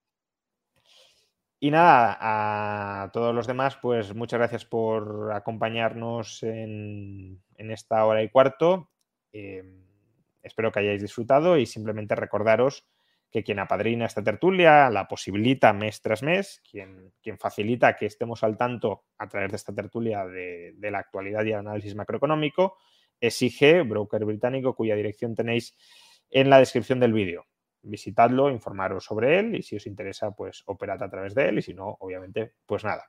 Y 1.64 1.72
nada, 1.72 2.18
a 2.20 3.10
todos 3.14 3.34
los 3.34 3.48
demás, 3.48 3.78
pues 3.82 4.14
muchas 4.14 4.38
gracias 4.38 4.66
por 4.66 5.32
acompañarnos 5.32 6.44
en, 6.44 7.42
esta 7.56 8.04
hora 8.04 8.22
y 8.22 8.28
cuarto. 8.28 8.92
Eh, 9.32 9.64
espero 10.42 10.74
que 10.74 10.82
hayáis 10.82 11.02
disfrutado 11.02 11.58
y 11.58 11.66
simplemente 11.66 12.16
recordaros 12.16 12.86
que 13.32 13.46
quien 13.46 13.60
apadrina 13.60 14.08
esta 14.08 14.22
tertulia 14.22 14.90
la 14.90 15.08
posibilita 15.08 15.72
mes 15.72 16.02
tras 16.02 16.22
mes, 16.22 16.62
quien, 16.70 17.14
quien 17.22 17.40
facilita 17.40 17.96
que 17.96 18.08
estemos 18.08 18.44
al 18.44 18.58
tanto 18.58 19.06
a 19.18 19.30
través 19.30 19.52
de 19.52 19.56
esta 19.56 19.74
tertulia 19.74 20.26
de, 20.26 20.76
la 20.82 21.00
actualidad 21.00 21.46
y 21.46 21.52
el 21.52 21.60
análisis 21.60 21.96
macroeconómico, 21.96 22.76
es 23.22 23.40
broker 23.88 24.26
británico, 24.26 24.76
cuya 24.76 24.98
dirección 24.98 25.34
tenéis 25.34 25.78
en 26.30 26.50
la 26.50 26.60
descripción 26.60 27.00
del 27.00 27.14
vídeo. 27.14 27.46
Visitadlo, 27.84 28.50
informaros 28.50 29.06
sobre 29.06 29.40
él 29.40 29.56
y 29.56 29.62
si 29.62 29.76
os 29.76 29.88
interesa, 29.88 30.32
pues 30.32 30.64
operad 30.66 31.04
a 31.04 31.10
través 31.10 31.36
de 31.36 31.50
él 31.50 31.60
y 31.60 31.62
si 31.62 31.74
no, 31.74 31.98
obviamente, 32.00 32.54
pues 32.66 32.84
nada. 32.84 33.06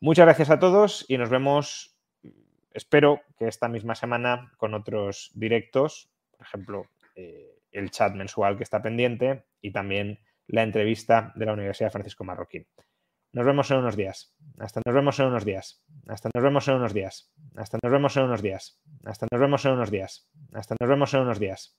Muchas 0.00 0.24
gracias 0.24 0.50
a 0.50 0.58
todos 0.58 1.04
y 1.08 1.18
nos 1.18 1.28
vemos, 1.28 1.98
espero 2.72 3.20
que 3.38 3.48
esta 3.48 3.68
misma 3.68 3.94
semana 3.94 4.52
con 4.56 4.74
otros 4.74 5.30
directos, 5.34 6.10
por 6.30 6.46
ejemplo, 6.46 6.86
eh, 7.16 7.58
el 7.72 7.90
chat 7.90 8.14
mensual 8.14 8.56
que 8.56 8.62
está 8.62 8.80
pendiente 8.80 9.44
y 9.60 9.72
también 9.72 10.18
la 10.46 10.62
entrevista 10.62 11.32
de 11.36 11.46
la 11.46 11.52
Universidad 11.52 11.92
Francisco 11.92 12.24
Marroquín. 12.24 12.66
Nos 13.32 13.46
vemos 13.46 13.70
en 13.70 13.78
unos 13.78 13.96
días. 13.96 14.34
Hasta 14.58 14.80
nos 14.84 14.94
vemos 14.94 15.20
en 15.20 15.26
unos 15.26 15.44
días. 15.44 15.84
Hasta 16.08 16.30
nos 16.34 16.42
vemos 16.42 16.66
en 16.66 16.74
unos 16.74 16.92
días. 16.92 17.32
Hasta 17.54 17.78
nos 17.80 17.92
vemos 17.92 18.16
en 18.16 18.24
unos 18.24 18.42
días. 18.42 18.80
Hasta 19.04 19.26
nos 19.30 19.40
vemos 19.40 19.64
en 19.64 19.72
unos 19.72 19.90
días. 19.90 20.28
Hasta 20.52 20.74
nos 20.80 20.88
vemos 20.88 21.14
en 21.14 21.20
unos 21.20 21.38
días. 21.38 21.78